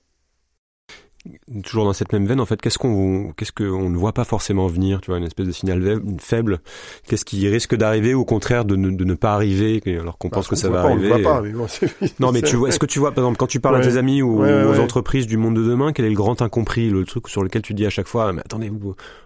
toujours 1.63 1.85
dans 1.85 1.93
cette 1.93 2.13
même 2.13 2.25
veine, 2.25 2.39
en 2.39 2.47
fait, 2.47 2.59
qu'est-ce 2.59 2.79
qu'on 2.79 3.31
qu'est-ce 3.37 3.51
qu'on 3.51 3.89
ne 3.91 3.95
voit 3.97 4.11
pas 4.13 4.23
forcément 4.23 4.65
venir, 4.65 5.01
tu 5.01 5.11
vois, 5.11 5.19
une 5.19 5.23
espèce 5.23 5.45
de 5.45 5.51
signal 5.51 6.01
faible. 6.17 6.61
Qu'est-ce 7.07 7.25
qui 7.25 7.47
risque 7.47 7.75
d'arriver 7.75 8.15
ou 8.15 8.21
au 8.21 8.25
contraire 8.25 8.65
de 8.65 8.75
ne, 8.75 8.89
de 8.89 9.03
ne 9.05 9.13
pas 9.13 9.33
arriver, 9.35 9.81
alors 9.99 10.17
qu'on 10.17 10.29
pense 10.31 10.45
Bah, 10.47 10.49
que 10.49 10.55
ça 10.55 10.69
va 10.69 10.81
pas, 10.81 10.89
arriver. 10.89 11.11
On 11.11 11.17
le 11.17 11.21
voit 11.21 11.31
pas, 11.33 11.41
mais 11.41 11.51
bon, 11.51 11.67
c'est- 11.67 12.19
Non, 12.19 12.31
mais 12.31 12.39
c'est- 12.39 12.47
tu 12.47 12.55
vois, 12.55 12.69
est-ce 12.69 12.79
que 12.79 12.87
tu 12.87 12.97
vois, 12.97 13.11
par 13.11 13.23
exemple, 13.23 13.37
quand 13.37 13.45
tu 13.45 13.59
parles 13.59 13.75
à 13.75 13.81
tes 13.81 13.97
amis 13.97 14.23
ou 14.23 14.41
Ouais, 14.41 14.51
ouais, 14.51 14.63
aux 14.63 14.79
entreprises 14.79 15.27
du 15.27 15.37
monde 15.37 15.55
de 15.57 15.63
demain, 15.63 15.93
quel 15.93 16.05
est 16.05 16.09
le 16.09 16.15
grand 16.15 16.41
incompris, 16.41 16.89
le 16.89 17.05
truc 17.05 17.27
sur 17.27 17.43
lequel 17.43 17.61
tu 17.61 17.75
dis 17.75 17.85
à 17.85 17.91
chaque 17.91 18.07
fois, 18.07 18.33
mais 18.33 18.41
attendez, 18.41 18.71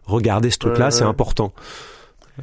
regardez 0.03 0.49
ce 0.49 0.57
truc-là, 0.57 0.91
c'est 0.91 1.05
important. 1.05 1.53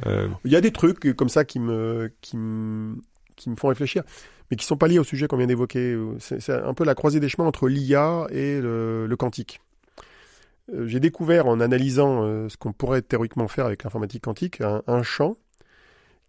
Euh, 0.05 0.27
Il 0.45 0.51
y 0.51 0.55
a 0.55 0.61
des 0.61 0.71
trucs 0.71 1.15
comme 1.15 1.29
ça 1.29 1.45
qui 1.45 1.59
me, 1.59 2.11
qui 2.21 2.37
me, 2.37 2.95
qui 3.35 3.49
me 3.49 3.55
font 3.55 3.67
réfléchir, 3.67 4.03
mais 4.49 4.57
qui 4.57 4.65
sont 4.65 4.77
pas 4.77 4.87
liés 4.87 4.99
au 4.99 5.03
sujet 5.03 5.27
qu'on 5.27 5.37
vient 5.37 5.47
d'évoquer. 5.47 5.97
C'est 6.19 6.49
un 6.49 6.73
peu 6.73 6.83
la 6.83 6.95
croisée 6.95 7.19
des 7.19 7.29
chemins 7.29 7.47
entre 7.47 7.67
l'IA 7.67 8.27
et 8.31 8.59
le, 8.59 9.07
le 9.07 9.15
quantique. 9.15 9.59
Euh, 10.71 10.87
J'ai 10.87 10.99
découvert 10.99 11.47
en 11.47 11.59
analysant 11.59 12.23
euh, 12.23 12.49
ce 12.49 12.57
qu'on 12.57 12.73
pourrait 12.73 13.01
théoriquement 13.01 13.47
faire 13.47 13.65
avec 13.65 13.83
l'informatique 13.83 14.23
quantique 14.23 14.61
un, 14.61 15.03
champ 15.03 15.37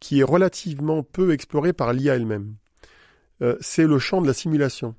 qui 0.01 0.21
est 0.21 0.25
relativement 0.25 1.03
peu 1.03 1.33
exploré 1.33 1.73
par 1.73 1.93
l'IA 1.93 2.17
elle-même. 2.17 2.55
Euh, 3.43 3.57
C'est 3.61 3.87
le 3.87 3.99
champ 3.99 4.21
de 4.21 4.27
la 4.27 4.35
simulation. 4.35 4.95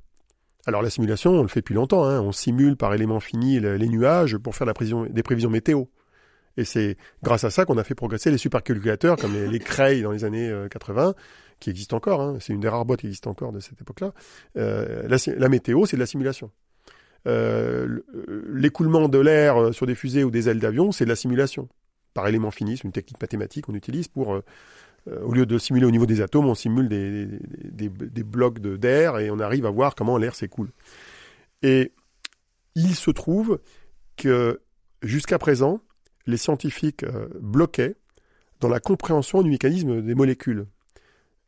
Alors 0.66 0.82
la 0.82 0.90
simulation, 0.90 1.32
on 1.32 1.42
le 1.44 1.48
fait 1.48 1.60
depuis 1.60 1.76
longtemps. 1.76 2.06
Hein. 2.06 2.22
On 2.22 2.32
simule 2.32 2.76
par 2.76 2.94
éléments 2.94 3.20
finis 3.20 3.60
les 3.60 3.88
nuages 3.88 4.38
pour 4.38 4.56
faire 4.56 4.66
des 4.66 5.24
prévisions 5.24 5.50
météo. 5.50 5.86
Et 6.58 6.64
c'est 6.64 6.98
grâce 7.24 7.44
à 7.44 7.50
ça 7.50 7.66
qu'on 7.66 7.78
a 7.78 7.84
fait 7.84 7.96
progresser 7.96 8.32
les 8.32 8.38
supercalculateurs 8.38 9.18
comme 9.18 9.34
les, 9.34 9.60
Cray 9.60 10.02
dans 10.02 10.12
les 10.12 10.24
années 10.24 10.54
80, 10.70 11.10
euh, 11.10 11.14
qui 11.60 11.70
existent 11.70 11.98
encore. 11.98 12.22
Hein. 12.22 12.38
C'est 12.40 12.54
une 12.54 12.62
des 12.62 12.70
rares 12.70 12.86
boîtes 12.86 13.02
qui 13.02 13.08
existent 13.08 13.32
encore 13.32 13.52
de 13.52 13.60
cette 13.60 13.82
époque-là. 13.82 14.14
Euh, 14.58 15.08
la, 15.08 15.50
météo, 15.50 15.86
c'est 15.86 15.98
de 15.98 16.02
la 16.02 16.06
simulation. 16.06 16.52
Euh, 17.28 18.00
L'écoulement 18.54 19.10
de 19.10 19.20
l'air 19.20 19.74
sur 19.74 19.86
des 19.86 19.96
fusées 19.96 20.24
ou 20.24 20.32
des 20.32 20.48
ailes 20.50 20.60
d'avion, 20.60 20.92
c'est 20.92 21.06
de 21.06 21.10
la 21.10 21.16
simulation. 21.16 21.68
Par 22.14 22.28
élément 22.28 22.52
fini, 22.52 22.78
c'est 22.78 22.84
une 22.84 22.94
technique 22.94 23.20
mathématique 23.20 23.66
qu'on 23.66 23.76
utilise 23.76 24.08
pour, 24.08 24.42
euh, 25.08 25.22
au 25.22 25.34
lieu 25.34 25.46
de 25.46 25.58
simuler 25.58 25.86
au 25.86 25.92
niveau 25.92 26.06
des 26.06 26.22
atomes, 26.22 26.48
on 26.48 26.56
simule 26.56 26.88
des, 26.88 27.28
des 27.72 28.24
blocs 28.24 28.60
d'air 28.60 29.20
et 29.20 29.30
on 29.30 29.40
arrive 29.40 29.66
à 29.66 29.70
voir 29.70 29.96
comment 29.96 30.18
l'air 30.18 30.36
s'écoule. 30.36 30.70
Et 31.62 31.92
il 32.76 32.96
se 32.96 33.12
trouve 33.12 33.60
que 34.18 34.62
jusqu'à 35.02 35.38
présent, 35.38 35.82
les 36.28 36.38
scientifiques 36.38 37.04
euh, 37.04 37.28
bloquaient 37.40 37.96
dans 38.60 38.70
la 38.70 38.80
compréhension 38.80 39.42
du 39.42 39.50
mécanisme 39.50 40.02
des 40.02 40.16
molécules. 40.16 40.66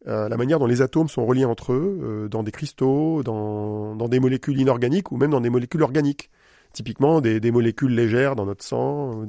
Euh, 0.08 0.30
la 0.30 0.38
manière 0.38 0.60
dont 0.60 0.68
les 0.68 0.82
atomes 0.82 1.10
sont 1.10 1.26
reliés 1.26 1.46
entre 1.46 1.74
eux, 1.74 2.00
euh, 2.02 2.28
dans 2.30 2.44
des 2.44 2.52
cristaux, 2.52 3.24
dans, 3.24 3.96
des 4.08 4.20
molécules 4.20 4.60
inorganiques 4.60 5.12
ou 5.12 5.18
même 5.18 5.32
dans 5.32 5.42
des 5.42 5.50
molécules 5.50 5.84
organiques. 5.84 6.30
Typiquement 6.74 7.22
des, 7.22 7.52
molécules 7.52 7.96
légères 7.96 8.36
dans 8.36 8.46
notre 8.46 8.64
sang, 8.64 9.26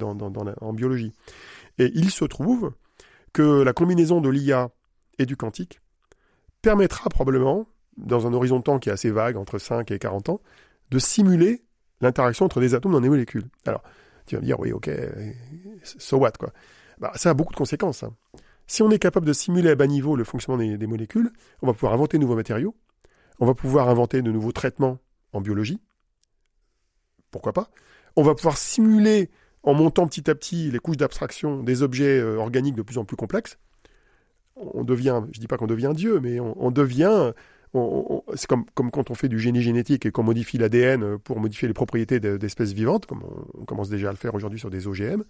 en 0.61 0.73
biologie. 0.75 1.13
Et 1.79 1.91
il 1.95 2.11
se 2.11 2.25
trouve 2.25 2.73
que 3.33 3.63
la 3.63 3.73
combinaison 3.73 4.21
de 4.21 4.29
l'IA 4.29 4.71
et 5.19 5.25
du 5.25 5.37
quantique 5.37 5.81
permettra 6.61 7.09
probablement, 7.09 7.67
dans 7.97 8.27
un 8.27 8.35
horizon 8.35 8.59
de 8.59 8.65
temps 8.65 8.79
qui 8.79 8.91
est 8.91 8.93
assez 8.93 9.11
vague, 9.11 9.37
entre 9.37 9.59
5 9.59 9.91
et 9.93 9.99
40 9.99 10.29
ans, 10.29 10.41
de 10.91 10.99
simuler 10.99 11.63
l'interaction 12.01 12.45
entre 12.45 12.61
des 12.61 12.75
atomes 12.75 12.93
dans 12.93 13.01
des 13.01 13.09
molécules. 13.09 13.45
Alors, 13.67 13.83
tu 14.29 14.37
vas 14.37 14.43
dire, 14.43 14.59
oui, 14.61 14.73
ok, 14.73 14.91
so 15.83 16.19
what, 16.19 16.33
quoi. 16.33 16.53
Bah, 16.99 17.13
ça 17.15 17.31
a 17.31 17.35
beaucoup 17.35 17.53
de 17.53 17.59
conséquences. 17.59 18.03
Hein. 18.03 18.15
Si 18.67 18.83
on 18.83 18.91
est 18.91 18.99
capable 18.99 19.27
de 19.27 19.33
simuler 19.33 19.71
à 19.71 19.75
bas 19.75 19.87
niveau 19.87 20.17
le 20.17 20.25
fonctionnement 20.25 20.63
des, 20.63 20.87
molécules, 20.87 21.31
on 21.63 21.67
va 21.67 21.73
pouvoir 21.73 21.93
inventer 21.93 22.19
de 22.19 22.23
nouveaux 22.23 22.37
matériaux, 22.37 22.75
on 23.41 23.47
va 23.47 23.55
pouvoir 23.55 23.89
inventer 23.89 24.21
de 24.23 24.31
nouveaux 24.31 24.53
traitements 24.53 24.99
en 25.33 25.41
biologie, 25.41 25.81
pourquoi 27.31 27.53
pas. 27.53 27.71
On 28.17 28.23
va 28.23 28.35
pouvoir 28.35 28.59
simuler, 28.59 29.31
en 29.63 29.75
montant 29.75 30.07
petit 30.07 30.31
à 30.31 30.35
petit 30.35 30.71
les 30.71 30.79
couches 30.79 30.97
d'abstraction, 30.97 31.63
des 31.63 31.83
objets 31.83 32.19
euh, 32.19 32.37
organiques 32.37 32.75
de 32.75 32.83
plus 32.83 32.99
en 32.99 33.05
plus 33.05 33.17
complexes. 33.17 33.59
On 34.57 34.83
devient, 34.83 35.23
je 35.33 35.41
dis 35.41 35.47
pas 35.47 35.57
qu'on 35.57 35.67
devient 35.69 35.93
Dieu, 35.95 36.19
mais 36.19 36.41
on 36.41 36.73
devient 36.73 37.33
c'est 38.35 38.47
comme, 38.47 38.65
quand 38.75 39.11
on 39.11 39.15
fait 39.15 39.29
du 39.29 39.39
génie 39.39 39.63
génétique 39.63 40.07
et 40.07 40.11
qu'on 40.11 40.23
modifie 40.23 40.59
l'ADN 40.59 41.19
pour 41.19 41.41
modifier 41.41 41.69
les 41.69 41.75
propriétés 41.75 42.21
d'espèces 42.21 42.73
vivantes, 42.73 43.07
comme 43.07 43.23
on, 43.59 43.65
commence 43.65 43.89
déjà 43.89 44.09
à 44.09 44.13
le 44.13 44.17
faire 44.17 44.35
aujourd'hui 44.35 44.59
sur 44.59 44.71
des 44.71 44.87
OGM, 44.87 45.23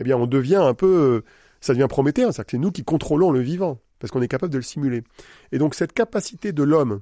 eh 0.00 0.04
bien 0.04 0.16
on 0.16 0.26
devient 0.26 0.56
un 0.56 0.74
peu, 0.74 1.22
ça 1.60 1.72
devient 1.72 1.86
prométhéen, 1.88 2.32
c'est-à-dire 2.32 2.46
que 2.46 2.50
c'est 2.52 2.58
nous 2.58 2.72
qui 2.72 2.84
contrôlons 2.84 3.30
le 3.30 3.40
vivant, 3.40 3.80
parce 3.98 4.10
qu'on 4.10 4.22
est 4.22 4.28
capable 4.28 4.52
de 4.52 4.58
le 4.58 4.62
simuler. 4.62 5.04
Et 5.52 5.58
donc 5.58 5.74
cette 5.74 5.92
capacité 5.92 6.52
de 6.52 6.62
l'homme 6.62 7.00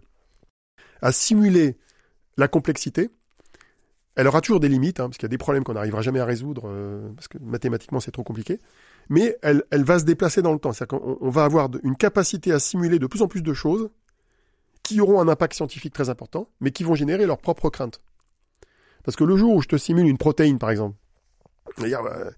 à 1.00 1.12
simuler 1.12 1.76
la 2.36 2.48
complexité, 2.48 3.10
elle 4.16 4.28
aura 4.28 4.40
toujours 4.40 4.60
des 4.60 4.68
limites, 4.68 5.00
hein, 5.00 5.08
parce 5.08 5.18
qu'il 5.18 5.24
y 5.24 5.26
a 5.26 5.28
des 5.28 5.38
problèmes 5.38 5.64
qu'on 5.64 5.74
n'arrivera 5.74 6.02
jamais 6.02 6.20
à 6.20 6.24
résoudre, 6.24 6.64
euh, 6.66 7.10
parce 7.16 7.28
que 7.28 7.38
mathématiquement 7.38 8.00
c'est 8.00 8.12
trop 8.12 8.22
compliqué, 8.22 8.60
mais 9.08 9.36
elle, 9.42 9.64
elle 9.70 9.84
va 9.84 9.98
se 9.98 10.04
déplacer 10.04 10.40
dans 10.40 10.52
le 10.52 10.58
temps, 10.58 10.72
c'est-à-dire 10.72 11.00
qu'on 11.00 11.30
va 11.30 11.44
avoir 11.44 11.68
une 11.82 11.96
capacité 11.96 12.52
à 12.52 12.58
simuler 12.58 12.98
de 12.98 13.06
plus 13.06 13.22
en 13.22 13.28
plus 13.28 13.42
de 13.42 13.52
choses, 13.52 13.90
qui 14.84 15.00
auront 15.00 15.20
un 15.20 15.26
impact 15.26 15.54
scientifique 15.54 15.92
très 15.92 16.10
important, 16.10 16.48
mais 16.60 16.70
qui 16.70 16.84
vont 16.84 16.94
générer 16.94 17.26
leurs 17.26 17.38
propres 17.38 17.70
craintes. 17.70 18.00
Parce 19.02 19.16
que 19.16 19.24
le 19.24 19.36
jour 19.36 19.56
où 19.56 19.62
je 19.62 19.68
te 19.68 19.76
simule 19.76 20.06
une 20.06 20.18
protéine, 20.18 20.58
par 20.58 20.70
exemple, 20.70 20.96
dire, 21.78 22.02
bah, 22.02 22.30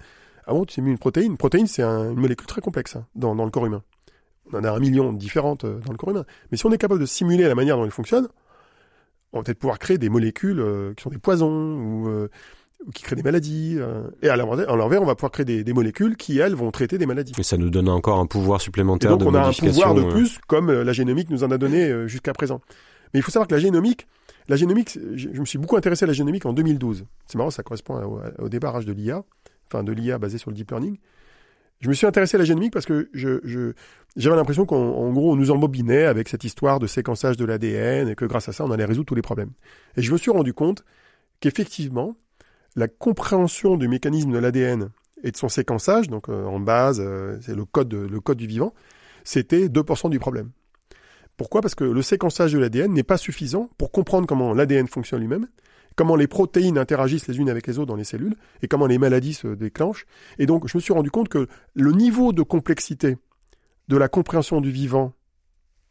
ah 0.47 0.53
bon, 0.53 0.65
tu 0.65 0.75
simules 0.75 0.93
une 0.93 0.99
protéine 0.99 1.33
Une 1.33 1.37
protéine, 1.37 1.67
c'est 1.67 1.83
une 1.83 2.15
molécule 2.15 2.47
très 2.47 2.61
complexe 2.61 2.97
hein, 2.97 3.07
dans, 3.15 3.35
le 3.35 3.51
corps 3.51 3.67
humain. 3.67 3.83
On 4.53 4.59
en 4.59 4.65
a 4.65 4.71
un 4.71 4.79
million 4.79 5.13
différentes 5.13 5.65
euh, 5.65 5.81
dans 5.81 5.93
le 5.93 5.99
corps 5.99 6.11
humain. 6.11 6.25
Mais 6.51 6.57
si 6.57 6.65
on 6.67 6.73
est 6.73 6.79
capable 6.79 7.01
de 7.01 7.07
simuler 7.07 7.47
la 7.49 7.55
manière 7.57 7.77
dont 7.77 7.85
elle 7.85 7.91
fonctionne, 7.91 8.29
on 9.33 9.39
va 9.39 9.45
peut-être 9.45 9.59
pouvoir 9.59 9.79
créer 9.79 9.99
des 9.99 10.09
molécules 10.09 10.61
euh, 10.61 10.95
qui 10.95 11.03
sont 11.03 11.11
des 11.11 11.19
poisons 11.19 11.51
ou 11.51 12.09
euh, 12.09 12.31
qui 12.95 13.03
créent 13.03 13.17
des 13.17 13.23
maladies. 13.23 13.77
Euh, 13.79 14.03
et 14.23 14.29
à 14.29 14.37
l'envers, 14.37 15.03
on 15.03 15.07
va 15.07 15.15
pouvoir 15.15 15.33
créer 15.33 15.45
des, 15.45 15.73
molécules 15.73 16.17
qui, 16.17 16.39
elles, 16.39 16.55
vont 16.55 16.71
traiter 16.71 16.99
des 16.99 17.07
maladies. 17.07 17.33
Et 17.39 17.43
ça 17.43 17.57
nous 17.57 17.71
donne 17.71 17.89
encore 17.89 18.19
un 18.19 18.27
pouvoir 18.27 18.61
supplémentaire 18.61 19.13
et 19.13 19.19
donc, 19.19 19.29
on 19.29 19.35
a 19.35 19.49
un 19.49 19.53
pouvoir 19.53 19.95
de 19.95 20.03
euh. 20.03 20.09
plus, 20.09 20.39
comme 20.47 20.71
euh, 20.71 20.85
la 20.85 20.93
génomique 20.93 21.31
nous 21.31 21.45
en 21.45 21.51
a 21.51 21.59
donné 21.59 22.09
jusqu'à 22.09 22.33
présent. 22.33 22.61
Mais 23.13 23.21
il 23.21 23.23
faut 23.23 23.31
savoir 23.31 23.49
que 23.49 23.55
la 23.55 23.61
génomique, 23.61 24.07
la 24.49 24.57
génomique, 24.57 24.99
je 25.15 25.29
me 25.29 25.45
suis 25.45 25.59
beaucoup 25.59 25.77
intéressé 25.77 26.05
à 26.05 26.07
la 26.07 26.13
génomique 26.13 26.47
en 26.47 26.53
2012. 26.53 27.07
C'est 27.27 27.39
marrant, 27.39 27.51
ça 27.51 27.63
correspond 27.63 28.21
au, 28.39 28.49
débarrage 28.49 28.85
de 28.85 28.93
l'IA, 28.93 29.25
enfin 29.69 29.83
de 29.83 29.93
l'IA 29.93 30.19
basée 30.19 30.39
sur 30.39 30.51
le 30.51 30.57
deep 30.57 30.71
learning. 30.71 30.99
Je 31.81 31.89
me 31.89 31.95
suis 31.95 32.07
intéressé 32.07 32.37
à 32.37 32.39
la 32.39 32.45
génomique 32.45 32.73
parce 32.73 32.87
que 32.87 33.11
je, 33.13 33.73
j'avais 34.17 34.37
l'impression 34.37 34.65
qu'en 34.65 35.13
gros, 35.13 35.33
on 35.33 35.37
nous 35.37 35.51
embobinait 35.51 36.05
avec 36.05 36.29
cette 36.29 36.43
histoire 36.43 36.79
de 36.79 36.87
séquençage 36.87 37.37
de 37.37 37.45
l'ADN 37.45 38.09
et 38.09 38.15
que 38.15 38.25
grâce 38.25 38.49
à 38.49 38.53
ça, 38.53 38.65
on 38.65 38.71
allait 38.71 38.87
résoudre 38.87 39.07
tous 39.07 39.15
les 39.15 39.23
problèmes. 39.23 39.51
Et 39.97 40.03
je 40.03 40.11
me 40.11 40.17
suis 40.17 40.31
rendu 40.31 40.55
compte 40.55 40.85
qu'effectivement, 41.41 42.17
la 42.77 42.89
compréhension 42.89 43.77
du 43.77 43.89
mécanisme 43.89 44.31
de 44.31 44.39
l'ADN 44.39 44.91
et 45.25 45.31
de 45.31 45.37
son 45.37 45.49
séquençage, 45.49 46.09
donc 46.09 46.29
euh, 46.29 46.45
en 46.45 46.61
base, 46.61 47.01
euh, 47.01 47.39
c'est 47.41 47.55
le 47.55 47.65
code, 47.65 47.93
le 47.95 48.21
code 48.21 48.37
du 48.37 48.47
vivant, 48.47 48.75
c'était 49.25 49.69
2% 49.69 50.11
du 50.11 50.19
problème. 50.19 50.51
Pourquoi? 51.37 51.63
Parce 51.63 51.75
que 51.75 51.85
le 51.85 52.03
séquençage 52.03 52.53
de 52.53 52.59
l'ADN 52.59 52.93
n'est 52.93 53.03
pas 53.03 53.17
suffisant 53.17 53.71
pour 53.79 53.91
comprendre 53.91 54.27
comment 54.27 54.55
l'ADN 54.55 54.87
fonctionne 54.87 55.21
lui-même, 55.21 55.49
comment 55.97 56.17
les 56.17 56.27
protéines 56.27 56.79
interagissent 56.79 57.27
les 57.27 57.39
unes 57.39 57.51
avec 57.51 57.67
les 57.67 57.79
autres 57.79 57.89
dans 57.89 57.97
les 57.97 58.05
cellules, 58.05 58.37
et 58.63 58.69
comment 58.69 58.87
les 58.87 58.99
maladies 58.99 59.35
se 59.35 59.49
déclenchent. 59.49 60.07
Et 60.39 60.47
donc, 60.47 60.69
je 60.69 60.77
me 60.77 60.81
suis 60.81 60.93
rendu 60.93 61.11
compte 61.11 61.29
que 61.29 61.49
le 61.75 61.93
niveau 61.93 62.33
de 62.33 62.43
complexité 62.43 63.17
de 63.89 63.97
la 63.97 64.09
compréhension 64.09 64.61
du 64.61 64.71
vivant 64.71 65.13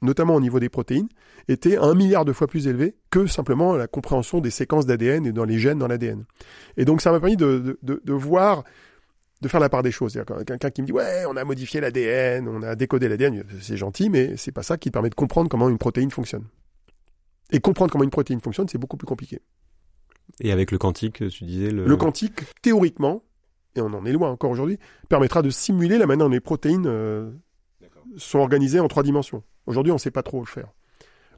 notamment 0.01 0.35
au 0.35 0.41
niveau 0.41 0.59
des 0.59 0.69
protéines, 0.69 1.07
était 1.47 1.77
un 1.77 1.93
milliard 1.93 2.25
de 2.25 2.33
fois 2.33 2.47
plus 2.47 2.67
élevé 2.67 2.95
que 3.09 3.27
simplement 3.27 3.75
la 3.75 3.87
compréhension 3.87 4.39
des 4.39 4.51
séquences 4.51 4.85
d'ADN 4.85 5.25
et 5.25 5.31
dans 5.31 5.45
les 5.45 5.59
gènes 5.59 5.79
dans 5.79 5.87
l'ADN. 5.87 6.25
Et 6.77 6.85
donc 6.85 7.01
ça 7.01 7.11
m'a 7.11 7.19
permis 7.19 7.37
de, 7.37 7.79
de, 7.81 8.13
voir, 8.13 8.63
de 9.41 9.47
faire 9.47 9.59
la 9.59 9.69
part 9.69 9.83
des 9.83 9.91
choses. 9.91 10.19
Quelqu'un 10.45 10.69
qui 10.69 10.81
me 10.81 10.87
dit 10.87 10.93
ouais, 10.93 11.25
on 11.27 11.37
a 11.37 11.43
modifié 11.43 11.81
l'ADN, 11.81 12.47
on 12.47 12.61
a 12.63 12.75
décodé 12.75 13.07
l'ADN, 13.07 13.43
c'est 13.61 13.77
gentil, 13.77 14.09
mais 14.09 14.37
c'est 14.37 14.51
pas 14.51 14.63
ça 14.63 14.77
qui 14.77 14.91
permet 14.91 15.09
de 15.09 15.15
comprendre 15.15 15.49
comment 15.49 15.69
une 15.69 15.77
protéine 15.77 16.11
fonctionne. 16.11 16.45
Et 17.51 17.59
comprendre 17.59 17.91
comment 17.91 18.03
une 18.03 18.09
protéine 18.09 18.41
fonctionne, 18.41 18.67
c'est 18.67 18.79
beaucoup 18.79 18.97
plus 18.97 19.07
compliqué. 19.07 19.39
Et 20.41 20.51
avec 20.51 20.71
le 20.71 20.77
quantique, 20.77 21.27
tu 21.29 21.43
disais 21.43 21.69
le... 21.69 21.85
Le 21.85 21.97
quantique, 21.97 22.41
théoriquement, 22.61 23.23
et 23.75 23.81
on 23.81 23.93
en 23.93 24.05
est 24.05 24.11
loin 24.11 24.31
encore 24.31 24.51
aujourd'hui, 24.51 24.79
permettra 25.09 25.41
de 25.41 25.49
simuler 25.49 25.97
la 25.97 26.07
manière 26.07 26.25
dont 26.25 26.33
les 26.33 26.39
protéines 26.39 26.87
euh, 26.87 27.31
sont 28.17 28.39
organisées 28.39 28.79
en 28.79 28.87
trois 28.87 29.03
dimensions. 29.03 29.43
Aujourd'hui, 29.67 29.91
on 29.91 29.95
ne 29.95 29.99
sait 29.99 30.11
pas 30.11 30.23
trop 30.23 30.39
le 30.39 30.45
faire. 30.45 30.67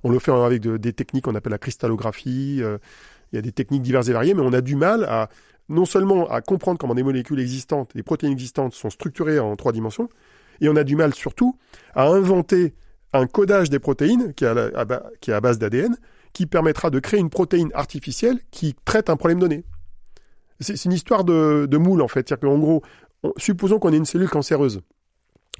On 0.03 0.09
le 0.09 0.19
fait 0.19 0.31
avec 0.31 0.61
des 0.61 0.93
techniques 0.93 1.25
qu'on 1.25 1.35
appelle 1.35 1.51
la 1.51 1.57
cristallographie. 1.57 2.59
Euh, 2.61 2.77
il 3.31 3.35
y 3.35 3.39
a 3.39 3.41
des 3.41 3.51
techniques 3.51 3.81
diverses 3.81 4.07
et 4.09 4.13
variées, 4.13 4.33
mais 4.33 4.41
on 4.41 4.53
a 4.53 4.61
du 4.61 4.75
mal 4.75 5.03
à 5.05 5.29
non 5.69 5.85
seulement 5.85 6.29
à 6.29 6.41
comprendre 6.41 6.79
comment 6.79 6.95
des 6.95 7.03
molécules 7.03 7.39
existantes, 7.39 7.91
des 7.93 8.03
protéines 8.03 8.31
existantes 8.31 8.73
sont 8.73 8.89
structurées 8.89 9.37
en 9.37 9.55
trois 9.57 9.73
dimensions, 9.73 10.07
et 10.61 10.69
on 10.69 10.77
a 10.77 10.85
du 10.85 10.95
mal 10.95 11.13
surtout 11.13 11.57
à 11.93 12.07
inventer 12.07 12.73
un 13.11 13.27
codage 13.27 13.69
des 13.69 13.79
protéines 13.79 14.33
qui 14.33 14.45
est 14.45 14.47
à, 14.47 15.41
base 15.41 15.59
d'ADN, 15.59 15.97
qui 16.31 16.45
permettra 16.45 16.89
de 16.89 16.99
créer 16.99 17.19
une 17.19 17.29
protéine 17.29 17.69
artificielle 17.73 18.39
qui 18.49 18.75
traite 18.85 19.09
un 19.09 19.17
problème 19.17 19.39
donné. 19.39 19.65
C'est 20.61 20.85
une 20.85 20.93
histoire 20.93 21.25
de, 21.25 21.77
moule 21.77 22.01
en 22.01 22.07
fait. 22.07 22.33
Gros, 22.41 22.81
supposons 23.35 23.79
qu'on 23.79 23.91
ait 23.91 23.97
une 23.97 24.05
cellule 24.05 24.29
cancéreuse. 24.29 24.81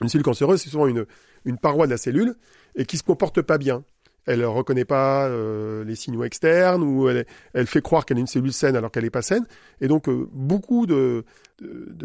Une 0.02 0.08
cellule 0.08 0.24
cancéreuse, 0.24 0.62
c'est 0.62 0.70
souvent 0.70 0.88
une 0.88 1.58
paroi 1.58 1.86
de 1.86 1.92
la 1.92 1.98
cellule 1.98 2.36
et 2.78 2.86
qui 2.86 2.98
se 2.98 3.04
comporte 3.04 3.42
pas 3.42 3.58
bien. 3.58 3.84
Elle 4.28 4.42
ne 4.42 4.46
reconnaît 4.46 4.86
pas 4.86 5.28
euh, 5.28 5.86
les 5.86 5.96
signaux 5.96 6.26
externes 6.26 6.84
ou 6.84 7.08
elle, 7.08 7.26
fait 7.66 7.82
croire 7.82 8.06
qu'elle 8.06 8.18
est 8.18 8.22
une 8.22 8.28
cellule 8.28 8.52
saine 8.52 8.76
alors 8.76 8.92
qu'elle 8.92 9.06
n'est 9.06 9.10
pas 9.10 9.22
saine. 9.22 9.46
Et 9.80 9.88
donc 9.88 10.10
euh, 10.10 10.28
beaucoup 10.34 10.86
de, 10.86 11.24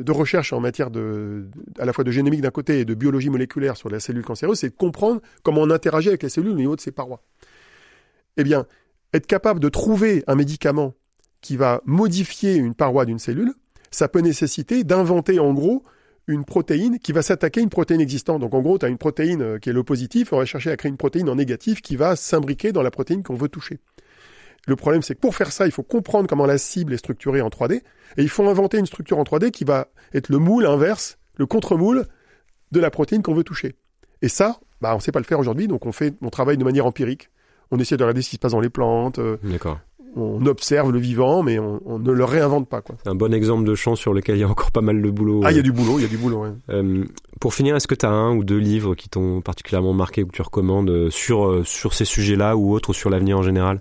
recherches 0.08 0.52
en 0.52 0.60
matière 0.60 0.92
de, 0.92 1.48
à 1.80 1.84
la 1.84 1.92
fois 1.92 2.04
de 2.04 2.12
génomique 2.12 2.40
d'un 2.40 2.50
côté 2.50 2.80
et 2.80 2.84
de 2.84 2.94
biologie 2.94 3.28
moléculaire 3.28 3.76
sur 3.76 3.90
la 3.90 3.98
cellule 3.98 4.24
cancéreuse, 4.24 4.60
c'est 4.60 4.70
de 4.70 4.76
comprendre 4.76 5.20
comment 5.42 5.62
on 5.62 5.70
interagit 5.70 6.08
avec 6.08 6.22
les 6.22 6.28
cellules 6.28 6.52
au 6.52 6.56
niveau 6.56 6.76
de 6.76 6.80
ces 6.80 6.92
parois. 6.92 7.22
Eh 8.36 8.44
bien, 8.44 8.66
être 9.12 9.26
capable 9.26 9.58
de 9.58 9.68
trouver 9.68 10.22
un 10.28 10.36
médicament 10.36 10.94
qui 11.40 11.56
va 11.56 11.82
modifier 11.84 12.54
une 12.54 12.74
paroi 12.74 13.04
d'une 13.04 13.18
cellule, 13.18 13.52
ça 13.90 14.06
peut 14.08 14.20
nécessiter 14.20 14.84
d'inventer 14.84 15.40
en 15.40 15.52
gros 15.52 15.82
une 16.26 16.44
protéine 16.44 16.98
qui 16.98 17.12
va 17.12 17.22
s'attaquer 17.22 17.60
à 17.60 17.62
une 17.62 17.68
protéine 17.68 18.00
existante. 18.00 18.40
Donc 18.40 18.54
en 18.54 18.60
gros, 18.60 18.78
tu 18.78 18.86
as 18.86 18.88
une 18.88 18.98
protéine 18.98 19.42
euh, 19.42 19.58
qui 19.58 19.70
est 19.70 19.72
le 19.72 19.82
positif, 19.82 20.32
on 20.32 20.38
va 20.38 20.44
chercher 20.44 20.70
à 20.70 20.76
créer 20.76 20.90
une 20.90 20.96
protéine 20.96 21.28
en 21.28 21.34
négatif 21.34 21.82
qui 21.82 21.96
va 21.96 22.16
s'imbriquer 22.16 22.72
dans 22.72 22.82
la 22.82 22.90
protéine 22.90 23.22
qu'on 23.22 23.34
veut 23.34 23.48
toucher. 23.48 23.78
Le 24.66 24.76
problème, 24.76 25.02
c'est 25.02 25.14
que 25.14 25.20
pour 25.20 25.34
faire 25.34 25.50
ça, 25.50 25.66
il 25.66 25.72
faut 25.72 25.82
comprendre 25.82 26.28
comment 26.28 26.46
la 26.46 26.58
cible 26.58 26.92
est 26.92 26.98
structurée 26.98 27.40
en 27.40 27.48
3D, 27.48 27.74
et 27.74 27.82
il 28.22 28.28
faut 28.28 28.46
inventer 28.48 28.78
une 28.78 28.86
structure 28.86 29.18
en 29.18 29.24
3D 29.24 29.50
qui 29.50 29.64
va 29.64 29.88
être 30.14 30.28
le 30.28 30.38
moule 30.38 30.66
inverse, 30.66 31.18
le 31.36 31.46
contre-moule 31.46 32.06
de 32.70 32.80
la 32.80 32.90
protéine 32.90 33.22
qu'on 33.22 33.34
veut 33.34 33.42
toucher. 33.42 33.74
Et 34.22 34.28
ça, 34.28 34.60
bah, 34.80 34.92
on 34.92 34.98
ne 34.98 35.02
sait 35.02 35.10
pas 35.10 35.18
le 35.18 35.24
faire 35.24 35.40
aujourd'hui, 35.40 35.66
donc 35.66 35.84
on 35.84 35.92
fait, 35.92 36.14
travaille 36.30 36.58
de 36.58 36.64
manière 36.64 36.86
empirique. 36.86 37.28
On 37.72 37.78
essaie 37.78 37.96
de 37.96 38.02
regarder 38.04 38.22
ce 38.22 38.30
qui 38.30 38.36
se 38.36 38.40
passe 38.40 38.52
dans 38.52 38.60
les 38.60 38.68
plantes. 38.68 39.18
euh. 39.18 39.38
On 40.14 40.44
observe 40.46 40.92
le 40.92 40.98
vivant, 40.98 41.42
mais 41.42 41.58
on, 41.58 41.80
on 41.86 41.98
ne 41.98 42.12
le 42.12 42.24
réinvente 42.24 42.68
pas. 42.68 42.80
Quoi. 42.82 42.96
C'est 43.02 43.08
un 43.08 43.14
bon 43.14 43.32
exemple 43.32 43.64
de 43.64 43.74
champ 43.74 43.96
sur 43.96 44.12
lequel 44.12 44.36
il 44.36 44.40
y 44.40 44.44
a 44.44 44.48
encore 44.48 44.70
pas 44.70 44.80
mal 44.82 45.00
de 45.00 45.10
boulot. 45.10 45.40
Ah, 45.44 45.50
il 45.52 45.56
y 45.56 45.60
a 45.60 45.62
du 45.62 45.72
boulot, 45.72 45.98
il 45.98 46.02
y 46.02 46.04
a 46.04 46.08
du 46.08 46.18
boulot. 46.18 46.42
ouais. 46.42 46.50
Euh, 46.70 47.04
pour 47.40 47.54
finir, 47.54 47.74
est-ce 47.76 47.88
que 47.88 47.94
tu 47.94 48.06
as 48.06 48.10
un 48.10 48.36
ou 48.36 48.44
deux 48.44 48.58
livres 48.58 48.94
qui 48.94 49.08
t'ont 49.08 49.40
particulièrement 49.40 49.92
marqué 49.94 50.22
ou 50.22 50.26
que 50.26 50.32
tu 50.32 50.42
recommandes 50.42 50.90
euh, 50.90 51.10
sur, 51.10 51.46
euh, 51.48 51.64
sur 51.64 51.94
ces 51.94 52.04
sujets-là 52.04 52.56
ou 52.56 52.72
autres 52.72 52.90
ou 52.90 52.94
sur 52.94 53.10
l'avenir 53.10 53.38
en 53.38 53.42
général? 53.42 53.80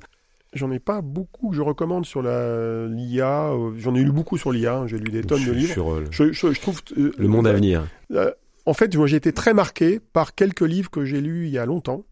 J'en 0.53 0.70
ai 0.72 0.80
pas 0.80 1.02
beaucoup 1.02 1.49
que 1.52 1.56
je 1.56 1.62
recommande 1.62 2.06
sur 2.06 2.22
la 2.22 2.86
l'IA. 2.88 3.52
euh, 3.53 3.72
J'en 3.78 3.95
ai 3.95 4.03
lu 4.03 4.12
beaucoup 4.12 4.38
sur 4.38 4.52
l'IA. 4.52 4.80
hein, 4.80 4.88
J'ai 4.88 4.98
lu 4.98 5.10
des 5.12 5.22
tonnes 5.22 5.45
de 5.45 5.52
livres. 5.52 5.72
sur, 5.74 5.91
euh, 5.94 6.03
Je, 6.12 6.32
je- 6.34 6.52
je 6.52 6.60
trouve 6.62 6.82
euh, 6.98 7.12
le 7.18 7.28
monde 7.28 7.48
à 7.48 7.53
venir. 7.53 7.84
Euh, 8.12 8.32
en 8.66 8.74
fait, 8.74 8.94
j'ai 9.08 9.16
été 9.16 9.32
très 9.34 9.53
marqué 9.53 9.99
par 10.14 10.36
quelques 10.36 10.62
livres 10.62 10.90
que 10.91 11.03
j'ai 11.06 11.22
lus 11.22 11.45
il 11.48 11.52
y 11.52 11.58
a 11.58 11.66
longtemps 11.66 12.03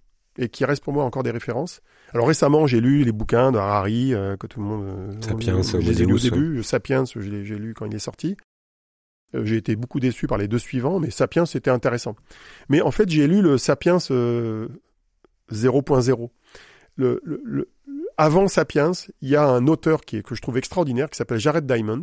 et 0.41 0.49
qui 0.49 0.63
restent 0.65 0.83
pour 0.83 0.93
moi 0.93 1.03
encore 1.03 1.21
des 1.23 1.31
références. 1.31 1.81
Alors 2.13 2.27
récemment, 2.27 2.65
j'ai 2.65 2.79
lu 2.81 3.03
les 3.03 3.11
bouquins 3.11 3.51
de 3.51 3.57
Harari 3.57 4.13
euh, 4.13 4.37
que 4.37 4.47
tout 4.47 4.59
le 4.59 4.65
monde. 4.65 4.83
euh, 4.85 5.11
Sapiens, 5.21 5.61
je 5.81 5.87
les 5.89 6.01
ai 6.01 6.05
lus 6.05 6.13
au 6.13 6.17
début. 6.31 6.63
Sapiens, 6.63 7.03
j'ai 7.05 7.55
lu 7.57 7.73
quand 7.73 7.85
il 7.85 7.93
est 7.95 7.99
sorti. 7.99 8.37
Euh, 9.35 9.45
j'ai 9.45 9.57
été 9.57 9.75
beaucoup 9.75 9.99
déçu 9.99 10.25
par 10.25 10.37
les 10.39 10.47
deux 10.47 10.57
suivants, 10.57 10.99
mais 10.99 11.11
Sapiens 11.11 11.45
c'était 11.45 11.69
intéressant. 11.69 12.15
Mais 12.69 12.81
en 12.81 12.89
fait, 12.91 13.07
j'ai 13.09 13.27
lu 13.27 13.41
le 13.43 13.57
Sapiens 13.59 13.97
euh, 14.11 14.67
0.0. 15.51 16.29
Le, 16.95 17.21
le, 17.23 17.41
le- 17.43 17.69
avant 18.17 18.47
Sapiens, 18.47 18.91
il 19.21 19.29
y 19.29 19.35
a 19.35 19.45
un 19.47 19.67
auteur 19.67 20.01
qui 20.01 20.17
est, 20.17 20.23
que 20.23 20.35
je 20.35 20.41
trouve 20.41 20.57
extraordinaire 20.57 21.09
qui 21.09 21.15
s'appelle 21.17 21.39
Jared 21.39 21.65
Diamond, 21.65 22.01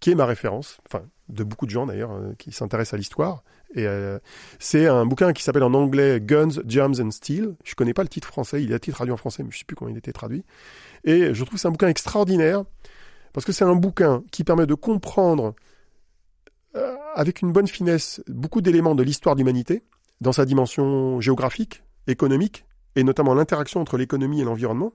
qui 0.00 0.10
est 0.10 0.14
ma 0.14 0.24
référence, 0.26 0.78
enfin 0.86 1.04
de 1.28 1.44
beaucoup 1.44 1.66
de 1.66 1.70
gens 1.70 1.86
d'ailleurs 1.86 2.12
euh, 2.12 2.32
qui 2.38 2.52
s'intéressent 2.52 2.94
à 2.94 2.96
l'histoire. 2.96 3.44
Et 3.74 3.86
euh, 3.86 4.18
c'est 4.58 4.86
un 4.86 5.06
bouquin 5.06 5.32
qui 5.32 5.42
s'appelle 5.42 5.62
en 5.62 5.72
anglais 5.74 6.20
Guns, 6.20 6.60
Germs 6.66 7.00
and 7.00 7.10
Steel. 7.10 7.54
Je 7.64 7.74
connais 7.74 7.94
pas 7.94 8.02
le 8.02 8.08
titre 8.08 8.28
français, 8.28 8.62
il 8.62 8.72
a 8.72 8.76
été 8.76 8.92
traduit 8.92 9.12
en 9.12 9.16
français, 9.16 9.42
mais 9.42 9.50
je 9.50 9.58
sais 9.58 9.64
plus 9.64 9.76
comment 9.76 9.90
il 9.90 9.96
était 9.96 10.12
traduit. 10.12 10.44
Et 11.04 11.32
je 11.34 11.44
trouve 11.44 11.58
c'est 11.58 11.68
un 11.68 11.72
bouquin 11.72 11.88
extraordinaire 11.88 12.64
parce 13.32 13.46
que 13.46 13.52
c'est 13.52 13.64
un 13.64 13.74
bouquin 13.74 14.22
qui 14.30 14.44
permet 14.44 14.66
de 14.66 14.74
comprendre 14.74 15.54
euh, 16.76 16.94
avec 17.14 17.42
une 17.42 17.52
bonne 17.52 17.66
finesse 17.66 18.22
beaucoup 18.28 18.60
d'éléments 18.60 18.94
de 18.94 19.02
l'histoire 19.02 19.34
de 19.34 19.40
l'humanité 19.40 19.82
dans 20.20 20.32
sa 20.32 20.44
dimension 20.44 21.20
géographique, 21.20 21.82
économique 22.06 22.64
et 22.94 23.04
notamment 23.04 23.34
l'interaction 23.34 23.80
entre 23.80 23.96
l'économie 23.96 24.40
et 24.40 24.44
l'environnement. 24.44 24.92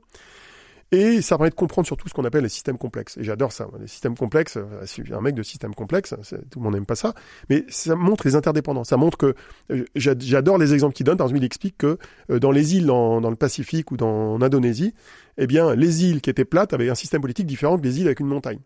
Et 0.93 1.22
ça 1.22 1.38
permet 1.38 1.49
de 1.49 1.55
comprendre 1.55 1.85
surtout 1.85 2.07
ce 2.07 2.14
qu'on 2.14 2.23
appelle 2.23 2.43
les 2.43 2.49
systèmes 2.49 2.77
complexes. 2.77 3.18
Et 3.18 3.23
j'adore 3.23 3.51
ça. 3.51 3.68
Les 3.80 3.88
systèmes 3.88 4.15
complexes, 4.15 4.57
un 4.57 5.22
mec 5.22 5.35
de 5.35 5.43
système 5.43 5.76
complexe, 5.76 6.15
tout 6.49 6.59
le 6.59 6.64
monde 6.64 6.76
n'aime 6.76 6.85
pas 6.85 6.95
ça, 6.95 7.14
mais 7.49 7.65
ça 7.68 7.95
montre 7.95 8.26
les 8.26 8.35
interdépendances. 8.35 8.88
Ça 8.89 8.97
montre 8.97 9.18
que, 9.18 9.35
euh, 9.72 9.84
j'a- 9.95 10.15
j'adore 10.18 10.57
les 10.57 10.73
exemples 10.73 10.95
qu'il 10.95 11.05
donne, 11.05 11.18
par 11.18 11.27
exemple 11.27 11.41
il 11.43 11.45
explique 11.45 11.77
que 11.77 11.97
euh, 12.31 12.39
dans 12.39 12.51
les 12.51 12.76
îles 12.77 12.85
dans, 12.85 13.19
le 13.19 13.35
Pacifique 13.35 13.91
ou 13.91 13.97
dans 13.97 14.35
en 14.35 14.41
Indonésie, 14.41 14.93
eh 15.38 15.45
bien 15.45 15.76
les 15.76 16.05
îles 16.05 16.22
qui 16.22 16.30
étaient 16.30 16.45
plates 16.45 16.73
avaient 16.73 16.89
un 16.89 16.95
système 16.95 17.22
politique 17.22 17.45
différent 17.47 17.77
que 17.77 17.84
les 17.84 17.99
îles 17.99 18.07
avec 18.07 18.22
une 18.22 18.27
montagne. 18.27 18.59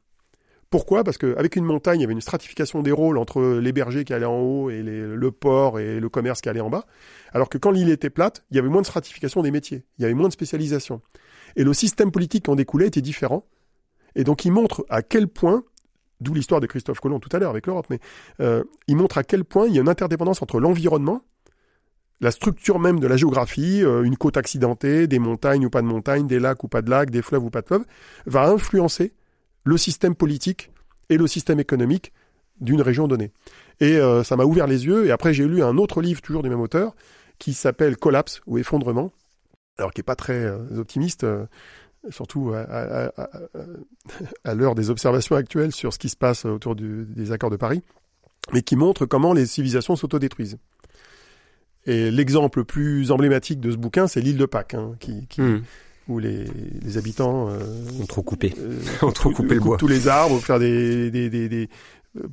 Pourquoi? 0.69 1.03
Parce 1.03 1.18
qu'avec 1.18 1.57
une 1.57 1.65
montagne, 1.65 1.99
il 1.99 2.03
y 2.03 2.06
avait 2.06 2.14
une 2.14 2.22
stratification 2.22 2.81
des 2.81 2.93
rôles 2.93 3.18
entre 3.18 3.41
les 3.60 3.73
bergers 3.73 4.06
qui 4.06 4.14
allaient 4.14 4.26
en 4.26 4.39
haut 4.39 4.69
et 4.69 4.81
le 4.81 5.31
port 5.31 5.80
et 5.80 5.99
le 5.99 6.07
commerce 6.07 6.39
qui 6.39 6.48
allait 6.48 6.61
en 6.61 6.69
bas. 6.69 6.85
Alors 7.34 7.49
que 7.49 7.57
quand 7.57 7.72
l'île 7.72 7.89
était 7.89 8.10
plate, 8.10 8.45
il 8.52 8.56
y 8.56 8.60
avait 8.60 8.69
moins 8.69 8.81
de 8.81 8.85
stratification 8.85 9.41
des 9.41 9.52
métiers, 9.52 9.84
il 9.98 10.03
y 10.03 10.06
avait 10.06 10.14
moins 10.14 10.30
de 10.30 10.34
spécialisation. 10.34 11.02
Et 11.56 11.64
le 11.64 11.73
système 11.73 12.11
politique 12.11 12.45
qui 12.45 12.52
en 12.52 12.56
découlait 12.56 12.88
était 12.88 13.02
différent. 13.02 13.45
Et 14.15 14.23
donc 14.23 14.45
il 14.45 14.52
montre 14.52 14.86
à 14.90 15.02
quel 15.02 15.28
point, 15.28 15.64
d'où 16.19 16.34
l'histoire 16.34 16.61
de 16.61 16.68
Christophe 16.68 16.99
Colomb 16.99 17.19
tout 17.19 17.30
à 17.36 17.40
l'heure 17.40 17.49
avec 17.49 17.68
l'Europe, 17.68 17.88
mais 17.90 17.99
euh, 18.40 18.64
il 18.88 18.95
montre 18.95 19.18
à 19.18 19.23
quel 19.23 19.45
point 19.45 19.68
il 19.68 19.73
y 19.73 19.78
a 19.78 19.82
une 19.82 19.90
interdépendance 19.90 20.41
entre 20.41 20.60
l'environnement, 20.60 21.23
la 22.19 22.32
structure 22.32 22.78
même 22.80 22.99
de 22.99 23.07
la 23.07 23.18
géographie, 23.18 23.84
euh, 23.84 24.03
une 24.03 24.15
côte 24.15 24.38
accidentée, 24.38 25.07
des 25.07 25.19
montagnes 25.19 25.65
ou 25.65 25.69
pas 25.69 25.82
de 25.82 25.88
montagnes, 25.88 26.28
des 26.28 26.40
lacs 26.40 26.64
ou 26.64 26.68
pas 26.68 26.82
de 26.82 26.90
lacs, 26.90 27.10
des 27.10 27.22
fleuves 27.22 27.44
ou 27.44 27.49
pas 27.49 27.61
de 27.61 27.68
fleuves, 27.68 27.86
va 28.28 28.48
influencer 28.48 29.14
le 29.64 29.78
système 29.78 30.15
politique 30.15 30.72
et 31.10 31.18
le 31.18 31.28
système 31.28 31.60
économique 31.60 32.14
d'une 32.60 32.82
région 32.82 33.07
donnée. 33.07 33.32
Et 33.80 33.98
euh, 33.98 34.23
ça 34.23 34.36
m'a 34.38 34.45
ouvert 34.45 34.68
les 34.68 34.86
yeux. 34.86 35.07
Et 35.07 35.11
après, 35.11 35.34
j'ai 35.34 35.48
lu 35.48 35.64
un 35.64 35.78
autre 35.78 36.02
livre, 36.02 36.22
toujours 36.22 36.44
du 36.44 36.49
même 36.49 36.61
auteur, 36.61 36.95
qui 37.40 37.53
s'appelle 37.53 37.98
Collapse 37.98 38.41
ou 38.45 38.60
Effondrement, 38.60 39.11
alors 39.81 39.93
qui 39.93 40.01
est 40.01 40.03
pas 40.03 40.15
très 40.15 40.45
euh, 40.45 40.57
optimiste, 40.77 41.23
euh, 41.23 41.45
surtout 42.09 42.51
à, 42.53 42.59
à- 42.61 43.05
à- 43.07 43.23
à- 43.23 43.39
à 44.43 44.55
l'heure 44.55 44.75
des 44.75 44.89
observations 44.89 45.35
actuelles 45.35 45.71
sur 45.71 45.93
ce 45.93 45.99
qui 45.99 46.09
se 46.09 46.15
passe 46.17 46.45
autour 46.45 46.75
du- 46.75 47.05
des 47.05 47.31
accords 47.31 47.49
de 47.51 47.57
Paris, 47.57 47.81
mais 48.53 48.61
qui 48.61 48.75
montre 48.75 49.05
comment 49.05 49.33
les 49.33 49.45
civilisations 49.45 49.95
s'autodétruisent. 49.95 50.57
Et 51.85 52.11
l'exemple 52.11 52.59
le 52.59 52.65
plus 52.65 53.11
emblématique 53.11 53.59
de 53.59 53.71
ce 53.71 53.77
bouquin, 53.77 54.07
c'est 54.07 54.21
l'île 54.21 54.37
de 54.37 54.45
Pâques, 54.45 54.75
hein, 54.75 54.93
qui, 54.99 55.25
qui- 55.27 55.41
Hmm. 55.41 55.61
où 56.07 56.19
les, 56.19 56.45
les 56.83 56.97
habitants 56.97 57.49
euh, 57.49 57.59
On 58.01 58.05
trop 58.05 58.21
coupé. 58.21 58.53
euh, 58.59 58.77
On 59.01 59.11
trop 59.11 59.31
coupé 59.31 59.55
le 59.55 59.61
bois. 59.61 59.77
tous 59.77 59.87
les 59.87 60.07
arbres 60.07 60.35
pour 60.35 60.45
faire 60.45 60.59
des, 60.59 61.09
des, 61.11 61.29
des, 61.29 61.49
des- 61.49 61.69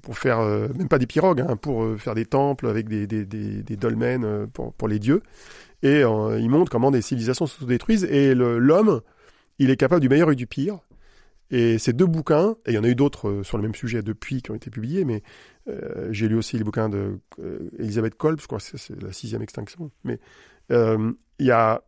pour 0.03 0.19
faire 0.19 0.41
euh, 0.41 0.69
même 0.77 0.89
pas 0.89 0.99
des 0.99 1.07
pirogues, 1.07 1.41
hein, 1.41 1.57
pour 1.57 1.87
faire 1.99 2.15
des 2.15 2.27
temples 2.27 2.67
avec 2.67 2.89
des, 2.89 3.07
dolmens 3.77 4.47
pour, 4.53 4.73
pour 4.75 4.89
les 4.89 4.99
dieux. 4.99 5.23
Et 5.83 6.03
euh, 6.03 6.39
il 6.41 6.51
montre 6.51 6.71
comment 6.71 6.91
des 6.91 7.03
civilisations 7.03 7.47
se 7.47 7.65
détruisent 7.65 8.05
et 8.05 8.35
l'homme, 8.35 9.01
il 9.59 9.71
est 9.71 9.77
capable 9.77 10.01
du 10.01 10.09
meilleur 10.09 10.31
et 10.31 10.37
du 10.37 10.47
pire. 10.47 10.81
Et 11.51 11.79
ces 11.79 11.93
deux 11.93 12.07
bouquins, 12.07 12.57
et 12.67 12.73
il 12.73 12.75
y 12.75 12.79
en 12.79 12.85
a 12.85 12.89
eu 12.89 12.95
d'autres 12.95 13.29
euh, 13.29 13.43
sur 13.43 13.57
le 13.57 13.63
même 13.63 13.75
sujet 13.75 14.03
depuis 14.03 14.43
qui 14.43 14.51
ont 14.51 14.55
été 14.55 14.71
publiés, 14.71 15.05
mais 15.05 15.23
euh, 15.69 16.09
j'ai 16.11 16.29
lu 16.29 16.37
aussi 16.37 16.59
les 16.59 16.65
bouquins 16.65 16.91
de 16.91 17.19
euh, 17.39 18.11
Kolb, 18.19 18.41
je 18.41 18.47
crois 18.47 18.59
que 18.59 18.77
c'est- 18.77 19.03
la 19.03 19.13
sixième 19.13 19.41
extinction. 19.41 19.91
Mais 20.05 20.19
euh, 20.73 21.13
il 21.39 21.47
y 21.47 21.51
a 21.51 21.83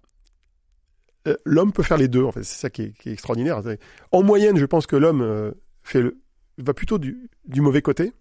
l'homme 1.44 1.72
peut 1.72 1.82
faire 1.82 1.98
les 1.98 2.08
deux. 2.08 2.24
En 2.24 2.32
fait, 2.32 2.42
c'est 2.42 2.58
ça 2.58 2.70
qui 2.70 2.82
est, 2.82 3.06
extraordinaire. 3.06 3.60
En 4.10 4.22
moyenne, 4.22 4.56
je 4.56 4.64
pense 4.64 4.86
que 4.86 4.96
l'homme 4.96 5.54
fait 5.82 6.02
va 6.56 6.72
plutôt 6.72 6.98
du, 6.98 7.28
mauvais 7.56 7.82
côté, 7.82 8.12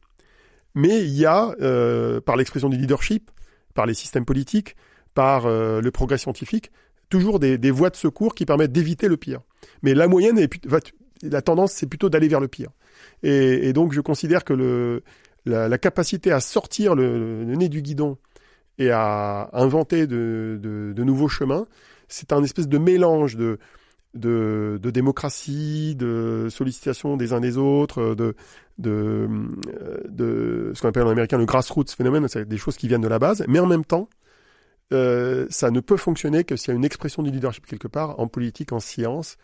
mais 0.76 1.02
il 1.06 1.16
y 1.18 1.26
a, 1.26 1.56
par 2.26 2.36
l'expression 2.36 2.68
du 2.68 2.78
leadership, 2.78 3.32
par 3.74 3.86
les 3.86 3.94
systèmes 3.94 4.26
politiques, 4.26 4.76
par 5.20 5.48
euh, 5.48 5.82
le 5.82 5.92
progrès 5.92 6.18
scientifique, 6.18 6.72
toujours 7.10 7.40
des, 7.40 7.72
voies 7.72 7.90
de 7.90 7.98
secours 7.98 8.34
qui 8.34 8.46
permettent 8.46 8.72
d'éviter 8.72 9.10
le 9.10 9.18
pire. 9.18 9.42
Mais 9.84 9.94
la 9.94 10.08
moyenne, 10.08 10.40
est, 10.40 10.50
la 11.24 11.42
tendance, 11.42 11.74
c'est 11.74 11.88
plutôt 11.88 12.10
d'aller 12.10 12.30
vers 12.30 12.40
le 12.40 12.48
pire. 12.48 12.70
Et, 13.22 13.74
donc, 13.74 13.92
je 13.92 14.00
considère 14.00 14.46
que 14.46 15.04
la, 15.46 15.78
capacité 15.78 16.32
à 16.32 16.40
sortir 16.40 16.96
le, 16.96 17.44
nez 17.44 17.68
du 17.68 17.82
guidon 17.82 18.18
et 18.78 18.92
à 18.92 19.50
inventer 19.52 20.08
de, 20.08 20.94
nouveaux 20.96 21.28
chemins, 21.28 21.68
c'est 22.08 22.32
un 22.32 22.42
espèce 22.42 22.70
de 22.70 22.78
mélange 22.78 23.36
de, 23.36 23.60
démocratie, 24.82 25.98
de 25.98 26.48
sollicitation 26.50 27.18
des 27.18 27.34
uns 27.34 27.42
des 27.42 27.58
autres, 27.58 28.16
euh, 28.18 28.34
de 28.78 30.72
ce 30.74 30.82
qu'on 30.82 30.88
appelle 30.88 31.04
en 31.04 31.10
américain 31.10 31.38
le 31.38 31.44
grassroots 31.44 31.92
phénomène, 31.92 32.26
c'est 32.30 32.48
des 32.48 32.58
choses 32.58 32.78
qui 32.78 32.88
viennent 32.88 33.02
de 33.02 33.10
la 33.10 33.20
base, 33.20 33.44
mais 33.50 33.60
en 33.60 33.68
même 33.68 33.84
temps, 33.84 34.08
euh, 34.92 35.46
ça 35.50 35.72
ne 35.72 35.80
peut 35.80 35.98
fonctionner 35.98 36.44
que 36.44 36.56
s'il 36.56 36.70
y 36.70 36.72
a 36.72 36.76
une 36.76 36.86
expression 36.86 37.24
du 37.24 37.32
leadership 37.32 37.66
quelque 37.66 37.88
part, 37.88 38.20
en 38.20 38.28
politique, 38.28 38.72
en 38.72 38.80
science, 38.80 39.38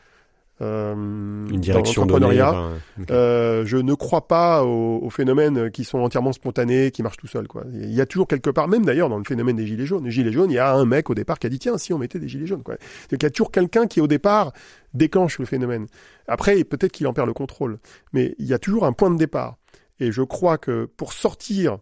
euh, 0.61 0.93
Une 0.95 1.59
direction 1.59 2.05
donnée. 2.05 2.41
ok. 2.41 3.11
Euh, 3.11 3.65
je 3.65 3.75
ne 3.75 3.93
crois 3.93 4.27
pas 4.27 4.63
aux, 4.63 4.99
aux 4.99 5.09
phénomènes 5.09 5.69
qui 5.69 5.83
sont 5.83 5.99
entièrement 5.99 6.31
spontanés, 6.31 6.91
qui 6.91 7.03
marchent 7.03 7.17
tout 7.17 7.27
seuls. 7.27 7.47
Quoi. 7.47 7.65
Il 7.73 7.93
y 7.93 7.99
a 7.99 8.05
toujours 8.05 8.27
quelque 8.27 8.49
part, 8.49 8.69
même 8.69 8.85
d'ailleurs 8.85 9.09
dans 9.09 9.17
le 9.17 9.25
phénomène 9.25 9.57
des 9.57 9.67
gilets 9.67 9.85
jaunes, 9.85 10.05
les 10.05 10.11
gilets 10.11 10.31
jaunes, 10.31 10.49
il 10.49 10.55
y 10.55 10.59
a 10.59 10.73
un 10.73 10.85
mec 10.85 11.09
au 11.09 11.15
départ 11.15 11.39
qui 11.39 11.47
a 11.47 11.49
dit 11.49 11.59
tiens 11.59 11.77
si 11.77 11.91
on 11.93 11.97
mettait 11.97 12.19
des 12.19 12.29
gilets 12.29 12.47
jaunes. 12.47 12.63
Quoi. 12.63 12.75
Donc 12.75 13.21
il 13.21 13.23
y 13.23 13.25
a 13.25 13.29
toujours 13.29 13.51
quelqu'un 13.51 13.85
qui 13.87 13.99
au 13.99 14.07
départ 14.07 14.53
déclenche 14.93 15.39
le 15.39 15.45
phénomène. 15.45 15.87
Après 16.27 16.63
peut-être 16.63 16.93
qu'il 16.93 17.07
en 17.07 17.13
perd 17.13 17.27
le 17.27 17.33
contrôle, 17.33 17.79
mais 18.13 18.33
il 18.39 18.45
y 18.45 18.53
a 18.53 18.59
toujours 18.59 18.85
un 18.85 18.93
point 18.93 19.11
de 19.11 19.17
départ. 19.17 19.57
Et 19.99 20.11
je 20.11 20.21
crois 20.21 20.57
que 20.57 20.85
pour 20.85 21.11
sortir 21.11 21.79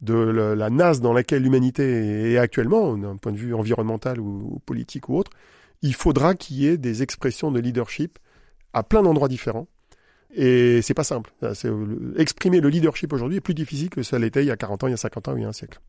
de 0.00 0.14
la, 0.14 0.70
nasse 0.70 1.00
dans 1.00 1.12
laquelle 1.12 1.42
l'humanité 1.42 2.32
est 2.32 2.38
actuellement, 2.38 2.96
d'un 2.96 3.16
point 3.16 3.32
de 3.32 3.36
vue 3.36 3.54
environnemental 3.54 4.20
ou, 4.20 4.60
politique 4.66 5.08
ou 5.08 5.16
autre, 5.16 5.30
il 5.82 5.94
faudra 5.94 6.34
qu'il 6.34 6.56
y 6.56 6.66
ait 6.66 6.78
des 6.78 7.02
expressions 7.02 7.50
de 7.50 7.60
leadership 7.60 8.18
à 8.72 8.82
plein 8.82 9.02
d'endroits 9.02 9.28
différents. 9.28 9.68
Et 10.34 10.82
c'est 10.82 10.94
pas 10.94 11.04
simple. 11.04 11.32
Exprimer 12.16 12.60
le 12.60 12.68
leadership 12.68 13.12
aujourd'hui 13.12 13.38
est 13.38 13.40
plus 13.40 13.54
difficile 13.54 13.88
que 13.88 14.02
ça 14.02 14.18
l'était 14.18 14.42
il 14.42 14.48
y 14.48 14.50
a 14.50 14.56
40 14.56 14.84
ans, 14.84 14.86
il 14.88 14.90
y 14.90 14.94
a 14.94 14.98
50 14.98 15.28
ans 15.28 15.32
ou 15.32 15.38
il 15.38 15.42
y 15.42 15.44
a 15.44 15.48
un 15.48 15.52
siècle. 15.52 15.80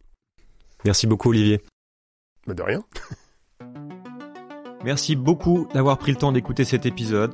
Merci 0.85 1.07
beaucoup, 1.07 1.29
Olivier. 1.29 1.61
Mais 2.45 2.53
de 2.53 2.61
rien. 2.61 2.83
Merci 4.85 5.15
beaucoup 5.17 5.67
d'avoir 5.73 5.97
pris 5.97 6.11
le 6.11 6.17
temps 6.17 6.31
d'écouter 6.31 6.63
cet 6.63 6.85
épisode. 6.85 7.33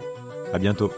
À 0.53 0.59
bientôt. 0.59 0.91